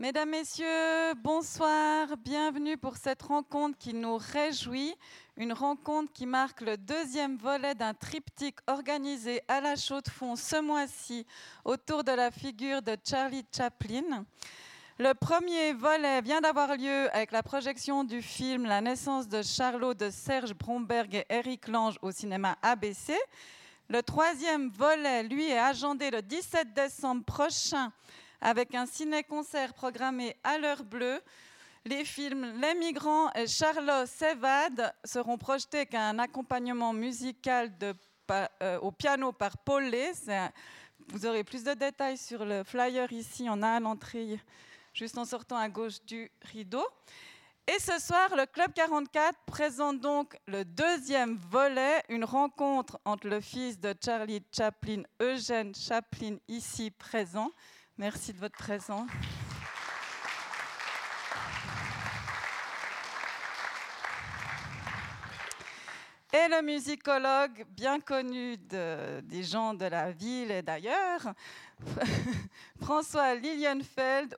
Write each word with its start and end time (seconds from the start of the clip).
Mesdames, 0.00 0.30
Messieurs, 0.30 1.14
bonsoir, 1.16 2.16
bienvenue 2.18 2.76
pour 2.76 2.96
cette 2.96 3.20
rencontre 3.20 3.76
qui 3.76 3.92
nous 3.92 4.16
réjouit, 4.16 4.94
une 5.36 5.52
rencontre 5.52 6.12
qui 6.12 6.24
marque 6.24 6.60
le 6.60 6.76
deuxième 6.76 7.36
volet 7.36 7.74
d'un 7.74 7.94
triptyque 7.94 8.60
organisé 8.68 9.42
à 9.48 9.60
la 9.60 9.74
Chaux-de-Fonds 9.74 10.36
ce 10.36 10.60
mois-ci 10.60 11.26
autour 11.64 12.04
de 12.04 12.12
la 12.12 12.30
figure 12.30 12.80
de 12.80 12.96
Charlie 13.04 13.44
Chaplin. 13.52 14.24
Le 15.00 15.14
premier 15.14 15.72
volet 15.72 16.22
vient 16.22 16.40
d'avoir 16.40 16.76
lieu 16.76 17.12
avec 17.12 17.32
la 17.32 17.42
projection 17.42 18.04
du 18.04 18.22
film 18.22 18.66
La 18.66 18.80
naissance 18.80 19.26
de 19.26 19.42
Charlot 19.42 19.94
de 19.94 20.10
Serge 20.10 20.54
Bromberg 20.54 21.12
et 21.12 21.26
Eric 21.28 21.66
Lange 21.66 21.98
au 22.02 22.12
cinéma 22.12 22.56
ABC. 22.62 23.16
Le 23.88 24.00
troisième 24.04 24.70
volet, 24.70 25.24
lui, 25.24 25.50
est 25.50 25.58
agendé 25.58 26.12
le 26.12 26.22
17 26.22 26.72
décembre 26.72 27.24
prochain 27.24 27.90
avec 28.40 28.74
un 28.74 28.86
ciné-concert 28.86 29.74
programmé 29.74 30.36
à 30.44 30.58
l'heure 30.58 30.84
bleue. 30.84 31.20
Les 31.84 32.04
films 32.04 32.60
Les 32.60 32.74
migrants 32.74 33.32
et 33.32 33.46
Charlotte 33.46 34.06
s'évadent 34.06 34.92
seront 35.04 35.38
projetés 35.38 35.78
avec 35.78 35.94
un 35.94 36.18
accompagnement 36.18 36.92
musical 36.92 37.72
euh, 38.30 38.78
au 38.80 38.92
piano 38.92 39.32
par 39.32 39.56
Paul 39.58 39.84
Lay. 39.84 40.12
vous 41.08 41.24
aurez 41.26 41.44
plus 41.44 41.64
de 41.64 41.72
détails 41.72 42.18
sur 42.18 42.44
le 42.44 42.64
flyer 42.64 43.10
ici, 43.12 43.46
on 43.48 43.62
a 43.62 43.70
à 43.70 43.80
l'entrée, 43.80 44.38
juste 44.92 45.16
en 45.16 45.24
sortant 45.24 45.56
à 45.56 45.68
gauche 45.68 46.02
du 46.04 46.30
rideau. 46.42 46.86
Et 47.70 47.78
ce 47.80 47.98
soir, 48.00 48.34
le 48.34 48.46
Club 48.46 48.72
44 48.72 49.40
présente 49.44 50.00
donc 50.00 50.38
le 50.46 50.64
deuxième 50.64 51.36
volet, 51.50 52.02
une 52.08 52.24
rencontre 52.24 52.98
entre 53.04 53.28
le 53.28 53.42
fils 53.42 53.78
de 53.78 53.94
Charlie 54.02 54.42
Chaplin, 54.50 55.02
Eugène 55.20 55.74
Chaplin, 55.74 56.38
ici 56.48 56.90
présent, 56.90 57.50
Merci 57.98 58.32
de 58.32 58.38
votre 58.38 58.56
présence. 58.56 59.10
Et 66.32 66.48
le 66.48 66.62
musicologue 66.62 67.66
bien 67.70 67.98
connu 67.98 68.56
des 68.56 69.42
gens 69.42 69.74
de 69.74 69.86
la 69.86 70.12
ville 70.12 70.52
et 70.52 70.62
d'ailleurs, 70.62 71.34
François 72.80 73.34
Lilienfeld, 73.34 74.36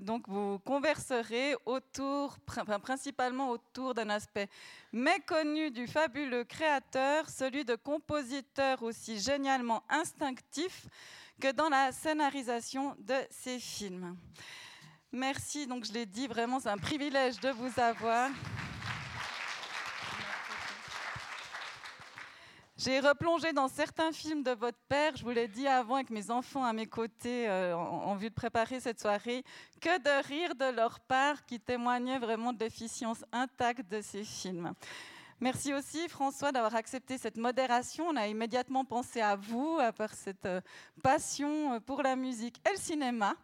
donc 0.00 0.26
vous 0.26 0.58
converserez 0.60 1.54
autour, 1.66 2.38
principalement 2.82 3.50
autour 3.50 3.92
d'un 3.92 4.08
aspect 4.08 4.48
méconnu 4.90 5.70
du 5.70 5.86
fabuleux 5.86 6.44
créateur, 6.44 7.28
celui 7.28 7.66
de 7.66 7.74
compositeurs 7.74 8.82
aussi 8.82 9.20
génialement 9.20 9.82
instinctifs 9.90 10.86
que 11.42 11.50
dans 11.50 11.68
la 11.68 11.90
scénarisation 11.90 12.94
de 13.00 13.16
ces 13.28 13.58
films. 13.58 14.16
Merci, 15.10 15.66
donc 15.66 15.84
je 15.84 15.92
l'ai 15.92 16.06
dit, 16.06 16.28
vraiment 16.28 16.60
c'est 16.60 16.68
un 16.68 16.78
privilège 16.78 17.40
de 17.40 17.48
vous 17.48 17.80
avoir. 17.80 18.30
J'ai 22.76 23.00
replongé 23.00 23.52
dans 23.52 23.66
certains 23.66 24.12
films 24.12 24.44
de 24.44 24.52
votre 24.52 24.78
père, 24.88 25.16
je 25.16 25.24
vous 25.24 25.30
l'ai 25.30 25.48
dit 25.48 25.66
avant 25.66 25.96
avec 25.96 26.10
mes 26.10 26.30
enfants 26.30 26.64
à 26.64 26.72
mes 26.72 26.86
côtés 26.86 27.48
euh, 27.48 27.74
en, 27.74 28.14
vue 28.14 28.30
de 28.30 28.34
préparer 28.34 28.78
cette 28.78 29.00
soirée, 29.00 29.42
que 29.80 29.98
de 29.98 30.24
rire 30.28 30.54
de 30.54 30.76
leur 30.76 31.00
part 31.00 31.44
qui 31.44 31.58
témoignait 31.58 32.20
vraiment 32.20 32.52
de 32.52 32.60
l'efficience 32.60 33.24
intacte 33.32 33.90
de 33.90 34.00
ces 34.00 34.22
films. 34.22 34.74
Merci 35.42 35.74
aussi 35.74 36.08
François 36.08 36.52
d'avoir 36.52 36.76
accepté 36.76 37.18
cette 37.18 37.36
modération. 37.36 38.06
On 38.06 38.14
a 38.14 38.28
immédiatement 38.28 38.84
pensé 38.84 39.20
à 39.20 39.34
vous, 39.34 39.76
à 39.80 39.90
part 39.90 40.14
cette 40.14 40.46
euh, 40.46 40.60
passion 41.02 41.72
euh, 41.72 41.80
pour 41.80 42.00
la 42.00 42.14
musique 42.14 42.60
et 42.64 42.70
le 42.70 42.78
cinéma. 42.78 43.34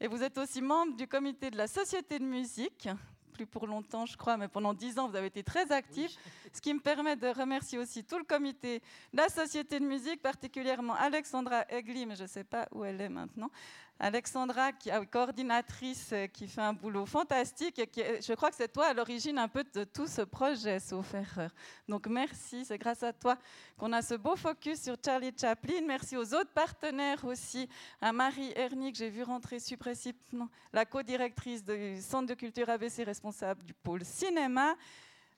Et 0.00 0.06
vous 0.06 0.22
êtes 0.22 0.38
aussi 0.38 0.62
membre 0.62 0.96
du 0.96 1.06
comité 1.06 1.50
de 1.50 1.58
la 1.58 1.66
Société 1.66 2.18
de 2.18 2.24
musique, 2.24 2.88
plus 3.34 3.44
pour 3.44 3.66
longtemps, 3.66 4.06
je 4.06 4.16
crois, 4.16 4.38
mais 4.38 4.48
pendant 4.48 4.72
dix 4.72 4.98
ans, 4.98 5.10
vous 5.10 5.14
avez 5.14 5.26
été 5.26 5.42
très 5.42 5.70
actif, 5.72 6.16
ce 6.54 6.60
qui 6.62 6.72
me 6.72 6.80
permet 6.80 7.16
de 7.16 7.28
remercier 7.28 7.78
aussi 7.78 8.02
tout 8.02 8.16
le 8.16 8.24
comité 8.24 8.78
de 9.12 9.18
la 9.18 9.28
Société 9.28 9.78
de 9.78 9.84
musique, 9.84 10.22
particulièrement 10.22 10.94
Alexandra 10.94 11.66
Egli, 11.68 12.06
mais 12.06 12.16
je 12.16 12.22
ne 12.22 12.28
sais 12.28 12.44
pas 12.44 12.66
où 12.72 12.82
elle 12.82 12.98
est 12.98 13.10
maintenant, 13.10 13.50
Alexandra, 14.02 14.72
qui 14.72 14.88
est 14.88 15.06
coordinatrice, 15.06 16.10
euh, 16.12 16.26
qui 16.26 16.48
fait 16.48 16.60
un 16.60 16.72
boulot 16.72 17.06
fantastique. 17.06 17.78
Et 17.78 17.86
qui, 17.86 18.02
je 18.02 18.32
crois 18.34 18.50
que 18.50 18.56
c'est 18.56 18.72
toi 18.72 18.86
à 18.86 18.94
l'origine 18.94 19.38
un 19.38 19.46
peu 19.46 19.62
de 19.62 19.84
tout 19.84 20.08
ce 20.08 20.22
projet, 20.22 20.80
sauf 20.80 21.14
erreur. 21.14 21.50
Donc 21.88 22.08
merci, 22.08 22.64
c'est 22.64 22.78
grâce 22.78 23.04
à 23.04 23.12
toi 23.12 23.38
qu'on 23.78 23.92
a 23.92 24.02
ce 24.02 24.14
beau 24.14 24.34
focus 24.34 24.82
sur 24.82 24.96
Charlie 25.02 25.32
Chaplin. 25.40 25.82
Merci 25.86 26.16
aux 26.16 26.34
autres 26.34 26.50
partenaires 26.52 27.24
aussi, 27.24 27.68
à 28.00 28.12
Marie 28.12 28.52
Ernie, 28.56 28.90
que 28.90 28.98
j'ai 28.98 29.08
vu 29.08 29.22
rentrer 29.22 29.60
suppressivement, 29.60 30.48
la 30.72 30.84
co-directrice 30.84 31.62
du 31.62 32.00
Centre 32.00 32.26
de 32.26 32.34
culture 32.34 32.68
ABC, 32.68 33.04
responsable 33.04 33.62
du 33.62 33.72
pôle 33.72 34.04
cinéma. 34.04 34.74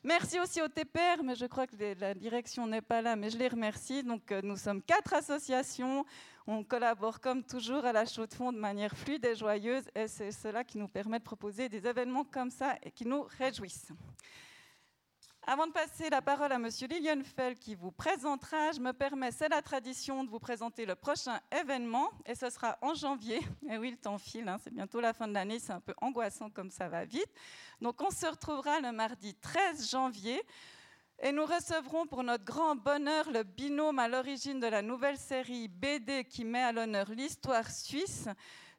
Merci 0.06 0.38
aussi 0.38 0.60
au 0.60 0.68
TPR, 0.68 1.22
mais 1.24 1.34
je 1.34 1.46
crois 1.46 1.66
que 1.66 1.74
la 1.98 2.12
direction 2.12 2.66
n'est 2.66 2.82
pas 2.82 3.00
là, 3.00 3.16
mais 3.16 3.30
je 3.30 3.38
les 3.38 3.48
remercie. 3.48 4.02
Donc, 4.02 4.30
euh, 4.32 4.42
nous 4.44 4.58
sommes 4.58 4.82
quatre 4.82 5.14
associations. 5.14 6.04
On 6.46 6.62
collabore 6.62 7.20
comme 7.20 7.42
toujours 7.42 7.86
à 7.86 7.92
la 7.94 8.04
chaux 8.04 8.26
de 8.26 8.34
fond 8.34 8.52
de 8.52 8.58
manière 8.58 8.94
fluide 8.94 9.24
et 9.24 9.34
joyeuse, 9.34 9.84
et 9.94 10.06
c'est 10.06 10.30
cela 10.30 10.62
qui 10.62 10.76
nous 10.76 10.88
permet 10.88 11.20
de 11.20 11.24
proposer 11.24 11.70
des 11.70 11.86
événements 11.86 12.24
comme 12.24 12.50
ça 12.50 12.76
et 12.82 12.90
qui 12.90 13.06
nous 13.06 13.22
réjouissent. 13.38 13.92
Avant 15.46 15.66
de 15.66 15.72
passer 15.72 16.08
la 16.08 16.22
parole 16.22 16.52
à 16.52 16.54
M. 16.54 16.70
Lilienfeld 16.88 17.58
qui 17.58 17.74
vous 17.74 17.90
présentera, 17.90 18.72
je 18.72 18.80
me 18.80 18.92
permets, 18.92 19.30
c'est 19.30 19.50
la 19.50 19.60
tradition, 19.60 20.24
de 20.24 20.30
vous 20.30 20.38
présenter 20.38 20.86
le 20.86 20.94
prochain 20.94 21.38
événement 21.52 22.08
et 22.24 22.34
ce 22.34 22.48
sera 22.48 22.78
en 22.80 22.94
janvier. 22.94 23.40
Et 23.70 23.76
oui, 23.76 23.90
le 23.90 23.98
temps 23.98 24.16
file, 24.16 24.48
hein, 24.48 24.56
c'est 24.64 24.72
bientôt 24.72 25.02
la 25.02 25.12
fin 25.12 25.28
de 25.28 25.34
l'année, 25.34 25.58
c'est 25.58 25.74
un 25.74 25.80
peu 25.80 25.92
angoissant 26.00 26.48
comme 26.48 26.70
ça 26.70 26.88
va 26.88 27.04
vite. 27.04 27.28
Donc 27.82 28.00
on 28.00 28.10
se 28.10 28.24
retrouvera 28.24 28.80
le 28.80 28.90
mardi 28.92 29.34
13 29.34 29.90
janvier 29.90 30.40
et 31.22 31.30
nous 31.30 31.44
recevrons 31.44 32.06
pour 32.06 32.22
notre 32.22 32.44
grand 32.44 32.74
bonheur 32.74 33.30
le 33.30 33.42
binôme 33.42 33.98
à 33.98 34.08
l'origine 34.08 34.60
de 34.60 34.66
la 34.66 34.80
nouvelle 34.80 35.18
série 35.18 35.68
BD 35.68 36.24
qui 36.24 36.46
met 36.46 36.62
à 36.62 36.72
l'honneur 36.72 37.10
l'histoire 37.10 37.70
suisse 37.70 38.28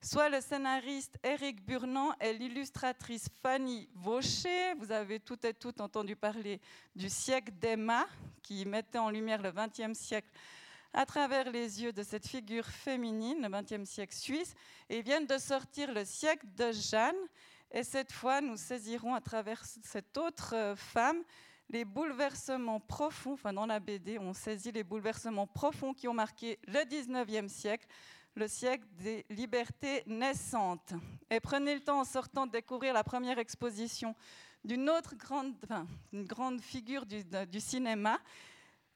soit 0.02 0.30
le 0.30 0.42
scénariste 0.42 1.18
Éric 1.24 1.66
Burnand 1.66 2.14
et 2.20 2.34
l'illustratrice 2.34 3.28
Fanny 3.42 3.90
Vaucher. 3.96 4.74
Vous 4.78 4.92
avez 4.92 5.20
toutes 5.20 5.46
et 5.46 5.54
toutes 5.54 5.82
entendu 5.82 6.16
parler 6.16 6.60
du 6.96 7.10
siècle 7.10 7.52
d'Emma, 7.60 8.06
qui 8.44 8.66
mettait 8.66 8.98
en 8.98 9.10
lumière 9.10 9.42
le 9.42 9.52
XXe 9.52 9.98
siècle 9.98 10.30
à 10.94 11.06
travers 11.06 11.52
les 11.52 11.84
yeux 11.84 11.92
de 11.92 12.04
cette 12.04 12.28
figure 12.28 12.66
féminine, 12.66 13.42
le 13.42 13.50
XXe 13.50 13.90
siècle 13.90 14.16
suisse, 14.16 14.54
et 14.90 15.02
viennent 15.02 15.26
de 15.26 15.38
sortir 15.38 15.94
le 15.94 16.06
siècle 16.06 16.46
de 16.56 16.72
Jeanne. 16.72 17.16
Et 17.72 17.84
cette 17.84 18.12
fois, 18.12 18.40
nous 18.40 18.56
saisirons 18.56 19.14
à 19.14 19.22
travers 19.22 19.64
cette 19.66 20.18
autre 20.18 20.56
euh, 20.56 20.76
femme 20.76 21.22
les 21.70 21.86
bouleversements 21.86 22.80
profonds, 22.80 23.34
enfin 23.34 23.54
dans 23.54 23.66
la 23.66 23.80
BD, 23.80 24.20
on 24.20 24.34
saisit 24.34 24.72
les 24.72 24.84
bouleversements 24.84 25.48
profonds 25.48 25.94
qui 25.94 26.08
ont 26.08 26.14
marqué 26.14 26.60
le 26.68 26.84
XIXe 26.86 27.52
siècle, 27.52 27.88
le 28.36 28.48
siècle 28.48 28.86
des 29.00 29.26
libertés 29.30 30.04
naissantes. 30.06 30.94
Et 31.30 31.40
prenez 31.40 31.74
le 31.74 31.82
temps 31.82 32.02
en 32.02 32.06
sortant 32.06 32.46
de 32.46 32.52
découvrir 32.52 32.94
la 32.94 33.04
première 33.04 33.40
exposition 33.40 34.16
d'une 34.64 34.90
autre 34.90 35.14
grande, 35.16 36.62
figure 36.62 37.06
du, 37.06 37.60
cinéma, 37.60 38.20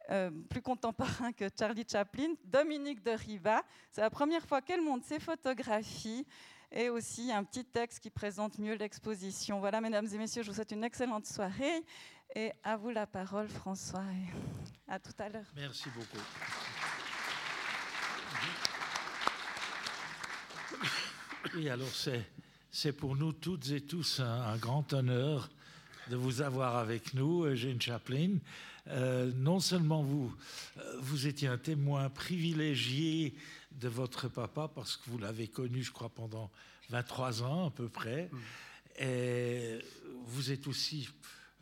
euh, 0.09 0.31
plus 0.49 0.61
contemporain 0.61 1.31
que 1.31 1.45
Charlie 1.57 1.85
Chaplin, 1.89 2.33
Dominique 2.43 3.03
de 3.03 3.11
Riva. 3.11 3.63
C'est 3.91 4.01
la 4.01 4.09
première 4.09 4.45
fois 4.45 4.61
qu'elle 4.61 4.81
montre 4.81 5.05
ses 5.05 5.19
photographies 5.19 6.25
et 6.71 6.89
aussi 6.89 7.31
un 7.31 7.43
petit 7.43 7.65
texte 7.65 7.99
qui 7.99 8.09
présente 8.09 8.57
mieux 8.57 8.75
l'exposition. 8.75 9.59
Voilà, 9.59 9.79
mesdames 9.79 10.07
et 10.11 10.17
messieurs, 10.17 10.43
je 10.43 10.49
vous 10.49 10.55
souhaite 10.55 10.71
une 10.71 10.83
excellente 10.83 11.25
soirée 11.25 11.83
et 12.35 12.51
à 12.63 12.77
vous 12.77 12.89
la 12.89 13.07
parole, 13.07 13.47
François. 13.47 14.03
Et 14.03 14.91
à 14.91 14.99
tout 14.99 15.15
à 15.19 15.29
l'heure. 15.29 15.51
Merci 15.55 15.89
beaucoup. 15.95 16.23
Oui, 21.55 21.69
alors 21.69 21.89
c'est 22.71 22.91
pour 22.91 23.15
nous 23.15 23.33
toutes 23.33 23.69
et 23.71 23.81
tous 23.81 24.19
un, 24.19 24.57
grand 24.57 24.93
honneur 24.93 25.49
de 26.09 26.15
vous 26.15 26.41
avoir 26.41 26.77
avec 26.77 27.13
nous, 27.13 27.43
Eugène 27.45 27.81
Chaplin. 27.81 28.37
Euh, 28.87 29.31
non 29.35 29.59
seulement 29.59 30.01
vous, 30.01 30.35
euh, 30.77 30.97
vous 30.99 31.27
étiez 31.27 31.47
un 31.47 31.57
témoin 31.57 32.09
privilégié 32.09 33.35
de 33.71 33.87
votre 33.87 34.27
papa, 34.27 34.69
parce 34.73 34.97
que 34.97 35.09
vous 35.09 35.17
l'avez 35.17 35.47
connu, 35.47 35.83
je 35.83 35.91
crois, 35.91 36.09
pendant 36.09 36.49
23 36.89 37.43
ans 37.43 37.67
à 37.67 37.71
peu 37.71 37.87
près, 37.87 38.29
mm. 38.31 39.03
et 39.03 39.79
vous 40.25 40.51
êtes 40.51 40.67
aussi 40.67 41.09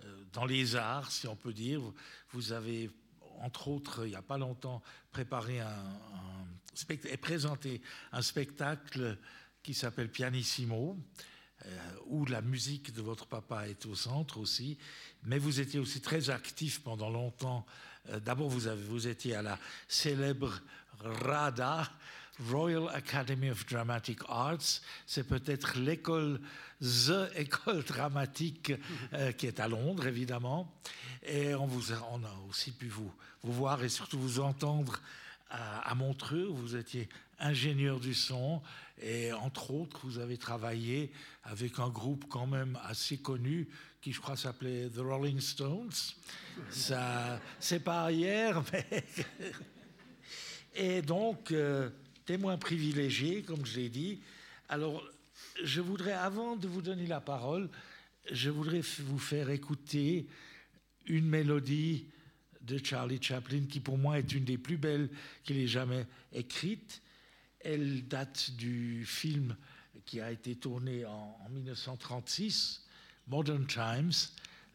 euh, 0.06 0.24
dans 0.34 0.46
les 0.46 0.76
arts, 0.76 1.12
si 1.12 1.28
on 1.28 1.36
peut 1.36 1.54
dire. 1.54 1.82
Vous 2.32 2.52
avez 2.54 2.90
entre 3.40 3.68
autres, 3.68 4.06
il 4.06 4.10
n'y 4.10 4.16
a 4.16 4.22
pas 4.22 4.38
longtemps, 4.38 4.82
préparé 5.12 5.60
un, 5.60 5.68
un 5.68 6.57
et 6.90 7.18
présenté 7.18 7.82
un 8.12 8.22
spectacle 8.22 9.18
qui 9.64 9.74
s'appelle 9.74 10.10
Pianissimo, 10.10 10.98
euh, 11.66 11.70
où 12.06 12.26
la 12.26 12.42
musique 12.42 12.94
de 12.94 13.02
votre 13.02 13.26
papa 13.26 13.68
est 13.68 13.86
au 13.86 13.96
centre 13.96 14.38
aussi. 14.38 14.78
Mais 15.24 15.40
vous 15.40 15.60
étiez 15.60 15.80
aussi 15.80 16.02
très 16.02 16.30
actif 16.30 16.82
pendant 16.84 17.10
longtemps. 17.10 17.66
Euh, 18.10 18.20
d'abord, 18.20 18.50
vous, 18.50 18.70
vous 18.88 19.08
étiez 19.08 19.36
à 19.36 19.42
la 19.42 19.60
célèbre 19.88 20.62
RADA, 21.00 21.90
Royal 22.50 22.88
Academy 22.94 23.50
of 23.50 23.66
Dramatic 23.66 24.20
Arts. 24.30 24.82
C'est 25.08 25.28
peut-être 25.28 25.78
l'école, 25.80 26.40
the 26.80 27.28
école 27.36 27.84
dramatique 27.84 28.72
euh, 29.14 29.32
qui 29.32 29.48
est 29.48 29.60
à 29.60 29.68
Londres, 29.68 30.06
évidemment. 30.06 30.72
Et 31.24 31.56
on, 31.56 31.66
vous 31.66 31.92
a, 31.92 32.08
on 32.12 32.24
a 32.24 32.36
aussi 32.50 32.72
pu 32.72 32.88
vous, 32.88 33.12
vous 33.42 33.54
voir 33.54 33.84
et 33.84 33.90
surtout 33.90 34.20
vous 34.20 34.40
entendre 34.40 35.02
à, 35.50 35.94
Montreux. 35.96 36.46
Vous 36.46 36.76
étiez 36.76 37.10
ingénieur 37.40 38.00
du 38.00 38.14
son 38.14 38.62
et 39.02 39.32
entre 39.32 39.72
autres, 39.72 40.00
vous 40.04 40.18
avez 40.18 40.38
travaillé 40.38 41.12
avec 41.44 41.80
un 41.80 41.90
groupe 41.90 42.26
quand 42.30 42.48
même 42.48 42.78
assez 42.84 43.18
connu 43.18 43.68
qui, 44.02 44.12
je 44.12 44.20
crois, 44.20 44.36
s'appelait 44.36 44.90
The 44.90 45.00
Rolling 45.00 45.40
Stones. 45.40 45.92
Ça, 46.72 47.40
c'est 47.60 47.84
pas 47.84 48.12
hier, 48.12 48.64
mais. 48.74 48.86
Et 50.80 51.02
donc, 51.02 51.52
euh, 51.52 51.90
témoin 52.26 52.58
privilégié, 52.58 53.42
comme 53.42 53.66
je 53.66 53.78
l'ai 53.78 53.90
dit. 53.90 54.22
Alors, 54.70 55.04
je 55.64 55.82
voudrais, 55.82 56.14
avant 56.14 56.56
de 56.56 56.68
vous 56.68 56.82
donner 56.82 57.08
la 57.08 57.20
parole, 57.20 57.70
je 58.32 58.50
voudrais 58.50 58.82
vous 59.00 59.18
faire 59.18 59.50
écouter 59.50 60.28
une 61.08 61.26
mélodie 61.26 62.06
de 62.68 62.78
Charlie 62.84 63.22
Chaplin 63.22 63.64
qui, 63.70 63.80
pour 63.80 63.98
moi, 63.98 64.20
est 64.20 64.32
une 64.34 64.44
des 64.44 64.58
plus 64.58 64.78
belles 64.78 65.10
qu'il 65.44 65.58
ait 65.58 65.68
jamais 65.68 66.06
écrites. 66.34 67.02
Elle 67.62 68.08
date 68.08 68.52
du 68.52 69.06
film 69.06 69.56
qui 70.06 70.22
a 70.22 70.32
été 70.32 70.56
tourné 70.56 71.06
en, 71.06 71.38
en 71.44 71.50
1936, 71.50 72.86
Modern 73.28 73.66
Times, 73.66 74.12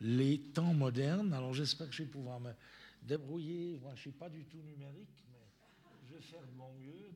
les 0.00 0.38
temps 0.38 0.74
modernes. 0.74 1.32
Alors 1.32 1.54
j'espère 1.54 1.88
que 1.88 1.94
je 1.94 2.02
vais 2.02 2.08
pouvoir 2.08 2.40
me 2.40 2.50
débrouiller. 3.02 3.78
Moi, 3.80 3.90
je 3.94 3.96
ne 3.96 4.00
suis 4.00 4.10
pas 4.10 4.28
du 4.28 4.44
tout 4.44 4.58
numérique, 4.58 5.24
mais 5.30 5.38
je 6.08 6.14
vais 6.16 6.22
faire 6.22 6.42
de 6.42 6.52
mon 6.56 6.72
mieux. 6.80 7.12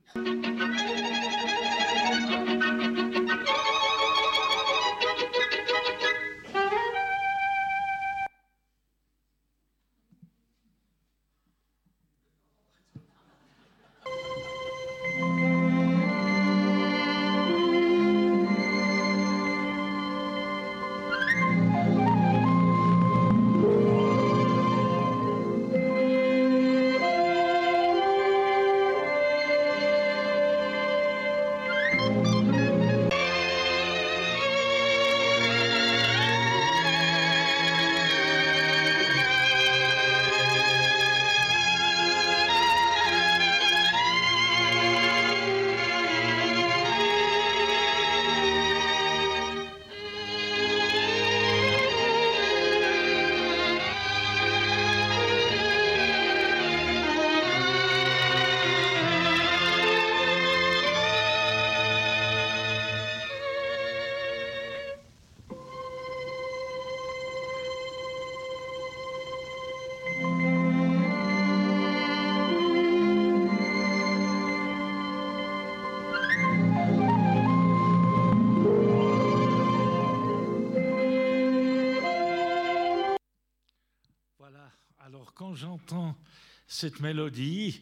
Cette 86.76 87.00
mélodie, 87.00 87.80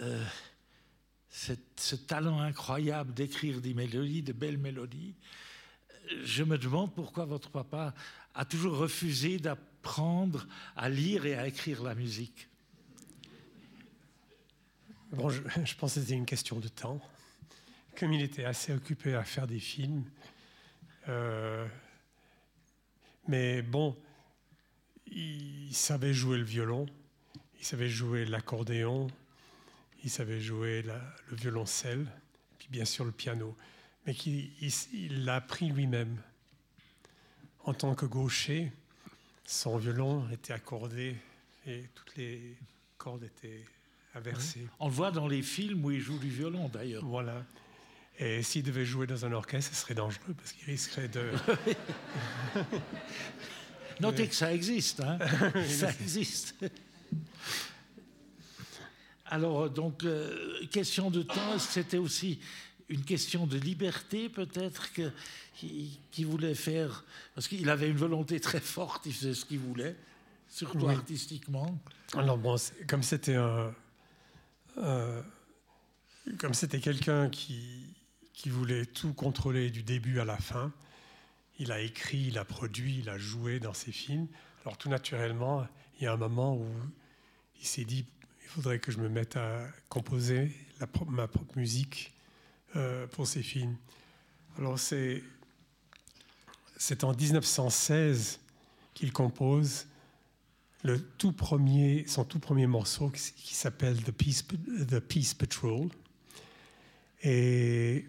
euh, 0.00 0.24
ce 1.28 1.94
talent 1.94 2.40
incroyable 2.40 3.12
d'écrire 3.12 3.60
des 3.60 3.74
mélodies, 3.74 4.22
de 4.22 4.32
belles 4.32 4.56
mélodies, 4.56 5.14
je 6.24 6.42
me 6.42 6.56
demande 6.56 6.94
pourquoi 6.94 7.26
votre 7.26 7.50
papa 7.50 7.94
a 8.34 8.44
toujours 8.46 8.78
refusé 8.78 9.36
d'apprendre 9.36 10.46
à 10.76 10.88
lire 10.88 11.26
et 11.26 11.34
à 11.34 11.46
écrire 11.46 11.82
la 11.82 11.94
musique. 11.94 12.48
Bon, 15.12 15.28
je, 15.28 15.42
je 15.66 15.74
pense 15.74 15.94
que 15.94 16.00
c'était 16.00 16.14
une 16.14 16.24
question 16.24 16.58
de 16.58 16.68
temps. 16.68 17.02
Comme 17.98 18.14
il 18.14 18.22
était 18.22 18.46
assez 18.46 18.72
occupé 18.72 19.14
à 19.14 19.24
faire 19.24 19.46
des 19.46 19.60
films. 19.60 20.04
euh, 21.08 21.68
mais 23.28 23.60
bon, 23.60 23.94
il 25.06 25.74
savait 25.74 26.14
jouer 26.14 26.38
le 26.38 26.44
violon, 26.44 26.86
il 27.62 27.66
savait 27.66 27.88
jouer 27.88 28.24
l'accordéon, 28.24 29.06
il 30.02 30.10
savait 30.10 30.40
jouer 30.40 30.82
la- 30.82 31.00
le 31.30 31.36
violoncelle, 31.36 32.06
puis 32.58 32.66
bien 32.70 32.84
sûr 32.84 33.04
le 33.04 33.12
piano. 33.12 33.56
Mais 34.04 34.14
qu'il- 34.14 34.50
il 34.60 34.72
il 34.92 35.24
l'a 35.24 35.36
appris 35.36 35.68
lui-même. 35.68 36.16
En 37.64 37.72
tant 37.72 37.94
que 37.94 38.04
gaucher, 38.04 38.72
son 39.44 39.76
violon 39.78 40.28
était 40.32 40.52
accordé 40.52 41.14
et 41.68 41.84
toutes 41.94 42.16
les 42.16 42.56
cordes 42.98 43.22
étaient 43.22 43.64
inversées. 44.16 44.66
On 44.80 44.88
le 44.88 44.92
voit 44.94 45.12
dans 45.12 45.28
les 45.28 45.42
films 45.42 45.84
où 45.84 45.92
il 45.92 46.00
joue 46.00 46.18
du 46.18 46.30
violon 46.30 46.68
d'ailleurs. 46.68 47.04
Voilà. 47.04 47.44
Et 48.18 48.42
s'il 48.42 48.64
devait 48.64 48.84
jouer 48.84 49.06
dans 49.06 49.24
un 49.24 49.32
orchestre, 49.32 49.72
ce 49.72 49.80
serait 49.80 49.94
dangereux 49.94 50.34
parce 50.36 50.52
qu'il 50.52 50.66
risquerait 50.66 51.06
de. 51.08 51.30
Notez 54.00 54.26
que 54.26 54.34
ça 54.34 54.52
existe, 54.52 55.00
hein 55.00 55.18
ça 55.68 55.90
existe. 55.90 56.56
Alors, 59.26 59.70
donc, 59.70 60.04
euh, 60.04 60.66
question 60.70 61.10
de 61.10 61.22
temps, 61.22 61.54
est-ce 61.54 61.66
que 61.68 61.72
c'était 61.72 61.98
aussi 61.98 62.38
une 62.88 63.02
question 63.04 63.46
de 63.46 63.56
liberté, 63.56 64.28
peut-être, 64.28 64.92
que- 64.92 65.10
qui, 65.56 66.24
voulait 66.24 66.54
faire. 66.54 67.04
Parce 67.34 67.48
qu'il 67.48 67.70
avait 67.70 67.88
une 67.88 67.96
volonté 67.96 68.40
très 68.40 68.60
forte, 68.60 69.06
il 69.06 69.14
faisait 69.14 69.34
ce 69.34 69.44
qu'il 69.44 69.60
voulait, 69.60 69.96
surtout 70.48 70.86
Oui. 70.86 70.94
artistiquement. 70.94 71.78
Alors 72.14 72.36
bon, 72.36 72.56
comme 72.88 73.02
c'était 73.02 73.36
un, 73.36 73.72
euh, 74.78 75.22
comme 76.38 76.52
c'était 76.54 76.80
quelqu'un 76.80 77.28
qui 77.30 77.86
qui 78.34 78.48
voulait 78.48 78.86
tout 78.86 79.12
contrôler 79.12 79.70
du 79.70 79.84
début 79.84 80.18
à 80.18 80.24
la 80.24 80.36
fin, 80.36 80.72
il 81.60 81.70
a 81.70 81.80
écrit, 81.80 82.24
il 82.26 82.38
a 82.38 82.44
produit, 82.44 82.98
il 82.98 83.08
a 83.08 83.16
joué 83.16 83.60
dans 83.60 83.74
ses 83.74 83.92
films. 83.92 84.26
Alors 84.64 84.76
tout 84.78 84.88
naturellement, 84.88 85.64
il 86.00 86.04
y 86.04 86.06
a 86.08 86.12
un 86.12 86.16
moment 86.16 86.56
où 86.56 86.66
il 87.62 87.66
s'est 87.66 87.84
dit, 87.84 88.04
il 88.42 88.48
faudrait 88.48 88.80
que 88.80 88.92
je 88.92 88.98
me 88.98 89.08
mette 89.08 89.36
à 89.36 89.66
composer 89.88 90.52
ma 91.08 91.28
propre 91.28 91.56
musique 91.56 92.12
euh, 92.76 93.06
pour 93.06 93.26
ces 93.26 93.42
films. 93.42 93.76
Alors 94.58 94.78
c'est 94.78 95.22
c'est 96.76 97.04
en 97.04 97.14
1916 97.14 98.40
qu'il 98.92 99.12
compose 99.12 99.86
le 100.82 101.00
tout 101.00 101.30
premier, 101.30 102.04
son 102.08 102.24
tout 102.24 102.40
premier 102.40 102.66
morceau 102.66 103.08
qui, 103.10 103.54
s'appelle 103.54 104.02
The 104.02 104.10
Peace, 104.10 104.42
The 104.88 104.98
Peace 104.98 105.32
Patrol. 105.32 105.88
Et 107.22 108.04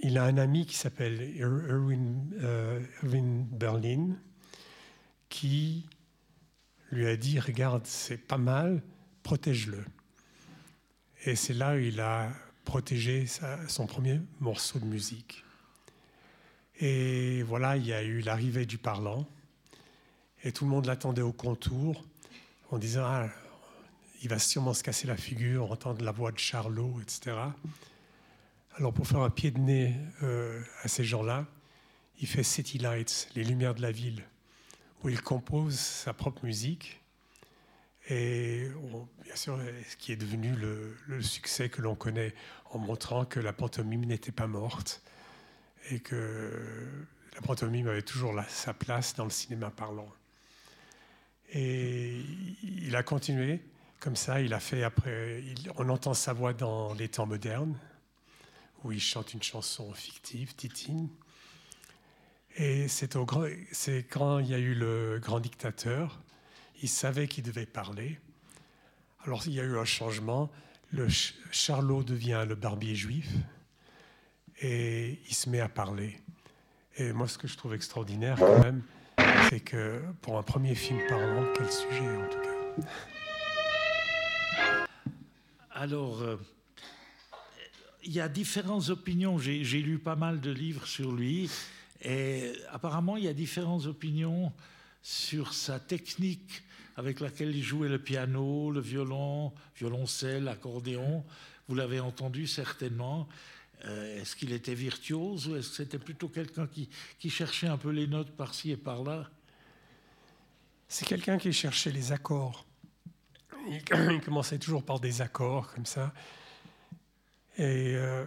il 0.00 0.18
a 0.18 0.24
un 0.24 0.38
ami 0.38 0.66
qui 0.66 0.74
s'appelle 0.74 1.20
Ir- 1.36 1.68
Irwin, 1.68 2.30
euh, 2.42 2.80
Berlin 3.52 4.16
qui 5.28 5.86
lui 6.94 7.06
a 7.06 7.16
dit 7.16 7.38
Regarde, 7.38 7.86
c'est 7.86 8.16
pas 8.16 8.38
mal, 8.38 8.82
protège-le. 9.22 9.84
Et 11.26 11.36
c'est 11.36 11.54
là 11.54 11.74
où 11.74 11.78
il 11.78 12.00
a 12.00 12.32
protégé 12.64 13.26
son 13.68 13.86
premier 13.86 14.20
morceau 14.40 14.78
de 14.78 14.84
musique. 14.84 15.44
Et 16.80 17.42
voilà, 17.42 17.76
il 17.76 17.86
y 17.86 17.92
a 17.92 18.02
eu 18.02 18.20
l'arrivée 18.20 18.66
du 18.66 18.78
parlant. 18.78 19.26
Et 20.42 20.52
tout 20.52 20.64
le 20.64 20.70
monde 20.70 20.86
l'attendait 20.86 21.22
au 21.22 21.32
contour 21.32 22.04
en 22.70 22.78
disant 22.78 23.04
ah, 23.04 23.28
il 24.22 24.28
va 24.28 24.38
sûrement 24.38 24.74
se 24.74 24.82
casser 24.82 25.06
la 25.06 25.16
figure, 25.16 25.70
entendre 25.70 26.04
la 26.04 26.12
voix 26.12 26.32
de 26.32 26.38
Charlot, 26.38 27.00
etc. 27.00 27.36
Alors 28.76 28.92
pour 28.92 29.06
faire 29.06 29.20
un 29.20 29.30
pied 29.30 29.50
de 29.50 29.58
nez 29.58 29.94
euh, 30.22 30.60
à 30.82 30.88
ces 30.88 31.04
gens-là, 31.04 31.46
il 32.20 32.26
fait 32.26 32.42
City 32.42 32.78
Lights, 32.78 33.28
les 33.34 33.44
lumières 33.44 33.74
de 33.74 33.82
la 33.82 33.92
ville, 33.92 34.24
où 35.04 35.10
il 35.10 35.20
compose 35.20 35.78
sa 35.78 36.14
propre 36.14 36.44
musique. 36.44 37.00
Et 38.08 38.68
bien 39.22 39.36
sûr, 39.36 39.58
ce 39.88 39.96
qui 39.96 40.12
est 40.12 40.16
devenu 40.16 40.54
le, 40.56 41.22
succès 41.22 41.68
que 41.68 41.82
l'on 41.82 41.94
connaît 41.94 42.34
en 42.70 42.78
montrant 42.78 43.24
que 43.24 43.38
la 43.38 43.52
pantomime 43.52 44.04
n'était 44.04 44.32
pas 44.32 44.46
morte 44.46 45.02
et 45.90 46.00
que 46.00 46.50
la 47.34 47.40
pantomime 47.42 47.88
avait 47.88 48.02
toujours 48.02 48.34
sa 48.48 48.74
place 48.74 49.14
dans 49.14 49.24
le 49.24 49.30
cinéma 49.30 49.70
parlant. 49.70 50.10
Et 51.52 52.20
il 52.62 52.96
a 52.96 53.02
continué 53.02 53.60
comme 54.00 54.16
ça. 54.16 54.40
Il 54.40 54.54
a 54.54 54.60
fait 54.60 54.82
après. 54.82 55.42
on 55.76 55.88
entend 55.88 56.14
sa 56.14 56.32
voix 56.32 56.52
dans 56.52 56.94
les 56.94 57.08
temps 57.08 57.26
modernes, 57.26 57.78
où 58.82 58.92
il 58.92 59.00
chante 59.00 59.34
une 59.34 59.42
chanson 59.42 59.92
fictive, 59.92 60.54
Titine. 60.54 61.08
Et 62.56 62.88
c'est 62.88 63.16
quand 64.08 64.38
il 64.38 64.48
y 64.48 64.54
a 64.54 64.58
eu 64.58 64.74
le 64.74 65.18
grand 65.20 65.40
dictateur 65.40 66.20
il 66.82 66.88
savait 66.88 67.28
qu'il 67.28 67.44
devait 67.44 67.64
parler. 67.64 68.18
Alors 69.24 69.42
il 69.46 69.54
y 69.54 69.60
a 69.60 69.62
eu 69.62 69.78
un 69.78 69.86
changement. 69.86 70.50
Le 70.90 71.08
Charlot 71.50 72.02
devient 72.02 72.44
le 72.46 72.54
barbier 72.54 72.94
juif 72.94 73.30
et 74.60 75.18
il 75.26 75.34
se 75.34 75.48
met 75.48 75.60
à 75.60 75.68
parler. 75.70 76.20
Et 76.96 77.12
moi, 77.12 77.26
ce 77.26 77.38
que 77.38 77.48
je 77.48 77.56
trouve 77.56 77.74
extraordinaire 77.74 78.36
quand 78.38 78.62
même, 78.62 78.82
c'est 79.48 79.60
que 79.60 80.02
pour 80.20 80.36
un 80.38 80.42
premier 80.42 80.74
film 80.74 81.00
parlant, 81.08 81.44
quel 81.56 81.70
sujet 81.70 82.16
en 82.16 82.28
tout 82.28 82.38
cas. 82.38 82.86
Alors, 85.72 86.20
euh, 86.20 86.36
il 88.04 88.12
y 88.12 88.20
a 88.20 88.28
différentes 88.28 88.90
opinions. 88.90 89.38
J'ai 89.38 89.62
lu 89.62 89.98
pas 89.98 90.16
mal 90.16 90.40
de 90.40 90.50
livres 90.50 90.86
sur 90.86 91.12
lui. 91.12 91.50
Et 92.04 92.52
apparemment, 92.70 93.16
il 93.16 93.24
y 93.24 93.28
a 93.28 93.32
différentes 93.32 93.86
opinions 93.86 94.52
sur 95.02 95.54
sa 95.54 95.80
technique 95.80 96.62
avec 96.96 97.20
laquelle 97.20 97.54
il 97.54 97.62
jouait 97.62 97.88
le 97.88 97.98
piano, 97.98 98.70
le 98.70 98.80
violon, 98.80 99.52
violoncelle, 99.76 100.48
accordéon. 100.48 101.24
Vous 101.68 101.74
l'avez 101.74 102.00
entendu 102.00 102.46
certainement. 102.46 103.26
Euh, 103.86 104.20
est-ce 104.20 104.36
qu'il 104.36 104.52
était 104.52 104.74
virtuose 104.74 105.48
ou 105.48 105.56
est-ce 105.56 105.70
que 105.70 105.76
c'était 105.76 105.98
plutôt 105.98 106.28
quelqu'un 106.28 106.66
qui, 106.66 106.88
qui, 107.18 107.30
cherchait 107.30 107.66
un 107.66 107.76
peu 107.76 107.90
les 107.90 108.06
notes 108.06 108.30
par-ci 108.30 108.70
et 108.70 108.76
par-là? 108.76 109.28
C'est 110.88 111.06
quelqu'un 111.06 111.38
qui 111.38 111.52
cherchait 111.52 111.90
les 111.90 112.12
accords. 112.12 112.64
Il, 113.68 113.82
commençait 114.24 114.58
toujours 114.58 114.84
par 114.84 115.00
des 115.00 115.20
accords 115.20 115.72
comme 115.74 115.86
ça. 115.86 116.14
Et 117.58 117.94
euh, 117.94 118.24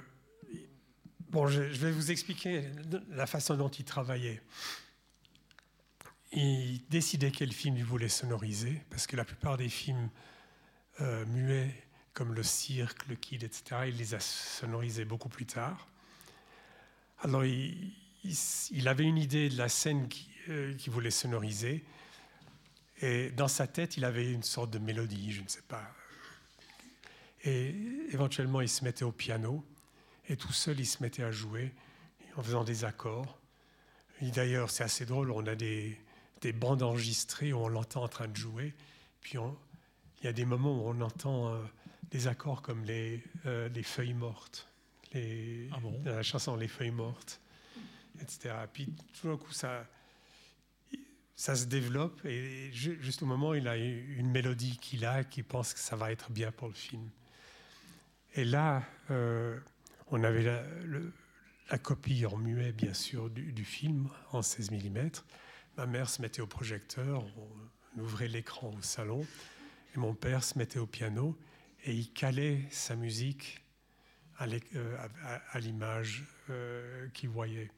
bon, 1.30 1.48
je, 1.48 1.62
vais 1.62 1.92
vous 1.92 2.12
expliquer 2.12 2.64
la 3.10 3.26
façon 3.26 3.56
dont 3.56 3.70
il 3.70 3.86
travaillait 3.86 4.42
il 6.32 6.82
décidait 6.90 7.32
quel 7.32 7.54
film 7.54 7.78
il 7.78 7.86
voulait 7.86 8.10
sonoriser, 8.10 8.82
parce 8.90 9.08
que 9.08 9.16
la 9.16 9.26
plupart 9.26 9.58
des 9.58 9.70
films 9.70 10.10
euh, 11.02 11.26
muets, 11.26 11.74
comme 12.14 12.34
le 12.34 12.44
cirque, 12.44 13.08
le 13.08 13.16
kid, 13.16 13.44
etc., 13.44 13.82
il 13.88 13.98
les 13.98 14.14
a 14.14 14.20
sonorisés 14.20 15.06
beaucoup 15.06 15.30
plus 15.30 15.46
tard. 15.46 15.88
Alors 17.20 17.46
il, 17.46 18.88
avait 18.88 19.04
une 19.06 19.18
idée 19.18 19.50
de 19.50 19.58
la 19.58 19.70
scène 19.70 20.08
euh, 20.50 20.76
qu'il 20.76 20.92
voulait 20.92 21.12
sonoriser, 21.12 21.84
et 23.02 23.30
dans 23.32 23.48
sa 23.48 23.68
tête, 23.68 23.98
il 23.98 24.06
avait 24.06 24.32
une 24.32 24.44
sorte 24.44 24.72
de 24.72 24.80
mélodie, 24.80 25.32
je 25.32 25.42
ne 25.42 25.48
sais 25.48 25.62
pas. 25.62 25.94
Et 27.44 27.76
éventuellement, 28.12 28.62
il 28.62 28.70
se 28.70 28.84
mettait 28.84 29.04
au 29.04 29.12
piano, 29.12 29.64
et 30.28 30.38
tout 30.38 30.54
seul, 30.54 30.80
il 30.80 30.86
se 30.86 31.02
mettait 31.02 31.24
à 31.24 31.32
jouer 31.32 31.74
en 32.36 32.44
faisant 32.44 32.64
des 32.64 32.86
accords. 32.86 33.40
D'ailleurs, 34.22 34.72
c'est 34.72 34.84
assez 34.84 35.06
drôle, 35.06 35.32
on 35.32 35.46
a 35.46 35.56
des, 35.56 35.98
des 36.42 36.54
bandes 36.54 36.84
enregistrées 36.84 37.54
où 37.54 37.60
on 37.60 37.68
l'entend 37.68 38.04
en 38.04 38.08
train 38.08 38.28
de 38.28 38.36
jouer. 38.36 38.74
Puis 39.22 39.38
il 40.22 40.26
y 40.26 40.28
a 40.28 40.34
des 40.34 40.46
moments 40.46 40.74
où 40.74 40.90
on 40.90 41.02
entend 41.02 41.54
euh, 41.54 41.60
des 42.12 42.28
accords 42.28 42.62
comme 42.62 42.84
les, 42.84 43.24
euh, 43.46 43.70
les 43.70 43.84
feuilles 43.84 44.14
mortes, 44.14 44.68
les, 45.14 45.70
ah 45.72 45.78
la 46.06 46.24
chanson 46.24 46.56
Les 46.56 46.68
feuilles 46.68 46.92
mortes, 46.92 47.40
etc. 48.22 48.56
Puis 48.72 48.94
tout 49.20 49.28
d'un 49.28 49.38
coup, 49.38 49.52
ça, 49.52 49.88
ça 51.36 51.56
se 51.56 51.66
développe 51.66 52.26
et 52.26 52.72
juste 52.72 53.22
au 53.22 53.26
moment 53.26 53.54
il 53.54 53.68
a 53.68 53.78
une 53.78 54.30
mélodie 54.32 54.78
qu'il 54.78 55.06
a, 55.06 55.24
qui 55.24 55.44
pense 55.44 55.74
que 55.74 55.80
ça 55.80 55.96
va 55.96 56.12
être 56.12 56.32
bien 56.32 56.52
pour 56.52 56.68
le 56.68 56.74
film. 56.74 57.10
Et 58.36 58.46
là, 58.46 58.84
euh, 59.12 59.60
on 60.12 60.24
avait 60.24 60.44
la, 60.44 61.78
copie 61.78 62.26
en 62.26 62.38
muet, 62.38 62.72
bien 62.72 62.94
sûr, 62.94 63.30
du, 63.30 63.66
film 63.66 64.10
en 64.32 64.42
16 64.42 64.72
mm. 64.72 65.10
Ma 65.78 65.86
mère 65.86 66.10
se 66.10 66.22
mettait 66.22 66.42
au 66.42 66.48
projecteur, 66.48 67.24
on 67.96 68.02
ouvrait 68.02 68.28
l'écran 68.28 68.72
au 68.78 68.82
salon, 68.82 69.26
et 69.96 70.00
mon 70.00 70.14
père 70.14 70.44
se 70.44 70.58
mettait 70.58 70.80
au 70.80 70.88
piano, 70.88 71.38
et 71.84 71.94
il 71.94 72.12
calait 72.12 72.64
sa 72.72 72.96
musique 72.96 73.64
à 74.38 74.46
euh, 74.46 75.08
l'image 75.56 76.26
euh, 76.50 77.08
qu'il 77.10 77.30
voyait. 77.30 77.72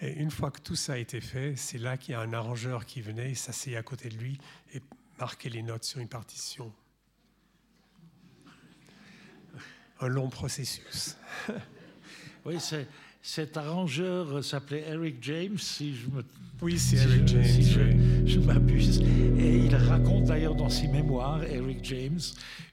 Et 0.00 0.12
une 0.14 0.30
fois 0.30 0.50
que 0.50 0.60
tout 0.60 0.74
ça 0.74 0.94
a 0.94 0.98
été 0.98 1.20
fait, 1.20 1.54
c'est 1.56 1.78
là 1.78 1.96
qu'il 1.96 2.12
y 2.12 2.14
a 2.14 2.20
un 2.20 2.32
arrangeur 2.32 2.86
qui 2.86 3.00
venait, 3.00 3.34
s'asseyait 3.34 3.76
à 3.76 3.82
côté 3.82 4.08
de 4.08 4.16
lui 4.16 4.38
et 4.74 4.80
marquait 5.18 5.48
les 5.48 5.62
notes 5.62 5.84
sur 5.84 6.00
une 6.00 6.08
partition. 6.08 6.72
Un 10.02 10.08
long 10.08 10.28
processus. 10.28 11.16
oui, 12.44 12.56
c'est 12.58 12.86
cet 13.22 13.56
arrangeur 13.56 14.44
s'appelait 14.44 14.84
Eric 14.88 15.18
James, 15.20 15.58
si 15.58 15.94
je 15.94 16.08
me 16.08 16.24
oui, 16.62 16.78
c'est 16.78 16.96
Eric 16.96 17.26
James. 17.26 17.44
Si 17.44 17.64
je, 17.64 18.38
m'abuse. 18.38 19.00
Et 19.36 19.56
il 19.56 19.74
raconte 19.74 20.26
d'ailleurs 20.26 20.54
dans 20.54 20.68
ses 20.68 20.86
mémoires, 20.86 21.42
Eric 21.42 21.78
James, 21.82 22.20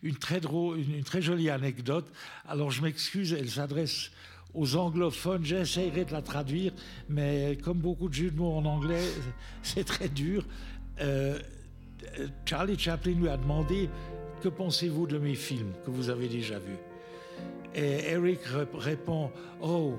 une 0.04 0.16
très, 0.16 0.40
drôle, 0.40 0.78
une, 0.78 1.04
très 1.04 1.24
jolie 1.24 1.50
anecdote. 1.50 2.06
Alors 2.48 2.70
je 2.70 2.84
m'excuse, 2.84 3.34
elle 3.34 3.50
s'adresse 3.50 4.12
aux 4.54 4.76
anglophones. 4.76 5.44
J'essaierai 5.44 6.06
de 6.06 6.12
la 6.12 6.22
traduire, 6.22 6.72
mais 7.10 7.58
comme 7.64 7.80
beaucoup 7.80 8.10
de 8.10 8.14
jeux 8.14 8.30
de 8.30 8.38
mots 8.38 8.54
en 8.54 8.66
anglais, 8.66 9.08
c'est 9.64 9.86
très 9.86 10.08
dur. 10.08 10.46
Euh, 11.02 11.40
Charlie 12.46 12.78
Chaplin 12.78 13.14
lui 13.14 13.28
a 13.28 13.38
demandé 13.38 13.90
Que 14.44 14.50
pensez-vous 14.50 15.08
de 15.08 15.18
mes 15.18 15.36
films 15.36 15.74
que 15.84 15.90
vous 15.90 16.12
avez 16.12 16.28
déjà 16.28 16.60
vus? 16.60 16.78
Et 17.76 18.12
Eric 18.12 18.40
répond 18.74 19.32
Oh, 19.62 19.96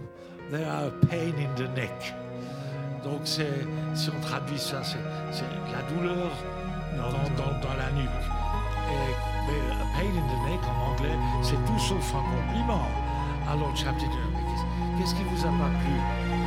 they 0.50 0.65
are 0.65 0.89
a 0.89 1.07
pain 1.07 1.35
in 1.39 1.55
the 1.55 1.69
neck. 1.77 2.15
Donc, 3.05 3.21
si 3.25 4.11
on 4.11 4.21
traduit 4.21 4.59
ça, 4.59 4.83
c'est 4.83 5.45
la 5.73 5.83
douleur 5.95 6.31
dans, 6.97 7.75
la 7.77 7.91
nuque. 7.93 8.09
Et, 8.91 9.15
mais 9.47 9.73
a 9.73 9.87
pain 9.95 10.09
in 10.09 10.27
the 10.29 10.50
neck 10.50 10.61
en 10.69 10.93
anglais, 10.93 11.17
c'est 11.43 11.65
tout 11.65 11.79
sauf 11.79 12.15
un 12.15 12.23
compliment. 12.37 12.87
Alors, 13.49 13.75
Chaplin 13.77 14.09
dit 14.09 14.99
Qu'est-ce 14.99 15.15
qui 15.15 15.23
vous 15.23 15.47
a 15.47 15.50
pas 15.50 15.71
plu? 15.81 15.97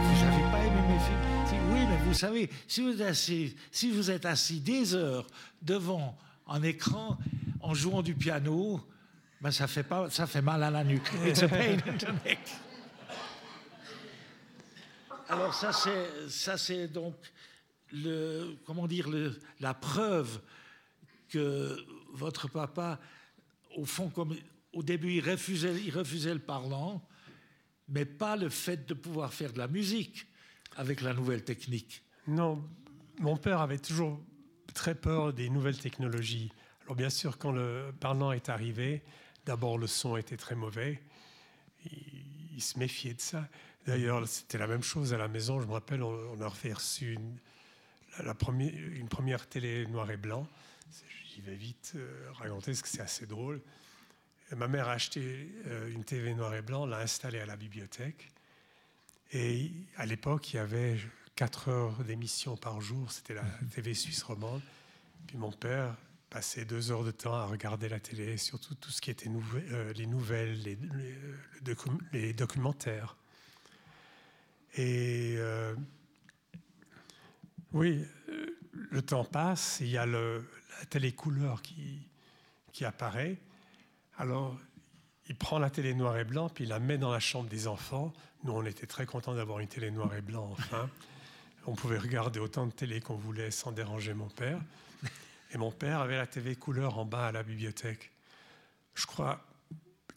Vous 0.03 0.25
n'avez 0.25 0.43
pas 0.51 0.59
aimé 0.59 0.81
mes 0.87 0.99
films? 0.99 1.33
Oui, 1.71 1.79
mais 1.89 1.97
vous 2.05 2.13
savez, 2.13 2.49
si 2.67 2.81
vous, 2.81 3.01
êtes 3.01 3.09
assis, 3.09 3.55
si 3.71 3.89
vous 3.89 4.11
êtes 4.11 4.25
assis 4.25 4.59
des 4.59 4.93
heures 4.93 5.25
devant 5.61 6.15
un 6.47 6.61
écran 6.61 7.17
en 7.61 7.73
jouant 7.73 8.01
du 8.01 8.13
piano, 8.13 8.79
ben 9.43 9.51
ça, 9.51 9.67
fait 9.67 9.83
pas, 9.83 10.09
ça 10.09 10.25
fait 10.25 10.41
mal 10.41 10.63
à 10.63 10.71
la 10.71 10.85
nuque. 10.85 11.11
It's 11.25 11.43
a 11.43 11.49
pain 11.49 11.77
in 11.85 11.97
the 11.97 12.23
neck. 12.23 12.39
Alors 15.27 15.53
ça 15.53 15.73
c'est 15.73 16.29
ça 16.29 16.57
c'est 16.57 16.87
donc 16.87 17.15
le 17.91 18.55
comment 18.65 18.87
dire 18.87 19.09
le, 19.09 19.37
la 19.59 19.73
preuve 19.73 20.39
que 21.27 21.77
votre 22.13 22.47
papa 22.47 23.01
au 23.75 23.83
fond 23.83 24.09
comme 24.09 24.33
au 24.71 24.81
début 24.81 25.15
il 25.15 25.29
refusait 25.29 25.75
il 25.83 25.91
refusait 25.91 26.33
le 26.33 26.39
parlant 26.39 27.05
mais 27.89 28.05
pas 28.05 28.37
le 28.37 28.47
fait 28.47 28.87
de 28.87 28.93
pouvoir 28.93 29.33
faire 29.33 29.51
de 29.51 29.57
la 29.57 29.67
musique 29.67 30.25
avec 30.77 31.01
la 31.01 31.13
nouvelle 31.13 31.43
technique. 31.43 32.01
Non, 32.27 32.63
mon 33.19 33.35
père 33.35 33.59
avait 33.59 33.79
toujours 33.79 34.21
très 34.73 34.95
peur 34.95 35.33
des 35.33 35.49
nouvelles 35.49 35.79
technologies. 35.79 36.49
Alors 36.83 36.95
bien 36.95 37.09
sûr 37.09 37.37
quand 37.37 37.51
le 37.51 37.93
parlant 37.99 38.31
est 38.31 38.47
arrivé, 38.47 39.03
d'abord 39.45 39.77
le 39.77 39.87
son 39.87 40.17
était 40.17 40.37
très 40.37 40.55
mauvais. 40.55 41.01
il 41.85 42.61
se 42.61 42.77
méfiait 42.79 43.13
de 43.13 43.21
ça. 43.21 43.47
D'ailleurs, 43.85 44.27
c'était 44.27 44.57
la 44.57 44.67
même 44.67 44.83
chose 44.83 45.13
à 45.13 45.17
la 45.17 45.27
maison. 45.27 45.59
Je 45.59 45.67
me 45.67 45.73
rappelle, 45.73 46.03
on, 46.03 46.41
a 46.41 46.47
reçu 46.47 47.13
une, 47.13 47.37
la, 48.23 48.33
première, 48.33 48.73
une 48.73 49.09
première 49.09 49.47
télé 49.47 49.85
noir 49.87 50.09
et 50.11 50.17
blanc. 50.17 50.47
J'y 51.33 51.41
vais 51.41 51.55
vite 51.55 51.93
euh, 51.95 52.29
raconter 52.33 52.71
parce 52.71 52.81
que 52.83 52.87
c'est 52.87 53.01
assez 53.01 53.25
drôle. 53.25 53.61
ma 54.55 54.67
mère 54.67 54.87
a 54.87 54.93
acheté 54.93 55.49
euh, 55.65 55.91
une 55.91 56.03
TV 56.03 56.33
noir 56.35 56.53
et 56.53 56.61
blanc, 56.61 56.85
l'a 56.85 56.99
installée 56.99 57.39
à 57.39 57.45
la 57.45 57.57
bibliothèque. 57.57 58.31
Et 59.31 59.71
à 59.97 60.05
l'époque, 60.05 60.53
il 60.53 60.57
y 60.57 60.59
avait 60.59 60.99
4 61.35 61.69
heures 61.69 62.03
d'émission 62.03 62.55
par 62.55 62.79
jour. 62.79 63.11
C'était 63.11 63.33
la 63.33 63.43
mhm. 63.43 63.69
TV 63.69 63.93
suisse 63.93 64.23
romande. 64.23 64.61
Puis 65.27 65.37
mon 65.37 65.51
père 65.51 65.95
passait 66.33 66.65
deux 66.65 66.91
heures 66.91 67.03
de 67.03 67.11
temps 67.11 67.35
à 67.35 67.45
regarder 67.45 67.87
la 67.87 67.99
télé, 67.99 68.37
surtout 68.37 68.73
tout 68.73 68.89
ce 68.89 69.01
qui 69.01 69.11
était 69.11 69.29
euh, 69.29 69.93
les 69.93 70.07
nouvelles, 70.07 70.59
les, 70.63 72.33
documentaires. 72.33 73.15
Et 74.75 75.35
euh, 75.37 75.75
oui, 77.71 78.03
le 78.73 79.01
temps 79.03 79.25
passe, 79.25 79.77
il 79.81 79.89
y 79.89 79.97
a 79.97 80.07
le, 80.07 80.49
la 80.79 80.85
télécouleur 80.87 81.61
qui, 81.61 81.99
qui 82.71 82.83
apparaît. 82.83 83.37
Alors, 84.17 84.59
il 85.29 85.35
prend 85.35 85.59
la 85.59 85.69
télé 85.69 85.93
noir 85.93 86.17
et 86.17 86.25
blanc, 86.25 86.49
puis 86.49 86.63
il 86.63 86.71
la 86.71 86.79
met 86.79 86.97
dans 86.97 87.11
la 87.11 87.19
chambre 87.19 87.47
des 87.47 87.67
enfants. 87.67 88.11
Nous, 88.43 88.53
on 88.53 88.65
était 88.65 88.87
très 88.87 89.05
contents 89.05 89.35
d'avoir 89.35 89.59
une 89.59 89.67
télé 89.67 89.91
noir 89.91 90.11
et 90.15 90.21
blanc, 90.21 90.49
enfin. 90.51 90.89
On 91.67 91.75
pouvait 91.75 91.99
regarder 91.99 92.39
autant 92.39 92.65
de 92.65 92.73
télé 92.73 93.01
qu'on 93.01 93.15
voulait 93.15 93.51
sans 93.51 93.71
déranger 93.71 94.15
mon 94.15 94.27
père. 94.29 94.59
Et 95.53 95.57
mon 95.57 95.71
père 95.71 95.99
avait 95.99 96.17
la 96.17 96.25
TV 96.25 96.55
couleur 96.55 96.97
en 96.97 97.05
bas 97.05 97.27
à 97.27 97.31
la 97.31 97.43
bibliothèque. 97.43 98.11
Je 98.95 99.05
crois, 99.05 99.45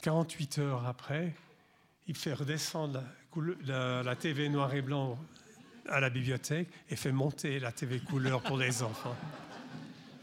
48 0.01 0.59
heures 0.59 0.87
après, 0.87 1.35
il 2.07 2.17
fait 2.17 2.33
redescendre 2.33 3.03
la, 3.67 4.03
la, 4.03 4.17
TV 4.17 4.49
noir 4.49 4.75
et 4.75 4.81
blanc 4.81 5.19
à 5.89 6.01
la 6.01 6.09
bibliothèque 6.09 6.69
et 6.89 6.97
fait 6.97 7.13
monter 7.13 7.59
la 7.59 7.71
TV 7.71 8.01
couleur 8.01 8.43
pour 8.43 8.57
les 8.57 8.83
enfants. 8.83 9.17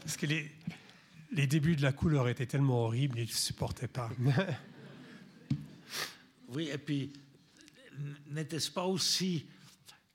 Parce 0.00 0.16
que 0.16 0.26
les, 0.26 0.50
les 1.30 1.46
débuts 1.46 1.76
de 1.76 1.82
la 1.82 1.92
couleur 1.92 2.28
étaient 2.28 2.46
tellement 2.46 2.84
horribles, 2.84 3.18
ils 3.20 3.28
ne 3.28 3.32
supportaient 3.32 3.88
pas. 3.88 4.10
oui, 6.48 6.70
et 6.72 6.78
puis, 6.78 7.12
n'était-ce 8.30 8.70
pas 8.70 8.84
aussi, 8.84 9.46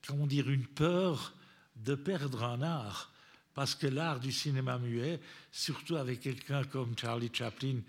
comment 0.06 0.28
dire, 0.28 0.50
une 0.50 0.66
peur 0.66 1.36
de 1.78 1.96
perdre 1.96 2.44
un 2.44 2.62
art? 2.62 3.14
Parce 3.60 3.76
que 3.76 3.88
l'art 3.88 4.22
du 4.22 4.32
cinéma 4.32 4.80
muet, 4.80 5.20
surtout 5.52 5.98
avec 5.98 6.22
quelqu'un 6.22 6.64
comme 6.64 6.98
Charlie 6.98 7.30
Chaplin, 7.34 7.82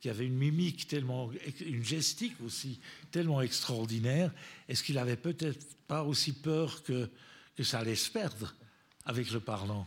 qui 0.00 0.08
avait 0.08 0.24
une 0.24 0.38
mimique 0.38 0.86
tellement, 0.86 1.30
une 1.60 1.84
gestique 1.84 2.40
aussi 2.42 2.80
tellement 3.10 3.42
extraordinaire, 3.42 4.32
est-ce 4.70 4.82
qu'il 4.82 4.96
avait 4.96 5.18
peut-être 5.18 5.76
pas 5.86 6.02
aussi 6.02 6.32
peur 6.32 6.82
que, 6.82 7.10
que 7.56 7.62
ça 7.62 7.80
allait 7.80 7.94
se 7.94 8.10
perdre 8.10 8.54
avec 9.04 9.30
le 9.30 9.40
parlant? 9.40 9.86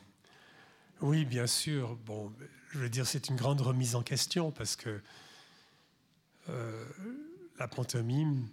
Oui, 1.01 1.25
bien 1.25 1.47
sûr. 1.47 1.95
Bon, 2.05 2.31
je 2.69 2.77
veux 2.77 2.89
dire, 2.89 3.07
c'est 3.07 3.27
une 3.29 3.35
grande 3.35 3.61
remise 3.61 3.95
en 3.95 4.03
question 4.03 4.51
parce 4.51 4.75
que 4.75 5.01
euh, 6.49 6.85
la 7.57 7.67
pantomime, 7.67 8.47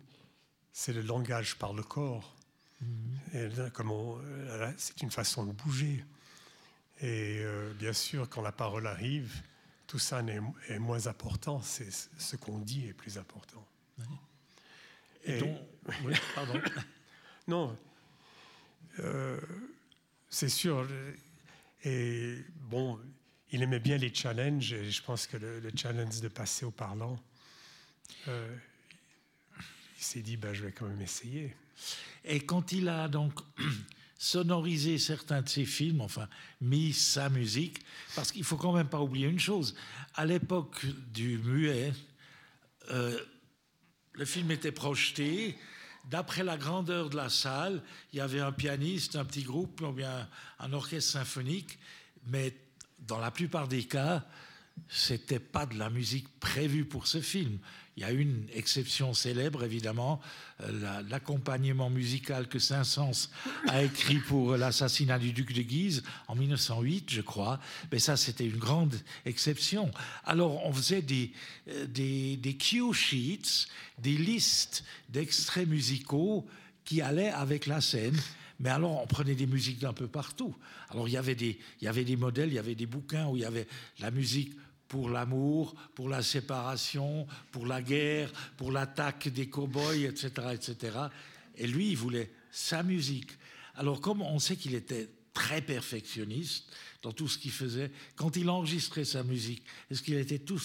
c'est 0.73 0.95
le 0.95 1.02
langage 1.02 1.57
par 1.57 1.75
le 1.75 1.83
corps. 1.83 2.35
Mm-hmm. 2.83 4.73
c'est 4.78 5.02
une 5.02 5.11
façon 5.11 5.45
de 5.45 5.52
bouger. 5.52 6.02
Et 7.00 7.38
euh, 7.40 7.73
bien 7.75 7.93
sûr, 7.93 8.28
quand 8.28 8.43
la 8.43 8.52
parole 8.52 8.87
arrive, 8.87 9.43
tout 9.87 9.99
ça 9.99 10.23
est, 10.69 10.78
moins 10.78 11.07
important. 11.07 11.62
C'est 11.62 11.90
ce 11.90 12.37
qu'on 12.37 12.59
dit 12.59 12.88
est 12.88 12.93
plus 12.93 13.19
important. 13.19 13.64
Et, 15.25 15.38
donc, 15.38 15.59
pardon. 16.35 16.61
non, 17.49 17.76
euh, 19.00 19.40
c'est 20.28 20.49
sûr. 20.49 20.87
Et 21.85 22.38
bon, 22.69 22.99
il 23.50 23.62
aimait 23.62 23.81
bien 23.81 23.97
les 23.97 24.12
challenges. 24.12 24.73
Et 24.73 24.90
je 24.90 25.02
pense 25.02 25.26
que 25.26 25.37
le, 25.37 25.71
challenge 25.76 26.21
de 26.21 26.28
passer 26.28 26.64
au 26.64 26.71
parlant, 26.71 27.19
euh, 28.26 28.57
il 29.97 30.02
s'est 30.02 30.23
dit, 30.23 30.37
ben, 30.37 30.52
je 30.52 30.64
vais 30.64 30.73
quand 30.73 30.87
même 30.87 31.00
essayer. 31.00 31.55
Et 32.25 32.40
quand 32.40 32.73
il 32.73 32.88
a 32.88 33.09
donc 33.09 33.40
sonorisé 34.18 34.98
certains 34.98 35.42
de 35.42 35.48
ses 35.48 35.64
films, 35.64 36.00
enfin 36.00 36.28
mis 36.60 36.92
sa 36.92 37.28
musique, 37.28 37.78
parce 38.16 38.32
qu'il 38.32 38.44
faut 38.44 38.56
quand 38.56 38.72
même 38.72 38.88
pas 38.88 39.00
oublier 39.00 39.28
une 39.28 39.38
chose. 39.38 39.76
À 40.14 40.26
l'époque 40.26 40.84
du 41.12 41.38
muet, 41.38 41.92
euh, 42.90 43.18
le 44.12 44.25
film 44.25 44.50
était 44.50 44.72
projeté. 44.72 45.56
D'après 46.10 46.42
la 46.42 46.56
grandeur 46.56 47.10
de 47.10 47.16
la 47.16 47.28
salle, 47.28 47.82
il 48.12 48.18
y 48.18 48.20
avait 48.20 48.40
un 48.40 48.50
pianiste, 48.50 49.14
un 49.14 49.25
petit 49.25 49.42
groupe, 49.42 49.80
ou 49.82 49.92
bien 49.92 50.28
un 50.58 50.72
orchestre 50.72 51.12
symphonique, 51.12 51.78
mais 52.26 52.56
dans 52.98 53.18
la 53.18 53.30
plupart 53.30 53.68
des 53.68 53.84
cas, 53.84 54.26
c'était 54.88 55.38
pas 55.38 55.66
de 55.66 55.78
la 55.78 55.90
musique 55.90 56.28
prévue 56.40 56.84
pour 56.84 57.06
ce 57.06 57.20
film. 57.20 57.58
Il 57.99 58.02
y 58.02 58.05
a 58.05 58.12
une 58.12 58.47
exception 58.55 59.12
célèbre, 59.12 59.64
évidemment, 59.64 60.21
euh, 60.61 61.02
l'accompagnement 61.11 61.90
musical 61.90 62.47
que 62.47 62.61
Saint-Saëns 62.61 63.28
a 63.67 63.83
écrit 63.83 64.21
pour 64.21 64.57
l'assassinat 64.57 65.19
du 65.19 65.33
duc 65.33 65.52
de 65.52 65.62
Guise 65.62 66.05
en 66.28 66.37
1908, 66.37 67.11
je 67.11 67.21
crois. 67.23 67.59
Mais 67.91 67.99
ça, 67.99 68.17
c'était 68.17 68.47
une 68.47 68.56
grande 68.56 68.95
exception. 69.26 69.91
Alors, 70.25 70.65
on 70.65 70.73
faisait 70.73 71.02
des, 71.02 71.32
euh, 71.71 71.87
des, 71.89 72.56
cue 72.56 72.95
sheets, 72.95 73.67
des 73.99 74.17
listes 74.17 74.84
d'extraits 75.08 75.67
musicaux 75.67 76.47
qui 76.84 77.02
allaient 77.02 77.32
avec 77.32 77.67
la 77.67 77.80
scène. 77.80 78.17
Mais 78.61 78.71
alors, 78.71 79.02
on 79.02 79.08
prenait 79.08 79.34
des 79.34 79.49
musiques 79.49 79.80
d'un 79.80 79.93
peu 79.93 80.06
partout. 80.06 80.54
Alors, 80.91 81.08
il 81.08 81.15
y 81.15 81.17
avait 81.17 81.34
des 81.34 82.17
modèles, 82.17 82.50
il 82.50 82.54
y 82.54 82.61
avait 82.61 82.76
des 82.76 82.87
bouquins 82.87 83.26
où 83.26 83.37
il 83.37 83.43
y 83.43 83.45
avait 83.45 83.67
la 83.99 84.13
musique 84.13 84.52
pour 84.88 85.10
l'amour, 85.10 85.74
pour 85.94 86.08
la 86.08 86.22
séparation, 86.22 87.26
pour 87.52 87.66
la 87.66 87.82
guerre, 87.82 88.32
pour 88.56 88.72
l'attaque 88.72 89.28
des 89.28 89.48
cow-boys, 89.48 89.96
etc., 89.96 90.30
etc. 90.52 90.98
Et 91.56 91.66
lui, 91.66 91.90
il 91.90 91.96
voulait 91.96 92.30
sa 92.50 92.82
musique. 92.82 93.30
Alors, 93.74 94.00
comme 94.00 94.22
on 94.22 94.38
sait 94.38 94.56
qu'il 94.56 94.74
était 94.74 95.08
très 95.34 95.60
perfectionniste 95.60 96.72
dans 97.02 97.12
tout 97.12 97.28
ce 97.28 97.38
qu'il 97.38 97.52
faisait, 97.52 97.92
quand 98.16 98.36
il 98.36 98.50
enregistrait 98.50 99.04
sa 99.04 99.22
musique, 99.22 99.62
est-ce 99.90 100.02
qu'il 100.02 100.16
était 100.16 100.40
tout, 100.40 100.60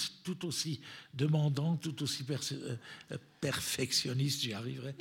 aussi 0.46 0.82
demandant, 1.14 1.76
tout 1.76 2.02
aussi 2.02 2.26
euh, 2.32 3.18
perfectionniste, 3.40 4.42
j'y 4.42 4.54
arriverai? 4.54 4.96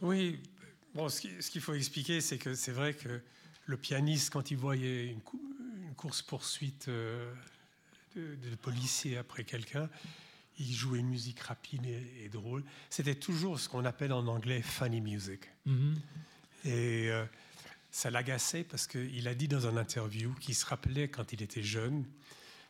Oui, 0.00 0.40
bon, 0.94 1.08
ce 1.08 1.50
qu'il 1.50 1.60
faut 1.60 1.74
expliquer, 1.74 2.20
c'est 2.20 2.38
que 2.38 2.54
c'est 2.54 2.72
vrai 2.72 2.94
que 2.94 3.20
le 3.66 3.76
pianiste, 3.76 4.30
quand 4.30 4.50
il 4.50 4.56
voyait 4.56 5.06
une, 5.06 5.20
course-poursuite 5.96 6.88
euh, 6.88 7.30
de, 8.16 8.54
policier 8.56 9.16
après 9.16 9.44
quelqu'un, 9.44 9.88
il 10.58 10.72
jouait 10.74 10.98
une 10.98 11.08
musique 11.08 11.40
rapide 11.40 11.86
et, 11.86 12.28
drôle. 12.28 12.64
C'était 12.90 13.14
toujours 13.14 13.58
ce 13.58 13.68
qu'on 13.68 13.84
appelle 13.84 14.12
en 14.12 14.26
anglais 14.26 14.62
funny 14.62 15.00
music. 15.00 15.42
Mm-hmm. 15.66 15.94
Et 16.64 17.10
euh, 17.10 17.24
ça 17.90 18.10
l'agaçait 18.10 18.64
parce 18.64 18.86
qu'il 18.86 19.26
a 19.26 19.34
dit 19.34 19.48
dans 19.48 19.66
un 19.66 19.76
interview 19.76 20.34
qu'il 20.34 20.54
se 20.54 20.66
rappelait 20.66 21.08
quand 21.08 21.32
il 21.32 21.42
était 21.42 21.62
jeune, 21.62 22.04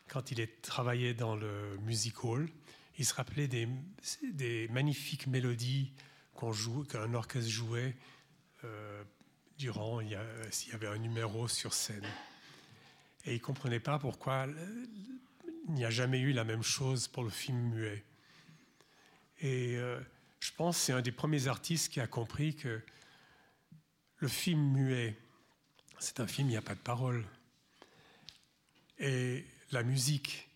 quand 0.09 0.31
il 0.31 0.46
travaillait 0.62 1.14
dans 1.14 1.37
le 1.37 1.79
music 1.83 2.24
hall, 2.24 2.48
il 2.98 3.07
se 3.07 3.14
rappelait 3.14 3.48
des, 3.48 3.68
des 4.33 4.68
magnifiques 4.68 5.26
mélodies 5.26 5.92
qu'on 6.35 6.53
joue, 6.53 6.85
qu'un 6.85 7.14
orchestre 7.14 7.50
jouait 7.50 7.96
euh, 8.64 9.03
durant 9.59 10.00
s'il 10.50 10.72
y 10.72 10.74
avait 10.74 10.87
un 10.87 10.98
numéro 10.98 11.48
sur 11.48 11.72
scène. 11.74 12.07
Et 13.26 13.33
il 13.33 13.38
ne 13.38 13.42
comprenait 13.42 13.81
pas 13.81 13.98
pourquoi 13.98 14.46
il 15.68 15.75
n'y 15.75 15.85
a 15.85 15.90
jamais 15.90 16.18
eu 16.18 16.33
la 16.33 16.44
même 16.44 16.62
chose 16.62 17.09
pour 17.09 17.23
le 17.23 17.31
film 17.31 17.59
muet. 17.70 18.05
Et 19.40 19.77
euh, 19.77 20.01
je 20.40 20.51
pense 20.57 20.77
que 20.77 20.83
c'est 20.85 20.92
un 20.92 21.03
des 21.03 21.12
premiers 21.12 21.46
artistes 21.46 21.92
qui 21.92 22.01
a 22.01 22.07
compris 22.07 22.57
que 22.57 22.83
le 24.18 24.29
film 24.29 24.61
muet, 24.73 25.16
c'est 25.99 26.20
un 26.20 26.27
film, 26.27 26.49
il 26.49 26.53
n'y 26.53 26.57
a 26.57 26.62
pas 26.62 26.75
de 26.75 26.81
parole. 26.81 27.25
Et 28.99 29.46
la 29.70 29.83
musique, 29.83 30.51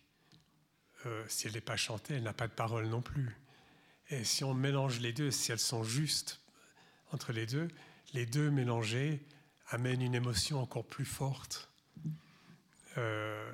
euh, 1.05 1.23
si 1.27 1.47
elle 1.47 1.53
n'est 1.53 1.61
pas 1.61 1.77
chantée, 1.77 2.15
elle 2.15 2.23
n'a 2.23 2.33
pas 2.33 2.47
de 2.47 2.53
parole 2.53 2.87
non 2.87 3.01
plus. 3.01 3.35
Et 4.09 4.23
si 4.23 4.43
on 4.43 4.53
mélange 4.53 4.99
les 4.99 5.13
deux, 5.13 5.31
si 5.31 5.51
elles 5.51 5.59
sont 5.59 5.83
justes 5.83 6.41
entre 7.11 7.31
les 7.31 7.47
deux, 7.47 7.67
les 8.13 8.25
deux 8.25 8.51
mélangés 8.51 9.25
amènent 9.69 10.01
une 10.01 10.13
émotion 10.13 10.61
encore 10.61 10.85
plus 10.85 11.05
forte. 11.05 11.69
Euh, 12.97 13.51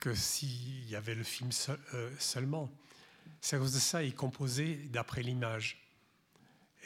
que 0.00 0.14
s'il 0.14 0.88
y 0.88 0.96
avait 0.96 1.14
le 1.14 1.24
film 1.24 1.50
euh, 1.94 2.10
seulement. 2.18 2.70
C'est 3.40 3.56
à 3.56 3.58
cause 3.58 3.74
de 3.74 3.78
ça, 3.78 4.02
il 4.02 4.14
composait 4.14 4.74
d'après 4.90 5.22
l'image. 5.22 5.82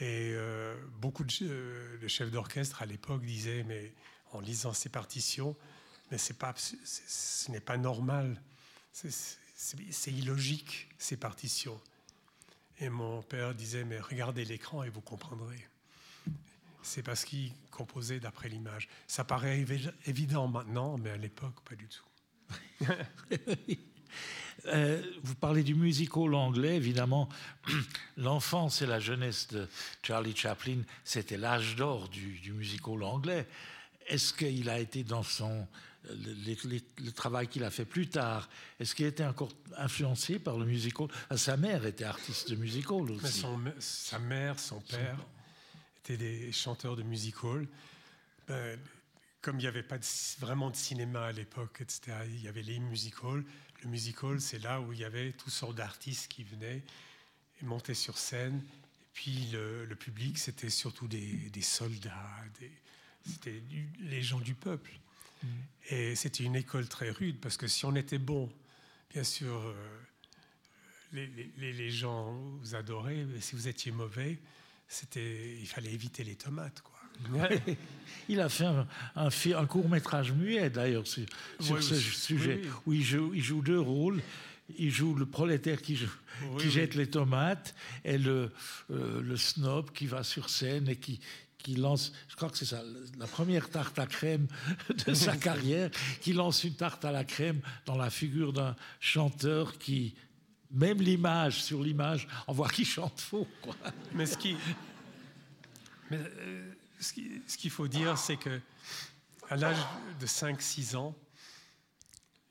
Et 0.01 0.33
euh, 0.33 0.77
beaucoup 0.99 1.25
de, 1.25 2.09
chefs 2.09 2.31
d'orchestre 2.31 2.83
à 2.83 2.87
l'époque 2.87 3.23
disaient, 3.25 3.65
mais 3.65 3.93
en 4.33 4.41
lisant 4.41 4.73
ces 4.73 4.89
partitions, 4.89 5.57
mais 6.11 6.19
ce 6.19 7.51
n'est 7.51 7.61
pas 7.61 7.77
normal, 7.77 8.41
c'est 8.93 10.13
illogique 10.13 10.89
ces 10.99 11.17
partitions. 11.17 11.81
Et 12.79 12.89
mon 12.89 13.23
père 13.23 13.55
disait, 13.55 13.85
mais 13.85 14.01
regardez 14.01 14.45
l'écran 14.45 14.83
et 14.83 14.89
vous 14.89 15.03
comprendrez. 15.03 15.69
C'est 16.83 17.03
parce 17.03 17.27
qu'il 17.27 17.53
composait 17.71 18.21
d'après 18.21 18.49
l'image. 18.49 18.89
Ça 19.07 19.23
paraît 19.23 19.65
évident 20.07 20.49
maintenant, 20.49 20.97
mais 20.97 21.11
à 21.11 21.17
l'époque, 21.19 21.61
pas 21.69 21.77
du 21.77 21.87
tout. 21.87 22.10
Euh, 24.67 25.03
vous 25.23 25.35
parlez 25.37 25.63
du 25.63 25.75
musical 25.75 26.35
anglais, 26.35 26.77
évidemment. 26.77 27.31
L'enfance 28.19 28.83
et 28.83 28.87
la 28.87 29.01
jeunesse 29.01 29.49
de 29.49 29.67
Charlie 30.03 30.37
Chaplin, 30.37 30.83
c'était 31.03 31.39
l'âge 31.39 31.77
d'or 31.77 32.11
du, 32.11 32.39
du 32.41 32.53
musical 32.53 33.03
anglais. 33.03 33.49
Est-ce 34.07 34.35
qu'il 34.35 34.69
a 34.69 34.79
été 34.79 35.03
dans 35.03 35.23
son 35.23 35.67
le, 36.09 37.11
travail 37.11 37.49
qu'il 37.49 37.65
a 37.65 37.71
fait 37.71 37.85
plus 37.85 38.09
tard, 38.09 38.49
est-ce 38.79 38.95
qu'il 38.95 39.07
était 39.07 39.25
encore 39.25 39.51
influencé 39.77 40.39
par 40.39 40.57
le 40.57 40.65
musical? 40.65 41.09
Ah, 41.29 41.37
Sa 41.37 41.57
mère 41.57 41.85
était 41.87 42.05
artiste 42.05 42.51
de 42.51 42.57
musical 42.57 43.11
aussi. 43.11 43.45
sa 43.79 44.19
mère, 44.19 44.59
son 44.59 44.81
père 44.81 45.19
étaient 46.03 46.17
des 46.17 46.53
chanteurs 46.53 46.97
de 46.97 47.03
musical. 47.03 47.67
Ben, 48.49 48.79
comme 49.43 49.57
il 49.59 49.63
n'y 49.63 49.69
avait 49.69 49.83
pas 49.83 49.99
vraiment 50.39 50.71
de 50.71 50.77
cinéma 50.77 51.27
à 51.27 51.33
l'époque, 51.33 51.81
etc., 51.81 52.19
il 52.27 52.43
y 52.43 52.49
avait 52.49 52.63
les 52.63 52.79
musicals. 52.79 53.45
Le 53.83 53.89
musical, 53.89 54.41
c'est 54.41 54.59
là 54.59 54.81
où 54.81 54.93
il 54.93 54.99
y 54.99 55.05
avait 55.05 55.33
toutes 55.33 55.53
sortes 55.53 55.77
d'artistes 55.77 56.29
qui 56.29 56.45
venaient 56.45 56.83
et 57.61 57.65
montaient 57.65 57.95
sur 57.95 58.19
scène. 58.19 58.63
Et 59.01 59.07
puis 59.15 59.49
le, 59.53 59.95
public, 59.95 60.39
c'était 60.39 60.71
surtout 60.71 61.09
des, 61.09 61.63
soldats, 61.63 62.45
c'était 63.25 63.63
les 64.01 64.23
gens 64.23 64.41
du 64.41 64.55
peuple. 64.55 64.93
Mm. 65.43 65.49
Et 65.91 66.15
c'était 66.17 66.45
une 66.45 66.57
école 66.57 66.89
très 66.89 67.11
rude 67.11 67.41
parce 67.41 67.57
que 67.57 67.67
si 67.67 67.87
on 67.87 67.95
était 67.97 68.19
bon, 68.19 68.53
bien 69.11 69.25
sûr, 69.25 69.57
euh, 69.57 69.75
les, 71.13 71.27
les, 71.57 71.91
gens 71.91 72.33
vous 72.61 72.75
adoraient, 72.75 73.25
mais 73.25 73.41
si 73.41 73.57
vous 73.57 73.69
étiez 73.69 73.91
mauvais, 73.91 74.39
c'était, 74.87 75.57
il 75.59 75.67
fallait 75.67 75.93
éviter 75.93 76.25
les 76.25 76.37
tomates. 76.37 76.83
Quoi. 76.83 76.90
il 78.29 78.41
a 78.41 78.49
fait 78.49 78.65
un, 78.65 78.87
un, 79.17 79.67
court 79.67 79.89
métrage 79.89 80.33
muet 80.33 80.71
d'ailleurs 80.71 81.07
sur, 81.07 81.27
ce 81.61 81.95
sujet 81.95 82.63
où 82.87 82.93
il 82.93 83.03
joue, 83.03 83.33
il 83.35 83.43
joue, 83.43 83.63
deux 83.63 83.81
rôles. 83.81 84.21
Il 84.79 84.93
joue 84.93 85.17
le 85.17 85.27
prolétaire 85.27 85.83
qui, 85.83 85.99
qui 86.59 86.71
jette 86.71 86.95
les 86.95 87.09
tomates 87.09 87.75
et 88.05 88.19
le, 88.19 88.53
euh, 88.93 89.21
le 89.21 89.37
snob 89.37 89.91
qui 89.91 90.07
va 90.07 90.23
sur 90.23 90.49
scène 90.49 90.89
et 90.89 90.95
qui, 90.95 91.19
qui 91.63 91.75
lance, 91.75 92.13
je 92.29 92.37
crois 92.37 92.51
que 92.51 92.57
c'est 92.57 92.67
ça, 92.67 92.83
la 93.19 93.27
première 93.27 93.69
tarte 93.71 93.99
à 93.99 94.07
crème 94.07 94.47
de 95.07 95.15
sa 95.15 95.37
carrière, 95.37 95.91
qui 96.21 96.33
lance 96.33 96.65
une 96.65 96.75
tarte 96.75 97.05
à 97.05 97.13
la 97.13 97.25
crème 97.25 97.61
dans 97.87 97.97
la 97.97 98.11
figure 98.11 98.53
d'un 98.53 98.77
chanteur 99.01 99.79
qui, 99.79 100.15
même 100.71 101.01
l'image, 101.01 101.63
sur 101.63 101.83
l'image, 101.83 102.29
on 102.47 102.53
voit 102.53 102.69
qu'il 102.69 102.87
chante 102.87 103.21
faux. 103.21 103.47
Quoi. 103.63 103.75
Mais 104.15 104.27
ce 104.27 104.39
qui, 104.39 104.57
mais, 106.11 106.19
euh, 106.19 106.70
ce 107.01 107.57
qu'il 107.57 107.71
faut 107.71 107.89
dire, 107.89 108.19
c'est 108.19 108.37
que 108.37 108.61
à 109.49 109.57
l'âge 109.57 109.79
de 110.21 110.27
5-6 110.27 110.97
ans, 110.97 111.17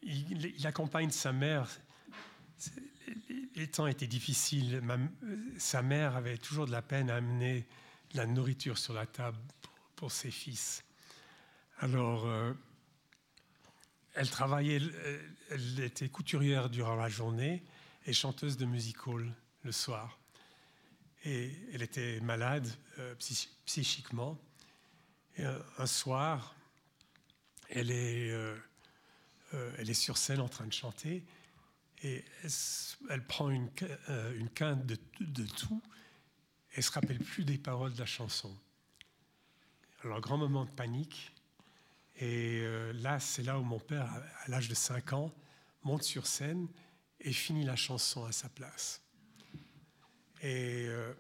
il, 0.02 0.66
accompagne 0.66 1.12
sa 1.12 1.32
mère. 1.32 1.70
Les 3.56 3.68
temps 3.68 3.88
étaient 3.88 4.08
difficiles. 4.08 4.82
sa 5.58 5.82
mère 5.82 6.16
avait 6.16 6.38
toujours 6.38 6.66
de 6.66 6.72
la 6.72 6.82
peine 6.82 7.10
à 7.10 7.16
amener 7.16 7.66
la 8.14 8.26
nourriture 8.26 8.78
sur 8.78 8.94
la 8.94 9.06
table 9.06 9.38
pour, 9.96 10.12
ses 10.12 10.32
fils. 10.32 10.84
Alors, 11.80 12.26
euh, 12.26 12.54
elle 14.16 14.30
travaillait, 14.30 14.82
elle 15.52 15.80
était 15.82 16.10
couturière 16.10 16.70
durant 16.70 16.96
la 16.96 17.10
journée 17.10 17.64
et 18.06 18.14
chanteuse 18.14 18.58
de 18.58 18.66
musical 18.66 19.34
le 19.64 19.72
soir. 19.72 20.20
Et 21.26 21.52
elle 21.74 21.82
était 21.82 22.20
malade 22.22 22.68
euh, 23.00 23.16
psychiquement. 23.66 24.38
Euh, 25.40 25.60
un 25.78 25.86
soir, 25.86 26.56
elle 27.70 27.92
est, 27.92 28.34
elle 29.78 29.90
est 29.90 29.94
sur 29.94 30.18
scène 30.18 30.40
en 30.42 30.50
train 30.50 30.66
de 30.66 30.74
chanter 30.74 31.24
et 32.04 32.26
elle, 33.10 33.26
prend 33.28 33.50
une, 33.50 33.70
une 34.36 34.50
quinte 34.50 34.86
de, 34.86 34.98
de 35.20 35.46
tout 35.46 35.82
elle 36.74 36.84
se 36.84 36.92
rappelle 36.92 37.20
plus 37.20 37.46
des 37.46 37.58
paroles 37.58 37.94
de 37.94 38.00
la 38.00 38.06
chanson. 38.06 38.56
Alors, 40.04 40.22
grand 40.22 40.38
moment 40.38 40.66
de 40.66 40.72
panique. 40.72 41.32
Et 42.18 42.60
euh, 42.62 42.94
là, 42.94 43.20
c'est 43.20 43.44
là 43.44 43.60
où 43.60 43.64
mon 43.64 43.80
père, 43.80 44.10
à 44.46 44.50
l'âge 44.50 44.68
de 44.68 44.76
5 44.76 45.14
ans, 45.14 45.34
monte 45.84 46.04
sur 46.04 46.28
scène 46.28 46.68
et 47.20 47.34
finit 47.34 47.66
la 47.66 47.76
chanson 47.76 48.26
à 48.26 48.32
sa 48.32 48.50
place. 48.50 49.02
Et 50.42 50.86
euh, 50.88 51.12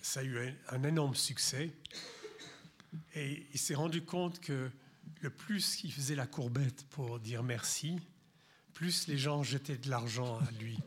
ça 0.00 0.20
a 0.20 0.22
eu 0.22 0.54
un, 0.70 0.82
énorme 0.84 1.14
succès. 1.14 1.70
Et 3.14 3.46
il 3.52 3.58
s'est 3.58 3.74
rendu 3.74 4.02
compte 4.02 4.40
que 4.40 4.70
le 5.20 5.30
plus 5.30 5.76
qu'il 5.76 5.92
faisait 5.92 6.14
la 6.14 6.26
courbette 6.26 6.84
pour 6.90 7.18
dire 7.18 7.42
merci, 7.42 7.98
plus 8.72 9.08
les 9.08 9.18
gens 9.18 9.42
jetaient 9.42 9.76
de 9.76 9.90
l'argent 9.90 10.38
à 10.38 10.50
lui. 10.62 10.78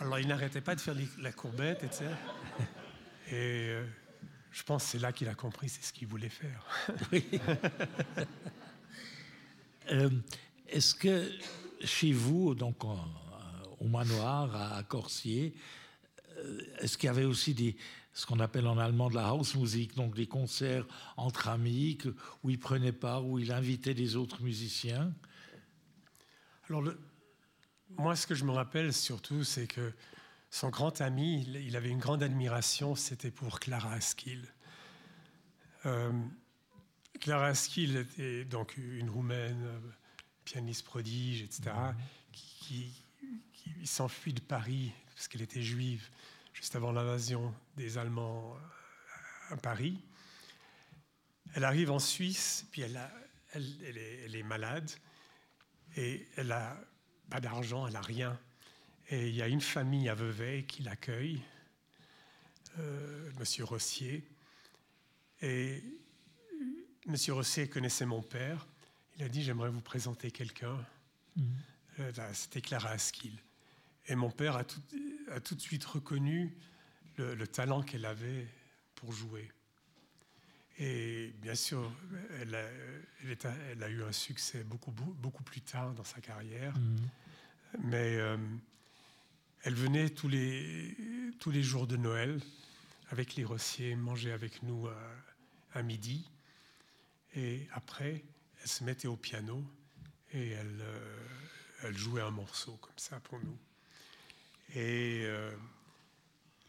Alors 0.00 0.18
il 0.18 0.26
n'arrêtait 0.26 0.60
pas 0.60 0.74
de 0.74 0.80
faire 0.80 0.96
la 1.18 1.32
courbette, 1.32 1.84
etc. 1.84 2.06
Et 3.28 3.68
euh, 3.70 3.86
je 4.50 4.62
pense 4.62 4.84
que 4.84 4.90
c'est 4.90 4.98
là 4.98 5.12
qu'il 5.12 5.28
a 5.28 5.34
compris 5.34 5.68
c'est 5.68 5.82
ce 5.82 5.92
qu'il 5.92 6.08
voulait 6.08 6.28
faire. 6.28 6.66
Euh, 9.92 10.10
est-ce 10.68 10.96
que 10.96 11.30
chez 11.84 12.10
vous, 12.12 12.56
donc 12.56 12.82
au 13.78 13.86
manoir 13.86 14.74
à 14.74 14.82
Corsier, 14.82 15.54
est-ce 16.78 16.98
qu'il 16.98 17.06
y 17.06 17.10
avait 17.10 17.24
aussi 17.24 17.54
des, 17.54 17.76
ce 18.12 18.26
qu'on 18.26 18.40
appelle 18.40 18.66
en 18.66 18.78
allemand 18.78 19.10
de 19.10 19.14
la 19.14 19.26
house 19.28 19.54
music, 19.54 19.94
donc 19.94 20.14
des 20.14 20.26
concerts 20.26 20.86
entre 21.16 21.48
amis 21.48 21.98
où 22.42 22.50
il 22.50 22.58
prenait 22.58 22.92
part, 22.92 23.26
où 23.26 23.38
il 23.38 23.52
invitait 23.52 23.94
des 23.94 24.16
autres 24.16 24.42
musiciens? 24.42 25.12
Alors, 26.68 26.82
le, 26.82 26.98
moi, 27.98 28.16
ce 28.16 28.26
que 28.26 28.34
je 28.34 28.44
me 28.44 28.52
rappelle 28.52 28.92
surtout, 28.92 29.44
c'est 29.44 29.66
que 29.66 29.92
son 30.50 30.70
grand 30.70 31.00
ami, 31.00 31.42
il 31.64 31.76
avait 31.76 31.90
une 31.90 31.98
grande 31.98 32.22
admiration, 32.22 32.94
c'était 32.94 33.30
pour 33.30 33.60
Clara 33.60 33.92
Askill. 33.92 34.42
Euh, 35.86 36.12
Clara 37.20 37.46
Askill 37.46 37.96
était 37.96 38.44
donc 38.44 38.76
une 38.76 39.10
roumaine, 39.10 39.62
euh, 39.64 39.78
pianiste 40.44 40.84
prodige, 40.84 41.42
etc., 41.42 41.72
qui, 42.32 42.92
s'enfuit 43.84 44.32
de 44.32 44.40
Paris 44.40 44.92
parce 45.16 45.28
qu'elle 45.28 45.42
était 45.42 45.62
juive 45.62 46.08
juste 46.52 46.76
avant 46.76 46.92
l'invasion 46.92 47.54
des 47.76 47.96
Allemands 47.96 48.54
euh, 48.54 49.54
à 49.54 49.56
Paris. 49.56 49.98
Elle 51.54 51.64
arrive 51.64 51.90
en 51.90 51.98
Suisse, 51.98 52.66
puis 52.70 52.82
elle, 52.82 53.00
elle, 53.52 53.96
est, 53.96 54.24
elle 54.26 54.36
est, 54.36 54.42
malade 54.42 54.90
et 55.96 56.28
elle 56.36 56.48
n'a 56.48 56.78
pas 57.30 57.40
d'argent, 57.40 57.86
elle 57.86 57.94
n'a 57.94 58.02
rien. 58.02 58.38
Et 59.08 59.28
il 59.28 59.34
y 59.34 59.40
a 59.40 59.48
une 59.48 59.62
famille 59.62 60.08
à 60.10 60.14
Vevey 60.14 60.64
qui 60.64 60.82
l'accueille, 60.82 61.40
euh, 62.78 63.30
Monsieur 63.38 63.64
Rossier. 63.64 64.28
Et 65.40 65.82
Monsieur 67.06 67.32
Rossier 67.32 67.68
connaissait 67.68 68.06
mon 68.06 68.22
père. 68.22 68.66
Il 69.16 69.22
a 69.22 69.28
dit 69.30 69.42
J'aimerais 69.42 69.70
vous 69.70 69.80
présenter 69.80 70.30
quelqu'un. 70.30 70.84
Mhm. 71.36 71.56
Euh, 72.00 72.12
c'était 72.34 72.60
Clara 72.60 72.90
Askill. 72.90 73.32
Et 74.08 74.14
mon 74.14 74.30
père 74.30 74.56
a 74.56 74.64
tout, 74.64 74.80
a 75.30 75.40
tout 75.40 75.54
de 75.54 75.60
suite 75.60 75.84
reconnu 75.84 76.56
le, 77.16 77.46
talent 77.46 77.82
qu'elle 77.82 78.04
avait 78.04 78.46
pour 78.94 79.12
jouer. 79.12 79.50
Et 80.78 81.32
bien 81.40 81.54
sûr, 81.54 81.90
elle 82.40 82.54
a, 82.54 82.68
elle, 83.70 83.82
a, 83.82 83.88
eu 83.88 84.02
un 84.02 84.12
succès 84.12 84.62
beaucoup, 84.62 84.92
beaucoup 84.92 85.42
plus 85.42 85.62
tard 85.62 85.94
dans 85.94 86.04
sa 86.04 86.20
carrière. 86.20 86.76
Mhm. 86.78 87.08
Mais 87.84 88.16
euh, 88.16 88.36
elle 89.62 89.74
venait 89.74 90.10
tous 90.10 90.28
les, 90.28 90.96
tous 91.40 91.50
les 91.50 91.62
jours 91.62 91.86
de 91.86 91.96
Noël 91.96 92.40
avec 93.10 93.36
les 93.36 93.44
Rossiers, 93.44 93.96
manger 93.96 94.32
avec 94.32 94.62
nous 94.62 94.88
à, 95.74 95.82
midi. 95.82 96.28
Et 97.34 97.66
après, 97.72 98.24
elle 98.62 98.68
se 98.68 98.84
mettait 98.84 99.08
au 99.08 99.16
piano 99.16 99.62
et 100.32 100.50
elle, 100.50 100.80
euh, 100.80 101.18
elle 101.82 101.96
jouait 101.96 102.22
un 102.22 102.30
morceau 102.30 102.78
comme 102.80 102.96
ça 102.96 103.20
pour 103.20 103.38
nous. 103.40 103.58
Et 104.74 105.22
euh, 105.24 105.54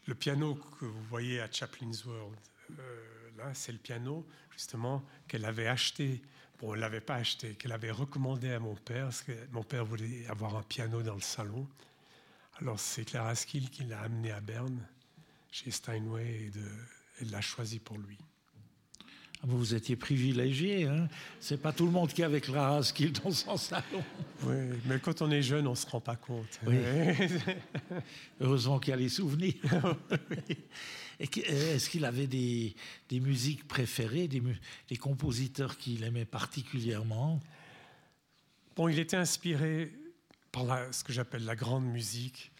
le 0.06 0.14
piano 0.14 0.54
que 0.54 0.84
vous 0.84 1.02
voyez 1.04 1.40
à 1.40 1.50
Chaplin's 1.50 2.04
World, 2.04 2.36
euh, 2.78 3.30
là, 3.36 3.52
c'est 3.54 3.72
le 3.72 3.78
piano 3.78 4.26
justement 4.50 5.04
qu'elle 5.26 5.44
avait 5.44 5.68
acheté. 5.68 6.22
Bon, 6.58 6.74
elle 6.74 6.80
l'avait 6.80 7.00
pas 7.00 7.16
acheté, 7.16 7.54
qu'elle 7.54 7.72
avait 7.72 7.90
recommandé 7.90 8.50
à 8.52 8.58
mon 8.58 8.74
père, 8.74 9.04
parce 9.04 9.22
que 9.22 9.32
mon 9.52 9.62
père 9.62 9.84
voulait 9.84 10.26
avoir 10.28 10.56
un 10.56 10.62
piano 10.62 11.02
dans 11.02 11.14
le 11.14 11.20
salon. 11.20 11.68
Alors 12.60 12.80
c'est 12.80 13.04
Clara 13.04 13.36
Skill 13.36 13.70
qui 13.70 13.84
l'a 13.84 14.00
amené 14.00 14.32
à 14.32 14.40
Berne, 14.40 14.84
chez 15.52 15.70
Steinway, 15.70 16.46
et, 16.46 16.50
de, 16.50 17.30
l'a 17.30 17.40
choisi 17.40 17.78
pour 17.78 17.98
lui. 17.98 18.18
Vous 19.42 19.74
étiez 19.74 19.94
privilégié, 19.94 20.86
hein 20.86 21.08
C'est 21.38 21.62
pas 21.62 21.72
tout 21.72 21.86
le 21.86 21.92
monde 21.92 22.12
qui 22.12 22.22
a 22.22 22.26
avec 22.26 22.44
Clara 22.44 22.82
Skill 22.82 23.12
dans 23.12 23.30
son 23.30 23.56
salon. 23.56 24.02
Oui, 24.42 24.56
mais 24.86 24.98
quand 24.98 25.22
on 25.22 25.30
est 25.30 25.42
jeune, 25.42 25.68
on 25.68 25.76
se 25.76 25.86
rend 25.86 26.00
pas 26.00 26.16
compte. 26.16 26.58
Heureusement 28.40 28.80
qu'il 28.80 28.90
y 28.90 28.94
a 28.94 28.96
les 28.96 29.08
souvenirs. 29.08 29.54
Est-ce 31.20 31.88
qu'il 31.88 32.04
avait 32.04 32.26
des, 32.26 32.74
musiques 33.12 33.66
préférées, 33.68 34.26
des, 34.26 34.42
des 34.88 34.96
compositeurs 34.96 35.76
qu'il 35.78 36.02
aimait 36.02 36.24
particulièrement? 36.24 37.40
Bon, 38.74 38.88
il 38.88 38.98
était 38.98 39.16
inspiré 39.16 39.92
par 40.50 40.92
ce 40.92 41.04
que 41.04 41.12
j'appelle 41.12 41.44
la 41.44 41.56
grande 41.56 41.84
musique, 41.84 42.50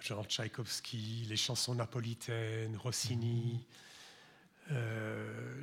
genre 0.00 0.24
Tchaïkovski, 0.24 1.26
les 1.28 1.36
chansons 1.36 1.74
napolitaines, 1.74 2.76
Rossini, 2.76 3.64
euh, 4.70 5.62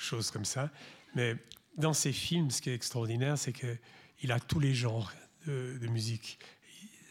choses 0.00 0.30
comme 0.30 0.44
ça. 0.44 0.70
Mais 1.14 1.36
dans 1.76 1.94
ses 1.94 2.12
films, 2.12 2.50
ce 2.50 2.60
qui 2.60 2.70
est 2.70 2.74
extraordinaire, 2.74 3.38
c'est 3.38 3.52
qu'il 3.52 4.32
a 4.32 4.40
tous 4.40 4.60
les 4.60 4.74
genres 4.74 5.12
de, 5.46 5.86
musique. 5.88 6.38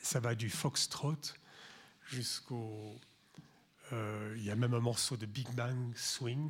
Ça 0.02 0.20
va 0.20 0.36
du 0.36 0.50
foxtrot 0.50 1.16
jusqu'au... 2.10 2.96
Euh, 3.92 4.34
il 4.38 4.44
y 4.44 4.52
a 4.52 4.56
même 4.56 4.74
un 4.74 4.80
morceau 4.80 5.18
de 5.18 5.26
Big 5.26 5.48
Bang 5.54 5.96
Swing 5.96 6.50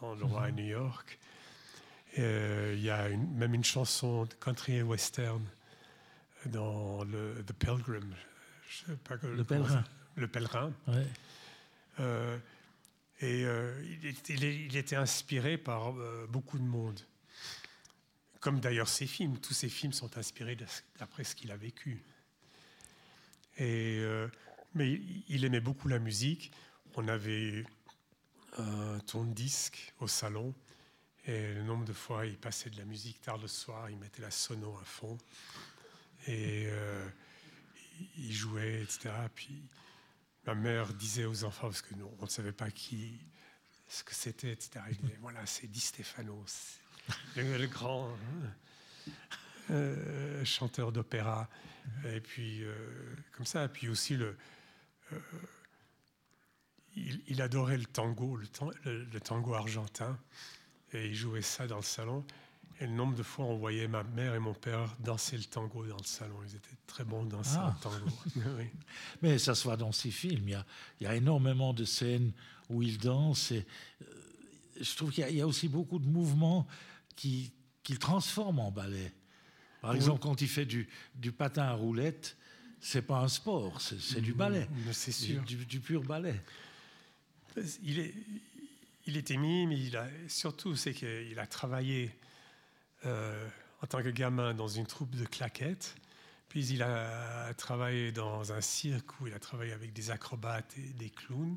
dans 0.00 0.14
le 0.14 0.24
roi 0.24 0.44
à 0.44 0.50
New 0.50 0.64
York. 0.64 1.18
Euh, 2.18 2.74
il 2.76 2.82
y 2.82 2.90
a 2.90 3.08
une- 3.08 3.34
même 3.34 3.52
une 3.54 3.64
chanson 3.64 4.24
de 4.24 4.34
country 4.34 4.76
et 4.76 4.82
western 4.82 5.44
dans 6.46 7.04
le 7.04 7.44
The 7.46 7.52
Pilgrim. 7.52 8.14
Je 8.68 8.86
sais 8.86 8.96
pas 8.96 9.16
Le 9.22 9.44
pèlerin. 9.44 9.84
Le 10.16 10.28
pèlerin. 10.28 10.72
Ouais. 10.86 11.06
Euh, 12.00 12.38
et 13.20 13.44
euh, 13.44 13.72
il, 14.28 14.76
était 14.76 14.96
inspiré 14.96 15.58
par 15.58 15.98
euh, 15.98 16.26
beaucoup 16.28 16.58
de 16.58 16.64
monde. 16.64 17.00
Comme 18.40 18.60
d'ailleurs 18.60 18.88
ses 18.88 19.06
films. 19.06 19.38
Tous 19.40 19.54
ses 19.54 19.68
films 19.68 19.92
sont 19.92 20.16
inspirés 20.18 20.54
de- 20.54 20.66
d'après 20.98 21.24
ce 21.24 21.34
qu'il 21.34 21.50
a 21.50 21.56
vécu. 21.56 22.00
Et, 23.56 23.98
euh, 23.98 24.28
mais 24.74 25.00
il- 25.28 25.44
aimait 25.44 25.60
beaucoup 25.60 25.88
la 25.88 25.98
musique. 25.98 26.52
On 26.94 27.08
avait 27.08 27.64
un 28.56 29.00
tourne-disque 29.00 29.92
au 29.98 30.06
salon. 30.06 30.54
Et 31.26 31.54
le 31.54 31.62
nombre 31.64 31.84
de 31.84 31.92
fois, 31.92 32.24
il 32.24 32.38
passait 32.38 32.70
de 32.70 32.78
la 32.78 32.84
musique 32.84 33.20
tard 33.20 33.38
le 33.38 33.48
soir, 33.48 33.90
il 33.90 33.98
mettait 33.98 34.22
la 34.22 34.30
sono 34.30 34.78
à 34.78 34.84
fond. 34.84 35.18
Et 36.28 36.68
il 38.16 38.32
jouait, 38.32 38.82
etc. 38.82 39.10
Puis 39.34 39.62
ma 40.48 40.54
mère 40.54 40.94
disait 40.94 41.26
aux 41.26 41.44
enfants, 41.44 41.68
parce 41.68 41.82
que 41.82 41.94
nous, 41.94 42.10
on 42.20 42.24
ne 42.24 42.30
savait 42.30 42.52
pas 42.52 42.70
qui, 42.70 43.20
ce 43.86 44.02
que 44.02 44.14
c'était, 44.14 44.50
etc. 44.50 44.80
Il 44.90 44.96
disait, 44.96 45.18
voilà, 45.20 45.44
c'est 45.44 45.66
Di 45.66 45.78
Stefano, 45.80 46.42
le, 47.36 47.66
grand 47.66 48.16
euh, 49.70 50.44
chanteur 50.46 50.90
d'opéra. 50.90 51.48
Et 52.06 52.20
puis, 52.20 52.62
euh, 52.64 52.74
comme 53.32 53.44
ça. 53.44 53.68
Puis 53.68 53.88
aussi, 53.90 54.16
le, 54.16 54.36
euh, 55.12 55.18
il, 56.96 57.42
adorait 57.42 57.76
le 57.78 57.84
tango, 57.84 58.36
le, 58.36 58.46
tan- 58.46 58.70
le- 58.84 59.04
le 59.04 59.20
tango 59.20 59.52
argentin. 59.54 60.18
Et 60.94 61.08
il 61.08 61.14
jouait 61.14 61.42
ça 61.42 61.66
dans 61.66 61.76
le 61.76 61.82
salon. 61.82 62.24
Et 62.80 62.86
le 62.86 62.92
nombre 62.92 63.16
de 63.16 63.22
fois, 63.24 63.44
on 63.46 63.56
voyait 63.56 63.88
ma 63.88 64.04
mère 64.04 64.34
et 64.34 64.38
mon 64.38 64.54
père 64.54 64.94
danser 65.00 65.36
le 65.36 65.44
tango 65.44 65.84
dans 65.86 65.96
le 65.96 66.04
salon. 66.04 66.36
Ils 66.48 66.54
étaient 66.54 66.76
très 66.86 67.02
bons 67.04 67.24
danseurs 67.24 67.74
Ah. 67.74 67.76
de 67.76 67.82
tango. 67.82 68.06
Oui. 68.58 68.66
Mais 69.20 69.38
ça 69.38 69.54
se 69.56 69.64
voit 69.64 69.76
dans 69.76 69.90
ces 69.90 70.12
films. 70.12 70.48
Il 70.48 70.52
y 70.52 70.54
a, 70.54 70.64
il 71.00 71.04
y 71.04 71.06
a 71.06 71.16
énormément 71.16 71.72
de 71.74 71.84
scènes 71.84 72.32
où 72.68 72.82
il 72.82 72.98
danse. 72.98 73.50
Et, 73.50 73.66
euh, 74.02 74.04
je 74.80 74.94
trouve 74.94 75.10
qu'il 75.10 75.22
y 75.22 75.24
a- 75.24 75.30
il 75.30 75.36
y, 75.36 75.40
a 75.40 75.46
aussi 75.46 75.66
beaucoup 75.68 75.98
de 75.98 76.06
mouvements 76.06 76.68
qui- 77.16 77.50
qu'il 77.82 77.98
transforme 77.98 78.60
en 78.60 78.70
ballet. 78.70 79.12
Par 79.80 79.90
Oui. 79.90 79.96
exemple, 79.96 80.20
quand 80.20 80.40
il 80.40 80.48
fait 80.48 80.66
du, 80.66 80.88
du 81.16 81.32
patin 81.32 81.62
à 81.64 81.72
roulette, 81.72 82.36
c'est 82.80 83.02
pas 83.02 83.18
un 83.22 83.28
sport, 83.28 83.80
c'est 83.80 84.20
du 84.20 84.34
ballet. 84.34 84.68
Mais 84.86 84.92
C'est 84.92 85.10
Du, 85.10 85.32
sûr. 85.34 85.42
du- 85.42 85.66
du 85.66 85.80
pur 85.80 86.04
ballet. 86.04 86.40
Il, 87.82 87.98
est, 87.98 88.14
il 89.06 89.16
était 89.16 89.36
mime, 89.36 89.72
il 89.72 89.96
a, 89.96 90.06
surtout 90.28 90.76
c'est 90.76 90.92
qu'il 90.94 91.36
a 91.40 91.46
travaillé 91.48 92.14
euh, 93.06 93.48
en 93.82 93.86
tant 93.86 94.02
que 94.02 94.08
gamin 94.08 94.54
dans 94.54 94.68
une 94.68 94.86
troupe 94.86 95.14
de 95.14 95.24
claquettes, 95.24 95.94
puis 96.48 96.66
il 96.66 96.82
a 96.82 97.52
travaillé 97.54 98.10
dans 98.10 98.52
un 98.52 98.60
cirque 98.60 99.20
où 99.20 99.26
il 99.26 99.34
a 99.34 99.38
travaillé 99.38 99.72
avec 99.72 99.92
des 99.92 100.10
acrobates 100.10 100.76
et 100.78 100.92
des 100.94 101.10
clowns, 101.10 101.56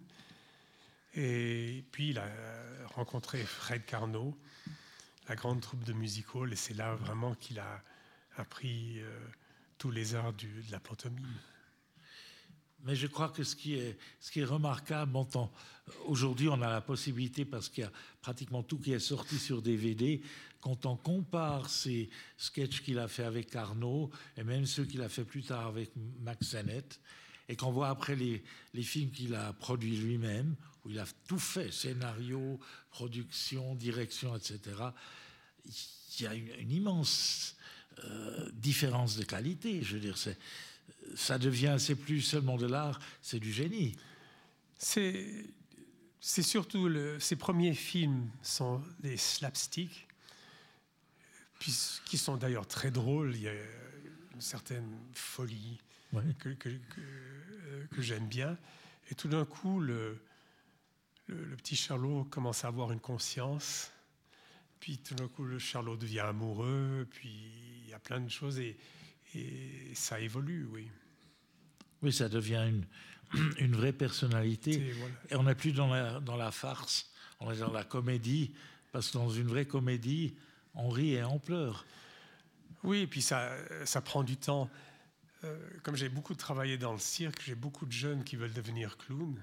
et 1.15 1.83
puis 1.91 2.09
il 2.09 2.19
a 2.19 2.27
rencontré 2.95 3.39
Fred 3.43 3.85
Carnot, 3.85 4.37
la 5.27 5.35
grande 5.35 5.61
troupe 5.61 5.83
de 5.83 5.93
music 5.93 6.35
hall, 6.35 6.51
et 6.53 6.55
c'est 6.55 6.73
là 6.73 6.95
vraiment 6.95 7.35
qu'il 7.35 7.59
a 7.59 7.81
appris 8.37 8.99
euh, 8.99 9.19
tous 9.77 9.91
les 9.91 10.15
arts 10.15 10.33
de 10.33 10.47
la 10.71 10.79
pantomime. 10.79 11.37
Mais 12.83 12.95
je 12.95 13.07
crois 13.07 13.29
que 13.29 13.43
ce 13.43 13.55
qui 13.55 13.75
est, 13.75 13.97
ce 14.19 14.31
qui 14.31 14.39
est 14.39 14.45
remarquable, 14.45 15.11
aujourd'hui 16.07 16.49
on 16.49 16.61
a 16.61 16.69
la 16.69 16.81
possibilité, 16.81 17.45
parce 17.45 17.69
qu'il 17.69 17.83
y 17.83 17.87
a 17.87 17.91
pratiquement 18.21 18.63
tout 18.63 18.79
qui 18.79 18.91
est 18.91 18.99
sorti 18.99 19.37
sur 19.37 19.61
DVD, 19.61 20.21
quand 20.61 20.85
on 20.85 20.95
compare 20.95 21.69
ces 21.69 22.09
sketchs 22.37 22.81
qu'il 22.81 22.99
a 22.99 23.07
fait 23.07 23.23
avec 23.23 23.55
Arnaud, 23.55 24.09
et 24.37 24.43
même 24.43 24.65
ceux 24.65 24.85
qu'il 24.85 25.01
a 25.01 25.09
fait 25.09 25.25
plus 25.25 25.43
tard 25.43 25.67
avec 25.67 25.91
Max 26.21 26.47
Sennett, 26.47 26.99
et 27.49 27.55
qu'on 27.55 27.71
voit 27.71 27.89
après 27.89 28.15
les, 28.15 28.41
films 28.83 29.11
qu'il 29.11 29.35
a 29.35 29.53
produits 29.53 29.97
lui-même, 29.97 30.55
où 30.83 30.89
il 30.89 30.99
a 30.99 31.05
tout 31.27 31.39
fait, 31.39 31.71
scénario, 31.71 32.59
production, 32.89 33.75
direction, 33.75 34.35
etc., 34.35 34.59
il 36.19 36.23
y 36.23 36.27
a 36.27 36.33
une, 36.33 36.49
une 36.59 36.71
immense 36.71 37.55
euh, 38.05 38.49
différence 38.53 39.17
de 39.17 39.23
qualité. 39.23 39.83
Je 39.83 39.93
veux 39.95 39.99
dire, 39.99 40.17
c'est 40.17 40.37
ça 41.15 41.37
devient, 41.37 41.75
c'est 41.79 41.95
plus 41.95 42.21
seulement 42.21 42.57
de 42.57 42.65
l'art, 42.65 42.99
c'est 43.21 43.39
du 43.39 43.51
génie. 43.51 43.95
C'est, 44.77 45.45
c'est 46.19 46.43
surtout 46.43 46.87
le, 46.87 47.19
ses 47.19 47.35
premiers 47.35 47.73
films 47.73 48.29
sont 48.41 48.81
des 48.99 49.17
slapsticks, 49.17 50.07
puis, 51.59 51.75
qui 52.05 52.17
sont 52.17 52.37
d'ailleurs 52.37 52.67
très 52.67 52.91
drôles. 52.91 53.35
Il 53.35 53.41
y 53.43 53.47
a 53.47 53.53
une 54.33 54.41
certaine 54.41 54.97
folie 55.13 55.79
que, 56.39 56.49
que, 56.49 56.69
que, 56.69 56.69
euh, 56.99 57.85
que 57.95 58.01
j'aime 58.01 58.27
bien. 58.27 58.57
Et 59.09 59.15
tout 59.15 59.27
d'un 59.27 59.45
coup, 59.45 59.79
le, 59.79 60.19
le, 61.27 61.43
le 61.43 61.55
petit 61.55 61.75
Charlot 61.75 62.23
commence 62.25 62.65
à 62.65 62.69
avoir 62.69 62.91
une 62.91 62.99
conscience. 62.99 63.91
Puis 64.79 64.97
tout 64.97 65.13
d'un 65.13 65.27
coup, 65.27 65.43
le 65.43 65.59
Charlot 65.59 65.97
devient 65.97 66.21
amoureux. 66.21 67.07
Puis 67.11 67.29
il 67.83 67.89
y 67.89 67.93
a 67.93 67.99
plein 67.99 68.19
de 68.19 68.29
choses 68.29 68.57
et, 68.59 68.77
et 69.35 69.93
ça 69.95 70.19
évolue, 70.19 70.65
oui. 70.71 70.89
Oui, 72.01 72.11
ça 72.11 72.29
devient 72.29 72.67
une, 72.67 72.85
une 73.59 73.75
vraie 73.75 73.93
personnalité. 73.93 74.71
Et 74.71 74.91
voilà. 74.91 75.15
Et 75.29 75.35
on 75.35 75.43
n'est 75.43 75.55
plus 75.55 75.71
dans 75.71 75.87
la, 75.87 76.19
dans 76.19 76.35
la 76.35 76.51
farce, 76.51 77.11
on 77.39 77.51
est 77.51 77.59
dans 77.59 77.71
la 77.71 77.83
comédie, 77.83 78.53
parce 78.91 79.11
que 79.11 79.17
dans 79.17 79.29
une 79.29 79.47
vraie 79.47 79.65
comédie, 79.65 80.35
on 80.73 80.89
rit 80.89 81.13
et 81.13 81.23
on 81.23 81.39
pleure. 81.39 81.85
Oui, 82.83 82.99
et 82.99 83.07
puis 83.07 83.21
ça, 83.21 83.51
ça 83.85 84.01
prend 84.01 84.23
du 84.23 84.37
temps. 84.37 84.69
Euh, 85.43 85.57
comme 85.83 85.95
j'ai 85.95 86.09
beaucoup 86.09 86.35
travaillé 86.35 86.77
dans 86.77 86.93
le 86.93 86.99
cirque, 86.99 87.41
j'ai 87.43 87.55
beaucoup 87.55 87.85
de 87.85 87.91
jeunes 87.91 88.23
qui 88.23 88.35
veulent 88.35 88.53
devenir 88.53 88.97
clowns 88.97 89.41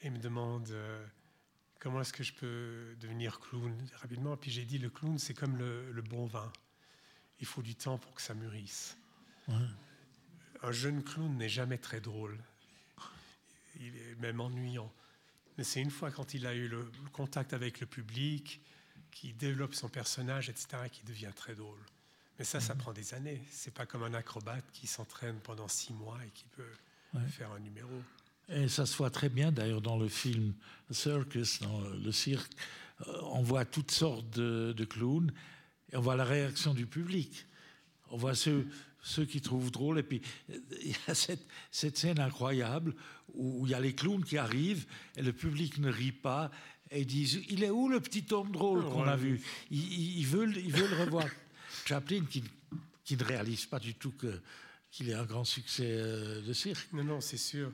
et 0.00 0.10
me 0.10 0.18
demandent 0.18 0.70
euh, 0.70 1.04
comment 1.78 2.00
est-ce 2.00 2.12
que 2.12 2.22
je 2.22 2.32
peux 2.32 2.96
devenir 3.00 3.40
clown 3.40 3.76
rapidement. 4.00 4.36
Puis 4.36 4.50
j'ai 4.50 4.64
dit, 4.64 4.78
le 4.78 4.90
clown, 4.90 5.18
c'est 5.18 5.34
comme 5.34 5.56
le, 5.56 5.90
le 5.92 6.02
bon 6.02 6.26
vin. 6.26 6.52
Il 7.42 7.46
faut 7.46 7.60
du 7.60 7.74
temps 7.74 7.98
pour 7.98 8.14
que 8.14 8.22
ça 8.22 8.32
mûrisse. 8.34 8.96
Ouais. 9.48 9.54
Un 10.62 10.72
jeune 10.72 11.02
clown 11.02 11.36
n'est 11.36 11.48
jamais 11.48 11.76
très 11.76 12.00
drôle. 12.00 12.38
Il 13.80 13.94
est 13.96 14.14
même 14.20 14.40
ennuyant. 14.40 14.90
Mais 15.58 15.64
c'est 15.64 15.80
une 15.82 15.90
fois 15.90 16.10
quand 16.10 16.34
il 16.34 16.46
a 16.46 16.54
eu 16.54 16.68
le 16.68 16.88
contact 17.12 17.52
avec 17.52 17.80
le 17.80 17.86
public, 17.86 18.60
qui 19.10 19.32
développe 19.34 19.74
son 19.74 19.88
personnage, 19.88 20.48
etc., 20.48 20.68
qui 20.90 21.02
devient 21.04 21.32
très 21.36 21.54
drôle. 21.54 21.80
Mais 22.38 22.44
ça, 22.44 22.60
ça 22.60 22.74
prend 22.74 22.92
des 22.92 23.12
années. 23.12 23.42
C'est 23.50 23.74
pas 23.74 23.84
comme 23.84 24.04
un 24.04 24.14
acrobate 24.14 24.64
qui 24.72 24.86
s'entraîne 24.86 25.38
pendant 25.40 25.68
six 25.68 25.92
mois 25.92 26.18
et 26.24 26.30
qui 26.30 26.44
peut 26.56 26.70
Ouais. 27.14 27.26
faire 27.28 27.52
un 27.52 27.58
numéro. 27.60 27.90
Et 28.48 28.68
ça 28.68 28.86
se 28.86 28.96
voit 28.96 29.10
très 29.10 29.28
bien 29.28 29.52
d'ailleurs 29.52 29.82
dans 29.82 29.98
le 29.98 30.08
film 30.08 30.54
Circus, 30.90 31.60
dans 31.60 31.80
le 31.80 32.10
cirque. 32.12 32.50
Euh, 33.06 33.20
On 33.24 33.42
voit 33.42 33.66
toutes 33.66 33.90
sortes 33.90 34.30
de, 34.30 34.72
de 34.74 34.84
clowns 34.86 35.30
et 35.92 35.96
on 35.96 36.00
voit 36.00 36.16
la 36.16 36.24
réaction 36.24 36.74
du 36.74 36.86
public. 36.86 37.46
On 38.10 38.16
voit 38.16 38.34
ceux, 38.34 38.66
ceux 39.02 39.24
qui 39.24 39.40
trouvent 39.40 39.70
drôle. 39.70 39.98
Et 39.98 40.02
puis 40.02 40.20
il 40.82 40.90
y 40.90 40.96
a 41.06 41.14
cette, 41.14 41.46
cette 41.70 41.96
scène 41.96 42.18
incroyable 42.18 42.94
où, 43.34 43.60
où 43.62 43.66
il 43.66 43.70
y 43.70 43.74
a 43.74 43.80
les 43.80 43.94
clowns 43.94 44.24
qui 44.24 44.38
arrivent 44.38 44.86
et 45.16 45.22
le 45.22 45.32
public 45.32 45.78
ne 45.78 45.90
rit 45.90 46.12
pas 46.12 46.50
et 46.90 47.04
disent 47.04 47.40
Il 47.48 47.64
est 47.64 47.70
où 47.70 47.88
le 47.88 48.00
petit 48.00 48.26
homme 48.32 48.52
drôle 48.52 48.84
qu'on 48.84 49.04
a 49.04 49.16
vu? 49.16 49.40
Ils 49.70 50.26
veulent, 50.26 50.56
ils 50.56 50.72
veulent 50.72 51.00
revoir. 51.00 51.26
Chaplin 51.86 52.24
qui, 52.26 52.44
qui 53.04 53.16
ne 53.16 53.24
réalise 53.24 53.64
pas 53.66 53.78
du 53.78 53.94
tout 53.94 54.12
que- 54.12 54.40
qu'il 54.90 55.08
ait 55.08 55.14
un 55.14 55.24
grand 55.24 55.44
succès 55.44 55.86
euh, 55.88 56.42
de 56.42 56.52
cirque. 56.52 56.92
Non, 56.92 57.02
non, 57.02 57.20
c'est 57.22 57.38
sûr. 57.38 57.72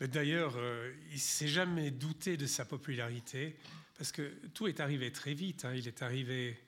D'ailleurs, 0.00 0.54
euh, 0.58 0.92
il 1.10 1.18
s'est 1.18 1.48
jamais 1.48 1.90
douté 1.90 2.36
de 2.36 2.44
sa 2.46 2.66
popularité 2.66 3.56
parce 3.96 4.12
que 4.12 4.34
tout 4.52 4.66
est 4.66 4.80
arrivé 4.80 5.10
très 5.10 5.32
vite. 5.32 5.64
hein. 5.64 5.72
Il 5.74 5.88
est 5.88 6.02
arrivé 6.02 6.58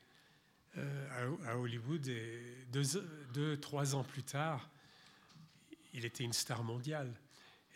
à, 1.13 1.51
à 1.51 1.57
Hollywood 1.57 2.07
et 2.09 2.67
deux, 2.71 2.85
deux, 3.33 3.59
trois 3.59 3.95
ans 3.95 4.05
plus 4.05 4.23
tard, 4.23 4.71
il 5.93 6.05
était 6.05 6.25
une 6.25 6.33
star 6.33 6.63
mondiale. 6.63 7.15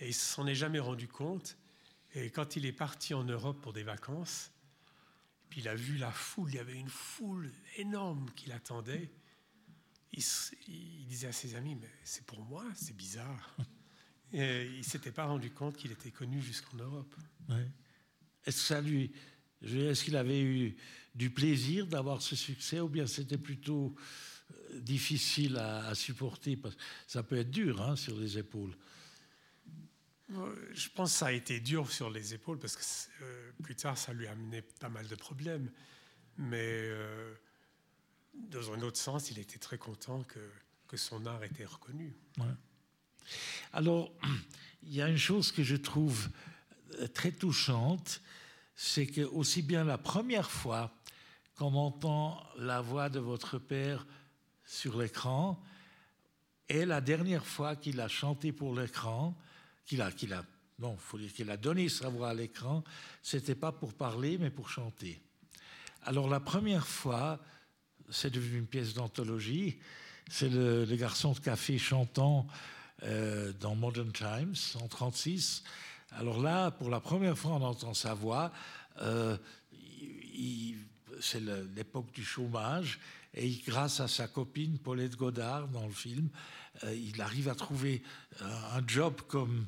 Et 0.00 0.08
il 0.08 0.14
s'en 0.14 0.46
est 0.46 0.54
jamais 0.54 0.80
rendu 0.80 1.08
compte. 1.08 1.56
Et 2.14 2.30
quand 2.30 2.56
il 2.56 2.66
est 2.66 2.72
parti 2.72 3.14
en 3.14 3.24
Europe 3.24 3.60
pour 3.60 3.72
des 3.72 3.82
vacances, 3.82 4.50
puis 5.48 5.60
il 5.60 5.68
a 5.68 5.74
vu 5.74 5.96
la 5.98 6.10
foule, 6.10 6.50
il 6.50 6.56
y 6.56 6.58
avait 6.58 6.78
une 6.78 6.88
foule 6.88 7.50
énorme 7.76 8.30
qui 8.34 8.48
l'attendait. 8.48 9.10
Il, 10.12 11.06
disait 11.06 11.28
à 11.28 11.32
ses 11.32 11.54
amis, 11.54 11.74
mais 11.74 11.90
c'est 12.04 12.24
pour 12.24 12.42
moi, 12.42 12.64
c'est 12.74 12.96
bizarre. 12.96 13.56
Et 14.32 14.66
il 14.76 14.84
s'était 14.84 15.12
pas 15.12 15.26
rendu 15.26 15.50
compte 15.50 15.76
qu'il 15.76 15.92
était 15.92 16.10
connu 16.10 16.40
jusqu'en 16.40 16.78
Europe. 16.78 17.14
Ouais. 17.48 17.70
Est-ce 18.46 18.56
que 18.56 18.62
ça 18.62 18.80
lui, 18.80 19.12
est-ce 19.62 20.04
qu'il 20.04 20.16
avait 20.16 20.40
eu 20.40 20.74
du 21.14 21.30
plaisir 21.30 21.86
d'avoir 21.86 22.22
ce 22.22 22.36
succès 22.36 22.80
ou 22.80 22.88
bien 22.88 23.06
c'était 23.06 23.38
plutôt 23.38 23.94
euh, 24.52 24.80
difficile 24.80 25.56
à, 25.56 25.86
à 25.86 25.94
supporter? 25.94 26.56
Parce 26.56 26.74
que 26.74 26.80
ça 27.06 27.22
peut 27.22 27.36
être 27.36 27.50
dur 27.50 27.80
hein, 27.82 27.96
sur 27.96 28.18
les 28.18 28.38
épaules. 28.38 28.76
Je 30.72 30.88
pense 30.94 31.12
que 31.12 31.18
ça 31.18 31.26
a 31.26 31.32
été 31.32 31.60
dur 31.60 31.90
sur 31.90 32.08
les 32.08 32.32
épaules 32.32 32.58
parce 32.58 32.76
que 32.76 33.24
euh, 33.24 33.52
plus 33.62 33.76
tard, 33.76 33.98
ça 33.98 34.14
lui 34.14 34.26
a 34.26 34.32
amené 34.32 34.62
pas 34.62 34.88
mal 34.88 35.06
de 35.06 35.14
problèmes. 35.14 35.70
Mais 36.38 36.58
euh, 36.64 37.34
dans 38.32 38.72
un 38.72 38.80
autre 38.80 38.98
sens, 38.98 39.30
il 39.30 39.38
était 39.38 39.58
très 39.58 39.76
content 39.76 40.22
que, 40.22 40.40
que 40.88 40.96
son 40.96 41.26
art 41.26 41.44
était 41.44 41.66
reconnu. 41.66 42.16
Alors, 43.74 44.10
il 44.82 44.94
y 44.94 45.02
a 45.02 45.08
une 45.08 45.18
chose 45.18 45.52
que 45.52 45.62
je 45.62 45.76
trouve 45.76 46.30
très 47.14 47.32
touchante, 47.32 48.22
c'est 48.74 49.06
que 49.06 49.22
aussi 49.22 49.62
bien 49.62 49.84
la 49.84 49.98
première 49.98 50.50
fois 50.50 50.94
qu'on 51.56 51.74
entend 51.74 52.42
la 52.58 52.80
voix 52.80 53.08
de 53.08 53.20
votre 53.20 53.58
père 53.58 54.06
sur 54.64 54.98
l'écran 54.98 55.62
et 56.68 56.84
la 56.84 57.00
dernière 57.00 57.44
fois 57.44 57.76
qu'il 57.76 58.00
a 58.00 58.08
chanté 58.08 58.52
pour 58.52 58.74
l'écran, 58.74 59.36
qu'il 59.84 60.00
a, 60.00 60.10
qu'il 60.10 60.32
a, 60.32 60.44
non, 60.78 60.96
faut 60.96 61.18
dire 61.18 61.32
qu'il 61.32 61.50
a 61.50 61.56
donné 61.56 61.88
sa 61.88 62.08
voix 62.08 62.30
à 62.30 62.34
l'écran, 62.34 62.82
c'était 63.22 63.54
pas 63.54 63.72
pour 63.72 63.92
parler, 63.92 64.38
mais 64.38 64.50
pour 64.50 64.70
chanter. 64.70 65.20
Alors 66.04 66.28
la 66.28 66.40
première 66.40 66.86
fois, 66.86 67.38
c'est 68.10 68.30
devenu 68.30 68.58
une 68.58 68.66
pièce 68.66 68.94
d'anthologie. 68.94 69.78
C'est 70.30 70.48
le, 70.48 70.86
garçon 70.96 71.32
de 71.32 71.40
café 71.40 71.78
chantant 71.78 72.46
euh, 73.02 73.52
dans 73.60 73.74
Modern 73.74 74.12
Times 74.12 74.54
en 74.80 74.88
36. 74.88 75.64
Alors 76.12 76.40
là, 76.40 76.70
pour 76.70 76.90
la 76.90 77.00
première 77.00 77.36
fois, 77.36 77.52
on 77.52 77.62
entend 77.62 77.94
sa 77.94 78.14
voix. 78.14 78.52
Euh, 79.02 79.36
c'est 81.20 81.42
l'époque 81.76 82.12
du 82.12 82.24
chômage. 82.24 82.98
Et 83.34 83.50
grâce 83.66 84.00
à 84.00 84.08
sa 84.08 84.28
copine 84.28 84.78
Paulette 84.78 85.16
Godard 85.16 85.68
dans 85.68 85.86
le 85.86 85.92
film, 85.92 86.28
euh, 86.84 86.94
il 86.94 87.20
arrive 87.20 87.48
à 87.48 87.54
trouver 87.54 88.02
un 88.40 88.86
job 88.86 89.14
comme 89.26 89.66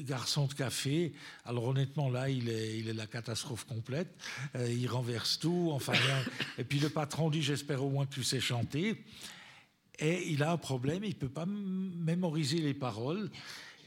garçon 0.00 0.46
de 0.46 0.54
café. 0.54 1.12
Alors 1.44 1.64
honnêtement, 1.64 2.08
là, 2.08 2.28
il 2.28 2.48
est, 2.48 2.78
il 2.78 2.88
est 2.88 2.94
la 2.94 3.06
catastrophe 3.06 3.64
complète. 3.64 4.08
Euh, 4.56 4.68
il 4.70 4.88
renverse 4.88 5.38
tout. 5.38 5.70
Enfin, 5.72 5.94
et 6.58 6.64
puis 6.64 6.78
le 6.78 6.88
patron 6.88 7.30
dit, 7.30 7.42
j'espère 7.42 7.84
au 7.84 7.90
moins 7.90 8.06
que 8.06 8.14
tu 8.14 8.24
sais 8.24 8.40
chanter. 8.40 9.04
Et 9.98 10.28
il 10.32 10.42
a 10.42 10.50
un 10.50 10.56
problème, 10.56 11.04
il 11.04 11.10
ne 11.10 11.14
peut 11.14 11.28
pas 11.28 11.46
mémoriser 11.46 12.58
les 12.58 12.74
paroles. 12.74 13.30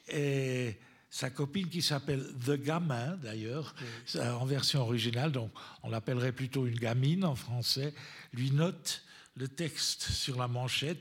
Et 0.10 0.78
sa 1.10 1.30
copine 1.30 1.70
qui 1.70 1.82
s'appelle 1.82 2.26
The 2.46 2.62
Gamin, 2.62 3.18
d'ailleurs, 3.18 3.74
en 4.16 4.46
version 4.46 4.82
originale, 4.82 5.32
donc 5.32 5.52
on 5.84 5.90
l'appellerait 5.90 6.34
plutôt 6.34 6.68
une 6.68 6.78
gamine 6.78 7.24
en 7.24 7.36
français, 7.36 7.94
lui 8.34 8.52
note 8.52 9.04
le 9.36 9.48
texte 9.48 10.10
sur 10.12 10.38
la 10.38 10.48
manchette. 10.48 11.00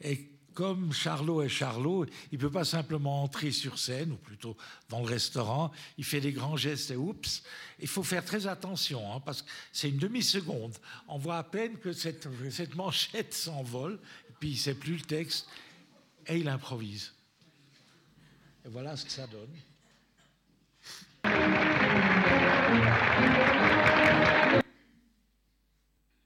Et 0.00 0.30
comme 0.54 0.92
Charlot 0.92 1.42
est 1.42 1.48
Charlot, 1.48 2.06
il 2.30 2.38
ne 2.38 2.38
peut 2.38 2.50
pas 2.50 2.64
simplement 2.64 3.22
entrer 3.22 3.52
sur 3.52 3.78
scène, 3.78 4.12
ou 4.12 4.16
plutôt 4.16 4.56
dans 4.88 5.00
le 5.00 5.06
restaurant, 5.06 5.70
il 5.98 6.04
fait 6.04 6.20
des 6.20 6.32
grands 6.32 6.56
gestes 6.56 6.90
et 6.90 6.96
oups. 6.96 7.42
Il 7.80 7.88
faut 7.88 8.02
faire 8.02 8.24
très 8.24 8.46
attention, 8.46 9.12
hein, 9.12 9.20
parce 9.20 9.42
que 9.42 9.50
c'est 9.72 9.88
une 9.88 9.98
demi-seconde. 9.98 10.76
On 11.08 11.18
voit 11.18 11.38
à 11.38 11.44
peine 11.44 11.78
que 11.78 11.92
cette, 11.92 12.28
cette 12.50 12.74
manchette 12.74 13.34
s'envole, 13.34 13.98
puis 14.40 14.50
il 14.50 14.54
ne 14.54 14.58
sait 14.58 14.74
plus 14.74 14.96
le 14.96 15.04
texte, 15.04 15.46
et 16.26 16.38
il 16.38 16.48
improvise. 16.48 17.12
Et 18.64 18.68
voilà 18.68 18.96
ce 18.96 19.04
que 19.04 19.10
ça 19.10 19.26
donne. 19.26 19.50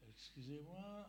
Excusez-moi. 0.09 1.09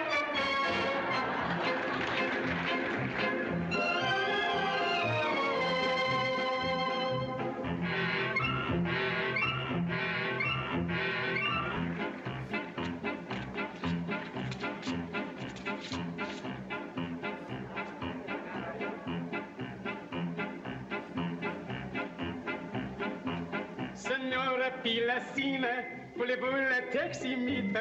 la 27.11 27.17
teximite 27.17 27.77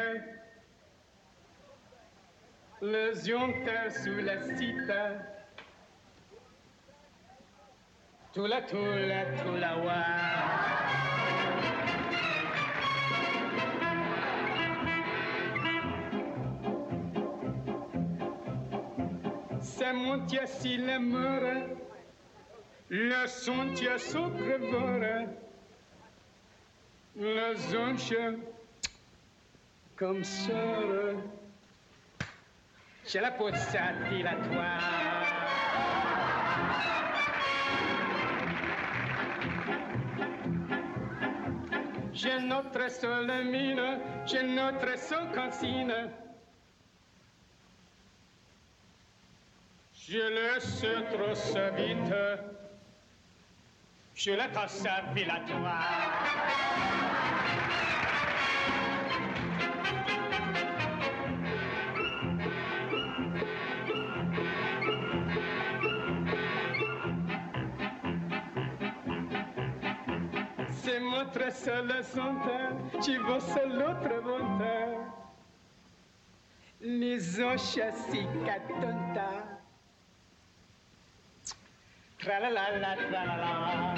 Le 2.83 3.13
zionte 3.15 3.93
sous 4.03 4.21
la 4.25 4.39
cita 4.57 5.13
Tula 8.33 8.63
tula 8.63 9.25
tula 9.43 9.77
wa. 9.85 10.05
C'est 19.61 19.93
mon 19.93 20.25
tia 20.27 20.47
si 20.47 20.77
l'amour 20.77 21.43
Le 22.89 23.27
son 23.27 23.75
tia 23.75 23.99
sucre 23.99 24.59
la 27.17 27.55
zonche 27.55 28.15
comme 30.01 30.25
ça, 30.25 30.55
j'ai 33.07 33.21
la 33.21 33.33
peau 33.33 33.51
dilatoire. 33.51 34.81
J'ai 42.15 42.41
notre 42.41 42.91
seule 42.91 43.45
mine, 43.45 44.01
j'ai 44.25 44.43
notre 44.43 44.99
seule 44.99 45.31
cantine. 45.33 45.95
Je 49.93 50.17
laisse 50.17 50.81
trop 51.13 51.35
sa 51.35 51.71
vite, 51.73 52.15
je 54.15 54.31
la 54.31 54.49
tasse 54.49 54.83
vilatoire. 55.15 56.41
Notre 71.21 71.53
seule 71.53 72.03
santé, 72.03 72.99
vois 73.19 73.41
c'est 73.41 73.67
l'autre 73.67 74.23
bonté. 74.23 74.97
Les 76.81 77.39
chassis 77.59 78.27
catonta. 78.47 79.61
Tra-la-la-la, 82.19 82.97
tra-la-la. 82.97 83.95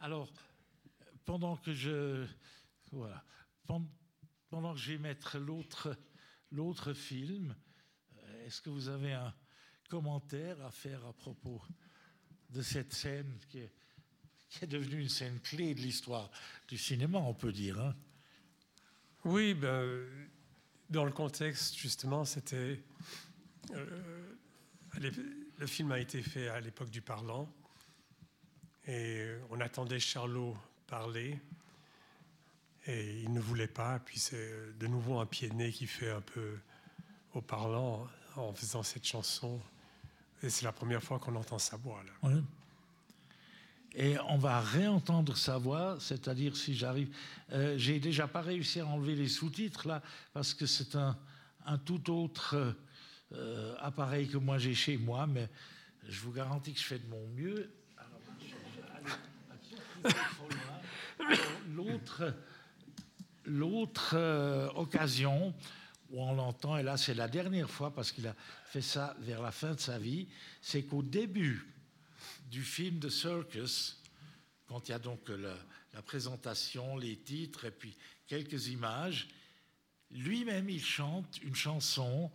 Alors, 0.00 0.32
pendant 1.26 1.56
que 1.56 1.72
je. 1.72 2.26
Voilà. 2.92 3.22
Pen- 3.66 3.88
Pendant 4.48 4.72
que 4.72 4.78
je 4.78 4.92
vais 4.92 4.98
mettre 4.98 5.38
l'autre, 5.38 5.94
l'autre 6.50 6.92
film, 6.94 7.54
est-ce 8.46 8.60
que 8.60 8.70
vous 8.70 8.88
avez 8.88 9.12
un 9.12 9.34
commentaire 9.88 10.56
à 10.64 10.70
faire 10.70 11.04
à 11.04 11.12
propos 11.12 11.60
de 12.50 12.62
cette 12.62 12.92
scène 12.92 13.38
qui 13.48 13.58
est, 13.58 14.66
devenue 14.66 15.00
une 15.00 15.08
scène 15.08 15.40
clé 15.40 15.74
de 15.74 15.80
l'histoire 15.80 16.30
du 16.68 16.78
cinéma, 16.78 17.18
on 17.18 17.34
peut 17.34 17.52
dire 17.52 17.80
hein? 17.80 17.94
Oui, 19.24 19.54
ben, 19.54 20.06
dans 20.88 21.04
le 21.04 21.10
contexte, 21.10 21.74
justement, 21.76 22.24
c'était. 22.24 22.80
euh, 23.74 24.36
le 25.58 25.66
film 25.66 25.90
a 25.90 25.98
été 25.98 26.22
fait 26.22 26.48
à 26.48 26.60
l'époque 26.60 26.90
du 26.90 27.02
parlant. 27.02 27.52
Et 28.86 29.26
on 29.50 29.60
attendait 29.60 29.98
Charlot 29.98 30.56
parler. 30.86 31.40
Et 32.86 33.22
il 33.22 33.32
ne 33.32 33.40
voulait 33.40 33.66
pas. 33.66 33.98
Puis 33.98 34.20
c'est 34.20 34.78
de 34.78 34.86
nouveau 34.86 35.18
un 35.18 35.26
pied 35.26 35.48
de 35.48 35.54
nez 35.54 35.72
qui 35.72 35.88
fait 35.88 36.10
un 36.10 36.20
peu 36.20 36.56
au 37.34 37.40
parlant 37.40 38.06
en 38.36 38.52
faisant 38.52 38.82
cette 38.82 39.06
chanson. 39.06 39.60
Et 40.42 40.50
c'est 40.50 40.64
la 40.64 40.72
première 40.72 41.02
fois 41.02 41.18
qu'on 41.18 41.34
entend 41.36 41.58
sa 41.58 41.76
voix. 41.76 42.02
Ouais. 42.22 42.32
Et 43.94 44.16
on 44.28 44.36
va 44.36 44.60
réentendre 44.60 45.36
sa 45.36 45.56
voix, 45.56 45.96
c'est-à-dire 46.00 46.54
si 46.56 46.74
j'arrive. 46.76 47.08
euh, 47.52 47.78
J'ai 47.78 47.98
déjà 47.98 48.28
pas 48.28 48.42
réussi 48.42 48.80
à 48.80 48.86
enlever 48.86 49.14
les 49.14 49.28
sous-titres 49.28 49.88
là, 49.88 50.02
parce 50.34 50.52
que 50.52 50.66
c'est 50.66 50.94
un, 50.96 51.16
un 51.64 51.78
tout 51.78 52.10
autre 52.12 52.74
euh, 53.32 53.74
appareil 53.80 54.28
que 54.28 54.36
moi 54.36 54.58
j'ai 54.58 54.74
chez 54.74 54.98
moi, 54.98 55.26
mais 55.26 55.48
je 56.06 56.20
vous 56.20 56.32
garantis 56.32 56.74
que 56.74 56.78
je 56.80 56.84
fais 56.84 56.98
de 56.98 57.08
mon 57.08 57.26
mieux. 57.28 57.70
L'autre, 61.74 62.34
l'autre 63.46 64.10
euh, 64.14 64.68
occasion 64.74 65.54
où 66.10 66.22
on 66.22 66.34
l'entend, 66.34 66.76
et 66.76 66.82
là 66.82 66.96
c'est 66.96 67.14
la 67.14 67.28
dernière 67.28 67.70
fois 67.70 67.94
parce 67.94 68.12
qu'il 68.12 68.26
a 68.26 68.34
fait 68.66 68.82
ça 68.82 69.16
vers 69.20 69.42
la 69.42 69.52
fin 69.52 69.74
de 69.74 69.80
sa 69.80 69.98
vie, 69.98 70.28
c'est 70.60 70.84
qu'au 70.84 71.02
début 71.02 71.66
du 72.50 72.62
film 72.62 72.98
de 72.98 73.08
Circus, 73.08 74.02
quand 74.66 74.88
il 74.88 74.92
y 74.92 74.94
a 74.94 74.98
donc 74.98 75.28
la, 75.28 76.02
présentation, 76.02 76.96
les 76.96 77.16
titres 77.16 77.64
et 77.64 77.70
puis 77.70 77.96
quelques 78.26 78.68
images, 78.68 79.28
lui-même 80.10 80.68
il 80.68 80.84
chante 80.84 81.38
une 81.42 81.54
chanson 81.54 82.30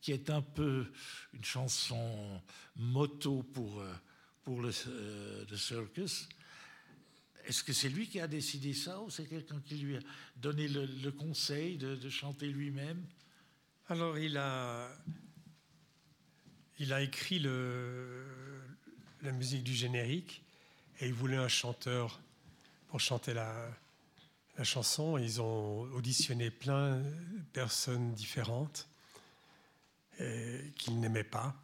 qui 0.00 0.12
est 0.12 0.30
un 0.30 0.42
peu 0.42 0.90
une 1.32 1.44
chanson 1.44 2.40
moto 2.76 3.42
pour, 3.42 3.80
euh, 3.80 3.92
pour 4.42 4.62
euh, 4.64 5.56
Circus. 5.56 6.28
Est-ce 7.46 7.64
que 7.64 7.72
c'est 7.72 7.88
lui 7.88 8.08
qui 8.08 8.20
a 8.20 8.28
décidé 8.28 8.72
ça 8.72 9.00
ou 9.00 9.10
c'est 9.10 9.26
quelqu'un 9.26 9.60
qui 9.66 9.76
lui 9.76 9.96
a 9.96 10.00
donné 10.36 10.68
le, 10.68 10.86
le 10.86 11.12
conseil 11.12 11.76
de, 11.76 11.96
de 11.96 12.08
chanter 12.08 12.46
lui-même? 12.46 13.04
Alors, 13.88 14.16
il 14.18 14.36
a, 14.36 14.88
il 16.78 16.92
a 16.92 17.02
écrit 17.02 17.40
le, 17.40 18.24
la 19.22 19.32
musique 19.32 19.64
du 19.64 19.74
générique 19.74 20.42
et 21.00 21.06
il 21.06 21.12
voulait 21.12 21.36
un 21.36 21.48
chanteur 21.48 22.20
pour 22.88 23.00
chanter 23.00 23.34
la, 23.34 23.68
la 24.56 24.64
chanson. 24.64 25.18
Ils 25.18 25.40
ont 25.40 25.80
auditionné 25.92 26.50
plein 26.50 26.98
de 26.98 27.42
personnes 27.52 28.14
différentes 28.14 28.88
qu'ils 30.76 31.00
n'aimaient 31.00 31.24
pas. 31.24 31.54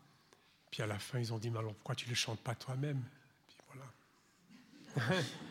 Puis 0.71 0.83
à 0.83 0.87
la 0.87 0.99
fin, 0.99 1.19
ils 1.19 1.33
ont 1.33 1.39
dit 1.39 1.51
Mais 1.51 1.59
alors 1.59 1.75
pourquoi 1.75 1.95
tu 1.95 2.07
ne 2.07 2.11
le 2.11 2.17
chantes 2.17 2.41
pas 2.41 2.55
toi-même? 2.55 3.03
Puis 3.47 3.57
voilà. 3.69 5.13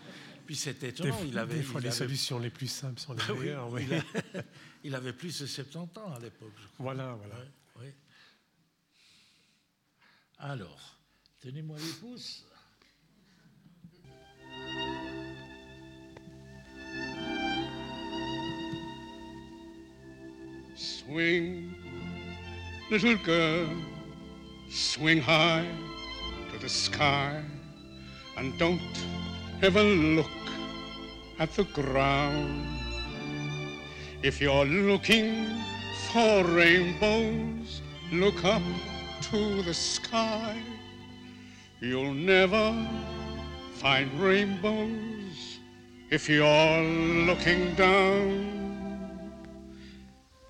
Puis 0.47 0.55
Des, 0.79 0.87
étonnant, 0.87 1.19
il 1.25 1.37
avait, 1.37 1.55
des 1.55 1.61
fois, 1.61 1.81
il 1.81 1.83
les 1.83 1.89
avait- 1.89 1.97
solutions 1.97 2.39
les 2.39 2.49
plus 2.49 2.67
simples 2.67 2.99
sont 3.01 3.13
les 3.13 3.19
Ah 3.27 3.33
oui, 3.33 3.39
meilleures. 3.39 3.69
oui. 3.69 3.85
il, 3.85 3.93
a- 3.95 4.43
il 4.85 4.95
avait 4.95 5.11
plus 5.13 5.27
de 5.41 5.45
70 5.45 5.99
ans 5.99 6.13
à 6.13 6.19
l'époque. 6.19 6.53
je 6.57 6.67
crois. 6.67 6.93
Voilà, 6.93 7.13
voilà. 7.15 7.35
Ouais. 7.79 7.93
Alors, 10.39 10.97
tenez-moi 11.41 11.77
les 11.77 11.93
pouces. 11.99 12.45
Swing, 20.75 21.73
little 22.91 23.17
girl, 23.25 23.67
swing 24.69 25.19
high 25.21 25.65
to 26.51 26.59
the 26.59 26.69
sky, 26.69 27.43
and 28.37 28.57
don't 28.59 28.79
ever 29.63 29.83
look 29.83 30.29
at 31.39 31.53
the 31.53 31.63
ground. 31.65 32.65
If 34.23 34.41
you're 34.41 34.65
looking 34.65 35.45
for 36.11 36.43
rainbows, 36.43 37.81
look 38.11 38.43
up 38.43 38.63
to 39.29 39.61
the 39.61 39.73
sky. 39.73 40.57
You'll 41.79 42.13
never 42.13 42.75
find 43.73 44.11
rainbows 44.19 45.59
if 46.09 46.27
you're 46.27 46.81
looking 47.25 47.75
down. 47.75 48.57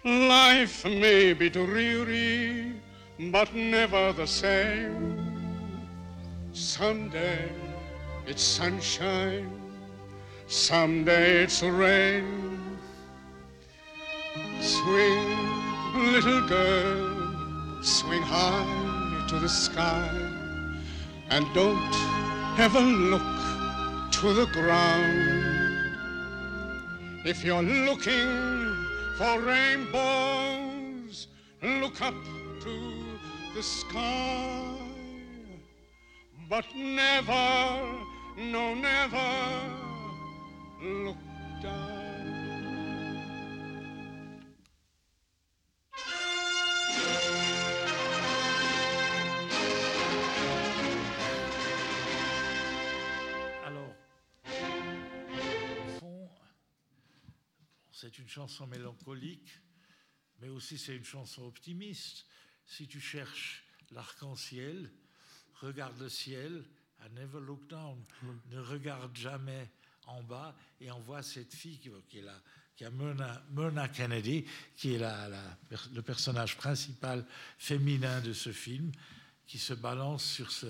Life 0.06 0.86
may 0.86 1.34
be 1.34 1.50
dreary, 1.50 2.72
but 3.32 3.54
never 3.54 4.14
the 4.14 4.28
same. 4.28 5.18
Someday 6.54 7.50
it's 8.26 8.42
sunshine, 8.42 9.57
someday 10.48 11.44
it's 11.44 11.62
rain. 11.62 12.80
Swing, 14.62 15.38
little 15.96 16.48
girl, 16.48 17.84
swing 17.84 18.22
high 18.22 19.26
to 19.28 19.40
the 19.40 19.50
sky, 19.50 20.10
and 21.30 21.46
don't 21.54 21.96
ever 22.58 22.80
look 22.80 24.12
to 24.12 24.34
the 24.34 24.46
ground. 24.54 25.44
If 27.26 27.44
you're 27.44 27.62
looking 27.62 28.88
for 29.18 29.40
rainbows, 29.42 31.28
look 31.62 32.02
up 32.02 32.16
to 32.62 32.94
the 33.54 33.62
sky. 33.64 34.64
But 36.50 36.66
never, 36.74 37.84
no, 38.38 38.74
never 38.74 39.87
look 40.82 41.18
down. 41.62 41.98
Alors, 53.66 53.94
au 54.46 56.00
fond, 56.00 56.30
c'est 57.92 58.18
une 58.20 58.28
chanson 58.28 58.68
mélancolique, 58.68 59.60
mais 60.40 60.50
aussi 60.50 60.78
c'est 60.78 60.96
une 60.96 61.04
chanson 61.04 61.44
optimiste. 61.44 62.26
Si 62.66 62.88
tu 62.88 63.00
cherches 63.00 63.66
l'arc-en-ciel, 63.92 64.92
regarde 65.56 66.00
le 66.00 66.10
ciel, 66.10 66.66
à 67.00 67.10
Never 67.10 67.40
Look 67.40 67.68
Down, 67.68 68.04
ne 68.50 68.60
regarde 68.60 69.16
jamais 69.16 69.70
en 70.08 70.24
bas, 70.24 70.56
et 70.82 70.92
on 70.92 71.00
voit 71.00 71.22
cette 71.24 71.54
fille 71.54 71.78
qui, 71.80 72.18
est 72.18 72.22
là, 72.22 72.34
qui 72.76 72.86
a 72.86 72.90
Myrna, 72.90 73.44
Myrna 73.52 73.88
Kennedy, 73.88 74.46
qui 74.76 74.94
est 74.96 74.98
la, 75.00 75.30
le 75.94 76.02
personnage 76.02 76.58
principal 76.58 77.26
féminin 77.58 78.22
de 78.22 78.34
ce 78.34 78.52
film, 78.52 78.92
qui 79.46 79.58
se 79.60 79.74
balance 79.74 80.24
sur 80.24 80.52
ce 80.52 80.68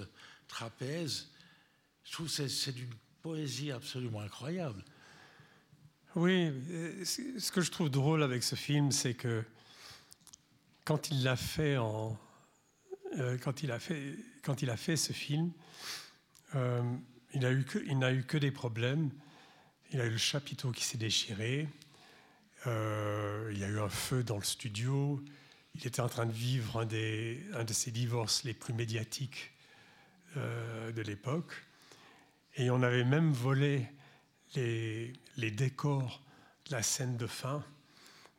trapèze. 0.48 1.30
Je 2.04 2.12
trouve 2.12 2.28
que 2.36 2.48
c'est- 2.48 2.72
d'une 2.72 2.94
poésie 3.22 3.72
absolument 3.72 4.22
incroyable. 4.22 4.84
Oui, 6.16 6.52
euh, 6.70 7.04
ce 7.06 7.52
que 7.52 7.62
je 7.62 7.70
trouve 7.72 7.90
drôle 7.90 8.24
avec 8.24 8.44
ce 8.44 8.56
film, 8.56 8.92
c'est 8.92 9.14
que 9.14 9.44
quand 10.86 11.10
il 11.12 11.24
l'a 11.24 11.36
fait 11.36 11.78
en, 11.78 12.18
euh, 13.18 13.38
quand 13.38 13.62
il 13.64 13.72
a 13.72 13.80
fait, 13.80 14.16
quand 14.42 14.62
il 14.62 14.70
a 14.70 14.78
fait 14.78 14.96
ce 14.96 15.12
film, 15.14 15.52
euh, 16.56 16.82
il 17.34 17.46
a 17.46 17.52
eu 17.52 17.66
il 17.88 18.00
n'a 18.00 18.14
eu 18.14 18.24
que 18.24 18.38
des 18.38 18.52
problèmes. 18.52 19.12
Il 19.92 20.02
a 20.02 20.06
eu 20.06 20.10
le 20.12 20.18
chapiteau 20.18 20.72
qui 20.72 20.84
s'est 20.84 20.98
déchiré. 20.98 21.68
euh, 22.66 23.50
il 23.54 23.60
y 23.60 23.64
a 23.64 23.68
eu 23.68 23.80
un 23.80 23.90
feu 23.90 24.24
dans 24.24 24.38
le 24.38 24.44
studio. 24.44 25.24
Il 25.76 25.86
était 25.88 26.02
en 26.02 26.10
train 26.10 26.26
de 26.26 26.32
vivre 26.34 26.80
un, 26.82 26.86
des, 26.86 27.42
un 27.54 27.64
de 27.64 27.72
ses 27.74 27.92
divorces 27.92 28.44
les 28.44 28.54
plus 28.54 28.74
médiatiques 28.74 29.52
euh, 30.36 30.92
de 30.92 31.02
l'époque. 31.02 31.54
Et 32.56 32.70
on 32.70 32.82
avait 32.82 33.04
même 33.04 33.32
volé 33.32 33.88
les, 34.56 35.14
les 35.38 35.52
décors 35.52 36.22
de 36.68 36.72
la 36.76 36.82
scène 36.84 37.16
de 37.18 37.28
fin. 37.28 37.64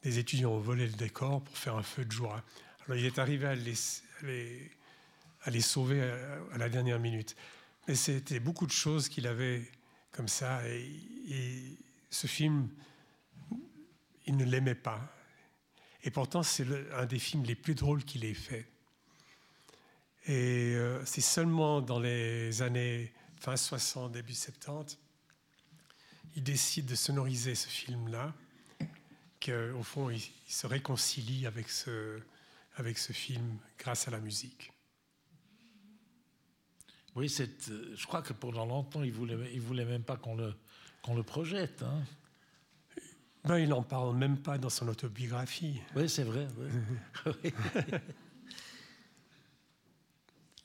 Des 0.02 0.18
étudiants 0.18 0.50
ont 0.52 0.58
volé 0.60 0.86
le 0.86 0.92
décor 0.94 1.42
pour 1.42 1.56
faire 1.56 1.76
un 1.76 1.82
feu 1.82 2.04
de 2.04 2.12
joie. 2.12 2.42
Alors 2.86 2.98
il 2.98 3.04
est 3.06 3.18
arrivé 3.18 3.46
à 3.46 3.54
les, 3.54 3.74
à 4.22 4.26
les- 4.26 4.70
à 5.42 5.50
les 5.50 5.60
sauver 5.60 6.02
à, 6.02 6.40
à 6.54 6.58
la 6.58 6.68
dernière 6.68 6.98
minute. 6.98 7.36
Mais 7.86 7.94
c'était 7.94 8.40
beaucoup 8.40 8.66
de 8.66 8.72
choses 8.72 9.08
qu'il 9.08 9.26
avait 9.26 9.70
comme 10.18 10.26
ça. 10.26 10.66
Et, 10.68 11.78
ce 12.10 12.26
film, 12.26 12.68
il 14.26 14.36
ne 14.36 14.44
l'aimait 14.44 14.74
pas. 14.74 15.14
Et 16.02 16.10
pourtant, 16.10 16.42
c'est 16.42 16.66
un 16.94 17.06
des 17.06 17.20
films 17.20 17.44
les 17.44 17.54
plus 17.54 17.76
drôles 17.76 18.02
qu'il 18.02 18.24
ait 18.24 18.34
fait. 18.34 18.66
Et 20.26 20.74
euh, 20.74 21.04
c'est 21.04 21.20
seulement 21.20 21.80
dans 21.82 22.00
les 22.00 22.62
années 22.62 23.12
fin 23.38 23.56
60, 23.56 24.10
début 24.10 24.32
70, 24.32 24.98
il 26.34 26.42
décide 26.42 26.86
de 26.86 26.96
sonoriser 26.96 27.54
ce 27.54 27.68
film-là, 27.68 28.34
qu'au 29.40 29.82
fond, 29.84 30.10
il, 30.10 30.22
se 30.48 30.66
réconcilie 30.66 31.46
avec 31.46 31.68
ce 31.68 33.12
film 33.12 33.58
grâce 33.78 34.08
à 34.08 34.10
la 34.10 34.18
musique. 34.18 34.72
Oui, 37.18 37.34
euh, 37.40 37.96
je 37.96 38.06
crois 38.06 38.22
que 38.22 38.32
pendant 38.32 38.64
longtemps, 38.64 39.02
il 39.02 39.10
ne 39.10 39.16
voulait, 39.16 39.36
il 39.52 39.60
voulait 39.60 39.84
même 39.84 40.04
pas 40.04 40.16
qu'on 40.16 40.36
le, 40.36 40.54
qu'on 41.02 41.16
le 41.16 41.24
projette. 41.24 41.82
hein. 41.82 42.04
Ben, 43.42 43.58
il 43.58 43.70
n'en 43.70 43.82
parle 43.82 44.16
même 44.16 44.38
pas 44.38 44.56
dans 44.56 44.68
son 44.68 44.86
autobiographie. 44.86 45.80
Oui, 45.96 46.08
c'est 46.08 46.22
vrai. 46.22 46.46
Oui. 47.26 47.52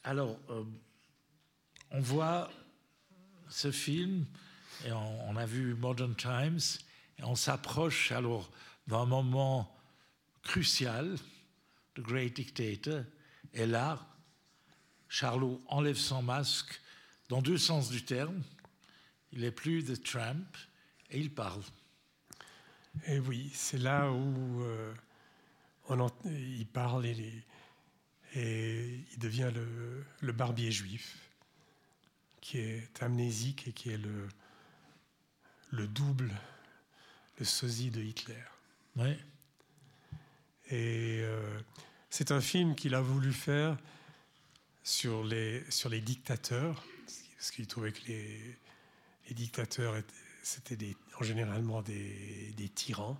Alors, 0.04 0.38
euh, 0.52 0.64
on 1.90 2.02
voit 2.02 2.52
ce 3.50 3.72
film, 3.72 4.26
et 4.86 4.92
on, 4.92 5.30
on 5.30 5.36
a 5.36 5.48
vu 5.48 5.74
Modern 5.74 6.16
Times, 6.16 6.60
et 7.18 7.24
on 7.24 7.36
s'approche 7.36 8.12
alors 8.12 8.52
d'un 8.86 9.06
moment 9.06 9.76
crucial, 10.44 11.16
The 11.96 12.02
Great 12.02 12.36
Dictator, 12.36 13.06
et 13.54 13.66
là, 13.66 14.06
Charlot 15.14 15.62
enlève 15.68 15.96
son 15.96 16.24
masque 16.24 16.82
dans 17.30 17.44
deux 17.44 17.60
sens 17.60 17.92
du 17.92 18.04
terme. 18.04 18.42
Il 19.32 19.42
n'est 19.42 19.52
plus 19.52 19.84
de 19.84 19.94
Trump 19.96 20.58
et 21.12 21.20
il 21.20 21.32
parle. 21.32 21.62
Et 23.06 23.20
oui, 23.20 23.52
c'est 23.54 23.78
là 23.78 24.12
où 24.12 24.64
euh, 24.64 24.92
on 25.88 26.10
il 26.26 26.66
parle 26.66 27.06
et, 27.06 27.14
les- 27.14 27.44
et 28.34 29.06
il 29.12 29.20
devient 29.20 29.52
le, 29.54 30.04
le 30.22 30.32
barbier 30.32 30.72
juif, 30.72 31.16
qui 32.42 32.58
est 32.58 33.04
amnésique 33.04 33.68
et 33.68 33.72
qui 33.72 33.92
est 33.92 33.98
le, 34.00 34.28
le 35.70 35.88
double, 35.88 36.32
le 37.38 37.46
sosie 37.46 37.92
de 37.92 38.02
Hitler. 38.02 38.44
Oui. 38.96 39.16
Et 40.72 41.20
euh, 41.22 41.60
c'est 42.10 42.32
un 42.32 42.42
film 42.42 42.74
qu'il 42.74 42.96
a 42.96 43.02
voulu 43.02 43.32
faire 43.32 43.78
sur 44.84 45.24
les, 45.24 45.64
sur 45.72 45.90
les 45.90 46.02
dictateurs, 46.02 46.84
parce 47.38 47.52
qu'il 47.52 47.68
trouvait 47.68 47.92
que 47.92 48.08
les, 48.08 48.58
dictateurs 49.32 49.96
c'était 50.44 50.96
en 51.20 51.24
généralement 51.24 51.82
des, 51.82 52.54
des 52.58 52.70
tyrans. 52.70 53.18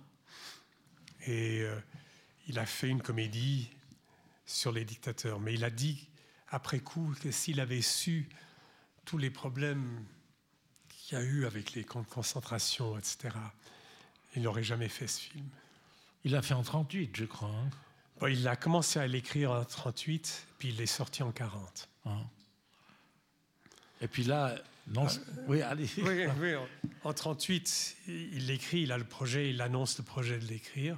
Et 1.26 1.62
euh, 1.62 1.78
il 2.46 2.58
a 2.58 2.66
fait 2.66 2.88
une 2.88 3.00
comédie 3.02 3.70
sur 4.46 4.70
les 4.72 4.84
dictateurs. 4.84 5.40
Mais 5.40 5.54
il 5.54 5.64
a 5.64 5.70
dit 5.70 6.06
après 6.48 6.80
coup 6.80 7.14
que 7.22 7.30
s'il 7.30 7.60
avait 7.60 7.82
su 7.82 8.28
tous 9.04 9.18
les 9.18 9.30
problèmes 9.30 10.04
qu'il 10.88 11.18
y 11.18 11.20
a 11.20 11.24
eu 11.24 11.46
avec 11.46 11.72
les 11.72 11.84
camps 11.84 12.02
de 12.02 12.06
concentration, 12.06 12.98
etc., 12.98 13.30
il 14.36 14.42
n'aurait 14.42 14.64
jamais 14.64 14.88
fait 14.88 15.06
ce 15.06 15.20
film. 15.20 15.48
Il 16.24 16.32
l'a 16.32 16.42
fait 16.42 16.54
en 16.54 16.62
38, 16.62 17.10
je 17.14 17.24
crois. 17.24 17.48
hein. 17.50 17.70
Bon, 18.20 18.26
il 18.28 18.46
a 18.46 18.56
commencé 18.56 18.98
à 18.98 19.06
l'écrire 19.06 19.50
en 19.52 19.64
38, 19.64 20.46
puis 20.58 20.68
il 20.68 20.80
est 20.80 20.86
sorti 20.86 21.22
en 21.22 21.32
40. 21.32 21.88
Hein. 22.06 22.18
Et 24.00 24.08
puis 24.08 24.24
là, 24.24 24.54
non. 24.88 25.08
c'est- 25.08 25.20
oui, 25.48 25.62
allez. 25.62 25.88
Oui, 25.98 26.26
oui, 26.38 26.54
en, 26.54 26.66
en 27.08 27.12
38, 27.12 27.96
il 28.06 28.46
l'écrit, 28.46 28.82
il 28.82 28.92
a 28.92 28.98
le 28.98 29.04
projet, 29.04 29.50
il 29.50 29.60
annonce 29.60 29.98
le 29.98 30.04
projet 30.04 30.38
de 30.38 30.44
l'écrire. 30.46 30.96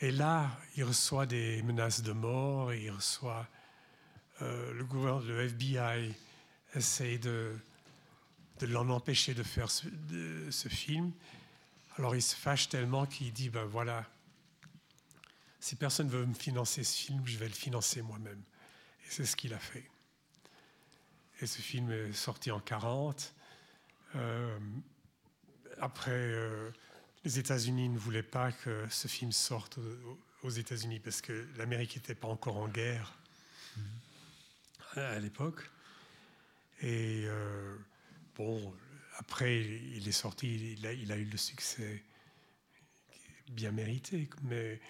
Et 0.00 0.10
là, 0.10 0.50
il 0.76 0.84
reçoit 0.84 1.26
des 1.26 1.62
menaces 1.62 2.02
de 2.02 2.12
mort, 2.12 2.72
et 2.72 2.84
il 2.84 2.90
reçoit 2.90 3.46
euh, 4.40 4.72
le 4.72 4.84
gouvernement, 4.84 5.24
le 5.26 5.42
FBI 5.48 6.14
essaye 6.74 7.18
de, 7.18 7.54
de 8.60 8.66
l'en 8.66 8.88
empêcher 8.88 9.34
de 9.34 9.42
faire 9.42 9.70
ce, 9.70 9.86
de- 9.88 10.50
ce 10.50 10.68
film. 10.68 11.12
Alors 11.98 12.16
il 12.16 12.22
se 12.22 12.34
fâche 12.34 12.68
tellement 12.70 13.04
qu'il 13.06 13.32
dit, 13.32 13.50
ben 13.50 13.64
voilà, 13.64 14.04
si 15.62 15.76
personne 15.76 16.08
veut 16.08 16.26
me 16.26 16.34
financer 16.34 16.82
ce 16.82 16.98
film, 16.98 17.22
je 17.24 17.38
vais 17.38 17.46
le 17.46 17.54
financer 17.54 18.02
moi-même. 18.02 18.42
Et 19.06 19.08
c'est 19.08 19.24
ce 19.24 19.36
qu'il 19.36 19.54
a 19.54 19.60
fait. 19.60 19.88
Et 21.40 21.46
ce 21.46 21.62
film 21.62 21.92
est 21.92 22.12
sorti 22.12 22.50
en 22.50 22.58
40. 22.58 23.32
Euh, 24.16 24.58
après, 25.78 26.10
euh, 26.10 26.68
les 27.24 27.38
États-Unis 27.38 27.88
ne 27.88 27.96
voulaient 27.96 28.24
pas 28.24 28.50
que 28.50 28.84
ce 28.90 29.06
film 29.06 29.30
sorte 29.30 29.78
aux, 29.78 30.18
aux 30.42 30.50
États-Unis 30.50 30.98
parce 30.98 31.20
que 31.20 31.46
l'Amérique 31.56 31.94
n'était 31.94 32.16
pas 32.16 32.26
encore 32.26 32.56
en 32.56 32.66
guerre 32.66 33.16
à, 34.96 35.10
à 35.10 35.18
l'époque. 35.20 35.70
Et 36.80 37.22
euh, 37.26 37.76
bon, 38.34 38.74
après, 39.18 39.60
il 39.60 40.08
est 40.08 40.12
sorti, 40.12 40.74
il 40.76 40.84
a, 40.88 40.92
il 40.92 41.12
a 41.12 41.16
eu 41.16 41.24
le 41.24 41.38
succès 41.38 42.02
bien 43.50 43.70
mérité, 43.70 44.28
mais 44.42 44.80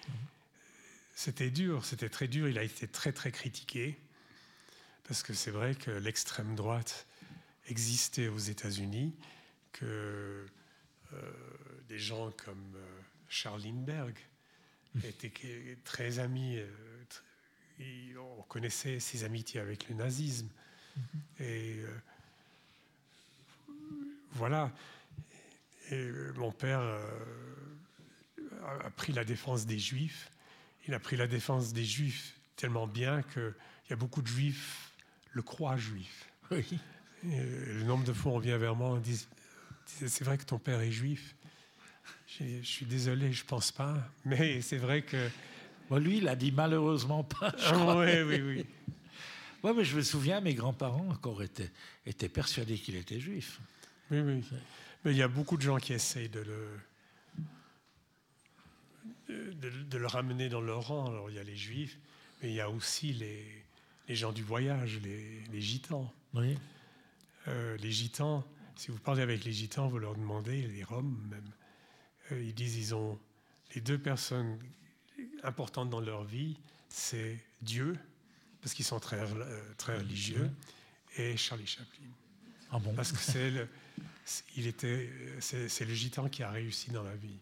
c'était 1.15 1.49
dur, 1.51 1.85
c'était 1.85 2.09
très 2.09 2.27
dur. 2.27 2.47
Il 2.49 2.57
a 2.57 2.63
été 2.63 2.87
très 2.87 3.11
très 3.11 3.31
critiqué 3.31 3.97
parce 5.07 5.21
que 5.23 5.33
c'est 5.33 5.51
vrai 5.51 5.75
que 5.75 5.91
l'extrême 5.91 6.55
droite 6.55 7.05
existait 7.67 8.27
aux 8.27 8.37
États-Unis, 8.39 9.13
que 9.73 10.45
euh, 11.13 11.31
des 11.87 11.99
gens 11.99 12.31
comme 12.31 12.73
euh, 12.75 12.99
Charles 13.29 13.61
Lindbergh 13.63 14.17
étaient 15.03 15.29
que- 15.29 15.75
très 15.83 16.19
amis. 16.19 16.57
euh, 16.57 16.67
on 18.19 18.43
connaissait 18.43 18.99
ses 18.99 19.23
amitiés 19.23 19.59
avec 19.59 19.89
le 19.89 19.95
nazisme. 19.95 20.47
Et 21.39 21.79
voilà. 24.33 24.71
Et 25.89 25.95
euh, 25.95 26.33
mon 26.35 26.51
père 26.51 26.81
a 28.61 28.89
pris 28.91 29.11
la 29.11 29.25
défense 29.25 29.65
des 29.65 29.79
Juifs. 29.79 30.31
Il 30.87 30.93
a 30.93 30.99
pris 30.99 31.15
la 31.15 31.27
défense 31.27 31.73
des 31.73 31.85
Juifs 31.85 32.33
tellement 32.55 32.87
bien 32.87 33.23
qu'il 33.23 33.53
y 33.89 33.93
a 33.93 33.95
beaucoup 33.95 34.21
de 34.21 34.27
Juifs 34.27 34.91
le 35.33 35.41
croient 35.41 35.77
juif. 35.77 36.29
Oui. 36.51 36.65
Et 37.25 37.39
le 37.39 37.83
nombre 37.83 38.03
de 38.03 38.13
fois 38.13 38.33
on 38.33 38.39
vient 38.39 38.57
vers 38.57 38.75
moi, 38.75 38.89
on 38.89 38.97
dit 38.97 39.25
c'est 39.85 40.23
vrai 40.23 40.37
que 40.37 40.45
ton 40.45 40.59
père 40.59 40.79
est 40.81 40.91
juif. 40.91 41.35
Je 42.39 42.61
suis 42.63 42.85
désolé, 42.85 43.31
je 43.31 43.43
pense 43.43 43.71
pas. 43.71 43.95
Mais 44.25 44.61
c'est 44.61 44.77
vrai 44.77 45.01
que. 45.03 45.29
Bon, 45.89 45.97
lui, 45.97 46.17
il 46.17 46.27
a 46.27 46.35
dit 46.35 46.51
malheureusement 46.51 47.23
pas. 47.23 47.53
Ah, 47.65 47.97
oui, 47.97 48.21
oui, 48.21 48.41
oui. 48.41 48.65
Ouais, 49.63 49.73
mais 49.73 49.85
je 49.85 49.95
me 49.95 50.01
souviens, 50.01 50.41
mes 50.41 50.55
grands-parents 50.55 51.07
encore 51.09 51.41
étaient, 51.41 51.71
étaient 52.05 52.27
persuadés 52.27 52.77
qu'il 52.77 52.97
était 52.97 53.21
juif. 53.21 53.61
Oui, 54.11 54.19
oui. 54.19 54.43
Mais 55.05 55.11
il 55.11 55.17
y 55.17 55.21
a 55.21 55.29
beaucoup 55.29 55.55
de 55.55 55.61
gens 55.61 55.77
qui 55.77 55.93
essayent 55.93 56.27
de 56.27 56.41
le, 56.41 56.67
de, 59.53 59.69
de 59.69 59.97
le 59.97 60.07
ramener 60.07 60.49
dans 60.49 60.61
leur 60.61 60.87
rang. 60.87 61.07
Alors 61.07 61.29
il 61.29 61.35
y 61.35 61.39
a 61.39 61.43
les 61.43 61.55
juifs, 61.55 61.97
mais 62.41 62.49
il 62.49 62.55
y 62.55 62.61
a 62.61 62.69
aussi 62.69 63.13
les, 63.13 63.45
les 64.07 64.15
gens 64.15 64.31
du 64.31 64.43
voyage, 64.43 64.99
les, 65.03 65.41
les 65.51 65.61
gitans. 65.61 66.11
Oui. 66.33 66.57
euh, 67.47 67.77
les 67.77 67.91
gitans, 67.91 68.43
si 68.75 68.89
vous 68.91 68.97
parlez 68.97 69.21
avec 69.21 69.43
les 69.43 69.51
gitans, 69.51 69.87
vous 69.87 69.99
leur 69.99 70.15
demandez, 70.15 70.67
les 70.67 70.83
roms 70.83 71.17
même, 71.29 71.51
euh, 72.31 72.41
ils 72.43 72.53
disent 72.53 72.77
ils 72.77 72.95
ont 72.95 73.19
les 73.75 73.81
deux 73.81 73.97
personnes 73.99 74.57
importantes 75.43 75.89
dans 75.89 75.99
leur 76.01 76.23
vie, 76.23 76.57
c'est 76.89 77.37
Dieu, 77.61 77.97
parce 78.61 78.73
qu'ils 78.73 78.85
sont 78.85 78.99
très, 78.99 79.19
euh, 79.19 79.61
très 79.77 79.97
religieux, 79.97 80.49
et 81.17 81.37
Charlie 81.37 81.67
Chaplin. 81.67 82.07
Ah 82.71 82.79
bon? 82.79 82.93
Parce 82.93 83.11
que 83.11 83.19
c'est 83.19 83.51
le, 83.57 83.67
il 84.55 84.67
était, 84.67 85.09
c'est, 85.39 85.69
c'est 85.69 85.85
le 85.85 85.93
gitan 85.93 86.29
qui 86.29 86.43
a 86.43 86.49
réussi 86.49 86.91
dans 86.91 87.03
la 87.03 87.15
vie. 87.15 87.37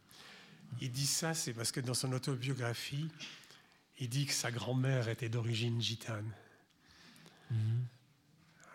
Il 0.79 0.91
dit 0.91 1.07
ça, 1.07 1.33
c'est 1.33 1.53
parce 1.53 1.71
que 1.71 1.79
dans 1.79 1.93
son 1.93 2.11
autobiographie, 2.13 3.09
il 3.99 4.09
dit 4.09 4.25
que 4.25 4.33
sa 4.33 4.51
grand-mère 4.51 5.09
était 5.09 5.29
d'origine 5.29 5.81
gitane. 5.81 6.31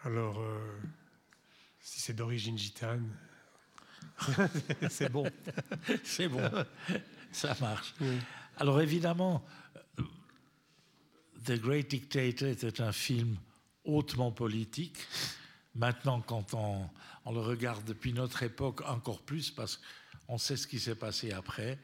Alors, 0.05 0.39
euh, 0.39 0.79
si 1.81 2.01
c'est 2.01 2.13
d'origine 2.13 2.59
gitane, 2.59 3.09
c'est 4.91 5.11
bon. 5.11 5.29
C'est 6.05 6.29
bon, 6.29 6.49
ça 7.33 7.57
marche. 7.61 7.95
Oui. 8.01 8.19
Alors 8.57 8.81
évidemment, 8.81 9.45
The 11.45 11.53
Great 11.53 11.91
Dictator 11.91 12.49
était 12.49 12.81
un 12.81 12.93
film 12.93 13.37
hautement 13.85 14.33
politique. 14.33 14.99
Maintenant, 15.75 16.21
quand 16.21 16.55
on, 16.55 16.89
on 17.25 17.33
le 17.33 17.41
regarde 17.41 17.85
depuis 17.85 18.13
notre 18.13 18.43
époque, 18.43 18.81
encore 18.87 19.23
plus, 19.23 19.51
parce 19.51 19.81
qu'on 20.27 20.39
sait 20.39 20.57
ce 20.57 20.67
qui 20.67 20.81
s'est 20.81 20.95
passé 20.95 21.33
après. 21.33 21.79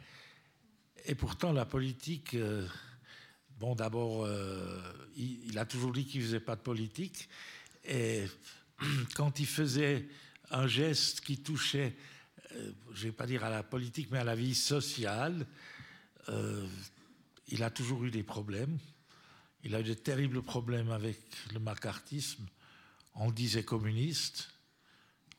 Et 1.05 1.15
pourtant, 1.15 1.53
la 1.53 1.65
politique, 1.65 2.35
euh, 2.35 2.67
bon, 3.59 3.75
d'abord, 3.75 4.25
euh, 4.25 4.81
il, 5.17 5.59
a 5.59 5.65
toujours 5.65 5.93
dit 5.93 6.05
qu'il 6.05 6.23
faisait 6.23 6.41
pas 6.41 6.57
de 6.57 6.61
politique. 6.61 7.29
Et 7.85 8.25
quand 9.15 9.41
il 9.41 9.47
faisait 9.47 10.09
un 10.51 10.67
geste 10.67 11.21
qui 11.21 11.39
touchait, 11.39 11.95
euh, 12.53 12.73
je 12.95 13.05
vais 13.05 13.13
pas 13.13 13.27
dire 13.27 13.45
à 13.45 13.51
la 13.51 13.63
politique, 13.63 14.09
mais 14.11 14.19
à 14.19 14.25
la 14.25 14.35
vie 14.35 14.55
sociale, 14.55 15.47
euh, 16.29 16.67
il 17.49 17.63
a 17.63 17.71
toujours 17.71 18.05
eu 18.05 18.11
des 18.11 18.23
problèmes. 18.23 18.79
Il 19.65 19.75
a 19.75 19.81
eu 19.81 19.85
de 19.85 19.95
terribles 19.95 20.43
problèmes 20.43 20.91
avec 20.91 21.19
le 21.53 21.61
macartisme. 21.61 22.47
On 23.15 23.29
le 23.29 23.33
disait 23.33 23.65
communiste. 23.65 24.51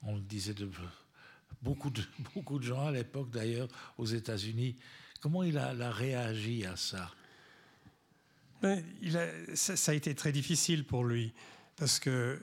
On 0.01 0.15
le 0.15 0.21
disait 0.21 0.53
de 0.53 0.65
beaucoup 1.63 1.89
de, 1.89 2.01
beaucoup 2.35 2.59
de 2.59 2.63
gens 2.65 2.85
à 2.87 2.91
l'époque, 2.91 3.29
d'ailleurs, 3.31 3.67
aux 3.97 4.05
États-Unis. 4.05 4.75
Comment 5.21 5.43
il 5.43 5.57
a, 5.57 5.73
réagi 5.91 6.65
à 6.65 6.75
a- 9.17 9.55
ça, 9.55 9.75
ça 9.75 9.91
a 9.91 9.95
été 9.95 10.13
très 10.15 10.31
difficile 10.31 10.85
pour 10.85 11.03
lui 11.05 11.33
parce 11.75 11.99
que 11.99 12.39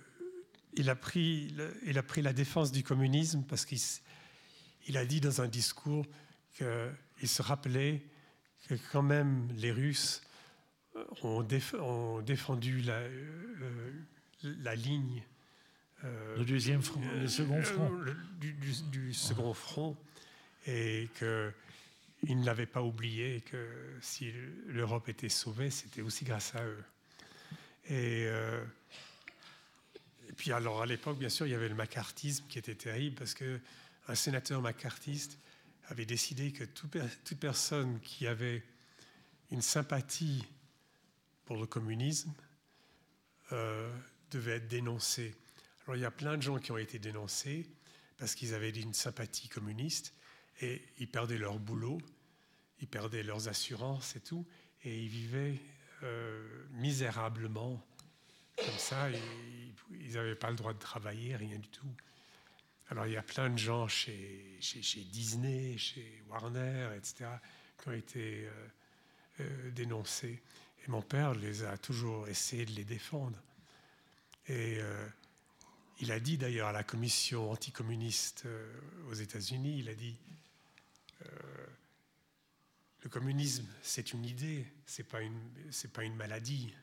il 0.75 0.89
a 0.89 0.95
pris, 0.95 1.53
il 1.85 1.99
a 1.99 2.03
pris 2.03 2.23
la 2.23 2.33
défense 2.33 2.71
du 2.73 2.83
communisme 2.83 3.43
parce 3.49 3.65
qu'il 3.67 4.97
a 4.97 5.05
dit 5.05 5.21
dans 5.21 5.41
un 5.41 5.49
discours 5.49 6.07
qu'il 6.57 7.29
se 7.29 7.43
rappelait 7.43 8.03
que 8.69 8.75
quand 8.93 9.03
même 9.03 9.49
les 9.57 9.73
Russes 9.73 10.23
euh, 10.97 11.05
ont, 11.23 11.43
déf- 11.43 11.75
ont 11.77 12.21
défendu 12.23 12.83
la, 12.83 12.95
euh, 12.99 13.93
ligne 14.77 15.23
Le 16.37 16.45
deuxième 16.45 16.83
front, 16.83 17.01
le 17.21 17.29
second 17.29 17.63
front. 17.63 17.93
euh, 17.93 18.05
le- 18.05 18.17
du, 18.41 18.53
du- 18.55 18.83
du 18.91 19.15
second 19.15 19.53
front 19.55 19.97
et 20.67 21.09
qu'il 21.19 22.39
ne 22.41 22.45
l'avait 22.45 22.67
pas 22.67 22.83
oublié 22.83 23.43
que 23.43 23.67
si 24.01 24.33
l'Europe 24.67 25.09
était 25.09 25.29
sauvée, 25.29 25.71
c'était 25.71 26.01
aussi 26.03 26.25
grâce 26.25 26.55
à 26.55 26.65
eux. 26.65 26.83
Et, 27.89 28.25
euh, 28.29 28.65
et 30.29 30.33
puis 30.33 30.53
alors 30.53 30.83
à 30.83 30.87
l'époque, 30.87 31.19
bien 31.19 31.29
sûr, 31.29 31.47
il 31.47 31.51
y 31.51 31.55
avait 31.55 31.69
le 31.69 31.75
macartisme 31.75 32.45
qui 32.49 32.59
était 32.59 32.75
terrible 32.75 33.17
parce 33.17 33.35
que 33.35 33.61
un 34.09 34.15
sénateur 34.15 34.61
macartiste 34.63 35.39
avait 35.89 36.07
décidé 36.07 36.53
que 36.53 36.65
toute 36.65 37.39
personne 37.39 38.01
qui 38.01 38.27
avait 38.27 38.63
une 39.51 39.63
sympathie 39.63 40.45
pour 41.45 41.57
le 41.59 41.67
communisme 41.67 42.33
euh, 43.53 43.93
devait 44.31 44.57
être 44.57 44.69
dénoncée. 44.69 45.35
Alors 45.91 45.99
il 45.99 46.03
y 46.03 46.07
a 46.07 46.13
plein 46.13 46.37
de 46.37 46.43
gens 46.43 46.61
qui 46.61 46.71
ont 46.71 46.79
été 46.79 47.01
dénoncés 47.01 47.67
parce 48.17 48.37
qu'ils 48.37 48.55
avaient 48.55 48.71
une 48.71 48.95
sympathie 48.95 49.49
communiste 49.49 50.15
et 50.61 50.81
ils 50.99 51.11
perdaient 51.11 51.37
leur 51.37 51.59
boulot, 51.59 51.99
ils 52.79 52.87
perdaient 52.87 53.25
leurs 53.25 53.49
assurances 53.49 54.15
et 54.15 54.21
tout, 54.21 54.47
et 54.85 54.97
ils 54.97 55.09
vivaient 55.09 55.59
euh, 56.05 56.65
misérablement 56.75 57.85
comme 58.57 58.79
ça. 58.79 59.11
ils 59.11 60.13
n'avaient 60.13 60.37
pas 60.37 60.51
le 60.51 60.57
droit 60.57 60.73
de 60.73 60.79
travailler, 60.79 61.35
rien 61.35 61.59
du 61.59 61.67
tout. 61.67 61.93
Alors 62.91 63.09
il 63.09 63.15
y 63.15 63.17
a 63.17 63.23
plein 63.25 63.51
de 63.51 63.59
gens 63.59 63.89
chez, 63.89 64.59
chez, 64.61 65.01
Disney, 65.01 65.77
chez 65.77 66.23
Warner, 66.29 66.91
etc., 66.97 67.31
qui 67.83 67.89
ont 67.89 67.93
été 67.95 68.47
euh, 68.47 68.69
euh, 69.41 69.71
dénoncés. 69.73 70.41
Et 70.87 70.89
mon 70.89 71.03
père 71.03 71.35
les 71.35 71.65
a 71.65 71.77
toujours 71.77 72.29
essayé 72.29 72.65
de 72.65 72.71
les 72.77 72.85
défendre. 72.85 73.43
Et 74.47 74.79
il 76.01 76.13
a 76.13 76.21
dit 76.21 76.39
d'ailleurs 76.39 76.69
à 76.69 76.73
la 76.73 76.83
commission 76.83 77.51
anticommuniste 77.51 78.45
euh, 78.47 78.81
aux 79.11 79.15
États-Unis, 79.15 79.79
il 79.79 79.89
a 79.89 79.95
dit 79.95 80.17
euh, 81.23 81.27
le 83.03 83.11
communisme, 83.11 83.67
c'est 83.83 84.13
une 84.13 84.25
idée, 84.25 84.67
c'est 84.87 85.05
pas 85.05 85.21
une, 85.21 85.41
c'est 85.71 85.93
pas 85.93 86.05
une 86.05 86.17
maladie. 86.17 86.75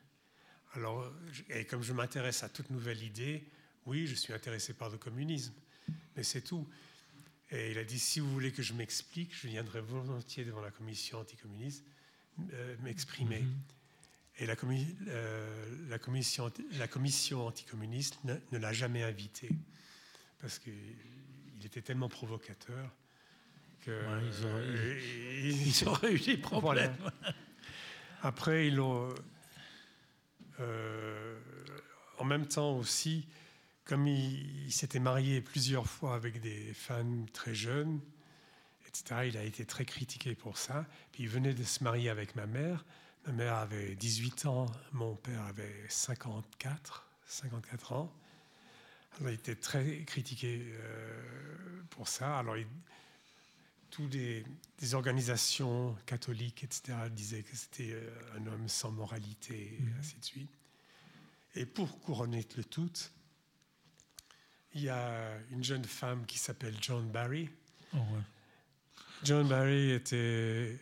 Alors, 0.74 1.12
et 1.48 1.64
comme 1.64 1.82
je 1.82 1.92
m'intéresse 1.92 2.42
à 2.42 2.48
toute 2.48 2.70
nouvelle 2.70 3.02
idée, 3.02 3.44
oui, 3.86 4.06
je 4.06 4.14
suis 4.14 4.32
intéressé 4.32 4.74
par 4.74 4.90
le 4.90 4.98
communisme, 4.98 5.54
mais 6.16 6.22
c'est 6.22 6.42
tout. 6.42 6.68
Et 7.50 7.70
il 7.70 7.78
a 7.78 7.84
dit 7.84 7.98
si 7.98 8.20
vous 8.20 8.30
voulez 8.30 8.52
que 8.52 8.62
je 8.62 8.74
m'explique, 8.74 9.34
je 9.34 9.48
viendrai 9.48 9.80
volontiers 9.80 10.44
devant 10.44 10.60
la 10.60 10.70
commission 10.70 11.18
anticommuniste 11.18 11.84
euh, 12.52 12.76
m'exprimer. 12.82 13.44
Et 14.40 14.46
la, 14.46 14.54
commi- 14.54 14.94
euh, 15.08 15.88
la 15.88 15.98
commission, 15.98 16.50
la 16.78 16.86
commission 16.86 17.46
anticommuniste 17.46 18.22
ne, 18.24 18.34
ne 18.52 18.58
l'a 18.58 18.72
jamais 18.72 19.02
invité 19.02 19.48
parce 20.40 20.58
qu'il 20.60 20.72
était 21.64 21.82
tellement 21.82 22.08
provocateur 22.08 22.94
que 23.80 23.90
Ouais, 23.90 24.26
ils 24.26 24.44
auraient- 24.46 24.62
euh, 24.62 25.00
Ils 25.66 25.88
auraient 25.88 26.12
eu 26.14 26.20
des 26.20 26.36
problèmes. 26.36 26.94
voilà. 27.00 27.34
Après, 28.22 28.68
ils 28.68 28.76
l'ont. 28.76 29.12
euh, 30.60 31.38
en 32.18 32.24
même 32.24 32.46
temps 32.46 32.76
aussi, 32.76 33.26
comme 33.84 34.06
il, 34.06 34.66
il 34.66 34.72
s'était 34.72 34.98
marié 35.00 35.40
plusieurs 35.40 35.86
fois 35.86 36.14
avec 36.14 36.40
des 36.40 36.72
femmes 36.74 37.26
très 37.32 37.54
jeunes, 37.54 38.00
etc., 38.86 39.22
il 39.28 39.36
a 39.36 39.44
été 39.44 39.64
très 39.64 39.84
critiqué 39.84 40.34
pour 40.34 40.58
ça. 40.58 40.86
Puis 41.12 41.24
il 41.24 41.28
venait 41.28 41.54
de 41.54 41.62
se 41.64 41.82
marier 41.84 42.08
avec 42.10 42.34
ma 42.36 42.46
mère. 42.46 42.84
Ma 43.28 43.34
mère 43.34 43.54
avait 43.56 43.94
18 43.94 44.46
ans, 44.46 44.66
mon 44.92 45.14
père 45.14 45.42
avait 45.42 45.84
54, 45.90 47.06
54 47.26 47.92
ans. 47.92 48.12
Alors, 49.18 49.30
il 49.30 49.34
était 49.34 49.54
très 49.54 50.02
critiqué 50.04 50.62
euh, 50.64 51.82
pour 51.90 52.08
ça. 52.08 52.38
Alors, 52.38 52.56
il- 52.56 52.66
tous 53.90 54.06
des 54.06 54.44
organisations 54.94 55.94
catholiques, 56.06 56.64
etc., 56.64 56.96
disaient 57.10 57.42
que 57.42 57.54
c'était 57.56 57.90
euh, 57.92 58.10
un 58.36 58.46
homme 58.46 58.66
sans 58.68 58.90
moralité, 58.92 59.78
et 59.78 59.98
ainsi 59.98 60.16
de 60.18 60.24
suite. 60.24 60.50
Et 61.54 61.66
pour 61.66 62.00
couronner 62.00 62.46
le 62.56 62.64
tout, 62.64 62.90
il 64.74 64.82
y 64.82 64.88
a 64.88 65.36
une 65.50 65.64
jeune 65.64 65.84
femme 65.84 66.24
qui 66.24 66.38
s'appelle 66.38 66.76
John 66.80 67.10
Barry. 67.10 67.50
Oh, 67.92 67.96
ouais. 67.96 68.22
John 69.24 69.48
Barry 69.48 69.90
était, 69.90 70.78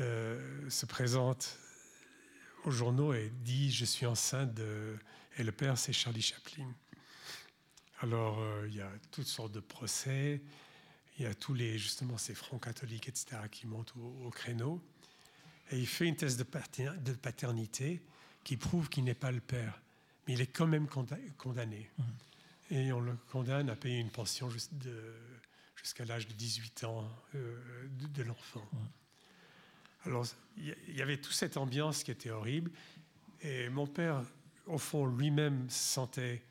euh, 0.00 0.68
se 0.68 0.84
présente 0.86 1.56
aux 2.64 2.70
journaux 2.70 3.12
et 3.12 3.30
dit 3.42 3.70
Je 3.70 3.84
suis 3.84 4.06
enceinte 4.06 4.54
de. 4.54 4.96
Et 5.38 5.44
le 5.44 5.52
père, 5.52 5.78
c'est 5.78 5.92
Charlie 5.92 6.22
Chaplin. 6.22 6.72
Alors, 8.00 8.38
euh, 8.40 8.66
il 8.68 8.74
y 8.76 8.80
a 8.80 8.90
toutes 9.10 9.26
sortes 9.26 9.52
de 9.52 9.60
procès. 9.60 10.40
Il 11.18 11.22
y 11.24 11.26
a 11.26 11.34
tous 11.34 11.52
les, 11.54 11.78
justement, 11.78 12.16
ces 12.16 12.34
fronts 12.34 12.58
catholiques, 12.58 13.08
etc., 13.08 13.36
qui 13.50 13.66
montent 13.66 13.92
au, 13.96 14.26
au 14.26 14.30
créneau. 14.30 14.82
Et 15.70 15.78
il 15.78 15.86
fait 15.86 16.06
une 16.06 16.16
thèse 16.16 16.36
de, 16.36 16.42
pater- 16.44 16.96
de 17.04 17.12
paternité 17.12 18.02
qui 18.42 18.56
prouve 18.56 18.88
qu'il 18.88 19.04
n'est 19.04 19.14
pas 19.14 19.30
le 19.30 19.40
père. 19.40 19.80
Mais 20.26 20.32
il 20.34 20.40
est 20.40 20.46
quand 20.46 20.66
même 20.66 20.86
conda- 20.86 21.18
condamné. 21.36 21.90
Et 22.70 22.90
on 22.92 23.00
le 23.00 23.14
condamne 23.30 23.68
à 23.68 23.76
payer 23.76 23.98
une 23.98 24.10
pension 24.10 24.48
jusqu'à 24.48 26.04
l'âge 26.06 26.26
de 26.26 26.32
18 26.32 26.84
ans 26.84 27.06
euh, 27.34 27.86
de, 27.98 28.06
de 28.06 28.22
l'enfant. 28.22 28.66
Alors, 30.04 30.26
il 30.56 30.96
y 30.96 31.02
avait 31.02 31.18
toute 31.18 31.34
cette 31.34 31.56
ambiance 31.56 32.02
qui 32.04 32.10
était 32.10 32.30
horrible. 32.30 32.70
Et 33.42 33.68
mon 33.68 33.86
père, 33.86 34.22
au 34.66 34.78
fond, 34.78 35.06
lui-même 35.06 35.68
se 35.70 35.94
sentait 35.94 36.42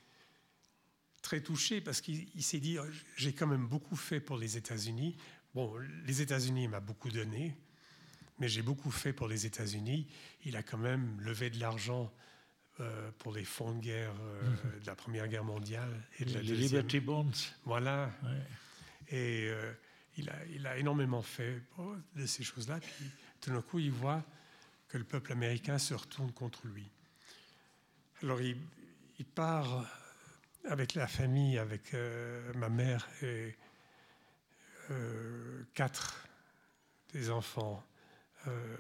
très 1.22 1.42
touché 1.42 1.82
parce 1.82 2.02
qu'il 2.02 2.28
il 2.34 2.44
s'est 2.44 2.60
dit 2.60 2.78
j'ai 3.18 3.34
quand 3.34 3.48
même 3.48 3.68
beaucoup 3.68 3.96
fait 3.96 4.20
pour 4.20 4.38
les 4.38 4.58
États-Unis. 4.58 5.18
Bon, 5.54 5.74
les 6.06 6.22
États-Unis 6.22 6.68
m'a 6.68 6.80
beaucoup 6.80 7.10
donné, 7.10 7.56
mais 8.40 8.48
j'ai 8.48 8.62
beaucoup 8.62 8.92
fait 8.92 9.14
pour 9.14 9.28
les 9.28 9.46
États-Unis. 9.46 10.08
Il 10.46 10.56
a 10.56 10.64
quand 10.64 10.78
même 10.78 11.20
levé 11.22 11.50
de 11.50 11.60
l'argent 11.60 12.12
euh, 12.80 13.12
pour 13.18 13.34
les 13.34 13.44
fonds 13.44 13.74
de 13.74 13.82
guerre 13.82 14.14
euh, 14.22 14.80
de 14.80 14.86
la 14.86 14.96
Première 14.96 15.28
Guerre 15.28 15.44
mondiale 15.44 15.92
et 16.20 16.26
de 16.26 16.34
la 16.34 16.42
Les 16.42 16.48
deuxième. 16.48 16.68
Liberty 16.68 17.00
Bonds. 17.00 17.32
Voilà. 17.66 18.12
Ouais. 18.24 18.30
Et 19.10 19.48
euh, 19.50 19.74
il, 20.18 20.30
a, 20.30 20.46
il 20.54 20.66
a 20.66 20.78
énormément 20.78 21.22
fait 21.22 21.62
de 22.16 22.26
ces 22.26 22.44
choses-là. 22.44 22.80
Puis 22.80 23.06
tout 23.42 23.52
d'un 23.52 23.62
coup, 23.62 23.80
il 23.80 23.92
voit 23.92 24.24
que 24.88 24.98
le 24.98 25.04
peuple 25.04 25.32
américain 25.32 25.78
se 25.78 25.94
retourne 25.94 26.32
contre 26.32 26.68
lui. 26.68 26.90
Alors 28.22 28.42
il, 28.42 28.58
part 29.36 29.86
avec 30.66 30.96
la 30.96 31.08
famille, 31.08 31.58
avec 31.58 31.94
euh, 31.94 32.52
ma 32.54 32.70
mère 32.70 33.08
et 33.22 33.56
euh, 34.92 35.64
quatre 35.74 36.28
des 37.14 37.30
enfants. 37.30 37.84
euh, 38.48 38.76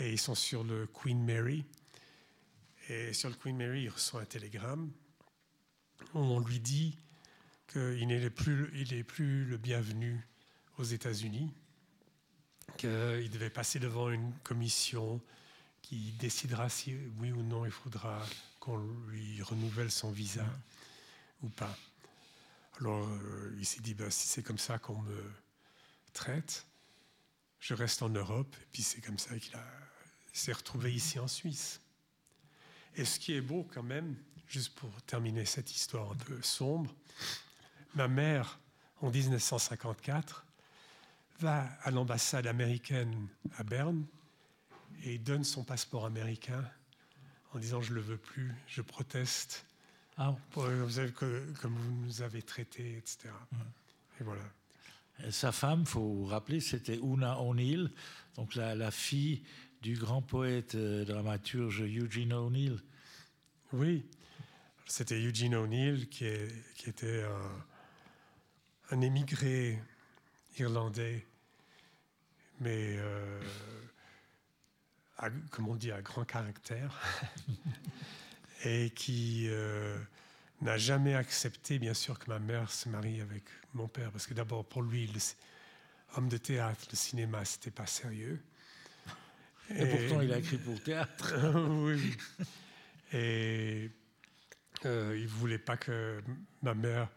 et 0.00 0.12
ils 0.12 0.18
sont 0.18 0.34
sur 0.34 0.62
le 0.62 0.86
Queen 0.86 1.24
Mary. 1.24 1.64
Et 2.88 3.12
sur 3.12 3.28
le 3.28 3.34
Queen 3.34 3.56
Mary, 3.56 3.82
il 3.82 3.88
reçoit 3.88 4.20
un 4.20 4.26
télégramme 4.26 4.92
où 6.14 6.18
on 6.18 6.40
lui 6.40 6.60
dit 6.60 6.96
qu'il 7.66 8.06
n'est 8.06 8.30
plus, 8.30 8.70
plus 9.04 9.44
le 9.44 9.56
bienvenu 9.56 10.26
aux 10.78 10.84
États-Unis, 10.84 11.52
qu'il 12.78 13.28
devait 13.30 13.50
passer 13.50 13.78
devant 13.78 14.08
une 14.08 14.32
commission 14.44 15.20
qui 15.82 16.12
décidera 16.12 16.68
si 16.68 16.96
oui 17.18 17.32
ou 17.32 17.42
non 17.42 17.66
il 17.66 17.70
faudra 17.70 18.24
qu'on 18.60 18.78
lui 19.08 19.42
renouvelle 19.42 19.90
son 19.90 20.10
visa 20.10 20.46
ou 21.42 21.48
pas. 21.48 21.76
Alors 22.80 23.06
euh, 23.06 23.56
il 23.58 23.66
s'est 23.66 23.80
dit, 23.80 23.94
ben, 23.94 24.10
si 24.10 24.28
c'est 24.28 24.42
comme 24.42 24.58
ça 24.58 24.78
qu'on 24.78 25.00
me 25.00 25.32
traite, 26.12 26.66
je 27.60 27.74
reste 27.74 28.02
en 28.02 28.08
Europe, 28.08 28.54
et 28.62 28.66
puis 28.72 28.82
c'est 28.82 29.00
comme 29.00 29.18
ça 29.18 29.36
qu'il 29.38 29.58
s'est 30.32 30.52
retrouvé 30.52 30.94
ici 30.94 31.18
en 31.18 31.26
Suisse. 31.26 31.80
Et 32.94 33.04
ce 33.04 33.18
qui 33.18 33.34
est 33.34 33.40
beau 33.40 33.68
quand 33.74 33.82
même, 33.82 34.16
juste 34.46 34.74
pour 34.76 34.90
terminer 35.02 35.44
cette 35.44 35.74
histoire 35.74 36.12
un 36.12 36.16
peu 36.16 36.40
sombre, 36.42 36.94
ma 37.94 38.06
mère, 38.08 38.60
en 39.00 39.10
1954, 39.10 40.44
va 41.40 41.68
à 41.82 41.90
l'ambassade 41.90 42.46
américaine 42.46 43.28
à 43.56 43.64
Berne 43.64 44.04
et 45.04 45.18
donne 45.18 45.44
son 45.44 45.64
passeport 45.64 46.06
américain 46.06 46.68
en 47.54 47.58
disant 47.58 47.80
je 47.80 47.90
ne 47.90 47.96
le 47.96 48.00
veux 48.02 48.16
plus, 48.18 48.54
je 48.66 48.82
proteste 48.82 49.64
Ah, 50.16 50.34
pour, 50.50 50.64
vous 50.64 51.12
comme 51.60 51.74
vous 51.76 51.92
nous 52.04 52.22
avez 52.22 52.42
traités, 52.42 52.96
etc. 52.96 53.30
Et 54.20 54.24
voilà. 54.24 54.42
Et 55.24 55.30
Sa 55.30 55.52
femme, 55.52 55.86
faut 55.86 56.24
rappeler, 56.24 56.60
c'était 56.60 56.98
Una 56.98 57.40
O'Neill, 57.40 57.90
donc 58.36 58.54
la, 58.54 58.74
la 58.74 58.90
fille 58.90 59.42
du 59.82 59.96
grand 59.96 60.22
poète 60.22 60.74
euh, 60.74 61.04
dramaturge 61.04 61.82
Eugene 61.82 62.32
O'Neill. 62.32 62.80
Oui, 63.72 64.04
c'était 64.86 65.20
Eugene 65.20 65.54
O'Neill 65.54 66.08
qui, 66.08 66.24
est- 66.24 66.74
qui 66.74 66.90
était 66.90 67.22
un, 67.24 68.96
un 68.96 69.00
émigré 69.00 69.80
irlandais, 70.58 71.24
mais 72.60 72.96
euh, 72.98 73.40
à- 75.18 75.30
comme 75.50 75.68
on 75.68 75.76
dit, 75.76 75.92
à 75.92 76.02
grand 76.02 76.24
caractère, 76.24 76.98
et 78.64 78.90
qui 78.90 79.46
euh, 79.48 79.98
n'a 80.62 80.78
jamais 80.78 81.14
accepté, 81.14 81.78
bien 81.78 81.94
sûr, 81.94 82.18
que 82.18 82.28
ma 82.28 82.38
mère 82.38 82.70
se 82.70 82.88
marie 82.88 83.20
avec 83.20 83.44
mon 83.74 83.88
père, 83.88 84.10
parce 84.10 84.26
que 84.26 84.34
d'abord, 84.34 84.64
pour 84.64 84.82
lui, 84.82 85.06
le 85.06 85.20
homme 86.16 86.28
de 86.28 86.38
théâtre, 86.38 86.86
le 86.90 86.96
cinéma, 86.96 87.44
c'était 87.44 87.70
pas 87.70 87.86
sérieux. 87.86 88.42
Et, 89.70 89.86
pourtant, 89.86 90.22
il 90.22 90.32
a 90.32 90.38
écrit 90.38 90.56
pour 90.56 90.82
théâtre. 90.82 91.34
oui. 91.84 92.16
Et 93.12 93.90
euh, 94.86 95.14
il 95.16 95.24
ne 95.24 95.28
voulait 95.28 95.58
pas 95.58 95.76
que 95.76 96.22
ma 96.62 96.74
mère 96.74 97.08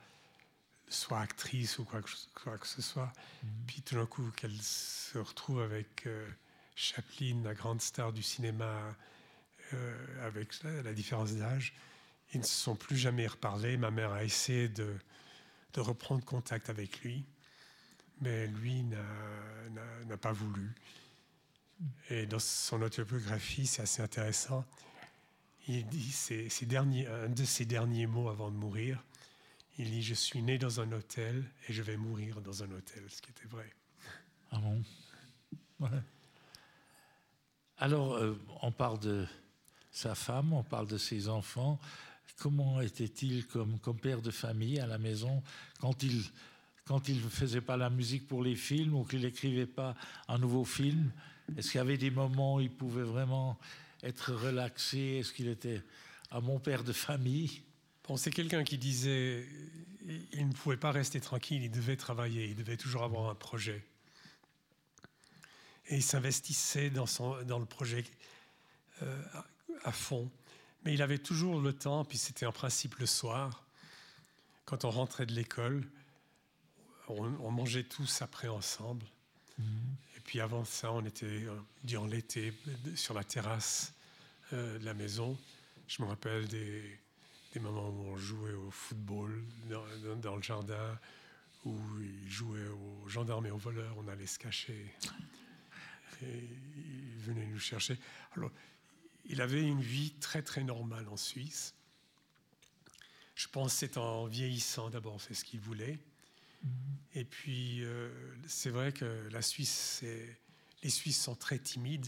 soit 0.94 1.20
actrice 1.20 1.80
ou 1.80 1.86
quoi 1.86 2.02
que, 2.02 2.10
quoi 2.44 2.58
que 2.58 2.68
ce 2.68 2.82
soit. 2.82 3.12
Puis 3.68 3.82
tout 3.82 3.96
d'un 3.96 4.06
coup, 4.06 4.30
qu'elle 4.36 4.62
se 4.62 5.18
retrouve 5.18 5.62
avec 5.62 6.06
euh, 6.08 6.28
Chaplin, 6.76 7.42
la 7.44 7.54
grande 7.54 7.82
star 7.82 8.12
du 8.14 8.24
cinéma, 8.24 8.96
euh, 9.74 10.28
avec 10.28 10.62
la, 10.64 10.82
la 10.84 10.94
différence 10.94 11.34
d'âge. 11.34 11.74
Ils 12.34 12.40
ne 12.40 12.46
se 12.46 12.54
sont 12.56 12.76
plus 12.76 12.98
jamais 12.98 13.28
reparlé. 13.28 13.78
Ma 13.78 13.92
mère 13.92 14.12
a 14.12 14.24
essayé 14.24 14.70
de, 14.70 14.96
de 15.74 15.80
reprendre 15.82 16.24
contact 16.24 16.70
avec 16.70 17.02
lui, 17.02 17.24
mais 18.22 18.48
lui 18.48 18.84
n'a- 18.84 20.18
pas 20.18 20.32
voulu. 20.34 20.72
Et 22.10 22.26
dans 22.28 22.40
son 22.40 22.82
autobiographie, 22.82 23.66
c'est 23.66 23.82
assez 23.82 24.02
intéressant. 24.02 24.66
Il 25.68 25.88
dit 25.88 26.12
ses, 26.12 26.50
ses 26.50 26.66
derniers, 26.66 27.08
un 27.08 27.30
de 27.30 27.44
ses 27.46 27.66
derniers 27.66 28.08
mots 28.08 28.30
avant 28.30 28.52
de 28.52 28.56
mourir. 28.56 29.04
Il 29.82 29.90
dit 29.90 30.04
Je 30.04 30.14
suis 30.14 30.44
né 30.44 30.60
dans 30.60 30.80
un 30.80 30.92
hôtel 30.92 31.44
et 31.68 31.74
je 31.74 31.82
vais 31.82 31.98
mourir 31.98 32.40
dans 32.40 32.62
un 32.62 32.72
hôtel, 32.72 33.04
ce 33.10 33.20
qui 33.20 33.32
était 33.32 33.48
vrai. 33.48 33.68
Ah 34.52 34.60
bon? 34.60 34.84
Alors, 37.80 38.14
euh, 38.14 38.40
on 38.62 38.72
parle 38.72 39.00
de 39.00 39.26
sa 39.90 40.14
femme, 40.14 40.54
on 40.54 40.62
parle 40.62 40.86
de 40.86 41.00
ses 41.00 41.30
enfants. 41.30 41.80
Comment 42.38 42.80
était-il 42.80 43.48
comme, 43.48 43.80
père 44.00 44.22
de 44.22 44.30
famille 44.30 44.80
à 44.80 44.86
la 44.86 45.00
maison 45.00 45.42
quand 45.80 46.04
il 46.04 46.26
quand 46.86 47.10
il 47.10 47.16
ne 47.16 47.30
faisait 47.30 47.62
pas 47.62 47.76
la 47.76 47.90
musique 47.90 48.28
pour 48.28 48.44
les 48.44 48.56
films 48.56 48.94
ou 48.94 49.04
qu'il 49.04 49.22
n'écrivait 49.22 49.66
pas 49.66 49.96
un 50.28 50.38
nouveau 50.38 50.64
film? 50.64 51.12
Est-ce 51.58 51.72
qu'il 51.72 51.80
y 51.80 51.82
avait 51.82 51.98
des 51.98 52.12
moments 52.12 52.58
où 52.58 52.62
il 52.62 52.72
pouvait 52.72 53.02
vraiment 53.02 53.58
être 54.04 54.32
relaxé? 54.32 55.18
Est-ce 55.18 55.34
qu'il 55.34 55.48
était 55.48 55.82
un 56.30 56.40
bon 56.40 56.60
père 56.60 56.84
de 56.84 56.94
famille? 56.94 57.64
Bon, 58.08 58.18
c'est 58.18 58.32
quelqu'un 58.32 58.64
qui 58.64 58.78
disait 58.78 59.46
il- 60.34 60.48
ne 60.48 60.54
pouvait 60.54 60.78
pas 60.78 60.92
rester 60.92 61.20
tranquille, 61.22 61.64
il 61.64 61.72
devait 61.72 61.96
travailler, 61.98 62.46
il 62.46 62.56
devait 62.56 62.78
toujours 62.78 63.04
avoir 63.04 63.30
un 63.30 63.36
projet. 63.36 63.84
Et 65.88 65.98
il 65.98 66.04
s'investissait 66.04 66.90
dans, 66.90 67.06
son, 67.06 67.42
dans 67.44 67.60
le 67.60 67.66
projet 67.66 68.04
euh, 69.02 69.24
à, 69.84 69.92
fond. 69.92 70.30
Mais 70.84 70.94
il 70.94 71.02
avait 71.02 71.18
toujours 71.20 71.60
le 71.62 71.74
temps, 71.74 72.06
puis 72.06 72.18
c'était 72.18 72.46
en 72.46 72.52
principe 72.52 72.96
le 72.96 73.06
soir, 73.06 73.64
quand 74.66 74.86
on 74.86 74.90
rentrait 74.90 75.26
de 75.26 75.34
l'école, 75.34 75.88
on, 77.08 77.26
on 77.42 77.52
mangeait 77.52 77.84
tous 77.84 78.22
après 78.22 78.48
ensemble. 78.48 79.06
Et 80.18 80.20
puis 80.24 80.40
avant 80.40 80.66
ça, 80.66 80.92
on 80.92 81.06
était 81.06 81.26
euh, 81.26 81.56
durant 81.84 82.08
l'été 82.08 82.54
sur 82.96 83.14
la 83.14 83.24
terrasse 83.24 83.94
euh, 84.54 84.80
de 84.80 84.86
la 84.86 84.94
maison. 84.96 85.38
Je 85.88 86.02
me 86.02 86.08
rappelle 86.08 86.48
des, 86.48 87.00
des 87.54 87.60
moments 87.60 87.90
où 87.90 88.04
on 88.08 88.18
jouait 88.18 88.54
au 88.54 88.72
football 88.72 89.44
dans, 89.70 89.84
dans- 90.04 90.16
dans 90.16 90.36
le 90.36 90.42
jardin, 90.42 91.00
où 91.66 91.78
ils 92.02 92.30
jouaient 92.32 92.68
aux 92.68 93.08
gendarmes 93.10 93.46
et 93.46 93.52
aux 93.52 93.58
voleurs, 93.58 93.96
on 93.98 94.08
allait 94.08 94.26
se 94.28 94.40
cacher. 94.40 94.94
Et 96.24 96.48
ils 96.78 97.20
venaient 97.20 97.46
nous 97.48 97.60
chercher. 97.60 97.98
Alors, 98.36 98.52
il 99.26 99.42
avait 99.42 99.62
une 99.62 99.82
vie 99.82 100.14
très 100.20 100.42
très 100.42 100.64
normale 100.64 101.08
en 101.10 101.18
Suisse. 101.18 101.74
Je 103.36 103.48
pense 103.48 103.74
que 103.74 103.80
c'est 103.80 103.98
en 103.98 104.26
vieillissant 104.26 104.90
d'abord, 104.90 105.20
c'est 105.22 105.34
ce 105.34 105.44
qu'il 105.44 105.60
voulait. 105.60 106.00
Et 107.16 107.26
puis, 107.26 107.84
euh, 107.84 108.10
c'est 108.48 108.70
vrai 108.70 108.92
que 108.94 109.28
la 109.32 109.42
Suisse, 109.42 110.04
les 110.84 110.90
Suisses 110.90 111.20
sont 111.22 111.36
très 111.36 111.58
timides. 111.60 112.08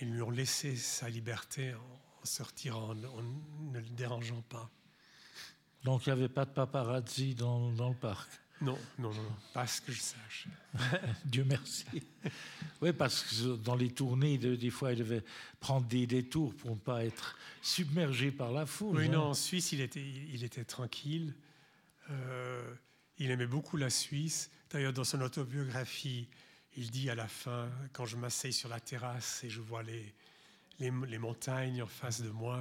Ils 0.00 0.10
lui 0.12 0.22
ont 0.22 0.30
laissé 0.30 0.74
sa 0.76 1.08
liberté 1.08 1.74
en, 1.74 2.00
retirant, 2.42 2.90
en, 2.90 3.04
en 3.04 3.22
ne 3.72 3.78
le 3.78 3.88
dérangeant 3.90 4.42
pas. 4.48 4.70
Donc 5.84 6.06
il 6.06 6.12
n'y 6.12 6.18
avait 6.18 6.28
pas 6.28 6.44
de 6.44 6.50
paparazzi 6.50 7.34
dans, 7.34 7.70
dans 7.72 7.88
le 7.90 7.94
parc? 7.94 8.28
Non, 8.60 8.76
non, 8.98 9.14
non, 9.14 9.36
pas 9.54 9.68
ce 9.68 9.80
que 9.80 9.92
je 9.92 10.00
sache. 10.00 10.48
Dieu 11.24 11.44
merci. 11.44 11.86
Oui, 12.82 12.92
parce 12.92 13.22
que 13.22 13.54
dans 13.56 13.76
les 13.76 13.90
tournées, 13.92 14.36
de- 14.36 14.56
des 14.56 14.70
fois, 14.70 14.92
il 14.92 14.98
devait 14.98 15.22
prendre 15.60 15.86
des 15.86 16.08
détours 16.08 16.52
pour 16.56 16.70
ne 16.72 16.76
pas 16.80 17.04
être 17.04 17.36
submergé 17.62 18.32
par 18.32 18.50
la 18.50 18.66
foule. 18.66 18.96
Oui, 18.96 19.04
hein. 19.06 19.10
non, 19.10 19.22
en 19.26 19.34
Suisse, 19.34 19.70
il 19.70 19.80
était, 19.80 20.02
il 20.04 20.42
était 20.42 20.64
tranquille. 20.64 21.34
Euh, 22.10 22.74
il 23.18 23.30
aimait 23.30 23.46
beaucoup 23.46 23.76
la 23.76 23.90
Suisse. 23.90 24.50
D'ailleurs, 24.70 24.92
dans 24.92 25.04
son 25.04 25.20
autobiographie, 25.20 26.26
il 26.76 26.90
dit 26.90 27.10
à 27.10 27.14
la 27.14 27.28
fin, 27.28 27.70
quand 27.92 28.06
je 28.06 28.16
m'asseye 28.16 28.52
sur 28.52 28.68
la 28.68 28.80
terrasse 28.80 29.44
et 29.44 29.50
je 29.50 29.60
vois 29.60 29.84
les, 29.84 30.14
les, 30.78 30.90
les 31.06 31.18
montagnes 31.18 31.82
en 31.82 31.86
face 31.86 32.20
de 32.20 32.30
moi, 32.30 32.60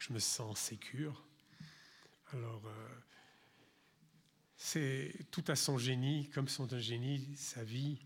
je 0.00 0.12
me 0.12 0.18
sens 0.18 0.58
sécure. 0.58 1.24
Alors, 2.32 2.62
euh, 2.66 2.88
c'est 4.56 5.12
tout 5.30 5.44
à 5.48 5.56
son 5.56 5.78
génie, 5.78 6.28
comme 6.30 6.48
son 6.48 6.68
génie, 6.78 7.36
sa 7.36 7.62
vie 7.62 7.98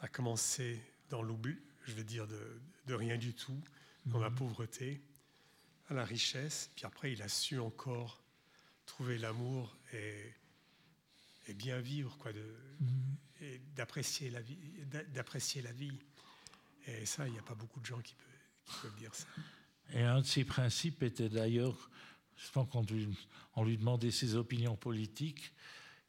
a 0.00 0.08
commencé 0.08 0.80
dans 1.08 1.22
l'oubli, 1.22 1.56
je 1.86 1.94
vais 1.94 2.04
dire, 2.04 2.26
de, 2.26 2.60
de 2.86 2.94
rien 2.94 3.16
du 3.16 3.34
tout, 3.34 3.60
dans 4.04 4.20
la 4.20 4.30
pauvreté, 4.30 5.00
à 5.88 5.94
la 5.94 6.04
richesse. 6.04 6.70
Puis 6.76 6.84
après, 6.84 7.12
il 7.12 7.22
a 7.22 7.28
su 7.28 7.58
encore 7.58 8.22
trouver 8.84 9.18
l'amour 9.18 9.76
et, 9.92 10.32
et 11.48 11.54
bien 11.54 11.80
vivre, 11.80 12.16
quoi, 12.18 12.32
de, 12.32 12.54
et 13.40 13.58
d'apprécier 13.74 14.30
la 14.30 14.40
vie, 14.40 14.58
d'a- 14.86 15.02
d'apprécier 15.04 15.62
la 15.62 15.72
vie. 15.72 15.98
Et 16.86 17.04
ça, 17.04 17.26
il 17.26 17.32
n'y 17.32 17.38
a 17.38 17.42
pas 17.42 17.54
beaucoup 17.54 17.80
de 17.80 17.86
gens 17.86 18.00
qui 18.00 18.14
peuvent, 18.14 18.26
dire 18.98 19.14
ça. 19.14 19.26
Et 19.92 20.02
un 20.02 20.20
de 20.20 20.26
ses 20.26 20.44
principes 20.44 21.02
était 21.02 21.28
d'ailleurs, 21.28 21.90
quand 22.52 22.74
on 22.74 22.82
lui, 22.82 23.08
on 23.54 23.64
lui 23.64 23.76
demandait 23.78 24.10
ses 24.10 24.34
opinions 24.34 24.76
politiques, 24.76 25.52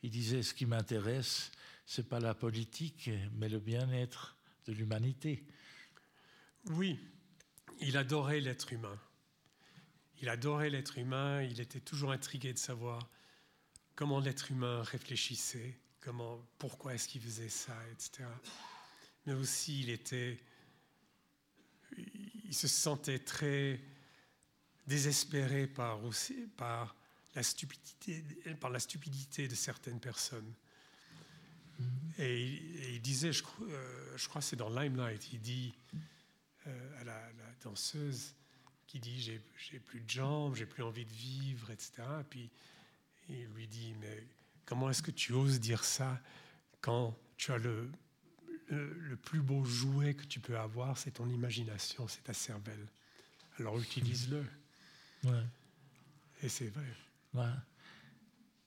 il 0.04 0.10
disait 0.10 0.44
ce 0.44 0.54
qui 0.54 0.66
m'intéresse, 0.66 1.52
c'est 1.86 2.08
pas 2.08 2.20
la 2.20 2.34
politique, 2.34 3.10
mais 3.34 3.50
le 3.50 3.60
bien-être 3.60 4.36
de 4.66 4.74
l'humanité. 4.74 5.44
Oui, 6.66 7.00
il 7.80 7.98
adorait 7.98 8.42
l'être 8.42 8.74
humain. 8.74 9.00
Il 10.22 10.30
adorait 10.30 10.70
l'être 10.70 10.98
humain, 10.98 11.44
il 11.44 11.62
était 11.62 11.80
toujours 11.80 12.12
intrigué 12.12 12.52
de 12.52 12.58
savoir 12.58 13.08
comment 13.96 14.20
l'être 14.20 14.52
humain 14.52 14.82
réfléchissait, 14.82 15.78
comment, 16.00 16.44
pourquoi 16.58 16.96
est-ce 16.96 17.08
qu'il 17.08 17.22
faisait 17.22 17.50
ça, 17.50 17.76
etc. 17.92 18.28
Mais 19.26 19.34
aussi, 19.34 19.82
il 19.82 19.90
était, 19.90 20.40
il 22.48 22.56
se 22.56 22.68
sentait 22.68 23.20
très 23.20 23.80
désespéré 24.88 25.68
par, 25.68 26.04
aussi, 26.04 26.34
par, 26.56 26.96
la 27.36 27.44
stupidité, 27.44 28.24
par 28.60 28.70
la 28.70 28.80
stupidité 28.80 29.48
de 29.48 29.56
certaines 29.56 30.00
personnes. 30.00 30.54
Et, 32.18 32.94
il, 32.96 33.02
disait, 33.02 33.32
je, 33.32 33.44
euh, 33.62 34.18
je 34.18 34.28
crois 34.28 34.42
que 34.42 34.48
c'est 34.48 34.56
dans 34.56 34.70
Limelight, 34.70 35.32
il 35.34 35.42
dit 35.42 35.74
euh, 36.66 37.02
à 37.02 37.04
la, 37.04 37.14
la, 37.14 37.54
danseuse 37.64 38.34
qui 38.88 39.00
dit 39.00 39.20
j'ai 39.20 39.80
plus 39.80 40.00
de 40.00 40.10
jambes, 40.10 40.56
j'ai 40.56 40.66
plus 40.66 40.82
envie 40.82 41.06
de 41.06 41.12
vivre, 41.12 41.70
etc. 41.72 42.04
Et 42.22 42.24
puis 42.24 42.50
il 43.30 43.46
lui 43.48 43.68
dit 43.68 43.94
mais 44.00 44.26
comment 44.66 44.90
est-ce 44.90 45.04
que 45.04 45.12
tu 45.12 45.34
oses 45.34 45.60
dire 45.60 45.84
ça 45.84 46.20
quand 46.80 47.18
tu 47.36 47.52
as 47.52 47.58
le, 47.58 47.92
le, 48.68 48.94
le 48.94 49.16
plus 49.16 49.42
beau 49.42 49.64
jouet 49.64 50.14
que 50.14 50.26
tu 50.26 50.40
peux 50.40 50.58
avoir, 50.58 50.98
c'est 50.98 51.12
ton 51.12 51.30
imagination, 51.30 52.08
c'est 52.08 52.24
ta 52.24 52.34
cervelle. 52.34 52.88
Alors 53.60 53.80
utilise-le. 53.80 54.46
Ouais. 55.24 55.44
Et 56.44 56.50
c'est 56.50 56.70
vrai. 56.70 56.86
Ouais. 57.34 57.54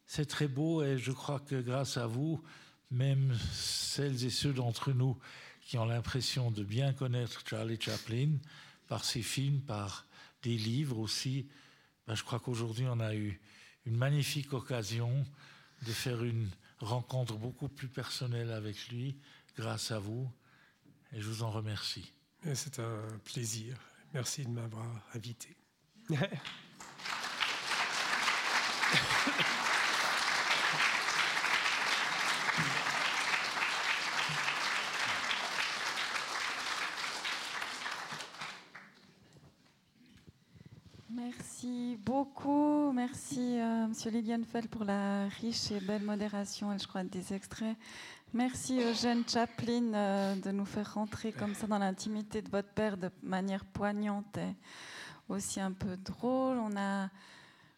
C'est 0.06 0.26
très 0.26 0.48
beau 0.48 0.82
et 0.82 0.98
je 0.98 1.12
crois 1.12 1.38
que 1.38 1.60
grâce 1.60 1.96
à 1.96 2.06
vous, 2.06 2.42
même 2.90 3.38
celles 3.52 4.24
et 4.24 4.30
ceux 4.30 4.52
d'entre 4.52 4.92
nous 4.92 5.16
qui 5.60 5.78
ont 5.78 5.84
l'impression 5.84 6.50
de 6.50 6.64
bien 6.64 6.92
connaître 6.92 7.46
Charlie 7.46 7.80
Chaplin 7.80 8.30
par 8.88 9.04
ses 9.04 9.22
films, 9.22 9.60
par 9.60 10.06
des 10.42 10.56
livres 10.56 10.98
aussi, 10.98 11.46
ben 12.08 12.16
je 12.16 12.24
crois 12.24 12.40
qu'aujourd'hui 12.40 12.86
on 12.88 12.98
a 12.98 13.14
eu 13.14 13.40
une 13.86 13.96
magnifique 13.96 14.52
occasion 14.52 15.24
de 15.86 15.92
faire 15.92 16.24
une 16.24 16.48
rencontre 16.80 17.36
beaucoup 17.36 17.68
plus 17.68 17.88
personnelle 17.88 18.50
avec 18.50 18.88
lui 18.88 19.16
grâce 19.60 19.90
à 19.90 19.98
vous 19.98 20.26
et 21.12 21.20
je 21.20 21.28
vous 21.28 21.42
en 21.42 21.50
remercie. 21.50 22.12
C'est 22.54 22.78
un 22.78 23.02
plaisir. 23.24 23.76
Merci 24.14 24.44
de 24.44 24.50
m'avoir 24.50 24.86
invité. 25.14 25.54
Merci 41.10 41.98
beaucoup. 42.02 42.69
Merci, 43.02 43.58
euh, 43.58 43.86
Monsieur 43.86 44.10
Lilienfeld, 44.10 44.68
pour 44.68 44.84
la 44.84 45.26
riche 45.40 45.70
et 45.70 45.80
belle 45.80 46.02
modération, 46.02 46.70
et 46.70 46.78
je 46.78 46.86
crois, 46.86 47.02
des 47.02 47.32
extraits. 47.32 47.74
Merci, 48.34 48.78
Eugène 48.78 49.24
Chaplin, 49.26 49.94
euh, 49.94 50.34
de 50.36 50.50
nous 50.50 50.66
faire 50.66 50.92
rentrer 50.92 51.32
comme 51.32 51.54
ça 51.54 51.66
dans 51.66 51.78
l'intimité 51.78 52.42
de 52.42 52.50
votre 52.50 52.68
père 52.68 52.98
de 52.98 53.08
manière 53.22 53.64
poignante 53.64 54.36
et 54.36 54.54
aussi 55.30 55.62
un 55.62 55.72
peu 55.72 55.96
drôle. 55.96 56.58
On 56.58 56.76
a 56.76 57.08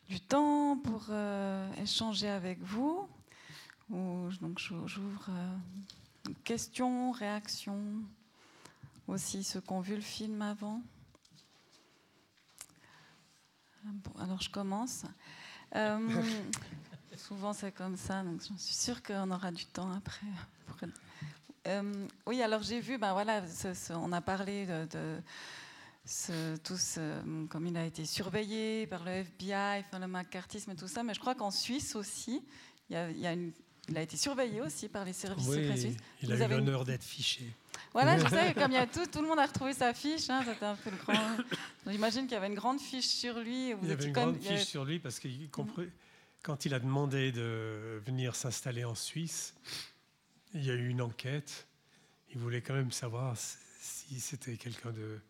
du 0.08 0.18
temps 0.18 0.76
pour 0.76 1.04
euh, 1.10 1.72
échanger 1.80 2.28
avec 2.28 2.60
vous. 2.60 3.06
Donc, 3.88 4.58
j'ouvre 4.58 5.26
euh, 5.28 6.32
questions, 6.42 7.12
réactions, 7.12 7.78
aussi 9.06 9.44
ceux 9.44 9.60
qui 9.60 9.72
ont 9.72 9.82
vu 9.82 9.94
le 9.94 10.00
film 10.00 10.42
avant. 10.42 10.82
Bon, 13.84 14.12
alors 14.20 14.40
je 14.40 14.50
commence. 14.50 15.04
Euh, 15.74 15.98
souvent 17.16 17.52
c'est 17.52 17.72
comme 17.72 17.96
ça, 17.96 18.22
donc 18.22 18.40
je 18.40 18.62
suis 18.62 18.74
sûre 18.74 19.02
qu'on 19.02 19.30
aura 19.30 19.50
du 19.50 19.66
temps 19.66 19.92
après. 19.92 20.26
Pour... 20.66 20.76
Euh, 21.68 22.08
oui, 22.26 22.42
alors 22.42 22.64
j'ai 22.64 22.80
vu, 22.80 22.98
ben 22.98 23.12
voilà, 23.12 23.46
ce, 23.46 23.72
ce, 23.72 23.92
on 23.92 24.10
a 24.10 24.20
parlé 24.20 24.66
de, 24.66 24.84
de 24.86 25.22
ce, 26.04 26.56
tout 26.56 26.76
ce, 26.76 27.46
comme 27.46 27.68
il 27.68 27.76
a 27.76 27.86
été 27.86 28.04
surveillé 28.04 28.86
par 28.88 29.04
le 29.04 29.12
FBI, 29.12 29.84
enfin, 29.86 30.00
le 30.00 30.08
macartisme 30.08 30.72
et 30.72 30.74
tout 30.74 30.88
ça, 30.88 31.04
mais 31.04 31.14
je 31.14 31.20
crois 31.20 31.36
qu'en 31.36 31.52
Suisse 31.52 31.94
aussi, 31.94 32.42
il, 32.90 32.94
y 32.94 32.96
a, 32.96 33.10
il, 33.10 33.20
y 33.20 33.26
a 33.28 33.32
une, 33.32 33.52
il, 33.88 33.96
a 33.96 34.02
été 34.02 34.16
surveillé 34.16 34.60
aussi 34.60 34.88
par 34.88 35.04
les 35.04 35.12
services 35.12 35.46
oui, 35.46 35.58
secrets 35.58 35.76
suisses. 35.76 35.96
Il 36.22 36.32
a 36.32 36.34
Vous 36.34 36.42
eu 36.42 36.48
l'honneur 36.48 36.80
une... 36.80 36.86
d'être 36.86 37.04
fiché. 37.04 37.54
Voilà, 37.92 38.18
je 38.18 38.26
sais, 38.28 38.54
comme 38.54 38.70
il 38.70 38.74
y 38.74 38.78
a 38.78 38.86
tout, 38.86 39.06
tout 39.06 39.20
le 39.20 39.28
monde 39.28 39.38
a 39.38 39.46
retrouvé 39.46 39.72
sa 39.72 39.92
fiche, 39.94 40.30
hein, 40.30 40.42
c'était 40.46 40.64
un 40.64 40.76
peu 40.76 40.90
le 40.90 40.96
grand. 40.96 41.36
J'imagine 41.86 42.22
qu'il 42.22 42.32
y 42.32 42.36
avait 42.36 42.46
une 42.46 42.54
grande 42.54 42.80
fiche 42.80 43.06
sur 43.06 43.38
lui. 43.38 43.70
Il 43.82 43.88
y 43.88 43.92
avait 43.92 44.04
une 44.04 44.12
grande 44.12 44.38
fiche 44.38 44.50
avait... 44.50 44.64
sur 44.64 44.84
lui 44.84 44.98
parce 44.98 45.18
qu'il 45.18 45.50
compris... 45.50 45.90
quand 46.42 46.64
il 46.64 46.74
a 46.74 46.78
demandé 46.78 47.32
de 47.32 48.00
venir 48.06 48.34
s'installer 48.34 48.84
en 48.84 48.94
Suisse, 48.94 49.54
il 50.54 50.64
y 50.64 50.70
a 50.70 50.74
eu 50.74 50.88
une 50.88 51.02
enquête. 51.02 51.66
Il 52.34 52.38
voulait 52.38 52.62
quand 52.62 52.74
même 52.74 52.92
savoir 52.92 53.36
si 53.36 54.20
c'était 54.20 54.56
quelqu'un 54.56 54.90
de 54.90 55.20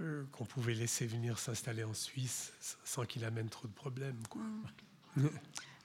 euh, 0.00 0.24
qu'on 0.30 0.44
pouvait 0.44 0.74
laisser 0.74 1.06
venir 1.06 1.38
s'installer 1.38 1.82
en 1.82 1.94
Suisse 1.94 2.52
sans 2.84 3.04
qu'il 3.04 3.24
amène 3.24 3.48
trop 3.48 3.66
de 3.66 3.72
problèmes. 3.72 4.22
Quoi. 4.28 4.42
Mmh. 5.16 5.26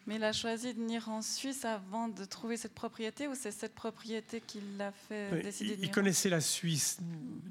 Mais 0.06 0.16
il 0.16 0.24
a 0.24 0.34
choisi 0.34 0.74
de 0.74 0.80
venir 0.80 1.08
en 1.08 1.22
Suisse 1.22 1.64
avant 1.64 2.10
de 2.10 2.26
trouver 2.26 2.58
cette 2.58 2.74
propriété 2.74 3.28
ou 3.28 3.36
c'est 3.36 3.52
cette 3.52 3.74
propriété 3.74 4.42
qui 4.42 4.60
l'a 4.78 4.92
fait 4.92 5.30
Oui, 5.32 5.44
décider 5.44 5.70
il, 5.70 5.70
de 5.70 5.74
il 5.74 5.80
venir 5.82 5.92
connaissait 5.92 6.30
la 6.30 6.42
Suisse 6.42 6.98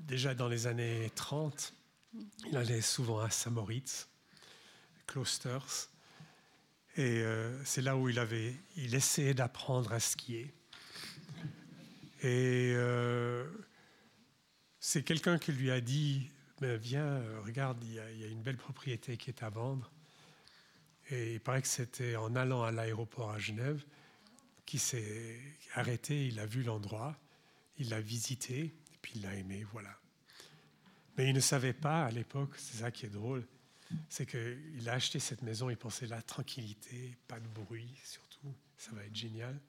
déjà 0.06 0.34
dans 0.34 0.48
les 0.48 0.66
années 0.66 1.10
30. 1.14 1.72
Il 2.46 2.56
allait 2.56 2.82
souvent 2.82 3.20
à 3.20 3.30
Saint-Moritz, 3.30 4.08
Klosters. 5.06 5.88
Et 6.96 7.22
euh, 7.22 7.64
c'est 7.64 7.80
là 7.80 7.96
où 7.96 8.10
il, 8.10 8.18
avait, 8.18 8.54
il 8.76 8.94
essayait 8.94 9.32
d'apprendre 9.32 9.94
à 9.94 10.00
skier. 10.00 10.52
Et 12.22 12.74
euh, 12.76 13.48
c'est 14.78 15.02
quelqu'un 15.02 15.38
qui 15.38 15.52
lui 15.52 15.70
a 15.70 15.80
dit 15.80 16.28
Mais 16.60 16.76
Viens, 16.76 17.22
regarde, 17.44 17.82
il 17.82 17.94
y, 17.94 17.98
a, 17.98 18.10
il 18.10 18.20
y, 18.20 18.24
a, 18.24 18.26
une 18.26 18.42
belle 18.42 18.58
propriété 18.58 19.16
qui 19.16 19.30
est 19.30 19.42
à 19.42 19.48
vendre. 19.48 19.90
Et 21.12 21.34
il 21.34 21.40
paraît 21.40 21.60
que 21.60 21.68
c'était 21.68 22.16
en 22.16 22.34
allant 22.34 22.62
à 22.62 22.72
l'aéroport 22.72 23.30
à 23.32 23.38
Genève 23.38 23.84
qu'il 24.64 24.80
s'est 24.80 25.38
arrêté, 25.74 26.28
il 26.28 26.40
a 26.40 26.46
vu 26.46 26.62
l'endroit, 26.62 27.18
il 27.76 27.90
l'a 27.90 28.00
visité, 28.00 28.60
et 28.60 28.98
puis 29.02 29.12
il 29.16 29.22
l'a 29.22 29.34
aimé, 29.34 29.66
voilà. 29.72 29.94
Mais 31.18 31.28
il 31.28 31.34
ne 31.34 31.40
savait 31.40 31.74
pas 31.74 32.06
à 32.06 32.10
l'époque, 32.10 32.54
c'est 32.56 32.78
ça 32.78 32.90
qui 32.90 33.04
est 33.04 33.10
drôle, 33.10 33.46
c'est 34.08 34.24
qu'il 34.24 34.88
a 34.88 34.94
acheté 34.94 35.18
cette 35.18 35.42
maison, 35.42 35.68
il 35.68 35.76
pensait 35.76 36.06
la 36.06 36.22
tranquillité, 36.22 37.14
pas 37.28 37.38
de 37.38 37.48
bruit 37.48 37.94
surtout, 38.02 38.54
ça 38.78 38.92
va 38.92 39.04
être 39.04 39.14
génial. 39.14 39.60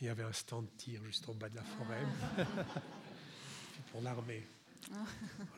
Il 0.00 0.06
y 0.06 0.08
avait 0.08 0.22
un 0.22 0.32
stand 0.32 0.64
de 0.64 0.70
tir 0.78 1.04
juste 1.04 1.28
au 1.28 1.34
bas 1.34 1.50
de 1.50 1.56
la 1.56 1.62
forêt 1.62 2.06
pour 3.92 4.00
l'armée. 4.00 4.46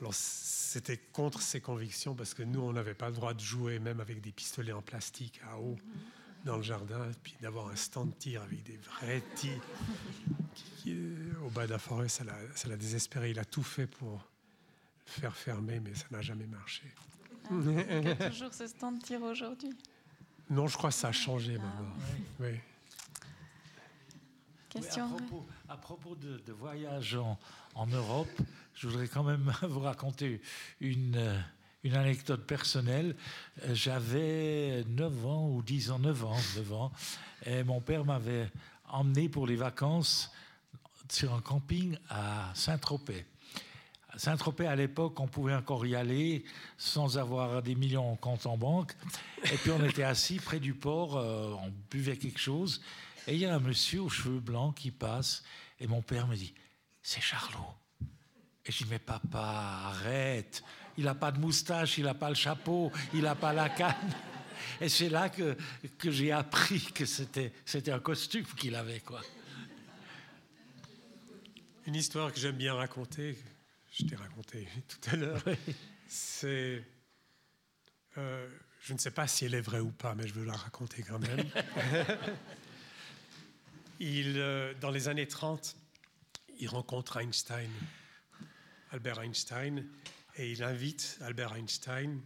Alors 0.00 0.14
c'était 0.14 0.96
contre 0.96 1.40
ses 1.40 1.60
convictions 1.60 2.14
parce 2.14 2.34
que 2.34 2.42
nous, 2.42 2.60
on 2.60 2.72
n'avait 2.72 2.94
pas 2.94 3.08
le 3.08 3.14
droit 3.14 3.34
de 3.34 3.40
jouer 3.40 3.78
même 3.78 4.00
avec 4.00 4.20
des 4.20 4.32
pistolets 4.32 4.72
en 4.72 4.82
plastique 4.82 5.40
à 5.50 5.58
eau 5.58 5.76
dans 6.44 6.56
le 6.56 6.62
jardin, 6.62 7.04
et 7.08 7.14
puis 7.22 7.36
d'avoir 7.40 7.68
un 7.68 7.76
stand 7.76 8.10
de 8.10 8.14
tir 8.14 8.42
avec 8.42 8.62
des 8.64 8.76
vrais 8.76 9.22
tirs 9.36 9.62
qui, 10.76 10.96
au 11.44 11.50
bas 11.50 11.66
de 11.66 11.70
la 11.70 11.78
forêt, 11.78 12.08
ça 12.08 12.24
l'a 12.24 12.76
désespéré. 12.76 13.30
Il 13.30 13.38
a 13.38 13.44
tout 13.44 13.62
fait 13.62 13.86
pour 13.86 14.26
le 15.06 15.12
faire 15.12 15.36
fermer, 15.36 15.78
mais 15.78 15.94
ça 15.94 16.06
n'a 16.10 16.20
jamais 16.20 16.46
marché. 16.46 16.82
Ah, 17.48 17.54
il 17.54 18.04
y 18.04 18.10
a 18.10 18.30
toujours 18.30 18.52
ce 18.52 18.66
stand 18.66 18.98
de 18.98 19.04
tir 19.04 19.22
aujourd'hui 19.22 19.70
Non, 20.50 20.66
je 20.66 20.76
crois 20.76 20.90
que 20.90 20.96
ça 20.96 21.08
a 21.08 21.12
changé 21.12 21.56
ah, 21.58 21.62
maintenant. 21.62 21.94
Oui. 22.40 22.46
oui. 22.46 22.60
Question 24.72 25.04
oui, 25.04 25.12
à 25.12 25.16
propos, 25.18 25.46
à 25.68 25.76
propos 25.76 26.14
de, 26.14 26.40
de 26.46 26.52
voyage 26.52 27.14
en, 27.16 27.38
en, 27.74 27.86
Europe, 27.86 28.30
je 28.74 28.88
voudrais 28.88 29.06
quand 29.06 29.22
même 29.22 29.52
vous 29.62 29.80
raconter 29.80 30.40
une, 30.80 31.44
une 31.84 31.94
anecdote 31.94 32.46
personnelle. 32.46 33.14
J'avais 33.74 34.82
9 34.88 35.26
ans 35.26 35.50
ou 35.50 35.62
10 35.62 35.90
ans, 35.90 35.98
9 35.98 36.24
ans, 36.24 36.40
9 36.56 36.72
ans, 36.72 36.92
et 37.44 37.62
mon 37.64 37.82
père 37.82 38.06
m'avait 38.06 38.50
emmené 38.88 39.28
pour 39.28 39.46
les 39.46 39.56
vacances 39.56 40.30
sur 41.10 41.34
un 41.34 41.42
camping 41.42 41.98
à 42.08 42.50
Saint-Tropez. 42.54 43.26
Saint-Tropez, 44.16 44.66
à 44.66 44.76
l'époque, 44.76 45.20
on 45.20 45.26
pouvait 45.26 45.54
encore 45.54 45.84
y 45.84 45.94
aller 45.94 46.44
sans 46.78 47.18
avoir 47.18 47.62
des 47.62 47.74
millions 47.74 48.10
en 48.10 48.16
compte 48.16 48.46
en 48.46 48.56
banque. 48.56 48.92
Et 49.44 49.56
puis 49.56 49.70
on 49.70 49.84
était 49.84 50.02
assis 50.02 50.36
près 50.36 50.60
du 50.60 50.72
port, 50.72 51.18
euh, 51.18 51.54
on 51.62 51.72
buvait 51.90 52.16
quelque 52.16 52.40
chose. 52.40 52.80
Et 53.26 53.34
il 53.34 53.38
y 53.40 53.46
a 53.46 53.54
un 53.54 53.60
monsieur 53.60 54.02
aux 54.02 54.08
cheveux 54.08 54.40
blancs 54.40 54.74
qui 54.76 54.90
passe, 54.90 55.42
et 55.78 55.86
mon 55.86 56.02
père 56.02 56.26
me 56.26 56.36
dit 56.36 56.54
C'est 57.02 57.20
Charlot. 57.20 57.74
Et 58.64 58.70
je 58.70 58.78
dis, 58.78 58.86
mais 58.90 58.98
papa, 58.98 59.40
arrête. 59.86 60.62
Il 60.96 61.04
n'a 61.04 61.14
pas 61.14 61.32
de 61.32 61.40
moustache, 61.40 61.98
il 61.98 62.04
n'a 62.04 62.14
pas 62.14 62.28
le 62.28 62.34
chapeau, 62.34 62.92
il 63.12 63.22
n'a 63.22 63.34
pas 63.34 63.52
la 63.52 63.68
canne. 63.68 63.94
Et 64.80 64.88
c'est 64.88 65.08
là 65.08 65.28
que, 65.28 65.56
que 65.98 66.10
j'ai 66.10 66.30
appris 66.30 66.80
que 66.94 67.04
c'était, 67.04 67.52
c'était 67.64 67.90
un 67.90 67.98
costume 67.98 68.44
qu'il 68.56 68.74
avait, 68.76 69.00
quoi. 69.00 69.20
Une 71.86 71.96
histoire 71.96 72.32
que 72.32 72.38
j'aime 72.38 72.56
bien 72.56 72.74
raconter, 72.74 73.36
je 73.90 74.04
t'ai 74.04 74.14
raconté 74.14 74.68
tout 74.88 75.10
à 75.10 75.16
l'heure, 75.16 75.42
c'est. 76.06 76.84
euh, 78.18 78.48
je 78.82 78.92
ne 78.92 78.98
sais 78.98 79.10
pas 79.10 79.26
si 79.26 79.44
elle 79.44 79.54
est 79.54 79.60
vraie 79.60 79.80
ou 79.80 79.90
pas, 79.90 80.14
mais 80.14 80.28
je 80.28 80.34
veux 80.34 80.44
la 80.44 80.56
raconter 80.56 81.02
quand 81.02 81.18
même. 81.18 81.48
euh, 84.04 84.74
dans 84.80 84.90
les 84.90 85.08
années 85.08 85.28
30, 85.28 85.76
il 86.58 86.68
rencontre 86.68 87.18
Einstein, 87.18 87.70
Albert 88.90 89.20
Einstein, 89.20 89.86
et 90.36 90.50
il 90.50 90.62
invite 90.62 91.18
Albert 91.22 91.52
Einstein 91.54 92.20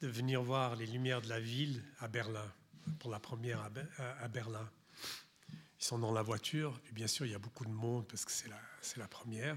de 0.00 0.08
venir 0.08 0.42
voir 0.42 0.76
les 0.76 0.86
lumières 0.86 1.20
de 1.22 1.28
la 1.28 1.40
ville 1.40 1.82
à 2.00 2.08
Berlin, 2.08 2.50
pour 3.00 3.10
la 3.10 3.18
première 3.18 3.60
à, 3.60 3.70
Be- 3.70 3.86
à- 3.98 4.24
à 4.24 4.28
Berlin. 4.28 4.68
Ils 5.80 5.84
sont 5.84 5.98
dans 5.98 6.12
la 6.12 6.22
voiture, 6.22 6.80
et 6.88 6.92
bien 6.92 7.06
sûr, 7.06 7.26
il 7.26 7.32
y 7.32 7.34
a 7.34 7.38
beaucoup 7.38 7.64
de 7.64 7.70
monde 7.70 8.06
parce 8.06 8.24
que 8.24 8.32
c'est 8.32 8.48
la, 8.98 9.08
première. 9.08 9.56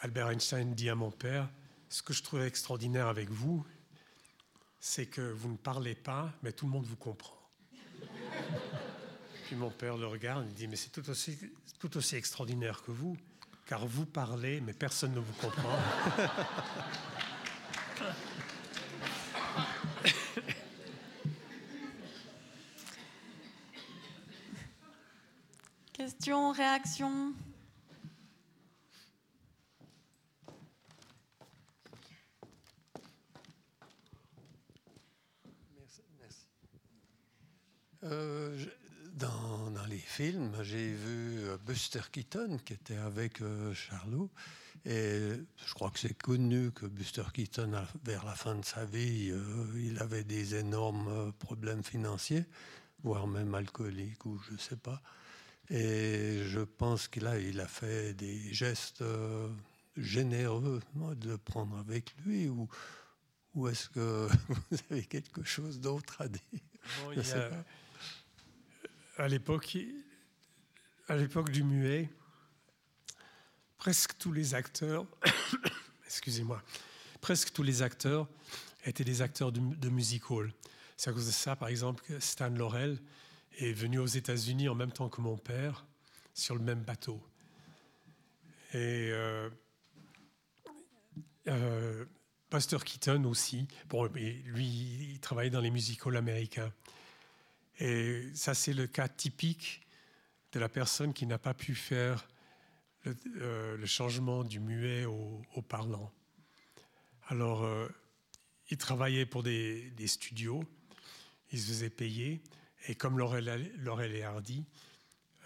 Albert 0.00 0.30
Einstein 0.30 0.74
dit 0.74 0.88
à 0.88 0.94
mon 0.94 1.10
père, 1.10 1.48
ce 1.88 2.02
que 2.02 2.12
je 2.14 2.22
trouve 2.22 2.42
extraordinaire 2.42 3.08
avec 3.08 3.28
vous, 3.28 3.66
c'est 4.80 5.06
que 5.06 5.20
vous 5.20 5.50
ne 5.52 5.56
parlez 5.56 5.94
pas, 5.94 6.32
mais 6.42 6.52
tout 6.52 6.64
le 6.66 6.72
monde 6.72 6.86
vous 6.86 6.96
comprend. 6.96 7.36
Mon 9.56 9.70
père 9.70 9.96
le 9.96 10.06
regarde, 10.06 10.44
il 10.48 10.54
dit, 10.54 10.66
mais 10.66 10.76
c'est 10.76 10.88
tout 10.90 11.08
aussi, 11.10 11.38
tout 11.78 11.96
aussi 11.96 12.16
extraordinaire 12.16 12.82
que 12.82 12.90
vous, 12.90 13.16
car 13.66 13.86
vous 13.86 14.06
parlez, 14.06 14.60
mais 14.60 14.72
personne 14.72 15.12
ne 15.12 15.20
vous 15.20 15.32
comprend. 15.34 15.78
Questions, 25.92 26.52
réactions 26.52 27.34
Euh, 38.04 38.56
je- 38.58 38.68
dans, 39.14 39.70
dans 39.70 39.84
les 39.86 39.98
films, 39.98 40.56
j'ai 40.72 40.92
vu 40.94 41.40
euh, 41.40 41.58
Buster 41.66 42.00
Keaton 42.10 42.58
qui 42.64 42.72
était 42.72 42.96
avec 42.96 43.42
euh, 43.42 43.74
Charlot. 43.74 44.30
Et 44.86 45.20
je 45.66 45.74
crois 45.74 45.90
que 45.90 45.98
c'est 45.98 46.14
connu 46.16 46.70
que 46.72 46.86
Buster 46.86 47.24
Keaton, 47.32 47.72
vers 48.04 48.24
la 48.24 48.34
fin 48.34 48.54
de 48.54 48.64
sa 48.64 48.84
vie, 48.86 49.30
euh, 49.30 49.66
il 49.76 49.98
avait 49.98 50.24
des 50.24 50.54
énormes 50.54 51.32
problèmes 51.38 51.84
financiers, 51.84 52.46
voire 53.04 53.26
même 53.26 53.54
alcooliques 53.54 54.24
ou 54.24 54.40
je 54.48 54.52
ne 54.54 54.58
sais 54.58 54.76
pas. 54.76 55.02
Et 55.68 56.42
je 56.46 56.60
pense 56.60 57.06
qu'il 57.06 57.26
a, 57.26 57.38
il 57.38 57.60
a 57.60 57.68
fait 57.68 58.14
des 58.14 58.52
gestes 58.54 59.04
généreux 59.96 60.80
de 60.96 61.28
le 61.28 61.38
prendre 61.38 61.76
avec 61.78 62.14
lui. 62.24 62.48
Ou, 62.48 62.66
ou 63.54 63.68
est-ce 63.68 63.90
que 63.90 64.26
vous 64.70 64.78
avez 64.90 65.04
quelque 65.04 65.44
chose 65.44 65.80
d'autre 65.80 66.22
à 66.22 66.28
dire? 66.28 66.40
Bon, 67.04 67.12
Je 67.12 67.20
il 67.20 67.22
y 67.22 67.24
sais 67.26 67.34
a- 67.34 67.50
pas. 67.50 67.64
à 69.24 69.28
l'époque, 69.28 69.76
à 71.12 71.16
l'époque 71.16 71.50
du 71.50 71.62
muet, 71.62 72.08
presque 73.76 74.16
tous 74.16 74.32
les 74.32 74.54
acteurs, 74.54 75.04
excusez-moi, 76.06 76.62
presque 77.20 77.52
tous 77.52 77.62
les 77.62 77.82
acteurs 77.82 78.26
étaient 78.86 79.04
des 79.04 79.20
acteurs 79.20 79.52
de, 79.52 79.60
de 79.60 79.88
music 79.90 80.30
hall. 80.30 80.54
C'est 80.96 81.10
à 81.10 81.12
cause 81.12 81.26
de 81.26 81.30
ça, 81.30 81.54
par 81.54 81.68
exemple, 81.68 82.02
que 82.02 82.18
Stan 82.18 82.48
Laurel 82.48 82.98
est 83.58 83.74
venu 83.74 83.98
aux 83.98 84.06
États-Unis 84.06 84.70
en 84.70 84.74
même 84.74 84.90
temps 84.90 85.10
que 85.10 85.20
mon 85.20 85.36
père 85.36 85.84
sur 86.32 86.54
le 86.54 86.62
même 86.62 86.80
bateau. 86.80 87.22
Et 88.72 89.10
euh, 89.12 89.50
euh, 91.48 92.06
Buster 92.50 92.78
Keaton 92.82 93.24
aussi. 93.24 93.68
Bon, 93.90 94.06
lui, 94.06 95.12
il 95.12 95.20
travaillait 95.20 95.50
dans 95.50 95.60
les 95.60 95.70
music 95.70 96.06
halls 96.06 96.16
américains. 96.16 96.72
Et 97.80 98.30
ça, 98.32 98.54
c'est 98.54 98.72
le 98.72 98.86
cas 98.86 99.08
typique 99.08 99.82
de 100.52 100.60
la 100.60 100.68
personne 100.68 101.12
qui 101.12 101.26
n'a 101.26 101.38
pas 101.38 101.54
pu 101.54 101.74
faire 101.74 102.28
le, 103.04 103.16
euh, 103.40 103.86
changement 103.86 104.44
du 104.44 104.60
muet 104.60 105.04
au, 105.04 105.62
parlant. 105.68 106.12
Alors, 107.28 107.64
euh, 107.64 107.88
il 108.70 108.76
travaillait 108.76 109.26
pour 109.26 109.42
des, 109.42 109.92
studios, 110.06 110.64
il 111.50 111.60
se 111.60 111.68
faisait 111.68 111.90
payer, 111.90 112.42
et 112.88 112.94
comme 112.94 113.18
Laurel, 113.18 113.70
et 114.14 114.22
Hardy, 114.22 114.64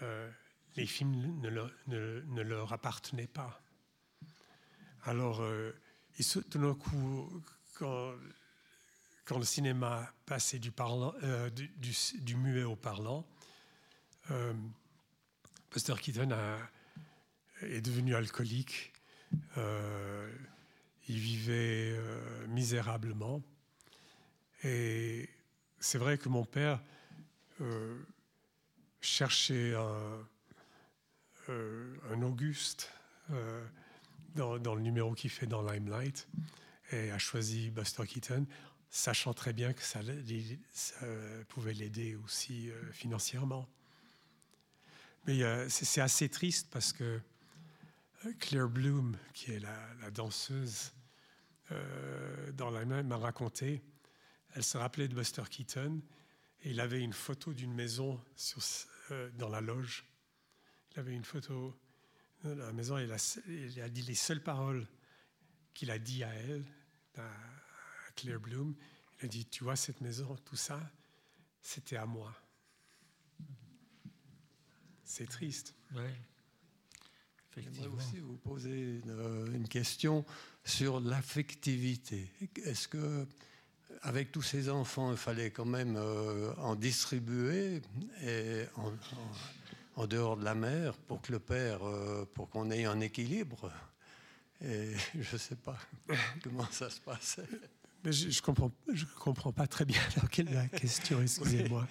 euh, 0.01 0.29
les 0.75 0.85
films 0.85 1.39
ne 1.41 2.41
leur, 2.41 2.73
appartenaient 2.73 3.27
pas. 3.27 3.61
Alors, 5.03 5.41
euh, 5.41 5.71
tout 6.49 6.59
d'un 6.59 6.75
coup, 6.75 7.41
quand, 7.75 8.13
le 9.37 9.45
cinéma 9.45 10.11
passait 10.25 10.59
du, 10.59 10.71
muet 12.35 12.63
au 12.63 12.75
parlant, 12.75 13.25
Buster 15.77 15.93
Keaton 16.01 16.35
est 17.61 17.81
devenu 17.81 18.15
alcoolique. 18.15 18.91
Euh, 19.57 20.27
il 21.07 21.19
vivait 21.19 21.93
euh, 21.95 22.47
misérablement. 22.47 23.43
Et 24.63 25.29
c'est 25.79 25.99
vrai 25.99 26.17
que 26.17 26.29
mon 26.29 26.45
père 26.45 26.81
euh, 27.61 27.95
cherchait 29.01 29.75
un, 29.75 30.25
Auguste 32.23 32.91
dans, 34.33 34.73
le 34.73 34.81
numéro 34.81 35.13
qu'il 35.13 35.29
fait 35.29 35.45
dans 35.45 35.61
Limelight 35.61 36.27
et 36.91 37.11
a 37.11 37.19
choisi 37.19 37.69
Buster 37.69 38.07
Keaton, 38.07 38.47
sachant 38.89 39.35
très 39.35 39.53
bien 39.53 39.73
que 39.73 39.83
ça, 39.83 39.99
pouvait 41.49 41.73
l'aider 41.73 42.15
aussi 42.15 42.71
financièrement. 42.93 43.69
Mais 45.27 45.43
euh, 45.43 45.67
c'est 45.67 45.99
assez 45.99 46.29
triste 46.29 46.69
parce 46.71 46.93
que 46.93 47.19
euh, 48.25 48.33
Claire 48.39 48.69
Bloom, 48.69 49.17
qui 49.33 49.51
est 49.51 49.59
la, 49.59 49.93
la 50.01 50.09
danseuse 50.09 50.93
euh, 51.73 52.51
dans 52.53 52.71
Limelight, 52.71 53.05
m'a 53.05 53.17
raconté, 53.17 53.83
elle 54.55 54.63
se 54.63 54.77
rappelait 54.77 55.09
de 55.09 55.13
Buster 55.13 55.43
Keaton 55.49 56.01
et 56.63 56.71
il 56.71 56.79
avait 56.79 57.01
une 57.01 57.11
photo 57.11 57.53
d'une 57.53 57.73
maison 57.73 58.19
dans 59.35 59.49
la 59.49 59.59
loge. 59.61 60.05
Il 60.91 60.99
avait 60.99 61.13
une 61.13 61.25
photo 61.25 61.77
de 62.45 62.51
la 62.51 62.71
maison 62.71 62.97
et 62.97 63.03
il 63.03 63.11
a, 63.11 63.39
il 63.47 63.81
a 63.81 63.89
dit 63.89 64.01
les 64.03 64.15
seules 64.15 64.41
paroles 64.41 64.87
qu'il 65.73 65.91
a 65.91 65.99
dit 65.99 66.23
à 66.23 66.33
elle, 66.33 66.65
à 67.17 67.29
Claire 68.15 68.39
Bloom. 68.39 68.75
Il 69.19 69.25
a 69.25 69.27
dit, 69.27 69.45
tu 69.45 69.65
vois, 69.65 69.75
cette 69.75 70.01
maison, 70.01 70.35
tout 70.45 70.55
ça, 70.55 70.79
c'était 71.61 71.97
à 71.97 72.05
moi. 72.05 72.33
C'est 75.09 75.27
triste. 75.27 75.73
Oui. 75.95 76.01
J'aimerais 77.55 77.87
aussi 77.87 78.19
vous 78.19 78.35
poser 78.37 78.99
une, 79.03 79.51
une 79.55 79.67
question 79.67 80.23
sur 80.63 80.99
l'affectivité. 80.99 82.29
Est-ce 82.63 82.87
que, 82.87 83.25
avec 84.03 84.31
tous 84.31 84.43
ces 84.43 84.69
enfants, 84.69 85.11
il 85.11 85.17
fallait 85.17 85.49
quand 85.49 85.65
même 85.65 85.95
euh, 85.97 86.53
en 86.57 86.75
distribuer 86.75 87.81
et 88.21 88.63
en, 88.75 88.89
en- 88.89 88.93
en 89.95 90.05
dehors 90.07 90.37
de 90.37 90.43
la 90.43 90.53
mère 90.53 90.93
pour 90.97 91.19
que 91.21 91.31
le 91.31 91.39
père, 91.39 91.83
euh, 91.83 92.25
pour 92.35 92.47
qu'on 92.49 92.69
ait 92.69 92.85
un 92.85 92.99
équilibre? 92.99 93.71
Et 94.61 94.91
je 95.19 95.33
ne 95.33 95.39
sais 95.39 95.55
pas 95.55 95.79
comment 96.43 96.67
ça 96.69 96.89
se 96.91 96.99
passait. 96.99 97.47
Mais 98.03 98.11
je 98.11 98.27
ne 98.27 98.41
comprends, 98.45 98.71
je 98.93 99.05
comprends 99.19 99.51
pas 99.53 99.65
très 99.65 99.85
bien 99.85 100.01
la 100.51 100.67
question, 100.67 101.21
excusez-moi. 101.23 101.87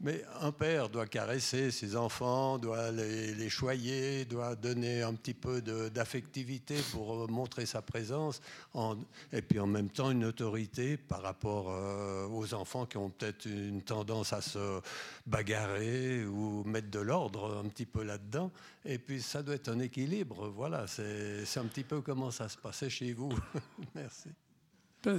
Mais 0.00 0.22
un 0.42 0.52
père 0.52 0.90
doit 0.90 1.06
caresser 1.06 1.70
ses 1.70 1.96
enfants, 1.96 2.58
doit 2.58 2.90
les, 2.90 3.48
choyer, 3.48 4.26
doit 4.26 4.54
donner 4.54 5.00
un 5.02 5.14
petit 5.14 5.32
peu 5.32 5.62
d'affectivité 5.62 6.76
pour 6.92 7.22
euh, 7.22 7.26
montrer 7.28 7.64
sa 7.64 7.80
présence, 7.80 8.42
en- 8.74 8.98
et 9.32 9.40
puis 9.40 9.58
en 9.58 9.66
même 9.66 9.88
temps 9.88 10.10
une 10.10 10.26
autorité 10.26 10.98
par 10.98 11.22
rapport 11.22 11.70
euh, 11.70 12.26
aux 12.28 12.52
enfants 12.52 12.84
qui 12.84 12.98
ont 12.98 13.08
peut-être 13.08 13.46
une 13.46 13.80
tendance 13.80 14.34
à 14.34 14.42
se 14.42 14.80
bagarrer 15.26 16.26
ou 16.26 16.62
mettre 16.64 16.90
de 16.90 17.00
l'ordre 17.00 17.62
un 17.64 17.68
petit 17.68 17.86
peu 17.86 18.02
là-dedans. 18.02 18.52
Et 18.84 18.98
puis 18.98 19.22
ça 19.22 19.42
doit 19.42 19.54
être 19.54 19.68
un 19.70 19.80
équilibre. 19.80 20.48
Voilà, 20.48 20.86
c'est 20.86 21.42
un 21.58 21.64
petit 21.64 21.84
peu 21.84 22.02
comment 22.02 22.30
ça 22.30 22.48
se 22.50 22.58
passait 22.58 22.90
chez 22.90 23.14
vous. 23.14 23.32
Merci. 23.94 24.28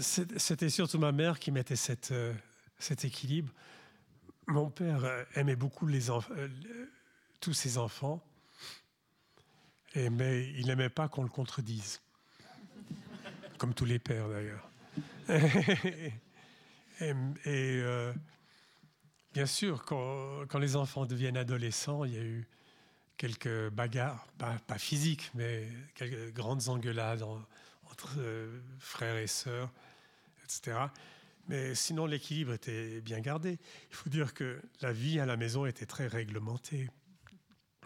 C'est- 0.02 0.38
C'était 0.38 0.70
surtout 0.70 1.00
ma 1.00 1.12
mère 1.12 1.40
qui 1.40 1.50
mettait 1.52 1.76
euh, 2.12 2.34
cet 2.78 3.06
équilibre. 3.06 3.52
Mon 4.48 4.70
père 4.70 5.04
euh, 5.04 5.24
aimait 5.36 5.58
beaucoup 5.58 5.89
euh, 5.89 6.48
tous 7.41 7.54
ses 7.54 7.78
enfants. 7.78 8.24
Mais 9.95 10.48
il 10.52 10.68
n'aimait 10.68 10.89
pas 10.89 11.08
qu'on 11.08 11.24
le 11.24 11.30
contredise. 11.30 12.02
Comme 13.58 13.74
tous 13.74 13.86
les 13.86 13.98
pères 13.98 14.30
d'ailleurs. 14.30 14.70
et, 17.02 17.14
euh, 17.48 18.14
bien 19.34 19.48
sûr, 19.48 19.84
quand, 19.86 20.60
les 20.60 20.76
enfants 20.76 21.08
deviennent 21.08 21.38
adolescents, 21.38 22.06
il 22.06 22.14
y 22.14 22.18
a 22.18 22.24
eu 22.24 22.48
quelques 23.18 23.70
bagarres, 23.70 24.28
pas, 24.38 24.78
physiques, 24.78 25.32
mais 25.34 25.68
quelques 25.95 26.32
grandes 26.34 26.70
engueulades 26.70 27.24
entre 27.24 28.20
frères 28.78 29.18
et 29.18 29.26
sœurs, 29.28 29.72
etc. 30.43 30.78
Mais 31.48 31.76
sinon, 31.76 32.06
l'équilibre 32.06 32.54
était 32.54 33.00
bien 33.02 33.20
gardé. 33.22 33.58
Il 33.89 33.95
faut 33.95 34.10
dire 34.10 34.34
que 34.34 34.62
la 34.82 34.91
vie 34.91 35.20
à 35.20 35.26
la 35.26 35.38
maison 35.38 35.66
était 35.66 35.86
très 35.86 36.08
réglementée. 36.08 36.89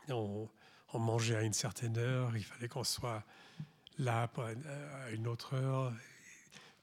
On, 0.09 0.49
mangeait 0.93 1.35
à 1.35 1.43
une 1.43 1.53
certaine 1.53 1.97
heure, 1.97 2.35
il 2.35 2.43
fallait 2.43 2.67
qu'on 2.67 2.83
soit 2.83 3.23
là 3.97 4.29
à 4.35 5.11
une 5.11 5.27
autre 5.27 5.53
heure. 5.53 5.93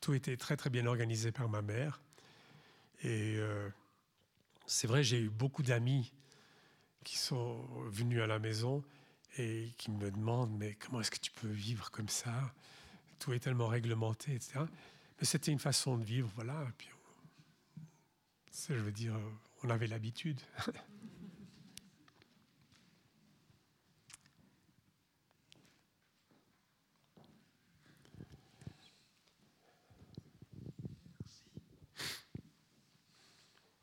Tout 0.01 0.14
était 0.14 0.37
très 0.37 0.57
très 0.57 0.70
bien 0.70 0.87
organisé 0.87 1.33
par 1.33 1.49
ma 1.49 1.61
mère. 1.61 2.01
Et 3.03 3.37
euh, 3.37 3.68
c'est 4.66 4.87
vrai, 4.87 5.03
j'ai 5.03 5.18
eu 5.20 5.29
beaucoup 5.29 5.62
d'amis 5.62 6.12
qui 7.05 7.18
sont 7.18 7.66
venus 7.89 8.20
à 8.22 8.26
la 8.26 8.39
maison 8.39 8.83
et 9.37 9.72
qui 9.76 9.91
me 9.91 10.11
demandent 10.11 10.57
mais 10.57 10.74
comment 10.74 11.01
est-ce 11.01 11.11
que 11.11 11.18
tu 11.18 11.31
peux 11.33 11.49
vivre 11.49 11.91
comme 11.91 12.09
ça? 12.09 12.53
Tout 13.18 13.33
est 13.33 13.41
tellement 13.41 13.66
réglementé, 13.66 14.35
etc. 14.35 14.61
Mais 15.19 15.27
c'était 15.27 15.53
une 15.53 15.59
façon 15.59 15.99
de 15.99 16.05
vivre, 16.05 16.31
voilà. 16.35 16.62
Et 16.62 16.73
puis, 16.77 16.89
je 18.69 18.75
veux 18.75 18.93
dire, 18.93 19.14
on 19.62 19.71
avait 19.71 19.87
l'habitude. 19.87 20.41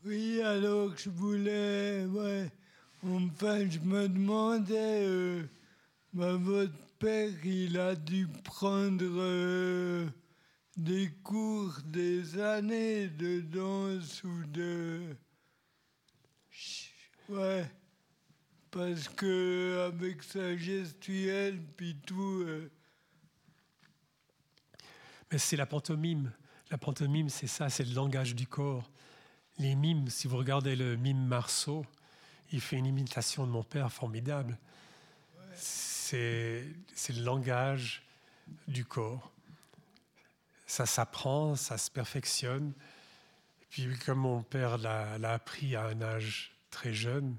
Oui, 0.06 0.40
alors 0.40 0.96
je 0.96 1.10
voulais, 1.10 2.06
ouais, 2.06 2.52
enfin 3.04 3.68
je 3.68 3.80
me 3.80 4.08
demandais, 4.08 5.04
euh, 5.08 5.42
bah, 6.14 6.36
votre 6.36 6.78
père, 7.00 7.32
il 7.44 7.80
a 7.80 7.96
dû 7.96 8.28
prendre 8.44 9.04
euh, 9.04 10.06
des 10.76 11.10
cours, 11.24 11.80
des 11.86 12.40
années 12.40 13.08
de 13.08 13.40
danse 13.42 14.24
ou 14.24 14.46
de... 14.46 15.16
Ouais, 17.30 17.66
parce 18.72 19.08
que 19.08 19.88
avec 19.88 20.22
sa 20.24 20.56
gestuelle, 20.58 21.62
puis 21.78 21.96
tout... 22.06 22.44
Euh, 22.46 22.70
Mais 25.32 25.38
c'est 25.38 25.56
la 25.56 25.66
pantomime. 25.66 26.32
La 26.70 26.78
pantomime, 26.78 27.30
c'est 27.30 27.48
ça, 27.48 27.70
c'est 27.70 27.86
le 27.86 27.94
langage 27.94 28.36
du 28.36 28.48
corps. 28.48 28.90
Les 29.58 29.76
mimes, 29.76 30.10
si 30.10 30.28
vous 30.28 30.38
regardez 30.38 30.76
le 30.76 30.98
mime 30.98 31.26
Marceau, 31.26 31.86
il 32.52 32.60
fait 32.60 32.76
une 32.76 32.86
imitation 32.86 33.48
de 33.48 33.52
mon 33.52 33.64
père 33.64 33.92
formidable. 33.92 34.58
C'est 35.56 36.66
le 37.10 37.24
langage 37.24 38.04
du 38.68 38.84
corps 38.84 39.32
ça 40.66 40.86
s'apprend, 40.86 41.56
ça 41.56 41.78
se 41.78 41.92
perfectionne. 41.92 42.74
Et 43.62 43.66
puis 43.70 43.98
comme 44.06 44.20
mon 44.20 44.44
père 44.44 44.78
l'a 44.78 45.32
appris 45.32 45.76
à 45.76 45.86
un 45.86 46.02
âge 46.02 46.56
très 46.70 46.94
jeune, 46.94 47.36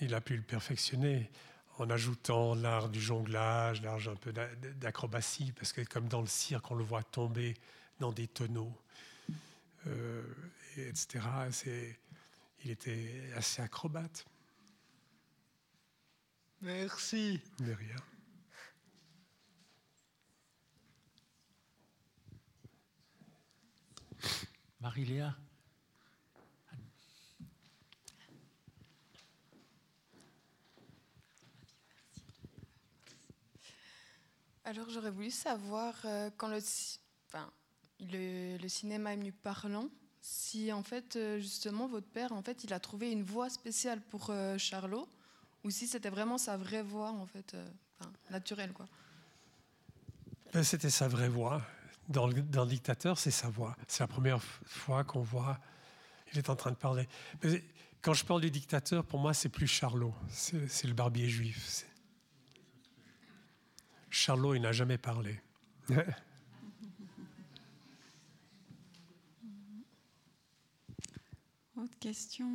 il 0.00 0.14
a 0.14 0.20
pu 0.20 0.36
le 0.36 0.42
perfectionner 0.42 1.30
en 1.78 1.90
ajoutant 1.90 2.54
l'art 2.54 2.88
du 2.88 3.00
jonglage, 3.00 3.82
l'art 3.82 4.08
un 4.08 4.16
peu 4.16 4.32
d'acrobatie, 4.32 5.52
parce 5.52 5.72
que 5.72 5.82
comme 5.82 6.08
dans 6.08 6.20
le 6.20 6.26
cirque, 6.26 6.70
on 6.70 6.74
le 6.74 6.84
voit 6.84 7.02
tomber 7.02 7.54
dans 8.00 8.12
des 8.12 8.28
tonneaux, 8.28 8.74
euh, 9.86 10.22
etc. 10.76 11.24
Il 12.64 12.70
était 12.70 13.30
assez 13.36 13.62
acrobate. 13.62 14.26
Merci. 16.62 17.40
De 17.60 17.72
rien. 17.72 17.96
Marie-Léa 24.80 25.34
Alors 34.66 34.90
j'aurais 34.90 35.12
voulu 35.12 35.30
savoir 35.30 35.94
euh, 36.04 36.28
quand 36.36 36.48
le, 36.48 36.58
enfin, 37.28 37.48
le, 38.00 38.66
cinéma 38.66 39.12
est 39.12 39.16
mieux 39.16 39.30
parlant, 39.30 39.88
si 40.20 40.72
en 40.72 40.82
fait 40.82 41.14
euh, 41.14 41.38
justement 41.38 41.86
votre 41.86 42.08
père 42.08 42.32
en 42.32 42.42
fait 42.42 42.64
il 42.64 42.72
a 42.72 42.80
trouvé 42.80 43.12
une 43.12 43.22
voix 43.22 43.48
spéciale 43.48 44.00
pour 44.00 44.30
euh, 44.30 44.58
Charlot 44.58 45.08
ou 45.62 45.70
si 45.70 45.86
c'était 45.86 46.10
vraiment 46.10 46.36
sa 46.36 46.56
vraie 46.56 46.82
voix 46.82 47.10
en 47.10 47.26
fait 47.26 47.56
naturelle 48.30 48.72
quoi. 48.72 48.86
Ben, 50.52 50.64
c'était 50.64 50.90
sa 50.90 51.06
vraie 51.06 51.28
voix 51.28 51.62
dans 52.08 52.26
le, 52.26 52.66
dictateur, 52.66 53.18
c'est 53.18 53.30
sa 53.30 53.48
voix. 53.48 53.76
C'est 53.88 54.02
la 54.02 54.08
première 54.08 54.42
fois 54.42 55.04
qu'on 55.04 55.22
voit, 55.22 55.58
il 56.32 56.38
est 56.38 56.50
en 56.50 56.56
train 56.56 56.70
de 56.70 56.76
parler. 56.76 57.08
Mais 57.42 57.62
quand 58.00 58.14
je 58.14 58.24
parle 58.24 58.40
du 58.40 58.50
dictateur, 58.50 59.04
pour 59.04 59.18
moi, 59.18 59.34
c'est 59.34 59.48
plus 59.48 59.66
Charlot, 59.66 60.14
c'est 60.28 60.84
le 60.86 60.94
barbier 60.94 61.28
juif. 61.28 61.84
Charlot, 64.10 64.54
il 64.54 64.62
n'a 64.62 64.72
jamais 64.72 64.98
parlé. 64.98 65.40
Autre 71.76 71.98
question? 72.00 72.54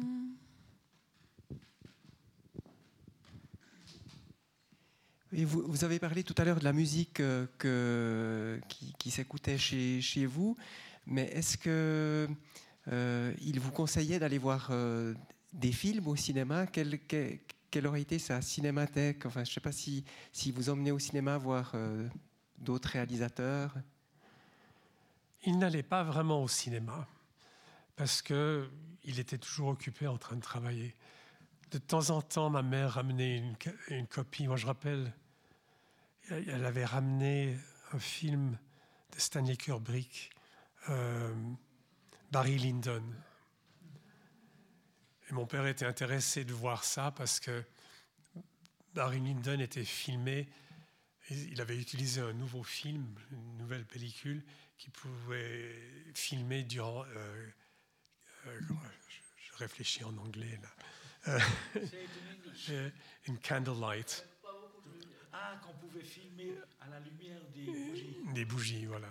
Vous, 5.32 5.84
avez 5.84 5.99
parlé 5.99 6.23
tout 6.23 6.36
à 6.38 6.43
l'heure 6.43 6.59
de 6.59 6.63
la 6.63 6.73
musique 6.73 7.21
euh, 7.21 8.59
qui, 8.97 9.11
s'écautait 9.11 9.57
chez, 9.57 10.25
vous, 10.25 10.57
mais 11.05 11.27
est-ce 11.27 11.57
que 11.57 12.27
euh, 12.89 13.34
vous 13.55 13.71
conseillait 13.71 14.19
d'aller 14.19 14.38
voir 14.38 14.67
euh, 14.71 15.13
des 15.53 15.71
films 15.71 16.07
au 16.07 16.15
cinéma? 16.15 16.67
Quelle, 16.67 17.88
aurait 17.88 18.01
été 18.01 18.19
sa 18.19 18.41
cinémathèque? 18.41 19.25
Enfin, 19.25 19.45
je 19.45 19.51
ne 19.51 19.53
sais 19.53 19.61
pas 19.61 19.71
si, 19.71 20.03
vous 20.53 20.69
emmenez 20.69 20.91
au 20.91 20.99
cinéma 20.99 21.38
voir 21.38 21.73
d'autres 22.57 22.89
réalisateurs. 22.89 23.73
Il 25.45 25.57
n'allait 25.57 25.82
pas 25.82 26.03
vraiment 26.03 26.43
au 26.43 26.47
cinéma 26.47 27.07
parce 27.95 28.21
que 28.21 28.69
il 29.05 29.19
était 29.19 29.38
toujours 29.38 29.69
occupé 29.69 30.07
en 30.07 30.17
train 30.17 30.36
de 30.36 30.41
travailler. 30.41 30.93
De 31.71 31.77
temps 31.77 32.09
en 32.09 32.21
temps, 32.21 32.49
ma 32.49 32.61
mère 32.61 32.91
ramenait 32.91 33.41
une 33.89 34.05
copie. 34.05 34.45
Moi, 34.45 34.58
je 34.58 34.67
rappelle, 34.67 35.12
elle 36.32 36.66
avait 36.66 36.86
ramené 36.86 37.58
un 37.91 37.99
film 37.99 38.58
de 39.13 39.20
Stanley 39.20 39.58
Kubrick, 39.58 40.32
euh, 40.89 41.33
Barry 42.32 42.58
Lyndon. 42.58 43.03
Et 45.29 45.33
mon 45.33 45.45
père 45.45 45.66
était 45.67 45.86
intéressé 45.86 46.45
de 46.45 46.53
voir 46.53 46.83
ça 46.83 47.12
parce 47.12 47.39
que 47.39 47.63
Barry 48.93 49.20
Lyndon 49.20 49.59
était 49.59 49.86
filmé. 49.86 50.49
Il 51.29 51.59
avait 51.62 51.78
utilisé 51.78 52.21
un 52.21 52.33
nouveau 52.33 52.63
film, 52.63 53.16
une 53.32 53.58
nouvelle 53.58 53.86
pellicule 53.86 54.43
qui 54.78 54.89
pouvait 54.89 55.75
filmer 56.13 56.63
durant. 56.63 57.05
Euh, 57.05 57.47
euh, 58.47 58.59
je, 58.59 59.58
réfléchis 59.58 60.03
en 60.03 60.17
anglais 60.17 60.59
là. 61.28 61.37
in 63.28 63.36
candlelight. 63.47 64.25
Ah, 65.33 65.55
qu'on 65.63 65.74
pouvait 65.74 66.03
filmer 66.03 66.55
à 66.82 66.89
la 66.89 66.99
lumière 66.99 67.41
des 67.53 67.66
bougies. 67.66 68.17
Des 68.33 68.45
bougies, 68.45 68.86
voilà. 68.86 69.08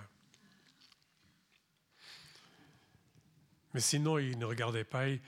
Mais 3.73 3.81
sinon, 3.81 4.19
il 4.19 4.39
ne 4.39 4.45
regardait 4.45 4.85
pas. 4.85 5.09
Il, 5.09 5.21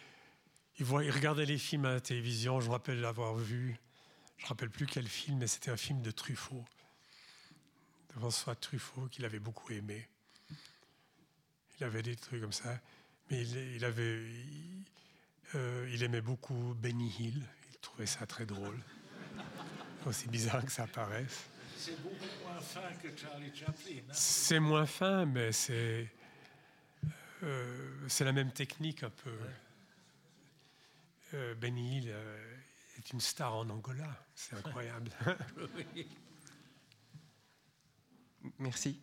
il, 0.78 0.84
regardait 1.10 1.46
les 1.46 1.58
films 1.58 1.86
à 1.86 1.94
la 1.94 2.00
télévision. 2.00 2.60
Je 2.60 2.66
me 2.66 2.72
rappelle 2.72 3.00
l'avoir 3.00 3.34
vu. 3.36 3.78
Je 4.36 4.42
ne 4.42 4.44
me 4.44 4.48
rappelle 4.48 4.70
plus 4.70 4.86
quel 4.86 5.08
film, 5.08 5.38
mais 5.38 5.46
c'était 5.46 5.70
un 5.70 5.76
film 5.76 6.02
de 6.02 6.10
Truffaut. 6.10 6.64
De 8.08 8.18
François 8.18 8.54
Truffaut, 8.54 9.06
qu'il 9.06 9.24
avait 9.24 9.38
beaucoup 9.38 9.72
aimé. 9.72 10.08
Il 11.78 11.84
avait 11.84 12.02
des 12.02 12.16
trucs 12.16 12.40
comme 12.40 12.52
ça. 12.52 12.80
Mais 13.30 13.46
il, 13.46 13.84
avait, 13.84 14.20
euh, 15.54 15.88
il 15.90 16.02
aimait 16.02 16.20
beaucoup 16.20 16.74
Benny 16.74 17.14
Hill. 17.18 17.42
Il 17.70 17.78
trouvait 17.78 18.06
ça 18.06 18.26
très 18.26 18.44
drôle 18.44 18.78
aussi 20.06 20.28
bizarre 20.28 20.64
que 20.64 20.72
ça 20.72 20.86
paraisse. 20.86 21.44
C'est 21.76 22.00
beaucoup 22.02 22.16
moins 22.44 22.60
fin 22.60 22.92
que 23.02 23.08
Charlie 23.16 23.54
Chaplin. 23.54 24.02
Hein. 24.08 24.12
c'est 24.12 24.60
moins 24.60 24.86
fin, 24.86 25.26
mais 25.26 25.52
c'est 25.52 26.08
euh, 27.42 28.06
c'est 28.08 28.24
la 28.24 28.32
même 28.32 28.52
technique 28.52 29.02
un 29.02 29.10
peu. 29.10 29.36
Euh, 31.34 31.54
Benny 31.54 31.98
Hill 31.98 32.08
euh, 32.08 32.56
est 32.98 33.12
une 33.12 33.20
star 33.20 33.54
en 33.54 33.68
Angola. 33.68 34.24
C'est 34.34 34.56
incroyable. 34.56 35.10
Merci. 38.58 39.00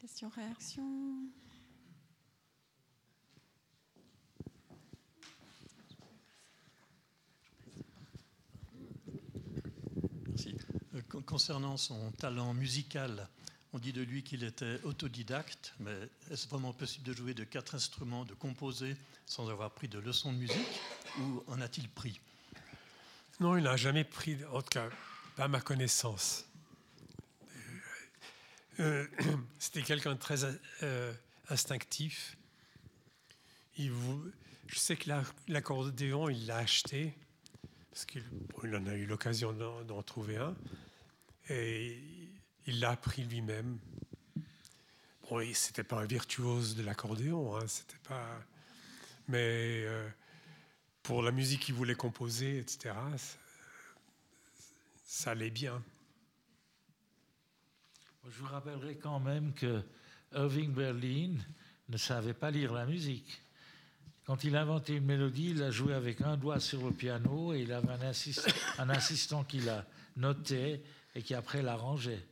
Question, 0.00 0.28
réaction 0.28 1.28
concernant 11.26 11.76
son 11.76 12.10
talent 12.12 12.54
musical, 12.54 13.28
on 13.72 13.78
dit 13.78 13.92
de 13.92 14.02
lui 14.02 14.22
qu'il 14.22 14.44
était 14.44 14.80
autodidacte, 14.84 15.74
mais 15.80 15.96
est-ce 16.30 16.48
vraiment 16.48 16.72
possible 16.72 17.04
de 17.04 17.12
jouer 17.12 17.34
de 17.34 17.44
quatre 17.44 17.74
instruments, 17.74 18.24
de 18.24 18.34
composer 18.34 18.96
sans 19.26 19.50
avoir 19.50 19.70
pris 19.72 19.88
de 19.88 19.98
leçons 19.98 20.32
de 20.32 20.38
musique, 20.38 20.80
ou 21.18 21.42
en 21.48 21.60
a-t-il 21.60 21.88
pris? 21.88 22.20
Non, 23.40 23.56
il 23.56 23.64
n'a 23.64 23.76
jamais 23.76 24.04
pris, 24.04 24.38
en 24.52 24.62
tout 24.62 24.68
cas, 24.70 24.88
pas 25.34 25.48
ma 25.48 25.60
connaissance. 25.60 26.46
Euh, 28.78 29.06
C'était 29.58 29.82
quelqu'un 29.82 30.14
de 30.14 30.20
très 30.20 30.44
euh, 30.82 31.12
instinctif. 31.48 32.36
Je 33.76 34.78
sais 34.78 34.96
que 34.96 35.10
l'accordéon, 35.48 36.28
il 36.28 36.46
l'a 36.46 36.58
acheté, 36.58 37.12
parce 37.90 38.06
qu'il 38.06 38.22
en 38.76 38.86
a 38.86 38.94
eu 38.94 39.06
l'occasion 39.06 39.52
d'en 39.52 40.02
trouver 40.02 40.36
un. 40.36 40.54
Et 41.50 41.98
il 42.66 42.80
l'a 42.80 42.90
appris 42.90 43.24
lui-même. 43.24 43.78
Bon, 45.28 45.42
c'était 45.54 45.84
pas 45.84 46.00
un 46.00 46.06
virtuose 46.06 46.76
de 46.76 46.82
l'accordéon, 46.82 47.56
hein, 47.56 47.66
c'était 47.66 48.02
pas. 48.08 48.40
Mais 49.28 49.84
euh, 49.84 50.08
pour 51.02 51.22
la 51.22 51.30
musique 51.30 51.60
qu'il 51.60 51.74
voulait 51.74 51.94
composer, 51.94 52.58
etc., 52.58 52.94
ça, 55.06 55.30
allait 55.30 55.50
bien. 55.50 55.82
Je 58.26 58.38
vous 58.38 58.46
rappellerai 58.46 58.96
quand 58.96 59.20
même 59.20 59.52
que 59.54 59.82
Irving 60.34 60.72
Berlin 60.72 61.36
ne 61.88 61.96
savait 61.96 62.34
pas 62.34 62.50
lire 62.50 62.72
la 62.72 62.86
musique. 62.86 63.42
Quand 64.26 64.44
il 64.44 64.56
inventait 64.56 64.96
une 64.96 65.04
mélodie, 65.04 65.50
il 65.50 65.58
la 65.58 65.70
jouait 65.70 65.94
avec 65.94 66.22
un 66.22 66.36
doigt 66.36 66.58
sur 66.58 66.84
le 66.86 66.92
piano 66.92 67.52
et 67.52 67.60
il 67.60 67.72
avait 67.72 67.92
un 67.92 68.00
assistant, 68.00 68.50
un 68.78 68.88
assistant 68.88 69.44
qui 69.44 69.60
la 69.60 69.86
notait 70.16 70.82
et 71.14 71.22
qui 71.22 71.34
après 71.34 71.62
l'arrangeait. 71.62 72.24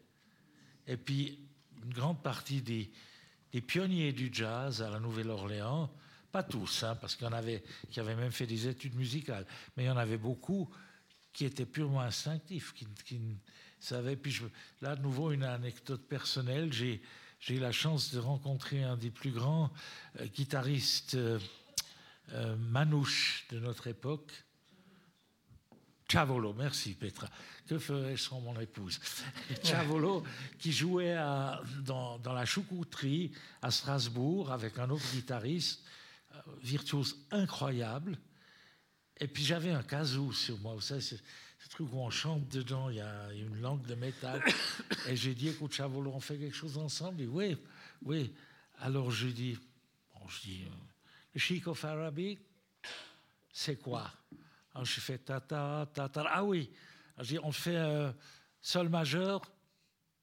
Et 0.87 0.97
puis, 0.97 1.39
une 1.85 1.93
grande 1.93 2.23
partie 2.23 2.63
des, 2.63 2.91
pionniers 3.61 4.13
du 4.13 4.31
jazz 4.33 4.83
à 4.83 4.91
la 4.91 4.99
Nouvelle-Orléans, 4.99 5.91
pas 6.31 6.43
tous, 6.43 6.83
hein, 6.83 6.97
parce 6.97 7.15
qu'il 7.15 7.27
y 7.27 7.29
en 7.29 7.35
avait 7.35 7.63
qui 7.91 8.01
avaient 8.01 8.15
même 8.15 8.33
fait 8.33 8.47
des 8.47 8.67
études 8.67 8.95
musicales, 8.95 9.47
mais 9.77 9.85
il 9.85 9.87
y 9.87 9.91
en 9.91 9.97
avait 9.97 10.17
beaucoup 10.17 10.71
qui 11.33 11.45
étaient 11.45 11.67
purement 11.67 12.01
instinctifs, 12.01 12.73
qui, 12.73 12.87
qui 13.05 13.21
savaient. 13.83 14.17
Puis 14.17 14.41
là, 14.81 14.97
de 14.97 15.03
nouveau, 15.03 15.33
une 15.33 15.45
anecdote 15.45 16.07
personnelle. 16.09 16.73
J'ai 16.73 17.01
eu 17.49 17.59
la 17.59 17.73
chance 17.73 18.13
de 18.13 18.19
rencontrer 18.19 18.83
un 18.83 18.97
des 18.97 19.11
plus 19.11 19.33
grands 19.33 19.73
euh, 20.21 20.27
guitaristes 20.27 21.15
euh, 21.15 21.39
euh, 22.33 22.57
manouches 22.57 23.47
de 23.51 23.59
notre 23.59 23.89
époque. 23.89 24.33
Chavolo, 26.13 26.53
merci 26.53 26.93
Petra. 26.93 27.27
Que 27.67 27.79
ferais-je 27.79 28.25
sans 28.25 28.39
mon 28.39 28.61
épouse? 28.61 29.01
Chavolo, 29.65 30.23
qui 30.59 30.71
jouait 30.71 31.15
à, 31.15 31.63
dans, 31.81 32.19
dans, 32.19 32.35
la 32.35 32.45
choucouterie 32.45 33.33
à 33.63 33.71
Strasbourg 33.71 34.53
avec 34.53 34.79
un 34.79 34.91
autre 34.91 35.11
guitariste, 35.15 35.83
euh, 36.35 36.39
virtuose 36.63 37.17
incroyable. 37.31 38.19
Et 39.21 39.27
puis 39.27 39.43
j'avais 39.43 39.71
un 39.71 39.83
kazoo 39.83 40.33
sur 40.33 40.59
moi, 40.59 40.75
vous 40.75 40.83
savez, 40.83 41.01
ce, 41.01 41.17
ce 41.17 41.69
truc 41.71 41.91
où 41.91 42.01
on 42.01 42.11
chante 42.11 42.47
dedans, 42.49 42.91
il 42.91 42.97
y 42.97 43.01
a 43.01 43.33
une 43.33 43.63
langue 43.63 43.87
de 43.87 43.95
métal. 43.95 44.45
Et 45.09 45.17
j'ai 45.17 45.35
dit, 45.35 45.49
écoute 45.49 45.73
Chavolo, 45.73 46.13
on 46.13 46.21
fait 46.21 46.37
quelque 46.37 46.55
chose 46.55 46.77
ensemble? 46.77 47.23
Il 47.23 47.27
dit, 47.29 47.33
oui, 47.33 47.57
oui. 48.03 48.35
Alors 48.81 49.11
je 49.11 49.29
dis, 49.29 49.59
bon, 50.13 50.29
je 50.29 50.41
dis, 50.43 50.65
euh, 50.67 50.75
le 51.33 51.41
chic 51.41 51.67
of 51.69 51.83
Arabic, 51.87 52.39
c'est 53.51 53.77
quoi? 53.77 54.13
Alors 54.75 54.85
je 54.85 55.01
fais 55.01 55.19
ta 55.19 55.41
ta 55.41 55.87
ta 55.93 56.09
ta. 56.09 56.25
Ah 56.29 56.45
oui. 56.45 56.71
On 57.43 57.53
fait 57.53 57.77
euh, 57.77 58.11
sol 58.61 58.89
majeur. 58.89 59.43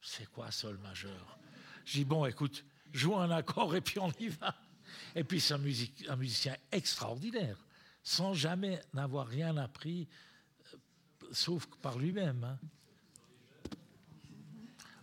C'est 0.02 0.30
quoi 0.30 0.52
sol 0.52 0.78
majeur? 0.80 1.40
Je 1.86 1.94
dis 1.94 2.06
bon, 2.06 2.26
écoute, 2.26 2.66
joue 2.94 3.16
un 3.16 3.32
accord 3.32 3.76
et 3.76 3.82
puis 3.82 4.00
on 4.00 4.12
y 4.20 4.30
va. 4.30 4.56
Et 5.16 5.24
puis 5.24 5.40
c'est 5.40 5.54
un, 5.54 5.60
music, 5.60 6.06
un 6.10 6.16
musicien 6.16 6.56
extraordinaire, 6.72 7.58
sans 8.04 8.34
jamais 8.34 8.82
n'avoir 8.94 9.28
rien 9.28 9.56
appris, 9.58 10.08
euh, 10.74 10.78
sauf 11.32 11.68
par 11.82 11.98
lui-même. 11.98 12.44
Hein. 12.44 12.60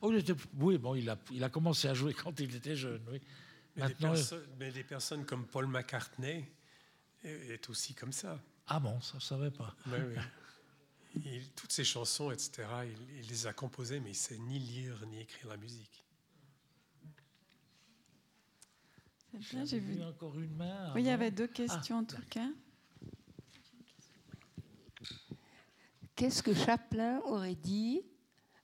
Oh, 0.01 0.13
il 0.13 0.19
était, 0.19 0.35
oui, 0.59 0.79
bon, 0.79 0.95
il 0.95 1.09
a, 1.09 1.17
il 1.31 1.43
a 1.45 1.49
commencé 1.49 1.89
à 1.89 1.95
jouer 1.95 2.15
quand 2.23 2.39
il 2.41 2.55
était 2.55 2.77
jeune, 2.77 3.03
oui. 3.11 3.21
Mais, 3.77 3.83
Maintenant, 3.83 4.13
des, 4.13 4.19
perso 4.19 4.37
mais 4.59 4.71
des 4.73 4.85
personnes 4.85 5.27
comme 5.27 5.47
Paul 5.47 5.67
McCartney 5.67 6.51
est 7.23 7.69
aussi 7.69 7.95
comme 7.95 8.13
ça. 8.13 8.41
Ah 8.69 8.81
bon, 8.81 9.01
ça 9.01 9.17
ne 9.17 9.23
savais 9.23 9.51
pas. 9.51 9.75
Oui, 9.87 9.99
oui. 10.09 10.17
Il, 11.25 11.51
toutes 11.53 11.73
ses 11.73 11.85
chansons, 11.85 12.31
etc., 12.31 12.65
il, 12.85 13.19
il, 13.21 13.29
les 13.29 13.47
a 13.47 13.53
composées, 13.53 14.01
mais 14.01 14.11
il 14.11 14.13
ne 14.13 14.17
sait 14.17 14.39
ni 14.39 14.59
lire 14.59 15.07
ni 15.07 15.21
écrire 15.21 15.49
la 15.49 15.57
musique. 15.57 16.05
Bien, 19.33 19.65
j'ai 19.65 19.79
vu 19.79 20.03
encore 20.03 20.39
une 20.39 20.55
main. 20.57 20.93
Oui, 20.95 21.03
il 21.03 21.07
y 21.07 21.11
avait 21.11 21.31
deux 21.31 21.47
questions 21.47 21.99
ah, 21.99 22.01
en 22.01 22.05
tout 22.05 22.23
cas. 22.31 22.49
Qu'est-ce 26.15 26.43
que 26.43 26.55
Chaplin 26.55 27.21
aurait 27.21 27.55
dit 27.55 28.03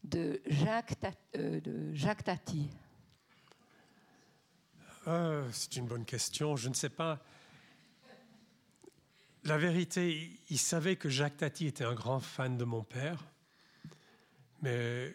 de 0.05 0.41
Jacques, 0.47 0.95
euh, 1.37 1.61
de 1.61 1.93
Jacques 1.95 2.24
Tati? 2.24 2.70
Euh, 5.07 5.47
C'est 5.53 5.77
une 5.77 5.87
bonne 5.87 6.07
question. 6.07 6.57
Je 6.57 6.70
ne 6.70 6.74
sais 6.74 6.89
pas. 6.89 7.23
La 9.44 9.59
vérité, 9.59 10.31
il 10.51 10.59
savait 10.59 10.97
que 10.97 11.09
Jacques 11.09 11.39
Tati 11.39 11.66
était 11.66 11.85
un 11.85 11.94
grand 11.94 12.20
fan 12.20 12.56
de 12.56 12.64
mon 12.64 12.85
père, 12.85 13.24
mais 14.62 15.14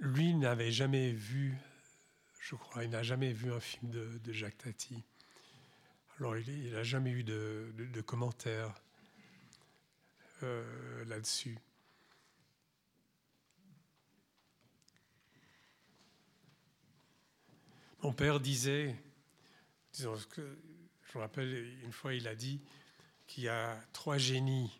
lui 0.00 0.34
n'avait 0.34 0.72
jamais 0.72 1.12
vu, 1.12 1.56
je 2.40 2.56
crois, 2.56 2.84
il 2.84 2.90
n'a 2.90 3.02
jamais 3.02 3.32
vu 3.32 3.52
un 3.52 3.60
film 3.60 3.90
de, 3.90 4.32
Jacques 4.32 4.58
Tati. 4.58 5.04
Alors 6.18 6.36
il 6.36 6.72
n'a 6.72 6.82
jamais 6.82 7.10
eu 7.10 7.22
de 7.22 8.00
commentaires 8.04 8.74
euh, 10.42 11.04
là-dessus. 11.06 11.58
Mon 18.02 18.12
père 18.12 18.38
disait, 18.38 18.94
disons 19.92 20.14
que 20.30 20.56
je 21.02 21.18
me 21.18 21.22
rappelle 21.22 21.80
une 21.82 21.90
fois, 21.90 22.14
il 22.14 22.28
a 22.28 22.36
dit 22.36 22.60
qu'il 23.28 23.44
y 23.44 23.48
a 23.48 23.78
trois 23.92 24.18
génies 24.18 24.72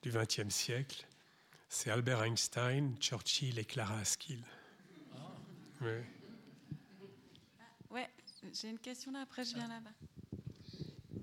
du 0.00 0.10
XXe 0.10 0.48
siècle. 0.48 1.04
C'est 1.68 1.90
Albert 1.90 2.22
Einstein, 2.22 2.96
Churchill 2.98 3.58
et 3.58 3.64
Clara 3.64 3.98
Askill. 3.98 4.42
Ah. 5.14 5.16
Oui. 5.82 5.90
ouais, 7.90 8.08
j'ai 8.54 8.68
une 8.68 8.78
question 8.78 9.12
là, 9.12 9.20
après 9.22 9.44
je 9.44 9.54
viens 9.54 9.68
là-bas. 9.68 9.90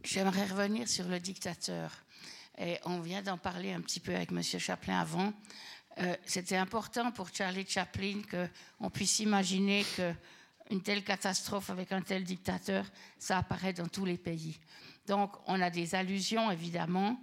J'aimerais 0.04 0.46
revenir 0.46 0.88
sur 0.88 1.08
le 1.08 1.20
dictateur. 1.20 1.92
Et 2.58 2.78
on 2.86 3.00
vient 3.00 3.22
d'en 3.22 3.38
parler 3.38 3.72
un 3.72 3.82
petit 3.82 4.00
peu 4.00 4.14
avec 4.14 4.32
M. 4.32 4.44
Chaplin 4.44 5.00
avant. 5.00 5.34
Euh, 6.00 6.16
C'était 6.26 6.58
important 6.58 7.12
pour 7.12 7.30
Charlie 7.34 7.66
Chaplin 7.66 8.22
qu'on 8.30 8.90
puisse 8.90 9.20
imaginer 9.20 9.86
qu'une 10.70 10.82
telle 10.82 11.04
catastrophe 11.04 11.70
avec 11.70 11.92
un 11.92 12.02
tel 12.02 12.24
dictateur, 12.24 12.86
ça 13.18 13.40
apparaît 13.40 13.74
dans 13.74 13.88
tous 13.88 14.06
les 14.06 14.18
pays. 14.18 14.60
Donc, 15.08 15.32
on 15.48 15.60
a 15.62 15.70
des 15.70 15.96
allusions, 15.96 16.52
évidemment. 16.52 17.20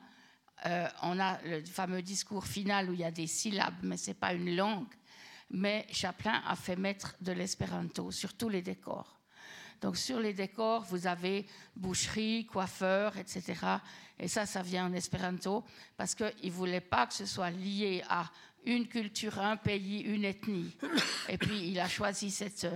Euh, 0.67 0.89
on 1.03 1.21
a 1.21 1.41
le 1.43 1.65
fameux 1.65 2.03
discours 2.03 2.47
final 2.47 2.91
où 2.91 2.95
il 2.95 3.01
y 3.01 3.05
a 3.05 3.11
des 3.11 3.27
syllabes, 3.27 3.77
mais 3.83 3.97
ce 3.97 4.11
n'est 4.11 4.15
pas 4.15 4.33
une 4.33 4.57
langue. 4.57 4.93
Mais 5.51 5.87
Chaplin 5.93 6.43
a 6.47 6.57
fait 6.57 6.77
mettre 6.77 7.15
de 7.21 7.31
l'espéranto 7.31 8.11
sur 8.11 8.35
tous 8.35 8.49
les 8.49 8.63
décors. 8.63 9.21
Donc, 9.81 9.97
sur 9.97 10.19
les 10.19 10.33
décors, 10.33 10.83
vous 10.85 11.07
avez 11.07 11.47
boucherie, 11.77 12.47
coiffeur, 12.47 13.17
etc. 13.19 13.55
Et 14.19 14.27
ça, 14.27 14.47
ça 14.47 14.63
vient 14.63 14.87
en 14.87 14.93
espéranto 14.93 15.65
parce 15.97 16.15
qu'il 16.15 16.33
ne 16.45 16.51
voulait 16.51 16.81
pas 16.81 17.07
que 17.07 17.15
ce 17.15 17.27
soit 17.27 17.51
lié 17.51 18.03
à 18.09 18.29
une 18.65 18.89
culture, 18.89 19.39
un 19.39 19.57
pays, 19.57 20.01
une 20.01 20.25
ethnie. 20.25 20.75
Et 21.29 21.39
puis, 21.39 21.69
il 21.69 21.79
a 21.79 21.89
choisi 21.89 22.31
cette, 22.31 22.67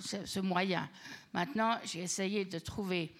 ce, 0.00 0.40
moyen. 0.40 0.88
Maintenant, 1.32 1.78
j'ai 1.84 2.00
essayé 2.00 2.44
de 2.44 2.58
trouver 2.58 3.12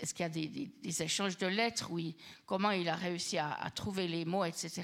est-ce 0.00 0.14
qu'il 0.14 0.22
y 0.22 0.26
a 0.26 0.28
des, 0.28 1.02
échanges 1.02 1.36
de 1.36 1.46
lettres, 1.46 1.88
oui, 1.90 2.16
comment 2.44 2.70
il 2.70 2.88
a 2.88 2.96
réussi 2.96 3.38
à, 3.38 3.70
trouver 3.74 4.08
les 4.08 4.24
mots, 4.24 4.44
etc. 4.44 4.82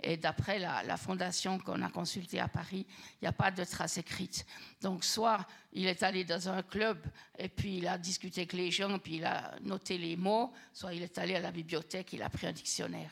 Et 0.00 0.16
d'après 0.16 0.60
la, 0.60 0.96
fondation 0.96 1.58
qu'on 1.58 1.82
a 1.82 1.90
consultée 1.90 2.38
à 2.38 2.46
Paris, 2.46 2.86
il 3.14 3.24
n'y 3.24 3.28
a 3.28 3.32
pas 3.32 3.50
de 3.50 3.64
traces 3.64 3.98
écrites. 3.98 4.46
Donc, 4.80 5.02
soit 5.02 5.44
il 5.72 5.86
est 5.86 6.02
allé 6.04 6.24
dans 6.24 6.48
un 6.48 6.62
club 6.62 7.04
et 7.36 7.48
puis 7.48 7.78
il 7.78 7.88
a 7.88 7.98
discuté 7.98 8.42
avec 8.42 8.52
les 8.52 8.70
gens, 8.70 8.96
puis 9.00 9.16
il 9.16 9.24
a 9.24 9.56
noté 9.62 9.98
les 9.98 10.16
mots, 10.16 10.52
soit 10.72 10.94
il 10.94 11.02
est 11.02 11.18
allé 11.18 11.34
à 11.34 11.40
la 11.40 11.50
bibliothèque, 11.50 12.12
il 12.12 12.22
a 12.22 12.30
pris 12.30 12.46
un 12.46 12.52
dictionnaire. 12.52 13.10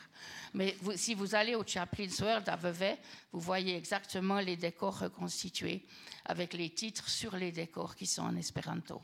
Mais 0.53 0.77
si 0.95 1.13
vous 1.13 1.35
allez 1.35 1.55
au 1.55 1.65
Chaplin's 1.65 2.19
World 2.21 2.47
à 2.47 2.55
Vevey, 2.55 2.97
vous 3.33 3.41
voyez 3.41 3.75
exactement 3.75 4.39
les 4.39 4.55
décors 4.55 4.99
reconstitués 4.99 5.85
avec 6.23 6.53
les 6.53 6.69
titres 6.69 7.09
sur 7.09 7.35
les 7.35 7.51
décors 7.51 7.95
qui 7.95 8.05
sont 8.05 8.23
en 8.23 8.35
espéranto. 8.37 9.01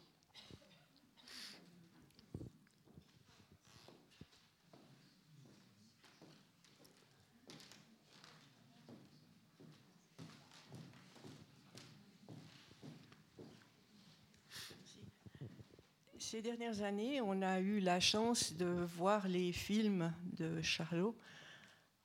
Ces 16.33 16.41
dernières 16.41 16.81
années, 16.81 17.21
on 17.21 17.43
a 17.43 17.59
eu 17.59 17.79
la 17.79 17.99
chance 17.99 18.53
de 18.53 18.65
voir 18.65 19.27
les 19.27 19.51
films 19.51 20.11
de 20.35 20.63
Charlot 20.63 21.15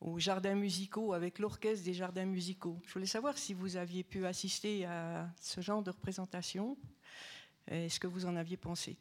aux 0.01 0.19
jardins 0.19 0.53
musicaux 0.53 1.13
avec 1.13 1.39
l'orchestre 1.39 1.83
des 1.83 1.95
jardins 1.95 2.27
musicaux. 2.27 2.79
Je 2.85 2.93
voulais 2.93 3.07
savoir 3.07 3.39
si 3.39 3.55
vous 3.55 3.75
aviez 3.75 4.03
pu 4.03 4.27
assister 4.27 4.85
à 4.85 5.27
ce 5.41 5.61
genre 5.61 5.81
de 5.81 5.89
représentation 5.89 6.77
et 7.71 7.89
ce 7.89 7.99
que 7.99 8.05
vous 8.05 8.27
en 8.27 8.35
aviez 8.35 8.55
pensé. 8.55 8.97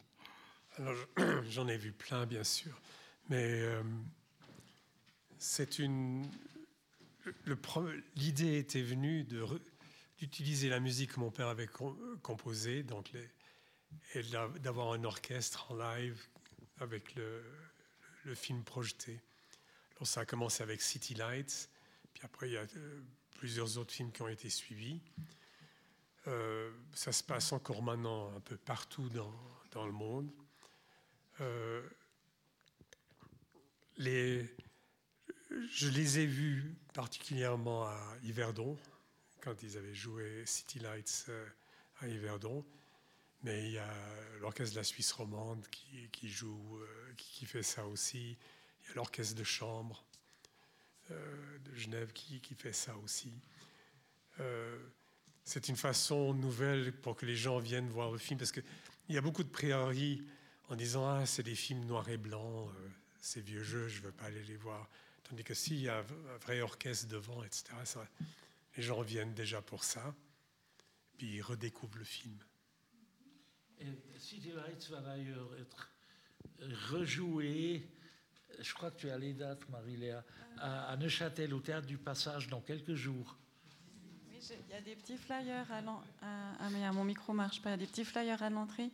Alors, 0.78 0.96
j'en 1.50 1.68
ai 1.68 1.76
vu 1.76 1.92
plein, 1.92 2.24
bien 2.24 2.42
sûr, 2.42 2.80
mais 3.28 3.60
euh, 3.60 3.82
c'est 5.36 5.78
une. 5.78 6.24
L'idée 8.16 8.56
était 8.56 8.80
venue 8.80 9.26
d'utiliser 10.16 10.70
la 10.70 10.80
musique 10.80 11.12
que 11.12 11.20
mon 11.20 11.30
père 11.30 11.48
avait 11.48 11.68
composée, 12.22 12.82
donc 12.82 13.12
les, 13.12 13.28
et 14.14 14.22
d'avoir 14.60 14.92
un 14.92 15.04
orchestre 15.04 15.70
en 15.70 15.76
live 15.76 16.20
avec 16.80 17.14
le, 17.14 17.42
film 18.34 18.62
projeté. 18.62 19.20
Alors 19.96 20.06
ça 20.06 20.20
a 20.20 20.26
commencé 20.26 20.62
avec 20.62 20.82
City 20.82 21.14
Lights, 21.14 21.70
puis 22.12 22.22
après 22.24 22.50
il 22.50 22.52
y 22.52 22.56
a 22.58 22.66
euh, 22.76 23.02
plusieurs 23.38 23.78
autres 23.78 23.92
films 23.92 24.12
qui 24.12 24.20
ont 24.20 24.28
été 24.28 24.50
suivis. 24.50 25.00
Euh, 26.26 26.70
ça 26.92 27.10
se 27.10 27.24
passe 27.24 27.52
encore 27.52 27.82
maintenant 27.82 28.34
un 28.36 28.40
peu 28.40 28.58
partout 28.58 29.08
dans, 29.08 29.32
dans 29.70 29.86
le 29.86 29.92
monde. 29.92 30.30
Euh, 31.40 31.82
je 33.96 35.88
les 35.88 36.18
ai 36.18 36.26
vus 36.26 36.76
particulièrement 36.92 37.84
à 37.84 38.14
Yverdon, 38.24 38.76
quand 39.40 39.62
ils 39.62 39.78
avaient 39.78 39.94
joué 39.94 40.44
City 40.44 40.80
Lights 40.80 41.30
à 42.00 42.08
Yverdon. 42.08 42.62
Mais 43.42 43.66
il 43.66 43.72
y 43.72 43.78
a 43.78 43.88
l'orchestre 44.40 44.74
de 44.74 44.80
la 44.80 44.84
Suisse 44.84 45.12
romande 45.12 45.64
qui, 46.12 46.28
joue, 46.28 46.78
euh, 46.78 47.12
qui, 47.16 47.46
fait 47.46 47.62
ça 47.62 47.86
aussi. 47.86 48.36
Il 48.82 48.88
y 48.88 48.90
a 48.90 48.94
l'orchestre 48.94 49.36
de 49.36 49.44
chambre 49.44 50.04
euh, 51.10 51.58
de 51.58 51.74
Genève 51.74 52.12
qui, 52.12 52.40
fait 52.56 52.72
ça 52.72 52.96
aussi. 52.98 53.32
Euh, 54.40 54.78
c'est 55.44 55.68
une 55.68 55.76
façon 55.76 56.34
nouvelle 56.34 56.92
pour 56.92 57.16
que 57.16 57.26
les 57.26 57.36
gens 57.36 57.58
viennent 57.58 57.88
voir 57.88 58.10
le 58.10 58.18
film, 58.18 58.38
parce 58.38 58.52
qu'il 58.52 58.64
y 59.08 59.16
a 59.16 59.20
beaucoup 59.20 59.44
de 59.44 59.48
priori 59.48 60.26
en 60.68 60.76
disant 60.76 61.08
Ah, 61.08 61.24
c'est 61.24 61.42
des 61.42 61.54
films 61.54 61.84
noirs 61.84 62.08
et 62.08 62.18
blancs, 62.18 62.70
c'est 63.20 63.40
vieux 63.40 63.62
jeux, 63.62 63.88
je 63.88 64.00
ne 64.00 64.06
veux 64.06 64.12
pas 64.12 64.24
aller 64.24 64.42
les 64.44 64.56
voir. 64.56 64.88
Tandis 65.22 65.44
que 65.44 65.54
s'il 65.54 65.80
y 65.80 65.88
a 65.88 65.98
un 65.98 66.36
vrai 66.38 66.60
orchestre 66.60 67.06
devant, 67.06 67.44
etc., 67.44 67.64
les 68.76 68.82
gens 68.82 69.02
viennent 69.02 69.34
déjà 69.34 69.62
pour 69.62 69.84
ça, 69.84 70.14
puis 71.16 71.36
ils 71.36 71.42
redécouvrent 71.42 71.98
le 71.98 72.04
film. 72.04 72.38
City 74.18 74.52
Lights 74.52 74.88
va 74.90 75.00
d'ailleurs 75.00 75.50
être 75.60 75.90
rejoué, 76.90 77.88
je 78.60 78.74
crois 78.74 78.90
que 78.90 79.00
tu 79.00 79.10
as 79.10 79.18
les 79.18 79.32
dates, 79.32 79.68
Marie-Léa, 79.68 80.24
à, 80.58 80.96
Neuchâtel, 80.96 81.54
au 81.54 81.60
Théâtre 81.60 81.86
du 81.86 81.98
Passage, 81.98 82.48
dans 82.48 82.60
quelques 82.60 82.94
jours. 82.94 83.36
Oui, 84.28 84.38
il 84.68 84.74
y 84.74 84.76
a 84.76 84.80
des 84.80 84.96
petits 84.96 85.16
flyers 85.16 85.70
à 85.70 85.80
l'entrée. 85.80 86.08
Ah, 86.22 86.68
mais 86.72 86.90
mon 86.92 87.04
micro 87.04 87.32
marche 87.32 87.62
pas. 87.62 87.70
Il 87.70 87.72
y 87.72 87.74
a 87.74 87.78
des 87.78 87.86
petits 87.86 88.04
flyers 88.04 88.42
à 88.42 88.50
l'entrée. 88.50 88.90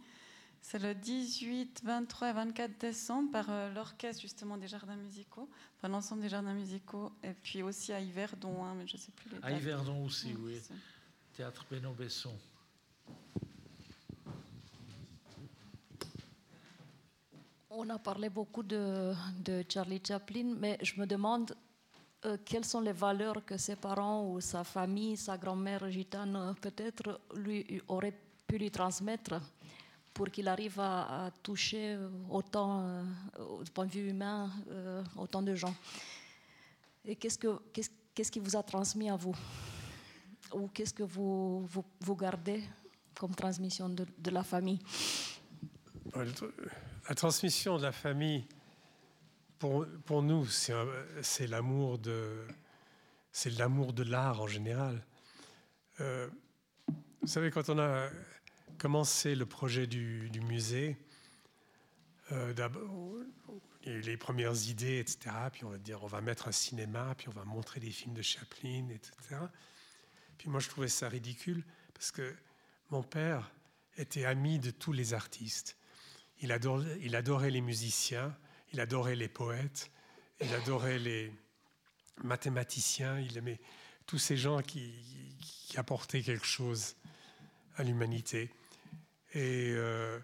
C'est 0.61 0.78
le 0.78 0.94
18, 0.94 1.82
23 1.85 2.31
et 2.31 2.32
24 2.32 2.78
décembre 2.78 3.31
par 3.31 3.51
euh, 3.51 3.70
l'orchestre 3.74 4.23
justement 4.23 4.56
des 4.56 4.66
jardins 4.66 4.97
musicaux, 4.97 5.47
enfin 5.77 5.89
l'ensemble 5.89 6.23
des 6.23 6.31
jardins 6.31 6.55
musicaux, 6.55 7.12
et 7.23 7.35
puis 7.35 7.62
aussi 7.62 7.93
à 7.93 8.01
Yverdon, 8.01 8.65
hein, 8.65 8.74
mais 8.74 8.86
je 8.86 8.97
ne 8.97 8.98
sais 8.98 9.12
plus 9.12 9.28
les 9.28 9.36
dates. 9.36 9.44
À 9.44 9.52
Yverdon 9.52 10.06
aussi, 10.06 10.35
oui. 10.39 10.62
Théâtre 11.36 11.66
Benoît 11.70 11.93
Besson. 11.93 12.32
On 17.76 17.90
a 17.90 17.98
parlé 17.98 18.28
beaucoup 18.28 18.62
de, 18.62 19.12
Charlie 19.68 20.01
Chaplin, 20.06 20.55
mais 20.56 20.78
je 20.80 21.01
me 21.01 21.06
demande 21.06 21.56
euh, 22.24 22.36
quelles 22.44 22.64
sont 22.64 22.80
les 22.80 22.92
valeurs 22.92 23.44
que 23.44 23.56
ses 23.56 23.74
parents 23.74 24.30
ou 24.30 24.40
sa 24.40 24.62
famille, 24.62 25.16
sa 25.16 25.36
grand-mère 25.36 25.90
gitane, 25.90 26.55
peut-être 26.60 27.20
lui 27.34 27.82
auraient 27.88 28.16
pu 28.46 28.59
lui 28.59 28.70
transmettre 28.70 29.40
pour 30.12 30.30
qu'il 30.30 30.46
arrive 30.46 30.78
à, 30.78 31.32
toucher 31.42 31.98
autant, 32.30 32.80
euh, 32.86 33.02
du 33.64 33.70
point 33.72 33.86
de 33.86 33.90
vue 33.90 34.10
humain, 34.10 34.52
euh, 34.70 35.02
autant 35.16 35.42
de 35.42 35.56
gens. 35.56 35.74
Et 37.05 37.16
qu'est-ce, 37.16 37.38
que, 37.38 37.59
qui 38.14 38.38
vous 38.38 38.55
a 38.55 38.62
transmis 38.62 39.10
à 39.10 39.16
vous? 39.16 39.34
Ou 40.52 40.68
qu'est-ce 40.68 40.94
que 40.94 41.02
vous, 41.02 41.68
gardez 42.16 42.62
comme 43.18 43.34
transmission 43.34 43.88
de 43.88 44.30
la 44.30 44.44
famille? 44.44 44.78
La 47.09 47.14
transmission 47.14 47.76
de 47.76 47.82
la 47.82 47.93
famille, 47.93 48.47
pour, 49.59 49.86
pour 50.05 50.22
nous, 50.22 50.47
c'est 50.47 51.47
l'amour 51.47 51.98
de, 51.98 52.47
c'est 53.32 53.51
l'amour 53.51 53.93
de 53.93 54.02
l'art 54.02 54.40
en 54.40 54.47
général. 54.47 55.05
Euh, 56.01 56.28
vous 57.20 57.28
savez, 57.28 57.51
quand 57.51 57.68
on 57.68 57.78
a 57.78 58.09
commencé 58.78 59.35
le 59.35 59.47
projet 59.47 59.86
du, 59.86 60.31
du 60.31 60.40
musée, 60.40 60.97
euh, 62.32 62.52
les 63.85 64.16
premières 64.16 64.68
idées, 64.68 64.98
etc. 64.98 65.31
Puis 65.52 65.64
on 65.64 65.70
va 65.70 65.78
dire, 65.78 66.02
on 66.02 66.06
va 66.06 66.20
mettre 66.20 66.48
un 66.48 66.52
cinéma, 66.52 67.14
puis 67.16 67.28
on 67.28 67.32
va 67.32 67.44
montrer 67.44 67.81
des 67.81 67.90
films 67.90 68.14
de 68.14 68.22
Chaplin, 68.22 68.89
etc. 68.90 69.40
Puis 70.39 70.48
moi, 70.48 70.60
je 70.60 70.68
trouvais 70.68 70.89
ça 70.89 71.09
ridicule 71.09 71.64
parce 71.93 72.10
que 72.10 72.35
mon 72.90 73.02
père 73.02 73.52
était 73.97 74.24
ami 74.24 74.59
de 74.59 74.70
tous 74.70 74.93
les 74.93 75.14
artistes. 75.14 75.76
Il 76.40 76.52
adorait, 76.52 77.51
les 77.51 77.61
musiciens, 77.61 78.36
il 78.73 78.81
adorait 78.81 79.16
les 79.16 79.28
poètes, 79.28 79.90
il 80.40 80.52
adorait 80.52 80.98
les 80.98 81.32
mathématiciens, 82.23 83.19
il 83.19 83.36
aimait 83.36 83.61
tous 84.06 84.19
ces 84.19 84.36
gens 84.36 84.61
qui, 84.61 84.93
apportaient 85.77 86.23
quelque 86.23 86.47
chose 86.47 86.94
à 87.77 87.82
l'humanité. 87.82 88.48
Et 89.32 89.73
euh, 89.73 90.20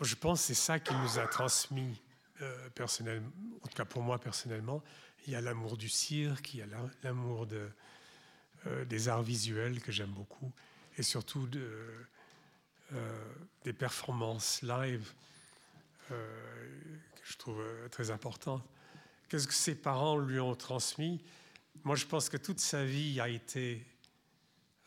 je 0.00 0.14
pense 0.14 0.40
que 0.40 0.46
c'est 0.46 0.54
ça 0.54 0.78
qui 0.78 0.94
nous 0.94 1.18
a 1.18 1.26
transmis 1.26 2.00
euh, 2.40 2.68
personnellement, 2.70 3.32
en 3.62 3.66
tout 3.66 3.74
cas 3.74 3.84
pour 3.84 4.02
moi 4.02 4.20
personnellement. 4.20 4.82
Il 5.26 5.32
y 5.32 5.36
a 5.36 5.40
l'amour 5.40 5.76
du 5.76 5.88
cirque, 5.88 6.54
il 6.54 6.60
y 6.60 6.62
a 6.62 6.66
l'amour 7.02 7.48
euh, 8.66 8.84
des 8.84 9.08
arts 9.08 9.22
visuels 9.22 9.80
que 9.80 9.90
j'aime 9.90 10.10
beaucoup, 10.10 10.52
et 10.98 11.02
surtout 11.02 11.46
de, 11.46 12.06
des 13.64 13.72
performances 13.72 14.62
live 14.62 15.12
euh, 16.10 16.96
que 17.14 17.22
je 17.24 17.36
trouve 17.36 17.60
euh, 17.60 17.88
très 17.88 18.10
importantes. 18.10 18.64
Qu'est-ce 19.28 19.46
que 19.46 19.54
ses 19.54 19.74
parents 19.74 20.18
lui 20.18 20.40
ont 20.40 20.54
transmis? 20.54 21.22
Moi, 21.84 21.96
je 21.96 22.06
pense 22.06 22.28
que 22.28 22.36
toute 22.36 22.60
sa 22.60 22.84
vie 22.84 23.20
a 23.20 23.28
été, 23.28 23.82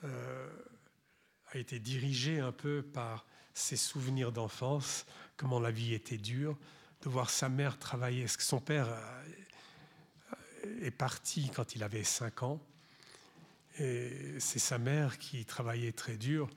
a 0.03 1.57
été 1.57 1.80
dirigée 1.80 2.40
un 2.40 2.52
peu 2.52 2.84
par 2.84 3.26
ses 3.56 3.76
souvenirs 3.76 4.32
d'enfance, 4.32 5.07
comment 5.36 5.60
la 5.60 5.72
vie 5.72 5.95
était 5.95 6.18
dure, 6.19 6.56
de 7.02 7.10
voir 7.10 7.32
sa 7.32 7.49
mère 7.49 7.80
travailler. 7.80 8.23
Est-ce 8.23 8.38
que 8.38 8.44
son 8.44 8.60
père 8.60 8.88
est 10.82 10.91
parti 10.91 11.49
quand 11.49 11.76
il 11.76 11.82
avait 11.82 12.03
5 12.03 12.44
ans? 12.44 12.61
Et 13.80 14.40
c'est 14.40 14.60
sa 14.60 14.77
mère 14.77 15.18
qui 15.18 15.44
travaillait 15.44 15.91
très 15.91 16.18
dur 16.18 16.49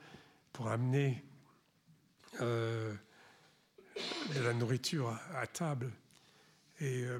pour 0.52 0.68
amener 0.68 1.24
euh, 2.40 2.94
de 4.34 4.40
la 4.40 4.52
nourriture 4.52 5.18
à, 5.34 5.46
table. 5.46 5.90
Et 6.80 7.02
euh, 7.02 7.18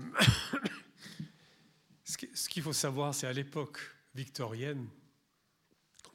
ce 2.04 2.48
qu'il 2.48 2.62
faut 2.62 2.72
savoir, 2.72 3.14
c'est 3.14 3.26
à 3.26 3.32
l'époque 3.32 3.80
victorienne, 4.14 4.88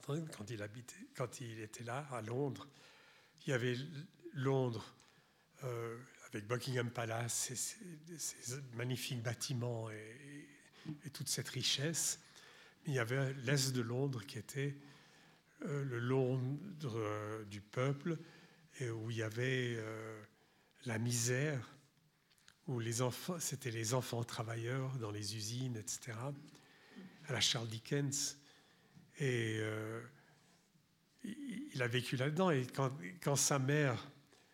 quand 0.05 0.49
il, 0.49 0.61
habitait, 0.61 0.95
quand 1.15 1.41
il 1.41 1.59
était 1.59 1.83
là, 1.83 2.07
à 2.11 2.21
Londres, 2.21 2.67
il 3.45 3.49
y 3.49 3.53
avait 3.53 3.75
Londres 4.33 4.93
euh, 5.63 5.97
avec 6.29 6.47
Buckingham 6.47 6.89
Palace, 6.89 7.51
ces, 8.17 8.55
magnifiques 8.73 9.21
bâtiments 9.21 9.89
et, 9.89 10.47
toute 11.13 11.29
cette 11.29 11.49
richesse. 11.49 12.19
il 12.85 12.93
y 12.93 12.99
avait 12.99 13.33
l'Est 13.45 13.71
de 13.73 13.81
Londres 13.81 14.25
qui 14.25 14.37
était 14.37 14.75
le 15.61 15.97
Londres 15.99 16.99
du 17.45 17.61
peuple, 17.61 18.17
et 18.79 18.89
où 18.89 19.11
il 19.11 19.17
y 19.17 19.23
avait 19.23 19.77
la 20.85 20.97
misère, 20.97 21.69
où 22.67 22.81
c'était 23.39 23.71
les 23.71 23.93
enfants 23.93 24.23
travailleurs 24.23 24.97
dans 24.97 25.11
les 25.11 25.35
usines, 25.35 25.77
etc. 25.77 26.17
À 27.27 27.33
la 27.33 27.41
Charles 27.41 27.67
Dickens. 27.67 28.37
Et 29.19 29.61
il 31.23 31.81
a 31.81 31.87
vécu 31.87 32.15
là-dedans. 32.15 32.51
Et 32.51 32.65
quand, 33.21 33.35
sa 33.35 33.59
mère 33.59 34.07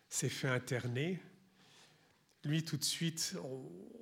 s'est 0.08 0.28
fait 0.28 0.48
interner, 0.48 1.20
lui, 2.44 2.64
tout 2.64 2.76
de 2.76 2.84
suite, 2.84 3.36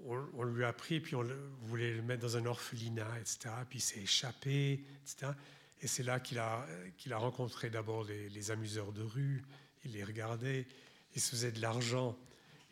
on, 0.07 0.43
lui 0.45 0.65
a 0.65 0.73
pris, 0.73 1.01
puis 1.01 1.15
on 1.15 1.25
voulait 1.63 1.95
le 1.95 2.03
mettre 2.03 2.23
dans 2.23 2.37
un 2.37 2.47
orphelinat, 2.47 3.19
etc. 3.21 3.51
Puis 3.69 3.79
il 3.79 3.83
s'est 3.83 4.01
échappé, 4.01 4.85
etc. 5.03 5.33
Et 5.81 5.87
c'est 5.87 6.03
là 6.03 6.21
qu'il 6.21 6.39
a 6.39 7.17
rencontré 7.17 7.71
d'abord 7.71 8.05
les, 8.05 8.51
amuseurs 8.51 8.93
de 8.93 9.03
rue. 9.03 9.43
Il 9.85 9.93
les 9.93 10.05
regardait, 10.05 10.67
il 11.15 11.21
se 11.21 11.31
faisait 11.31 11.53
de 11.53 11.61
l'argent. 11.61 12.19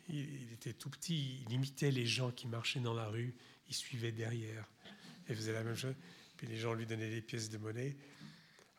Il, 0.09 0.53
était 0.53 0.73
tout 0.73 0.89
petit, 0.89 1.43
il 1.45 1.53
imitait 1.53 1.91
les 1.91 2.05
gens 2.05 2.31
qui 2.31 2.47
marchaient 2.47 2.79
dans 2.79 2.93
la 2.93 3.07
rue, 3.07 3.33
il 3.67 3.75
suivait 3.75 4.11
derrière. 4.11 4.65
Il 5.29 5.35
faisait 5.35 5.53
la 5.53 5.63
même 5.63 5.75
chose. 5.75 5.95
Puis 6.37 6.47
les 6.47 6.57
gens 6.57 6.73
lui 6.73 6.85
donnaient 6.85 7.09
des 7.09 7.21
pièces 7.21 7.49
de 7.49 7.57
monnaie. 7.57 7.97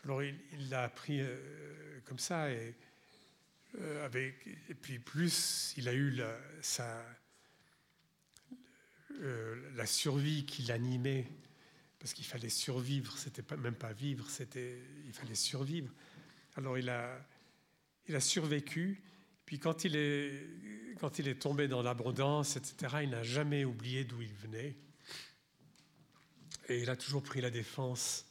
Alors 0.04 0.22
il 0.22 0.68
l'a 0.70 0.84
appris 0.84 1.20
euh, 1.20 2.00
comme 2.04 2.18
ça. 2.18 2.50
Et, 2.50 2.74
euh, 3.80 4.08
et 4.68 4.74
puis 4.74 4.98
plus 4.98 5.74
il 5.76 5.88
a 5.88 5.92
eu 5.92 6.10
la, 6.10 6.38
euh, 9.20 9.70
la 9.74 9.86
survie 9.86 10.46
qui 10.46 10.62
l'animait, 10.62 11.26
parce 11.98 12.14
qu'il 12.14 12.24
fallait 12.24 12.48
survivre, 12.48 13.18
c'était 13.18 13.42
pas, 13.42 13.56
même 13.56 13.74
pas 13.74 13.92
vivre, 13.92 14.30
c'était, 14.30 14.80
il 15.06 15.12
fallait 15.12 15.34
survivre. 15.34 15.92
Alors 16.56 16.78
il 16.78 16.88
a, 16.88 17.26
il 18.08 18.16
a 18.16 18.20
survécu, 18.20 19.02
puis 19.44 19.58
quand 19.58 19.84
il 19.84 19.96
est, 19.96 20.46
quand 21.00 21.18
il 21.18 21.28
est 21.28 21.36
tombé 21.36 21.68
dans 21.68 21.82
l'abondance, 21.82 22.56
etc., 22.56 22.98
il 23.02 23.10
n'a 23.10 23.22
jamais 23.22 23.64
oublié 23.64 24.04
d'où 24.04 24.20
il 24.22 24.32
venait. 24.34 24.76
Et 26.68 26.82
il 26.82 26.90
a 26.90 26.96
toujours 26.96 27.22
pris 27.22 27.40
la 27.40 27.50
défense 27.50 28.26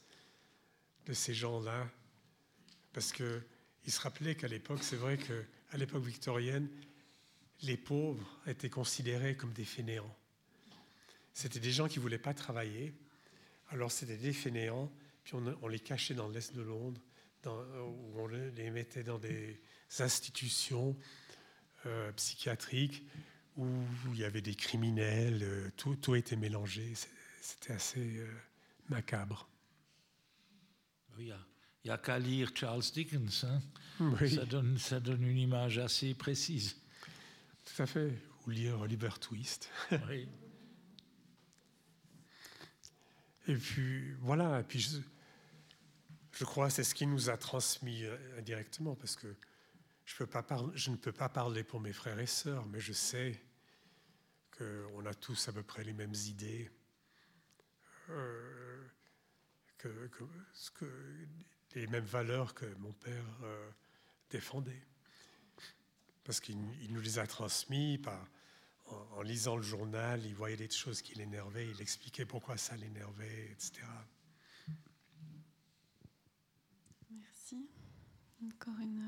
de 1.06 1.12
ces 1.12 1.34
gens-là, 1.34 1.90
parce 2.92 3.12
que 3.12 3.42
il 3.86 3.92
se 3.92 4.00
rappelait 4.00 4.34
qu'à 4.34 4.48
l'époque, 4.48 4.82
c'est 4.82 4.96
vrai 4.96 5.16
qu'à 5.16 5.78
l'époque 5.78 6.04
victorienne, 6.04 6.68
les 7.62 7.76
pauvres 7.76 8.40
étaient 8.46 8.68
considérés 8.68 9.36
comme 9.36 9.52
des 9.52 9.64
fainéants. 9.64 10.14
C'était 11.32 11.60
des 11.60 11.70
gens 11.70 11.88
qui 11.88 11.98
ne 11.98 12.02
voulaient 12.02 12.18
pas 12.18 12.34
travailler, 12.34 12.92
alors 13.70 13.90
c'était 13.90 14.16
des 14.16 14.32
fainéants, 14.32 14.92
puis 15.24 15.34
on, 15.34 15.68
les 15.68 15.78
cachait 15.78 16.14
dans 16.14 16.28
l'est 16.28 16.54
de 16.54 16.62
Londres, 16.62 17.00
où 17.46 18.20
on 18.20 18.26
les 18.26 18.70
mettait 18.70 19.02
dans 19.02 19.18
des 19.18 19.60
institutions 19.98 20.96
euh, 21.86 22.12
psychiatriques, 22.12 23.04
où, 23.56 23.66
il 24.12 24.18
y 24.18 24.24
avait 24.24 24.40
des 24.40 24.54
criminels, 24.54 25.42
euh, 25.42 25.70
tout, 25.76 25.96
tout 25.96 26.14
était 26.14 26.36
mélangé, 26.36 26.94
c'était 27.40 27.72
assez 27.72 28.18
euh, 28.18 28.28
macabre. 28.88 29.48
Oui, 31.16 31.32
il 31.84 31.88
n'y 31.88 31.90
a 31.90 31.98
qu'à 31.98 32.18
lire 32.18 32.50
Charles 32.54 32.82
Dickens. 32.92 33.44
Hein. 33.44 33.60
Ça, 34.28 34.44
donne, 34.44 34.78
ça 34.78 35.00
donne 35.00 35.22
une 35.22 35.38
image 35.38 35.78
assez 35.78 36.14
précise. 36.14 36.76
Tout 37.64 37.82
à 37.82 37.86
fait. 37.86 38.12
Ou 38.46 38.50
lire 38.50 38.80
Oliver 38.80 39.10
Twist. 39.20 39.70
Oui. 40.08 40.28
Et 43.48 43.56
puis, 43.56 44.12
voilà. 44.20 44.60
Et 44.60 44.62
puis, 44.62 44.78
je, 44.78 44.98
je 46.38 46.44
crois 46.44 46.70
c'est 46.70 46.84
ce 46.84 46.94
qui 46.94 47.04
nous 47.04 47.30
a 47.30 47.36
transmis 47.36 48.04
euh, 48.04 48.38
indirectement, 48.38 48.94
parce 48.94 49.16
que 49.16 49.34
je, 50.04 50.22
ne 50.22 50.96
peux 50.96 51.12
pas 51.12 51.28
parler 51.28 51.64
pour 51.64 51.80
mes 51.80 51.92
frères 51.92 52.20
et 52.20 52.26
sœurs, 52.26 52.64
mais 52.66 52.78
je 52.78 52.92
sais 52.92 53.42
qu'on 54.56 55.04
a 55.04 55.14
tous 55.14 55.48
à 55.48 55.52
peu 55.52 55.64
près 55.64 55.82
les 55.82 55.92
mêmes 55.92 56.14
idées. 56.14 56.70
Euh, 58.10 58.86
les 61.74 61.86
mêmes 61.88 62.04
valeurs 62.04 62.54
que 62.54 62.66
mon 62.76 62.92
père 62.92 63.38
euh, 63.42 63.70
défendait. 64.30 64.86
Parce 66.22 66.38
qu'il 66.38 66.56
nous 66.56 67.00
les 67.00 67.18
a 67.18 67.26
transmis 67.26 67.98
par, 67.98 68.28
en, 68.86 69.22
lisant 69.22 69.56
le 69.56 69.62
journal, 69.62 70.24
il 70.24 70.36
voyait 70.36 70.56
des 70.56 70.70
choses 70.70 71.02
qui 71.02 71.16
l'énervaient, 71.16 71.68
il 71.68 71.80
expliquait 71.80 72.26
pourquoi 72.26 72.56
ça 72.56 72.76
l'énervait, 72.76 73.50
etc. 73.50 73.82
Merci. 77.48 77.68
Encore 78.44 78.74
une. 78.80 79.02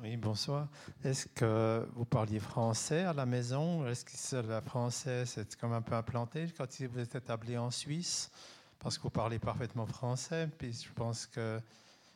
Oui, 0.00 0.16
bonsoir. 0.16 0.68
Est-ce 1.02 1.26
que 1.26 1.88
vous 1.94 2.04
parliez 2.04 2.38
français 2.38 3.02
à 3.02 3.12
la 3.12 3.26
maison 3.26 3.86
Est-ce 3.86 4.04
que 4.04 4.36
le 4.46 4.60
français 4.60 5.26
c'est 5.26 5.56
comme 5.56 5.72
un 5.72 5.82
peu 5.82 5.94
implanté 5.94 6.46
quand 6.56 6.66
vous 6.82 6.98
êtes 7.00 7.14
établi 7.16 7.58
en 7.58 7.70
Suisse? 7.70 8.30
Parce 8.78 8.96
que 8.96 9.02
vous 9.02 9.10
parlez 9.10 9.40
parfaitement 9.40 9.86
français. 9.86 10.48
Puis 10.58 10.72
je 10.72 10.92
pense 10.92 11.26
que, 11.26 11.60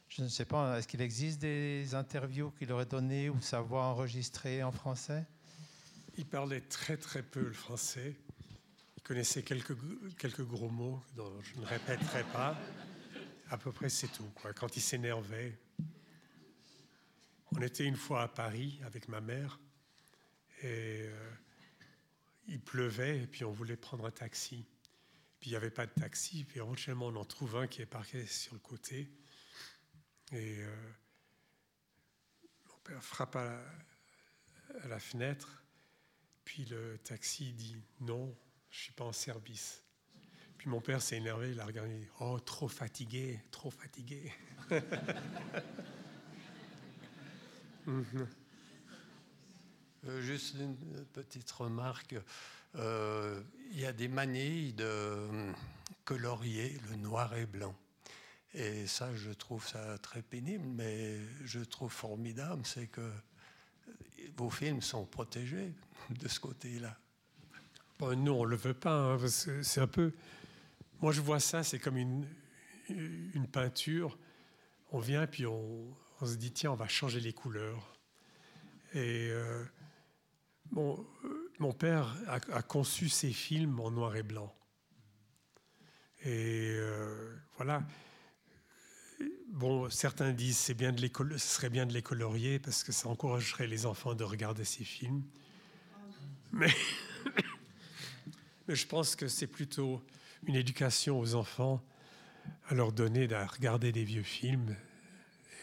je 0.08 0.22
ne 0.22 0.28
sais 0.28 0.44
pas, 0.44 0.78
est-ce 0.78 0.86
qu'il 0.86 1.00
existe 1.00 1.40
des 1.40 1.94
interviews 1.94 2.52
qu'il 2.52 2.70
aurait 2.70 2.86
données 2.86 3.30
ou 3.30 3.40
sa 3.40 3.60
voix 3.60 3.84
enregistrée 3.86 4.62
en 4.62 4.70
français? 4.70 5.24
Il 6.18 6.26
parlait 6.26 6.62
très 6.62 6.96
très 6.96 7.22
peu 7.22 7.40
le 7.40 7.52
français. 7.52 8.16
Il 8.96 9.02
connaissait 9.02 9.42
quelques, 9.42 9.76
quelques 10.18 10.44
gros 10.44 10.70
mots 10.70 11.02
dont 11.14 11.40
je 11.42 11.60
ne 11.60 11.66
répéterai 11.66 12.24
pas. 12.32 12.58
À 13.50 13.58
peu 13.58 13.70
près 13.70 13.88
c'est 13.88 14.08
tout. 14.08 14.28
Quand 14.56 14.76
il 14.76 14.82
s'énervait, 14.82 15.58
on 17.52 17.62
était 17.62 17.84
une 17.84 17.96
fois 17.96 18.22
à 18.22 18.28
Paris 18.28 18.80
avec 18.84 19.08
ma 19.08 19.20
mère 19.20 19.60
et 20.62 21.02
euh, 21.02 21.30
il 22.48 22.60
pleuvait 22.60 23.18
et 23.22 23.26
puis 23.26 23.44
on 23.44 23.52
voulait 23.52 23.76
prendre 23.76 24.06
un 24.06 24.10
taxi. 24.10 24.64
Puis 25.40 25.50
il 25.50 25.52
n'y 25.52 25.56
avait 25.56 25.70
pas 25.70 25.86
de 25.86 25.92
taxi, 25.92 26.44
puis 26.44 26.58
éventuellement 26.58 27.06
on 27.06 27.16
en 27.16 27.24
trouve 27.24 27.56
un 27.56 27.66
qui 27.66 27.82
est 27.82 27.86
parqué 27.86 28.26
sur 28.26 28.54
le 28.54 28.60
côté. 28.60 29.10
Et 30.32 30.62
euh, 30.62 30.92
mon 32.68 32.78
père 32.84 33.04
frappe 33.04 33.36
à 33.36 33.60
la, 34.88 34.98
fenêtre, 34.98 35.62
puis 36.46 36.64
le 36.64 36.96
taxi 36.98 37.52
dit 37.52 37.76
non, 38.00 38.34
je 38.70 38.84
suis 38.84 38.92
pas 38.92 39.04
en 39.04 39.12
service. 39.12 39.82
Puis 40.56 40.70
mon 40.70 40.80
père 40.80 41.02
s'est 41.02 41.16
énervé, 41.16 41.50
il 41.50 41.60
a 41.60 41.66
regardé, 41.66 42.08
oh, 42.20 42.38
trop 42.38 42.68
fatigué, 42.68 43.38
trop 43.50 43.70
fatigué. 43.70 44.32
Mhm. 47.88 48.26
Euh, 50.06 50.20
juste 50.20 50.56
une 50.58 50.76
petite 51.12 51.48
remarque. 51.52 52.16
Euh, 52.74 53.40
il 53.70 53.78
y 53.78 53.86
a 53.86 53.92
des 53.92 54.08
manies 54.08 54.72
de 54.72 55.52
colorier 56.04 56.80
le 56.90 56.96
noir 56.96 57.32
et 57.36 57.46
blanc. 57.46 57.76
Et 58.54 58.88
ça, 58.88 59.14
je 59.14 59.30
trouve 59.30 59.64
ça 59.64 59.98
très 59.98 60.20
pénible, 60.20 60.66
mais 60.66 61.20
je 61.44 61.60
trouve 61.60 61.92
formidable, 61.92 62.62
c'est 62.66 62.88
que 62.88 63.08
vos 64.36 64.50
films 64.50 64.82
sont 64.82 65.04
protégés 65.04 65.72
de 66.10 66.28
ce 66.28 66.40
côté-là. 66.40 66.96
Bon, 67.98 68.18
non, 68.18 68.40
on 68.40 68.44
ne 68.44 68.50
le 68.50 68.56
veut 68.56 68.74
pas. 68.74 69.14
Hein, 69.14 69.18
c'est 69.28 69.80
un 69.80 69.86
peu. 69.86 70.12
Moi, 71.00 71.12
je 71.12 71.20
vois 71.20 71.40
ça, 71.40 71.62
c'est 71.62 71.78
comme 71.78 71.96
une, 71.96 72.26
une 72.88 73.46
peinture. 73.46 74.18
On 74.92 74.98
vient, 74.98 75.26
puis 75.26 75.46
on, 75.46 75.94
se 76.24 76.36
dit, 76.36 76.52
tiens, 76.52 76.72
on 76.72 76.76
va 76.76 76.88
changer 76.88 77.20
les 77.20 77.32
couleurs. 77.32 77.98
Et 78.94 79.28
euh, 79.30 79.64
euh, 80.76 80.94
mon 81.58 81.72
père 81.72 82.14
a, 82.28 82.62
conçu 82.62 83.08
ces 83.08 83.32
films 83.32 83.80
en 83.80 83.90
noir 83.90 84.16
et 84.16 84.22
blanc. 84.22 84.54
Et 86.24 86.70
euh, 86.76 87.36
voilà. 87.56 87.82
Bon, 89.48 89.88
certains 89.88 90.32
disent 90.32 90.58
c'est 90.58 90.74
bien 90.74 90.92
de 90.92 91.00
les 91.00 91.10
ce 91.10 91.38
serait 91.38 91.70
bien 91.70 91.86
de 91.86 91.92
les 91.92 92.02
colorier 92.02 92.58
parce 92.58 92.84
que 92.84 92.92
ça 92.92 93.08
encouragerait 93.08 93.66
les 93.66 93.86
enfants 93.86 94.14
de 94.14 94.24
regarder 94.24 94.64
ces 94.64 94.84
films. 94.84 95.22
Mais, 96.52 96.72
mais 98.68 98.74
je 98.74 98.86
pense 98.86 99.16
que 99.16 99.28
c'est 99.28 99.46
plutôt 99.46 100.02
une 100.44 100.54
éducation 100.54 101.18
aux 101.18 101.34
enfants 101.34 101.82
à 102.68 102.74
leur 102.74 102.92
donner 102.92 103.26
de 103.26 103.34
regarder 103.34 103.92
des 103.92 104.04
vieux 104.04 104.22
films 104.22 104.76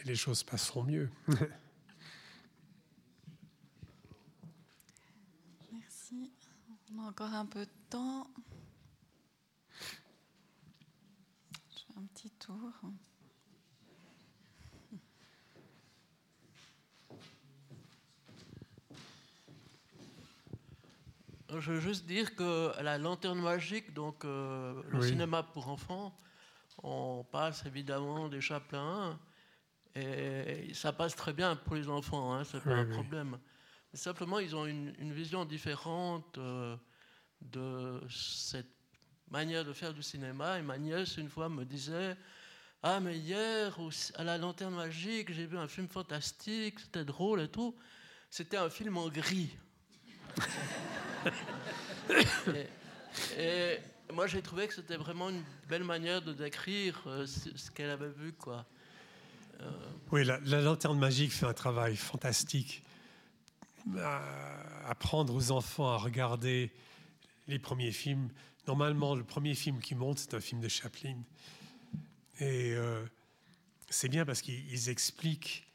les 0.05 0.15
choses 0.15 0.43
passeront 0.43 0.83
mieux. 0.83 1.09
Merci. 5.71 6.31
On 6.93 6.99
a 6.99 7.07
encore 7.07 7.33
un 7.33 7.45
peu 7.45 7.65
de 7.65 7.71
temps. 7.89 8.27
tour. 12.39 12.73
Je 21.59 21.71
veux 21.73 21.79
juste 21.79 22.05
dire 22.05 22.35
que 22.35 22.71
la 22.81 22.97
lanterne 22.97 23.39
magique, 23.39 23.93
donc 23.93 24.25
euh, 24.25 24.81
le 24.89 24.99
Oui. 24.99 25.07
cinéma 25.07 25.43
pour 25.43 25.67
enfants, 25.67 26.17
on 26.81 27.23
passe 27.31 27.65
évidemment 27.65 28.27
des 28.29 28.41
Chaplin 28.41 29.19
et 29.95 30.73
ça 30.73 30.91
passe 30.93 31.15
très 31.15 31.33
bien 31.33 31.55
pour 31.55 31.75
les 31.75 31.87
enfants, 31.87 32.33
hein, 32.33 32.43
c'est 32.43 32.61
pas 32.63 32.71
Oui, 32.73 32.79
un 32.79 32.85
problème. 32.85 33.37
Simplement, 33.93 34.39
ils 34.39 34.55
ont 34.55 34.65
une, 34.65 34.93
une 34.97 35.13
vision 35.13 35.45
différente 35.45 36.37
euh, 36.39 36.75
de 37.41 38.01
cette 38.09 38.71
manière 39.29 39.63
de 39.65 39.73
faire 39.73 39.93
du 39.93 40.01
cinéma. 40.01 40.57
Et 40.59 40.63
ma 40.63 40.77
nièce, 40.79 41.17
une 41.17 41.29
fois, 41.29 41.47
me 41.49 41.63
disait 41.63 42.17
Ah, 42.81 42.99
mais 42.99 43.17
hier, 43.19 43.77
à 44.15 44.23
la 44.23 44.37
lanterne 44.39 44.73
magique, 44.75 45.31
j'ai 45.31 45.45
vu 45.45 45.57
un 45.59 45.67
film 45.67 45.87
fantastique, 45.87 46.79
c'était 46.79 47.05
drôle 47.05 47.41
et 47.41 47.49
tout. 47.49 47.75
C'était 48.31 48.57
un 48.57 48.69
film 48.69 48.97
en 48.97 49.09
gris. 49.09 49.55
Et, 53.37 53.77
moi, 54.13 54.27
j'ai 54.27 54.41
trouvé 54.41 54.67
que 54.67 54.73
c'était 54.73 54.97
vraiment 54.97 55.29
une 55.29 55.43
belle 55.69 55.83
manière 55.83 56.21
de 56.21 56.33
décrire 56.33 57.01
euh, 57.07 57.25
ce, 57.25 57.71
qu'elle 57.71 57.89
avait 57.89 58.09
vu, 58.09 58.33
quoi. 58.33 58.65
Euh, 59.61 59.71
Oui, 60.11 60.23
la, 60.23 60.39
la 60.41 60.61
lanterne 60.61 60.99
magique 60.99 61.31
fait 61.31 61.45
un 61.45 61.53
travail 61.53 61.95
fantastique. 61.95 62.83
Apprendre 64.85 65.33
aux 65.33 65.51
enfants 65.51 65.91
à 65.91 65.97
regarder 65.97 66.71
les 67.47 67.59
premiers 67.59 67.91
films. 67.91 68.29
Normalement, 68.67 69.15
le 69.15 69.23
premier 69.23 69.55
film 69.55 69.79
qui 69.79 69.95
monte, 69.95 70.19
c'est 70.19 70.33
un 70.33 70.39
film 70.39 70.61
de 70.61 70.69
Chaplin. 70.69 71.17
Et 72.39 72.73
euh, 72.73 73.03
c'est 73.89 74.09
bien 74.09 74.25
parce 74.25 74.41
qu'ils 74.41 74.71
ils 74.71 74.89
expliquent 74.89 75.67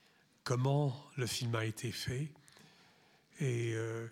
comment 0.45 0.97
le 1.17 1.27
film 1.27 1.55
a 1.55 1.65
été 1.65 1.93
fait. 1.93 2.33
Et 3.41 3.73
euh, 3.75 4.09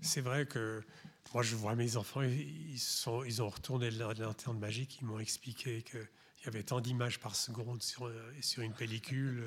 c'est 0.00 0.20
vrai 0.20 0.46
que 0.46 0.82
moi, 1.34 1.42
je 1.42 1.56
vois 1.56 1.74
mes 1.74 1.96
enfants, 1.96 2.22
ils, 2.22 3.40
ont 3.42 3.48
retourné 3.48 3.90
la 3.90 4.14
lanterne 4.14 4.58
magique, 4.58 4.98
ils 5.00 5.06
m'ont 5.06 5.18
expliqué 5.18 5.82
qu'il 5.82 6.08
y 6.44 6.48
avait 6.48 6.62
tant 6.62 6.80
d'images 6.80 7.20
par 7.20 7.36
seconde 7.36 7.82
sur, 7.82 8.06
euh, 8.06 8.32
une 8.58 8.72
pellicule. 8.72 9.44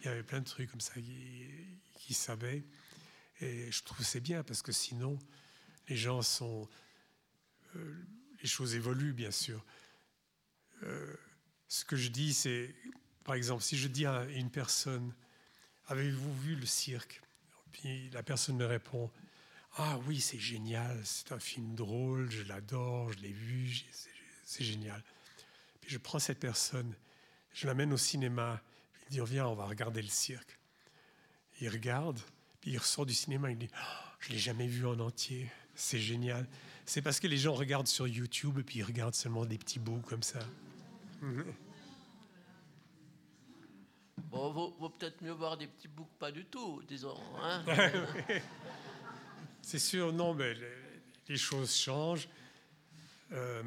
Il 0.00 0.06
y 0.06 0.08
avait 0.08 0.22
plein 0.22 0.40
de 0.40 0.44
trucs 0.44 0.70
comme 0.70 0.80
ça 0.80 0.94
qu'ils 0.94 2.16
savaient. 2.16 2.64
Et 3.40 3.70
je 3.70 3.82
trouve 3.84 4.04
c'est 4.04 4.20
bien 4.20 4.42
parce 4.42 4.62
que 4.62 4.72
sinon, 4.72 5.18
les 5.88 5.96
gens 5.96 6.22
sont. 6.22 6.68
euh, 7.76 7.94
les 8.42 8.48
choses 8.48 8.74
évoluent, 8.74 9.12
bien 9.12 9.30
sûr. 9.30 9.64
Euh, 10.82 11.14
ce 11.68 11.84
que 11.84 11.96
je 11.96 12.08
dis, 12.08 12.34
c'est. 12.34 12.74
Par 13.22 13.34
exemple, 13.34 13.62
si 13.62 13.76
je 13.76 13.86
dis 13.86 14.06
à 14.06 14.24
une 14.24 14.50
personne 14.50 15.14
Avez-vous 15.90 16.32
vu 16.42 16.54
le 16.54 16.66
cirque? 16.66 17.20
Puis 17.72 18.10
la 18.10 18.22
personne 18.22 18.56
me 18.56 18.64
répond 18.64 19.10
Ah 19.76 19.98
oui, 20.06 20.20
c'est 20.20 20.38
génial, 20.38 21.00
c'est 21.04 21.32
un 21.32 21.38
film 21.38 21.74
drôle, 21.74 22.30
je 22.30 22.42
l'adore, 22.42 23.12
je 23.12 23.18
l'ai 23.20 23.32
vu, 23.32 23.72
c'est- 24.44 24.64
génial. 24.64 25.02
Puis 25.80 25.90
je 25.90 25.98
prends 25.98 26.18
cette 26.18 26.40
personne, 26.40 26.92
je 27.54 27.66
l'amène 27.68 27.92
au 27.92 27.96
cinéma, 27.96 28.60
puis 28.92 29.02
il 29.08 29.10
dit 29.14 29.20
Viens, 29.32 29.46
on 29.46 29.54
va 29.54 29.66
regarder 29.66 30.02
le 30.02 30.08
cirque. 30.08 30.58
Il 31.60 31.68
regarde, 31.68 32.18
puis 32.60 32.72
il 32.72 32.78
ressort 32.78 33.06
du 33.06 33.14
cinéma, 33.14 33.50
il 33.50 33.58
dit 33.58 33.68
Ah, 33.76 34.04
Je 34.18 34.28
ne 34.30 34.32
l'ai 34.34 34.38
jamais 34.40 34.66
vu 34.66 34.86
en 34.86 34.98
entier, 34.98 35.50
c'est 35.74 36.00
génial. 36.00 36.46
C'est 36.84 37.00
parce 37.00 37.20
que 37.20 37.28
les 37.28 37.38
gens 37.38 37.54
regardent 37.54 37.86
sur 37.86 38.08
YouTube 38.08 38.58
et 38.58 38.62
puis 38.64 38.80
ils 38.80 38.84
regardent 38.84 39.14
seulement 39.14 39.46
des 39.46 39.56
petits 39.56 39.78
bouts 39.78 40.02
comme 40.06 40.22
ça. 40.24 40.40
Bon, 44.30 44.50
vaut, 44.52 44.74
vaut 44.78 44.88
peut-être 44.90 45.22
mieux 45.22 45.32
voir 45.32 45.56
des 45.56 45.66
petits 45.68 45.88
bouts 45.88 46.04
que 46.04 46.18
pas 46.18 46.32
du 46.32 46.44
tout, 46.44 46.82
disons. 46.88 47.18
hein. 47.40 47.64
C'est 49.70 49.78
sûr, 49.78 50.12
non, 50.12 50.34
mais 50.34 50.52
les, 51.28 51.36
choses 51.36 51.72
changent. 51.72 52.28
Euh, 53.30 53.62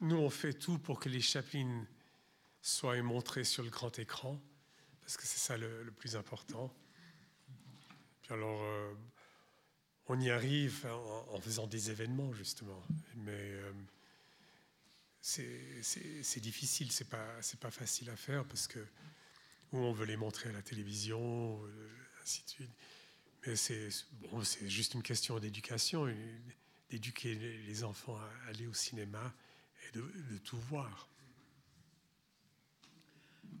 nous, 0.00 0.14
on 0.14 0.30
fait 0.30 0.52
tout 0.52 0.78
pour 0.78 1.00
que 1.00 1.08
les 1.08 1.20
Chaplin 1.20 1.84
soient 2.62 3.02
montrés 3.02 3.42
sur 3.42 3.64
le 3.64 3.70
grand 3.70 3.98
écran, 3.98 4.40
parce 5.00 5.16
que 5.16 5.26
c'est 5.26 5.40
ça 5.40 5.56
le, 5.56 5.92
plus 5.98 6.14
important. 6.14 6.72
Puis 8.22 8.34
alors, 8.34 8.62
euh, 8.62 8.94
on 10.06 10.20
y 10.20 10.30
arrive 10.30 10.86
en, 11.32 11.40
faisant 11.40 11.66
des 11.66 11.90
événements, 11.90 12.32
justement. 12.32 12.80
Mais 13.16 13.32
euh, 13.32 13.72
c'est 15.20 16.40
difficile, 16.40 16.92
c'est 16.92 17.08
pas, 17.10 17.40
pas 17.58 17.72
facile 17.72 18.10
à 18.10 18.16
faire, 18.16 18.44
parce 18.44 18.68
que 18.68 18.78
ou 19.72 19.78
on 19.78 19.90
veut 19.90 20.06
les 20.06 20.16
montrer 20.16 20.50
à 20.50 20.52
la 20.52 20.62
télévision, 20.62 21.60
ainsi 22.22 22.44
de 22.44 22.48
suite. 22.48 22.70
Mais 23.46 23.54
c'est 23.56 23.88
bon, 24.12 24.42
juste 24.62 24.94
une 24.94 25.02
question 25.02 25.38
d'éducation, 25.38 26.12
d'éduquer 26.90 27.34
les 27.34 27.84
enfants 27.84 28.16
à 28.16 28.48
aller 28.48 28.66
au 28.66 28.72
cinéma 28.74 29.32
et 29.86 29.92
de, 29.96 30.00
de 30.00 30.38
tout 30.38 30.58
voir. 30.58 31.08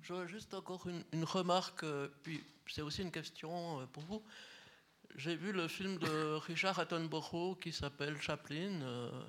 J'aurais 0.02 0.28
juste 0.28 0.54
encore 0.54 0.86
une, 0.88 1.04
une 1.12 1.24
remarque, 1.24 1.82
euh, 1.84 2.08
puis 2.22 2.42
c'est 2.68 2.82
aussi 2.82 3.02
une 3.02 3.10
question 3.12 3.80
euh, 3.80 3.86
pour 3.86 4.02
vous. 4.04 4.22
J'ai 5.16 5.36
vu 5.36 5.52
le 5.52 5.68
film 5.68 5.98
de 5.98 6.34
Richard 6.46 6.78
Attenborough 6.78 7.58
qui 7.60 7.72
s'appelle 7.72 8.20
Chaplin, 8.20 8.82
euh, 8.82 9.22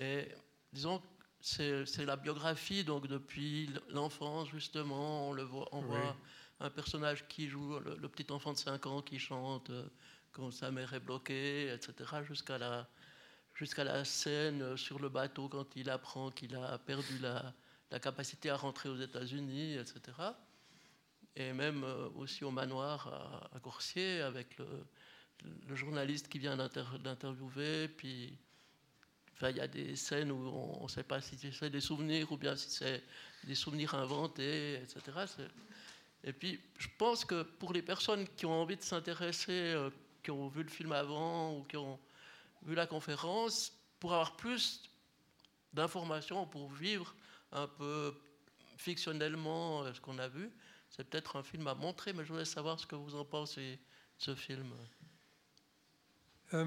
et 0.00 0.28
disons 0.72 1.02
c'est 1.40 1.86
c'est 1.86 2.04
la 2.04 2.16
biographie, 2.16 2.84
donc 2.84 3.06
depuis 3.06 3.70
l'enfance 3.88 4.48
justement, 4.50 5.28
on 5.28 5.32
le 5.32 5.42
voit, 5.42 5.68
on 5.72 5.80
Oui. 5.82 5.86
voit 5.88 6.16
un 6.60 6.70
personnage 6.70 7.26
qui 7.28 7.48
joue 7.48 7.78
le, 7.80 8.08
petit 8.08 8.30
enfant 8.32 8.52
de 8.52 8.58
5 8.58 8.86
ans 8.86 9.02
qui 9.02 9.18
chante 9.18 9.70
euh, 9.70 9.88
quand 10.32 10.50
sa 10.50 10.70
mère 10.70 10.92
est 10.94 11.00
bloquée, 11.00 11.72
etc., 11.72 11.92
jusqu'à 12.22 12.58
la, 12.58 12.88
jusqu'à 13.54 13.84
la 13.84 14.04
scène 14.04 14.76
sur 14.76 14.98
le 15.00 15.08
bateau 15.08 15.48
quand 15.48 15.74
il 15.76 15.90
apprend 15.90 16.30
qu'il 16.30 16.54
a 16.54 16.78
perdu 16.78 17.18
la, 17.18 17.52
la 17.90 17.98
capacité 17.98 18.50
à 18.50 18.56
rentrer 18.56 18.88
aux 18.88 18.98
États-Unis, 18.98 19.74
etc. 19.74 20.00
Et 21.36 21.52
même 21.52 21.84
euh, 21.84 22.08
aussi 22.16 22.44
au 22.44 22.50
manoir 22.50 23.08
à, 23.08 23.56
à 23.56 23.60
Coursier 23.60 24.20
avec 24.20 24.58
le, 24.58 24.66
le 25.68 25.74
journaliste 25.74 26.28
qui 26.28 26.38
vient 26.38 26.56
d'inter- 26.56 26.98
d'interviewer. 27.02 27.88
Puis, 27.88 28.36
il 29.42 29.56
y 29.56 29.60
a 29.60 29.68
des 29.68 29.96
scènes 29.96 30.30
où 30.30 30.36
on 30.36 30.82
ne 30.84 30.88
sait 30.88 31.02
pas 31.02 31.20
si 31.20 31.36
c'est 31.38 31.70
des 31.70 31.80
souvenirs 31.80 32.30
ou 32.30 32.36
bien 32.36 32.54
si 32.56 32.68
c'est 32.70 33.02
des 33.44 33.54
souvenirs 33.54 33.94
inventés, 33.94 34.74
etc. 34.74 35.00
Et 36.24 36.32
puis, 36.32 36.60
je 36.78 36.88
pense 36.98 37.24
que 37.24 37.42
pour 37.42 37.72
les 37.72 37.82
personnes 37.82 38.26
qui 38.36 38.46
ont 38.46 38.62
envie 38.62 38.76
de 38.76 38.82
s'intéresser, 38.82 39.52
euh, 39.52 39.90
qui 40.22 40.30
ont 40.30 40.48
vu 40.48 40.62
le 40.62 40.68
film 40.68 40.92
avant 40.92 41.56
ou 41.56 41.62
qui 41.64 41.76
ont 41.76 41.98
vu 42.62 42.74
la 42.74 42.86
conférence, 42.86 43.72
pour 43.98 44.12
avoir 44.12 44.36
plus 44.36 44.82
d'informations, 45.72 46.46
pour 46.46 46.70
vivre 46.70 47.14
un 47.52 47.66
peu 47.66 48.14
fictionnellement 48.76 49.84
euh, 49.84 49.94
ce 49.94 50.00
qu'on 50.00 50.18
a 50.18 50.28
vu, 50.28 50.50
c'est 50.90 51.08
peut-être 51.08 51.36
un 51.36 51.42
film 51.42 51.66
à 51.68 51.74
montrer, 51.74 52.12
mais 52.12 52.24
je 52.24 52.32
voulais 52.32 52.44
savoir 52.44 52.78
ce 52.78 52.86
que 52.86 52.96
vous 52.96 53.14
en 53.14 53.24
pensez 53.24 53.76
de 53.76 53.78
ce 54.18 54.34
film. 54.34 54.70
Euh, 56.52 56.66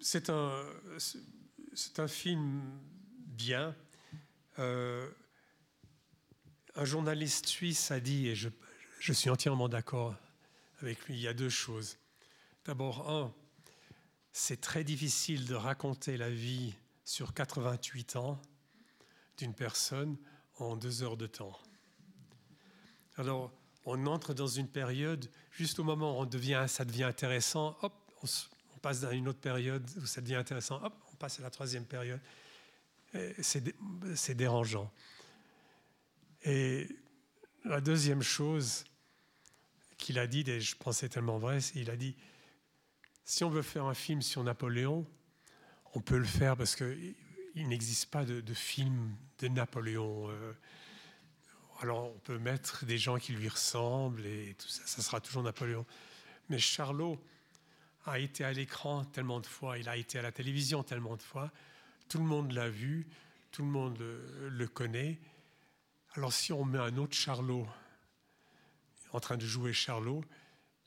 c'est 0.00 0.28
un, 0.30 2.08
film 2.08 2.78
bien. 3.26 3.74
Un 6.74 6.84
journaliste 6.84 7.46
suisse 7.46 7.90
a 7.90 8.00
dit, 8.00 8.28
et 8.28 8.34
je, 8.34 8.48
je 8.98 9.12
suis 9.12 9.30
entièrement 9.30 9.68
d'accord 9.68 10.14
avec 10.80 11.04
lui, 11.06 11.14
il 11.14 11.20
y 11.20 11.28
a 11.28 11.34
deux 11.34 11.50
choses. 11.50 11.98
D'abord, 12.64 13.10
un, 13.10 13.32
c'est 14.32 14.60
très 14.60 14.84
difficile 14.84 15.46
de 15.46 15.54
raconter 15.54 16.16
la 16.16 16.30
vie 16.30 16.74
sur 17.04 17.34
88 17.34 18.16
ans 18.16 18.40
d'une 19.38 19.54
personne 19.54 20.16
en 20.58 20.76
deux 20.76 21.02
heures 21.02 21.16
de 21.16 21.26
temps. 21.26 21.58
Alors, 23.16 23.52
on 23.84 24.06
entre 24.06 24.32
dans 24.32 24.46
une 24.46 24.68
période, 24.68 25.28
juste 25.50 25.78
au 25.78 25.84
moment 25.84 26.18
où 26.18 26.22
on 26.22 26.26
devient, 26.26 26.64
ça 26.68 26.84
devient 26.84 27.04
intéressant, 27.04 27.76
hop, 27.82 27.92
on, 28.22 28.78
passe 28.78 29.00
dans 29.00 29.10
une 29.10 29.28
autre 29.28 29.40
période 29.40 29.88
où 30.00 30.06
ça 30.06 30.20
devient 30.20 30.36
intéressant, 30.36 30.82
hop, 30.82 30.94
on 31.12 31.16
passe 31.16 31.38
à 31.38 31.42
la 31.42 31.50
troisième 31.50 31.84
période. 31.84 32.20
C'est 33.42 34.34
dérangeant. 34.34 34.90
Et 36.44 36.88
la 37.64 37.80
deuxième 37.80 38.22
chose 38.22 38.84
qu'il 39.96 40.18
a 40.18 40.26
dit, 40.26 40.42
et 40.48 40.60
je 40.60 40.76
pensais 40.76 41.08
tellement 41.08 41.38
vrai, 41.38 41.60
c'est 41.60 41.78
il 41.78 41.90
a 41.90 41.96
dit, 41.96 42.16
si 43.24 43.44
on 43.44 43.50
veut 43.50 43.62
faire 43.62 43.84
un 43.84 43.94
film 43.94 44.20
sur 44.22 44.42
Napoléon, 44.42 45.06
on 45.94 46.00
peut 46.00 46.18
le 46.18 46.24
faire 46.24 46.56
parce 46.56 46.74
qu'il 46.74 47.14
il 47.54 47.68
n'existe 47.68 48.10
pas 48.10 48.24
de, 48.24 48.54
film 48.54 49.14
de 49.38 49.48
Napoléon. 49.48 50.30
euh, 50.30 50.52
alors 51.80 52.04
on 52.14 52.18
peut 52.20 52.38
mettre 52.38 52.84
des 52.84 52.98
gens 52.98 53.18
qui 53.18 53.32
lui 53.32 53.48
ressemblent 53.48 54.24
et 54.24 54.54
tout 54.58 54.68
ça, 54.68 54.82
ça 54.86 55.02
sera 55.02 55.20
toujours 55.20 55.42
Napoléon. 55.42 55.86
Mais 56.48 56.58
Charlot 56.58 57.22
a 58.06 58.18
été 58.18 58.44
à 58.44 58.52
l'écran 58.52 59.04
tellement 59.04 59.40
de 59.40 59.46
fois, 59.46 59.78
il 59.78 59.88
a 59.88 59.96
été 59.96 60.18
à 60.18 60.22
la 60.22 60.32
télévision 60.32 60.82
tellement 60.82 61.16
de 61.16 61.22
fois, 61.22 61.52
tout 62.08 62.18
le 62.18 62.24
monde 62.24 62.52
l'a 62.52 62.68
vu, 62.68 63.06
tout 63.52 63.62
le 63.62 63.68
monde 63.68 63.98
le 63.98 64.66
connaît. 64.66 65.18
Alors 66.14 66.32
si 66.32 66.52
on 66.52 66.64
met 66.64 66.78
un 66.78 66.96
autre 66.98 67.14
Charlot 67.14 67.66
en 69.12 69.20
train 69.20 69.38
de 69.38 69.46
jouer 69.46 69.72
Charlot, 69.72 70.22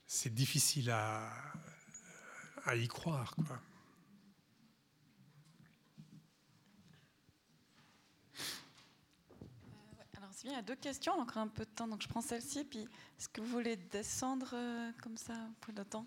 c'est 0.06 0.32
difficile 0.32 0.88
à, 0.90 1.32
à 2.64 2.76
y 2.76 2.86
croire. 2.86 3.34
Quoi. 3.34 3.60
Alors, 10.16 10.30
il 10.44 10.52
y 10.52 10.54
a 10.54 10.62
deux 10.62 10.76
questions, 10.76 11.14
encore 11.14 11.38
un 11.38 11.48
peu 11.48 11.64
de 11.64 11.70
temps, 11.70 11.88
donc 11.88 12.02
je 12.02 12.08
prends 12.08 12.22
celle-ci. 12.22 12.64
Puis, 12.64 12.88
est-ce 13.18 13.28
que 13.28 13.40
vous 13.40 13.48
voulez 13.48 13.76
descendre 13.76 14.50
euh, 14.52 14.92
comme 15.02 15.16
ça 15.16 15.34
pour 15.60 15.74
le 15.74 15.84
temps? 15.84 16.06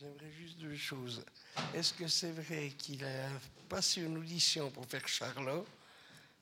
J'aimerais 0.00 0.32
juste 0.32 0.58
deux 0.58 0.74
choses. 0.74 1.24
Est-ce 1.72 1.94
que 1.94 2.08
c'est 2.08 2.32
vrai 2.32 2.70
qu'il 2.70 3.04
a 3.04 3.28
passé 3.68 4.02
une 4.02 4.18
audition 4.18 4.72
pour 4.72 4.86
faire 4.86 5.06
Charlot? 5.06 5.64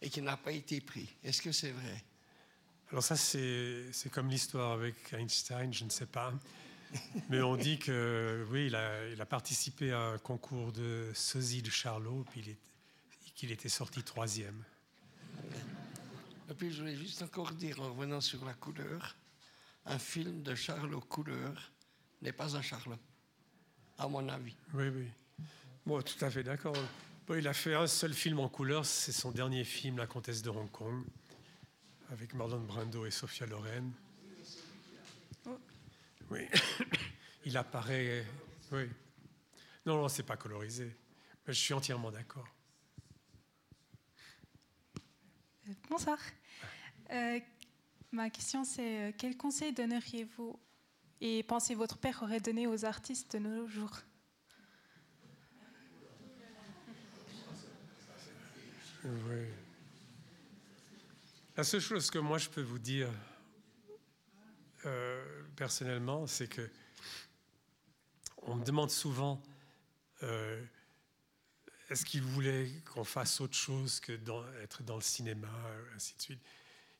Et 0.00 0.10
qu'il 0.10 0.24
n'a 0.24 0.36
pas 0.36 0.52
été 0.52 0.80
pris 0.80 1.08
Est-ce 1.24 1.42
que 1.42 1.52
c'est 1.52 1.72
vrai? 1.72 2.04
Alors 2.90 3.02
ça, 3.02 3.16
c'est 3.16 4.10
comme 4.10 4.28
l'histoire 4.28 4.72
avec 4.72 5.12
Einstein, 5.12 5.72
je 5.72 5.84
ne 5.84 5.90
sais 5.90 6.06
pas. 6.06 6.32
Mais 7.28 7.42
on 7.42 7.56
dit 7.56 7.78
que 7.78 8.46
oui, 8.50 8.68
il 8.68 8.74
a, 8.74 9.08
il 9.08 9.20
a 9.20 9.26
participé 9.26 9.92
à 9.92 10.00
un 10.00 10.18
concours 10.18 10.72
de 10.72 11.10
sosie 11.14 11.60
de 11.60 11.70
Charlot, 11.70 12.24
puis 12.30 12.56
qu'il 13.34 13.52
était 13.52 13.68
sorti 13.68 14.02
troisième. 14.02 14.64
Et 16.50 16.54
puis 16.54 16.72
je 16.72 16.80
voulais 16.80 16.96
juste 16.96 17.20
encore 17.22 17.52
dire, 17.52 17.78
en 17.80 17.92
revenant 17.92 18.22
sur 18.22 18.42
la 18.44 18.54
couleur, 18.54 19.16
un 19.84 19.98
film 19.98 20.42
de 20.42 20.54
Charlot 20.54 21.00
couleur 21.00 21.72
n'est 22.22 22.32
pas 22.32 22.56
un 22.56 22.62
Charlot, 22.62 22.98
à 23.98 24.08
mon 24.08 24.26
avis. 24.28 24.56
Oui, 24.72 24.88
oui. 24.88 25.08
Bon, 25.84 26.02
tout 26.02 26.24
à 26.24 26.30
fait 26.30 26.42
d'accord. 26.42 26.76
Bon, 27.28 27.34
il 27.34 27.46
a 27.46 27.52
fait 27.52 27.74
un 27.74 27.86
seul 27.86 28.14
film 28.14 28.40
en 28.40 28.48
couleur, 28.48 28.86
c'est 28.86 29.12
son 29.12 29.30
dernier 29.30 29.62
film, 29.62 29.98
La 29.98 30.06
Comtesse 30.06 30.40
de 30.40 30.48
Hong 30.48 30.70
Kong, 30.70 31.04
avec 32.10 32.32
Marlon 32.32 32.60
Brando 32.60 33.04
et 33.04 33.10
Sophia 33.10 33.44
Loren. 33.44 33.92
Oui. 36.30 36.40
Il 37.44 37.54
apparaît. 37.58 38.24
Oui. 38.72 38.88
Non, 39.84 40.00
non, 40.00 40.08
c'est 40.08 40.22
pas 40.22 40.38
colorisé. 40.38 40.96
Mais 41.46 41.52
je 41.52 41.60
suis 41.60 41.74
entièrement 41.74 42.10
d'accord. 42.10 42.48
Bonsoir. 45.90 46.18
Euh, 47.10 47.40
ma 48.10 48.30
question 48.30 48.64
c'est 48.64 49.10
euh, 49.10 49.12
quel 49.18 49.36
conseil 49.36 49.74
donneriez-vous 49.74 50.58
et 51.20 51.42
pensez 51.42 51.74
votre 51.74 51.98
père 51.98 52.22
aurait 52.22 52.40
donné 52.40 52.66
aux 52.66 52.86
artistes 52.86 53.34
de 53.34 53.38
nos 53.38 53.66
jours? 53.66 53.98
La 61.56 61.64
seule 61.64 61.80
chose 61.80 62.10
que 62.10 62.18
moi 62.18 62.38
je 62.38 62.48
peux 62.48 62.62
vous 62.62 62.78
dire 62.78 63.08
euh, 64.86 65.42
personnellement, 65.56 66.26
c'est 66.26 66.48
que 66.48 66.70
on 68.42 68.54
me 68.54 68.64
demande 68.64 68.90
souvent 68.90 69.42
euh, 70.22 70.64
est-ce 71.90 72.04
qu'il 72.04 72.22
voulait 72.22 72.70
qu'on 72.92 73.04
fasse 73.04 73.40
autre 73.40 73.56
chose 73.56 73.98
que 73.98 74.12
être 74.62 74.82
dans 74.82 74.96
le 74.96 75.02
cinéma, 75.02 75.48
ainsi 75.96 76.14
de 76.16 76.22
suite. 76.22 76.40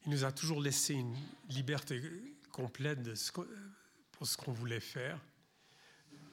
Il 0.05 0.11
nous 0.11 0.25
a 0.25 0.33
toujours 0.33 0.61
laissé 0.61 0.95
une 0.95 1.17
liberté 1.49 2.03
complète 2.51 2.99
pour 4.13 4.27
ce 4.27 4.37
qu'on 4.37 4.53
voulait 4.53 4.81
faire. 4.81 5.21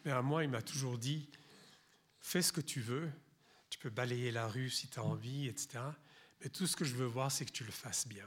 Mais 0.03 0.11
à 0.11 0.21
moi, 0.21 0.43
il 0.43 0.49
m'a 0.49 0.61
toujours 0.61 0.97
dit 0.97 1.29
fais 2.21 2.41
ce 2.41 2.51
que 2.51 2.61
tu 2.61 2.81
veux, 2.81 3.11
peux 3.85 3.91
balayer 3.91 4.31
la 4.31 4.47
rue 4.47 4.71
si 4.71 4.87
tu 4.87 4.97
as 4.97 5.03
envie, 5.03 5.47
etc. 5.47 5.77
Mais 6.41 6.49
tout 6.49 6.65
ce 6.65 6.75
que 6.75 6.83
je 6.83 6.95
veux 6.95 7.05
voir, 7.05 7.31
c'est 7.31 7.45
que 7.45 7.51
tu 7.51 7.63
le 7.63 7.71
fasses 7.71 8.07
bien. 8.07 8.25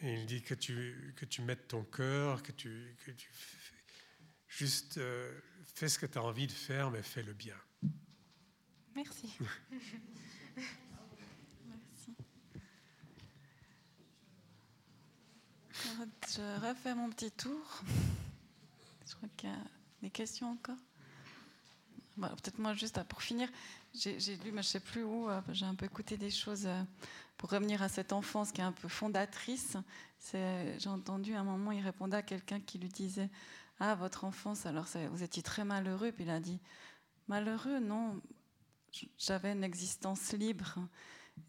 Et 0.00 0.14
il 0.14 0.24
dit 0.24 0.40
que 0.40 0.54
tu, 0.54 1.12
que 1.14 1.26
tu 1.26 1.42
mettes 1.42 1.68
ton 1.68 1.84
cœur, 1.84 2.42
que 2.42 2.52
tu, 2.52 2.96
que 3.04 3.10
tu 3.10 3.28
juste 4.48 4.96
euh, 4.96 5.38
fais 5.74 5.90
ce 5.90 5.98
que 5.98 6.06
tu 6.06 6.16
as 6.16 6.22
envie 6.22 6.46
de 6.46 6.52
faire, 6.52 6.90
mais 6.90 7.02
fais-le 7.02 7.34
bien. 7.34 7.56
Merci. 8.94 9.30
Merci. 10.56 12.16
Je 16.34 16.66
refais 16.66 16.94
mon 16.94 17.10
petit 17.10 17.30
tour. 17.30 17.82
Je 19.06 19.14
crois 19.16 19.28
qu'il 19.36 19.50
y 19.50 19.52
a 19.52 19.58
des 20.00 20.08
questions 20.08 20.50
encore. 20.50 20.78
Peut-être 22.20 22.58
moi, 22.58 22.74
juste 22.74 23.00
pour 23.04 23.22
finir, 23.22 23.48
j'ai 23.98 24.36
lu, 24.36 24.46
mais 24.46 24.50
je 24.50 24.56
ne 24.56 24.62
sais 24.62 24.80
plus 24.80 25.02
où, 25.02 25.28
euh, 25.28 25.40
j'ai 25.52 25.66
un 25.66 25.74
peu 25.74 25.86
écouté 25.86 26.16
des 26.16 26.30
choses 26.30 26.66
euh, 26.66 26.82
pour 27.36 27.50
revenir 27.50 27.82
à 27.82 27.88
cette 27.88 28.12
enfance 28.12 28.52
qui 28.52 28.60
est 28.60 28.64
un 28.64 28.72
peu 28.72 28.88
fondatrice. 28.88 29.76
J'ai 30.32 30.88
entendu 30.88 31.34
à 31.34 31.40
un 31.40 31.44
moment, 31.44 31.72
il 31.72 31.82
répondait 31.82 32.16
à 32.16 32.22
quelqu'un 32.22 32.60
qui 32.60 32.78
lui 32.78 32.88
disait 32.88 33.28
Ah, 33.80 33.94
votre 33.94 34.24
enfance, 34.24 34.66
alors 34.66 34.86
vous 35.10 35.22
étiez 35.22 35.42
très 35.42 35.64
malheureux. 35.64 36.12
Puis 36.12 36.24
il 36.24 36.30
a 36.30 36.40
dit 36.40 36.58
Malheureux, 37.28 37.80
non, 37.80 38.20
j'avais 39.18 39.52
une 39.52 39.64
existence 39.64 40.32
libre. 40.32 40.78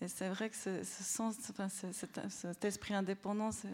Et 0.02 0.08
c'est 0.08 0.30
vrai 0.30 0.50
que 0.50 0.56
ce, 0.56 0.84
sens, 0.84 1.36
cet, 1.92 2.66
esprit 2.66 2.94
indépendant, 2.94 3.52
ce 3.52 3.68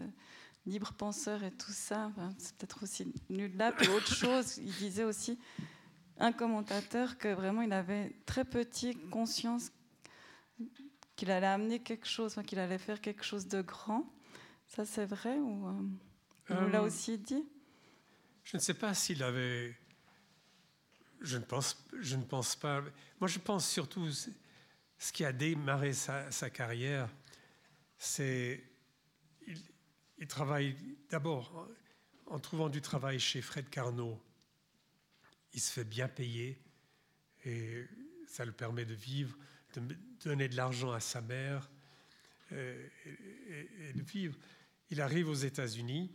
libre 0.64 0.92
penseur 0.94 1.44
et 1.44 1.50
tout 1.50 1.72
ça, 1.72 2.10
c'est 2.38 2.56
peut-être 2.56 2.82
aussi 2.82 3.12
nul 3.28 3.56
là. 3.56 3.72
Puis 3.72 3.88
autre 3.88 4.14
chose, 4.14 4.58
il 4.58 4.72
disait 4.72 5.04
aussi 5.04 5.38
un 6.18 6.32
commentateur 6.32 7.18
que 7.18 7.28
vraiment 7.28 7.62
il 7.62 7.72
avait 7.72 8.12
très 8.24 8.44
petit 8.44 8.96
conscience 9.10 9.70
qu'il 11.14 11.30
allait 11.30 11.46
amener 11.46 11.80
quelque 11.80 12.06
chose, 12.06 12.38
qu'il 12.46 12.58
allait 12.58 12.78
faire 12.78 13.00
quelque 13.00 13.24
chose 13.24 13.46
de 13.48 13.62
grand. 13.62 14.04
Ça, 14.66 14.84
c'est 14.84 15.06
vrai 15.06 15.36
ou 15.38 15.68
euh, 16.50 16.70
l'a 16.70 16.80
euh, 16.80 16.86
aussi 16.86 17.18
dit? 17.18 17.44
Je 18.44 18.56
ne 18.56 18.62
sais 18.62 18.74
pas 18.74 18.94
s'il 18.94 19.22
avait. 19.22 19.76
Je 21.20 21.38
ne 21.38 21.44
pense, 21.44 21.84
je 21.98 22.16
ne 22.16 22.24
pense 22.24 22.56
pas. 22.56 22.82
Moi, 23.20 23.28
je 23.28 23.38
pense 23.38 23.68
surtout 23.68 24.08
ce 24.10 25.12
qui 25.12 25.24
a 25.24 25.32
démarré 25.32 25.92
sa, 25.92 26.50
carrière, 26.50 27.08
c'est 27.98 28.62
il, 29.46 29.58
il 30.18 30.26
travaille 30.26 30.76
d'abord 31.10 31.68
en 32.26 32.38
trouvant 32.38 32.68
du 32.68 32.80
travail 32.82 33.18
chez 33.18 33.40
Fred 33.40 33.70
Carnot 33.70 34.20
il 35.56 35.60
se 35.60 35.72
fait 35.72 35.84
bien 35.84 36.06
payer 36.06 36.60
et 37.46 37.86
ça 38.28 38.44
le 38.44 38.52
permet 38.52 38.84
de 38.84 38.94
vivre, 38.94 39.36
de 39.74 39.96
donner 40.22 40.48
de 40.48 40.54
l'argent 40.54 40.92
à 40.92 41.00
sa 41.00 41.22
mère 41.22 41.70
euh, 42.52 42.88
et, 43.80 43.92
de 43.94 44.02
vivre. 44.02 44.36
Il 44.90 45.00
arrive 45.00 45.28
aux 45.28 45.34
États-Unis. 45.34 46.14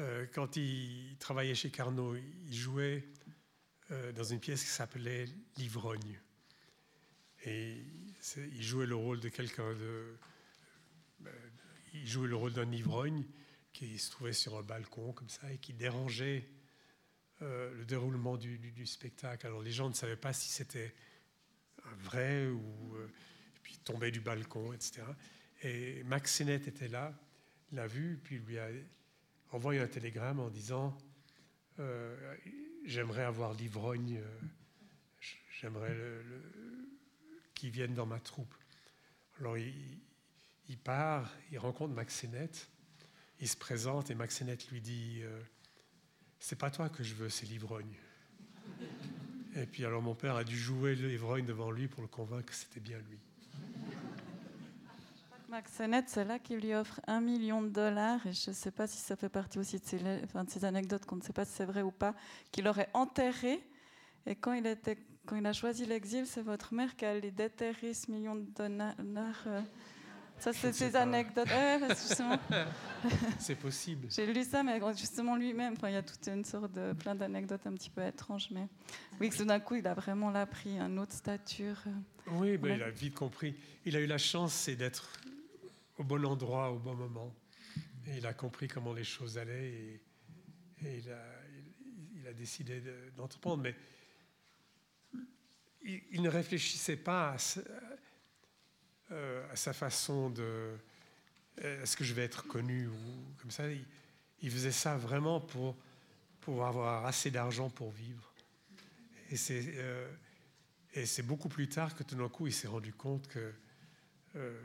Euh, 0.00 0.26
quand 0.34 0.56
il 0.56 1.16
travaillait 1.18 1.54
chez 1.54 1.70
Carnot, 1.70 2.16
il 2.16 2.54
jouait 2.54 3.06
euh, 3.92 4.12
dans 4.12 4.24
une 4.24 4.40
pièce 4.40 4.62
qui 4.64 4.70
s'appelait 4.70 5.26
L'ivrogne. 5.56 6.20
Et 7.44 7.80
il 8.36 8.62
jouait 8.62 8.86
le 8.86 8.96
rôle 8.96 9.20
de 9.20 9.28
quelqu'un 9.28 9.74
de. 9.74 10.18
il 11.94 12.08
jouait 12.08 12.26
le 12.26 12.34
rôle 12.34 12.52
d'un 12.52 12.70
ivrogne 12.72 13.24
qui 13.72 13.96
se 13.98 14.10
trouvait 14.10 14.32
sur 14.32 14.58
un 14.58 14.62
balcon 14.62 15.12
comme 15.12 15.28
ça 15.28 15.52
et 15.52 15.58
qui 15.58 15.72
dérangeait 15.72 16.48
euh, 17.42 17.70
le 17.74 17.84
déroulement 17.84 18.38
du, 18.38 18.86
spectacle. 18.86 19.46
Alors 19.46 19.60
les 19.60 19.70
gens 19.70 19.90
ne 19.90 19.94
savaient 19.94 20.16
pas 20.16 20.32
si 20.32 20.48
c'était 20.48 20.94
vrai 21.98 22.46
ou 22.46 22.96
euh, 22.96 23.12
puis 23.62 23.76
tombait 23.84 24.10
du 24.10 24.20
balcon, 24.20 24.72
etc. 24.72 25.02
Et 25.62 26.02
Max 26.04 26.34
Sennett 26.34 26.66
était 26.66 26.88
là, 26.88 27.12
l'a 27.72 27.86
vu, 27.86 28.18
puis 28.24 28.38
lui 28.38 28.58
a 28.58 28.68
envoyé 29.50 29.80
un 29.80 29.86
télégramme 29.86 30.40
en 30.40 30.48
disant 30.48 30.96
euh, 31.78 32.16
j'aimerais 32.86 33.24
avoir 33.24 33.52
l'ivrogne, 33.52 34.22
j'aimerais 35.60 35.94
le, 35.94 36.22
qu'il 37.54 37.70
vienne 37.70 37.92
dans 37.92 38.06
ma 38.06 38.18
troupe. 38.18 38.54
Alors 39.40 39.58
il, 39.58 40.78
part, 40.82 41.34
il 41.52 41.58
rencontre 41.58 41.92
Max 41.92 42.14
Sennett, 42.14 42.70
il 43.40 43.48
se 43.48 43.58
présente 43.58 44.10
et 44.10 44.14
Max 44.14 44.36
Sennett 44.36 44.70
lui 44.70 44.80
dit 44.80 45.22
c'est 46.38 46.58
pas 46.58 46.70
toi 46.70 46.88
que 46.88 47.02
je 47.02 47.14
veux, 47.14 47.28
c'est 47.28 47.46
l'ivrogne. 47.46 47.94
Et 49.56 49.66
puis 49.66 49.84
alors 49.84 50.02
mon 50.02 50.14
père 50.14 50.36
a 50.36 50.44
dû 50.44 50.56
jouer 50.56 50.94
l'ivrogne 50.94 51.46
devant 51.46 51.70
lui 51.70 51.88
pour 51.88 52.02
le 52.02 52.08
convaincre 52.08 52.46
que 52.46 52.54
c'était 52.54 52.80
bien 52.80 52.98
lui. 52.98 53.18
Max 55.48 55.80
c'est 56.06 56.24
là 56.24 56.38
qu'il 56.38 56.58
lui 56.58 56.74
offre 56.74 57.00
un 57.06 57.20
million 57.20 57.62
de 57.62 57.68
dollars, 57.68 58.26
et 58.26 58.32
je 58.32 58.50
ne 58.50 58.54
sais 58.54 58.72
pas 58.72 58.86
si 58.86 58.98
ça 58.98 59.16
fait 59.16 59.28
partie 59.28 59.58
aussi 59.58 59.78
de 59.78 59.84
ces, 59.84 60.64
anecdotes 60.64 61.06
qu'on 61.06 61.16
ne 61.16 61.22
sait 61.22 61.32
pas 61.32 61.44
si 61.44 61.52
c'est 61.52 61.64
vrai 61.64 61.82
ou 61.82 61.92
pas, 61.92 62.14
qu'il 62.50 62.66
aurait 62.68 62.88
enterré. 62.92 63.62
Et 64.26 64.34
quand 64.34 64.52
il, 64.52 64.66
était, 64.66 64.98
quand 65.24 65.36
il 65.36 65.46
a 65.46 65.52
choisi 65.52 65.86
l'exil, 65.86 66.26
c'est 66.26 66.42
votre 66.42 66.74
mère 66.74 66.96
qui 66.96 67.04
a 67.04 67.10
allé 67.10 67.30
déterrer 67.30 67.94
ce 67.94 68.10
million 68.10 68.34
de 68.34 68.44
dollars. 68.50 69.44
Euh, 69.46 69.62
ça, 70.38 70.52
c'est 70.52 70.72
ces 70.72 70.94
anecdotes. 70.96 71.48
c'est 73.38 73.54
possible. 73.54 74.08
J'ai 74.10 74.32
lu 74.32 74.44
ça, 74.44 74.62
mais 74.62 74.80
justement 74.96 75.36
lui-même, 75.36 75.74
il 75.82 75.90
y 75.90 75.96
a 75.96 76.02
toute 76.02 76.26
une 76.28 76.44
sorte 76.44 76.72
de 76.72 76.92
plein 76.92 77.14
d'anecdotes 77.14 77.66
un 77.66 77.72
petit 77.72 77.90
peu 77.90 78.04
étranges. 78.06 78.48
Mais 78.50 78.68
oui, 79.20 79.30
que 79.30 79.42
d'un 79.42 79.60
coup, 79.60 79.76
il 79.76 79.86
a 79.86 79.94
vraiment 79.94 80.30
là 80.30 80.46
pris 80.46 80.78
une 80.78 80.98
autre 80.98 81.14
stature. 81.14 81.82
Oui, 82.26 82.58
ben, 82.58 82.76
il 82.76 82.82
a 82.82 82.90
vite 82.90 83.14
compris. 83.14 83.56
Il 83.84 83.96
a 83.96 84.00
eu 84.00 84.06
la 84.06 84.18
chance, 84.18 84.52
c'est 84.52 84.76
d'être 84.76 85.10
au 85.98 86.04
bon 86.04 86.24
endroit, 86.24 86.70
au 86.70 86.78
bon 86.78 86.94
moment. 86.94 87.34
Et 88.06 88.18
il 88.18 88.26
a 88.26 88.34
compris 88.34 88.68
comment 88.68 88.92
les 88.92 89.04
choses 89.04 89.38
allaient 89.38 89.68
et, 89.68 90.00
et 90.84 90.98
il, 90.98 91.10
a, 91.10 91.24
il, 91.56 92.20
il, 92.20 92.26
a, 92.28 92.32
décidé 92.32 92.82
d'entreprendre. 93.16 93.62
Mais 93.62 93.74
il, 95.82 96.02
il, 96.12 96.22
ne 96.22 96.28
réfléchissait 96.28 96.96
pas 96.96 97.30
à, 97.30 97.38
euh, 99.10 99.52
à 99.52 99.56
sa 99.56 99.72
façon 99.72 100.30
de. 100.30 100.76
Est-ce 101.58 101.96
que 101.96 102.04
je 102.04 102.12
vais 102.12 102.24
être 102.24 102.46
connu 102.46 102.86
ou 102.86 102.94
comme 103.40 103.50
ça 103.50 103.70
il, 103.70 103.84
il 104.42 104.50
faisait 104.50 104.72
ça 104.72 104.96
vraiment 104.96 105.40
pour, 105.40 105.76
pour 106.40 106.66
avoir 106.66 107.06
assez 107.06 107.30
d'argent 107.30 107.70
pour 107.70 107.90
vivre. 107.90 108.32
Et 109.30 109.36
c'est 109.36 109.64
euh, 109.76 110.08
et 110.94 111.04
c'est 111.04 111.22
beaucoup 111.22 111.48
plus 111.48 111.68
tard 111.68 111.94
que 111.94 112.02
tout 112.02 112.14
d'un 112.14 112.28
coup 112.28 112.46
il 112.46 112.52
s'est 112.52 112.68
rendu 112.68 112.92
compte 112.92 113.28
que, 113.28 113.52
euh, 114.36 114.62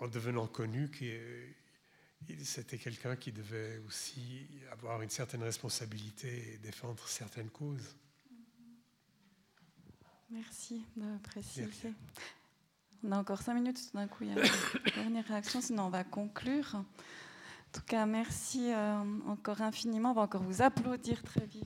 en 0.00 0.08
devenant 0.08 0.46
connu, 0.46 0.90
qu'il 0.90 1.54
c'était 2.44 2.78
quelqu'un 2.78 3.16
qui 3.16 3.32
devait 3.32 3.78
aussi 3.86 4.46
avoir 4.70 5.00
une 5.00 5.10
certaine 5.10 5.42
responsabilité 5.42 6.54
et 6.54 6.58
défendre 6.58 7.06
certaines 7.08 7.50
causes. 7.50 7.96
Merci 10.30 10.84
de 10.96 11.18
préciser. 11.18 11.94
On 13.04 13.10
a 13.10 13.18
encore 13.18 13.42
cinq 13.42 13.54
minutes, 13.54 13.80
tout 13.90 13.96
d'un 13.96 14.06
coup, 14.06 14.22
il 14.22 14.28
y 14.28 14.38
a 14.38 14.40
une 14.40 14.92
dernière 14.94 15.26
réaction, 15.26 15.60
sinon 15.60 15.84
on 15.84 15.88
va 15.88 16.04
conclure. 16.04 16.74
En 16.74 16.84
tout 17.72 17.82
cas, 17.84 18.06
merci 18.06 18.72
euh, 18.72 19.02
encore 19.26 19.60
infiniment. 19.60 20.10
On 20.12 20.14
va 20.14 20.22
encore 20.22 20.42
vous 20.42 20.62
applaudir 20.62 21.20
très 21.22 21.44
vivement. 21.46 21.64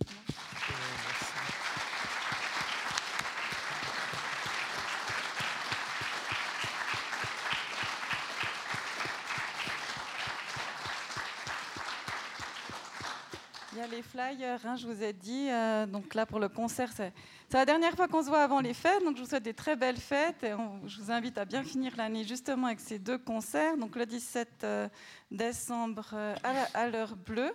Il 13.72 13.80
y 13.80 13.82
a 13.82 13.85
les 13.97 14.02
flyers, 14.02 14.60
hein, 14.66 14.77
je 14.77 14.86
vous 14.86 15.02
ai 15.02 15.12
dit. 15.14 15.48
Euh, 15.51 15.86
donc 15.86 16.14
là, 16.14 16.27
pour 16.27 16.39
le 16.39 16.51
concert, 16.51 16.90
c'est 16.94 17.12
la 17.52 17.64
dernière 17.64 17.94
fois 17.94 18.09
qu'on 18.09 18.23
se 18.23 18.28
voit 18.28 18.43
avant 18.43 18.60
les 18.60 18.74
fêtes. 18.74 19.02
Donc 19.02 19.16
je 19.16 19.23
vous 19.23 19.28
souhaite 19.28 19.43
des 19.43 19.55
très 19.55 19.74
belles 19.74 19.97
fêtes. 19.97 20.44
Et 20.44 20.52
je 20.86 21.01
vous 21.01 21.10
invite 21.10 21.39
à 21.39 21.47
bien 21.47 21.62
finir 21.62 21.94
l'année 21.97 22.24
justement 22.24 22.66
avec 22.66 22.81
ces 22.81 22.98
deux 22.98 23.16
concerts. 23.16 23.78
Donc 23.78 23.97
le 23.97 24.05
17 24.05 24.48
euh, 24.64 24.89
décembre 25.31 26.10
euh, 26.12 26.35
à 26.74 26.89
l'heure 26.89 27.16
bleue. 27.16 27.55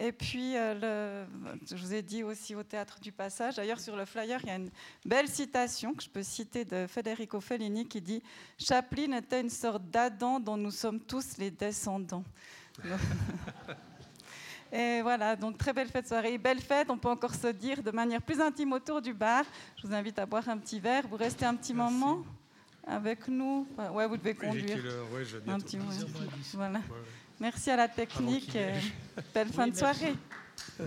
Et 0.00 0.12
puis, 0.12 0.52
je 0.52 1.74
vous 1.74 1.92
ai 1.92 2.02
dit 2.02 2.22
aussi 2.22 2.54
au 2.54 2.62
Théâtre 2.62 3.00
du 3.00 3.10
Passage. 3.10 3.56
D'ailleurs, 3.56 3.80
sur 3.80 3.96
le 3.96 4.04
flyer, 4.04 4.38
il 4.44 4.48
y 4.48 4.52
a 4.52 4.54
une 4.54 4.70
belle 5.04 5.26
citation 5.26 5.92
que 5.92 6.04
je 6.04 6.08
peux 6.08 6.22
citer 6.22 6.64
de 6.64 6.86
Federico 6.86 7.40
Fellini 7.40 7.84
qui 7.84 8.00
dit 8.00 8.22
Chaplin 8.58 9.10
était 9.16 9.40
une 9.40 9.50
sorte 9.50 9.82
d'Adam 9.90 10.38
dont 10.38 10.56
nous 10.56 10.70
sommes 10.70 11.00
tous 11.00 11.36
les 11.38 11.50
descendants. 11.50 12.22
Et 14.72 15.00
voilà, 15.02 15.34
donc 15.34 15.56
très 15.56 15.72
belle 15.72 15.88
fête 15.88 16.06
soirée, 16.06 16.36
belle 16.36 16.60
fête. 16.60 16.90
On 16.90 16.98
peut 16.98 17.08
encore 17.08 17.34
se 17.34 17.48
dire 17.48 17.82
de 17.82 17.90
manière 17.90 18.20
plus 18.20 18.40
intime 18.40 18.72
autour 18.72 19.00
du 19.00 19.14
bar. 19.14 19.44
Je 19.76 19.86
vous 19.86 19.94
invite 19.94 20.18
à 20.18 20.26
boire 20.26 20.46
un 20.48 20.58
petit 20.58 20.78
verre. 20.78 21.04
Vous 21.08 21.16
restez 21.16 21.46
un 21.46 21.54
petit 21.54 21.72
Merci. 21.72 21.94
moment 21.94 22.24
avec 22.86 23.28
nous. 23.28 23.66
Ouais, 23.92 24.06
vous 24.06 24.16
devez 24.16 24.34
conduire. 24.34 24.76
Ouais, 25.12 25.24
je 25.24 25.38
un 25.50 25.58
petit 25.58 25.78
moment. 25.78 25.90
Voilà. 26.54 26.80
Merci 27.40 27.70
à 27.70 27.76
la 27.76 27.88
technique. 27.88 28.56
Belle 29.34 29.48
fin 29.52 29.64
oui, 29.64 29.70
de 29.70 29.76
soirée. 29.76 30.14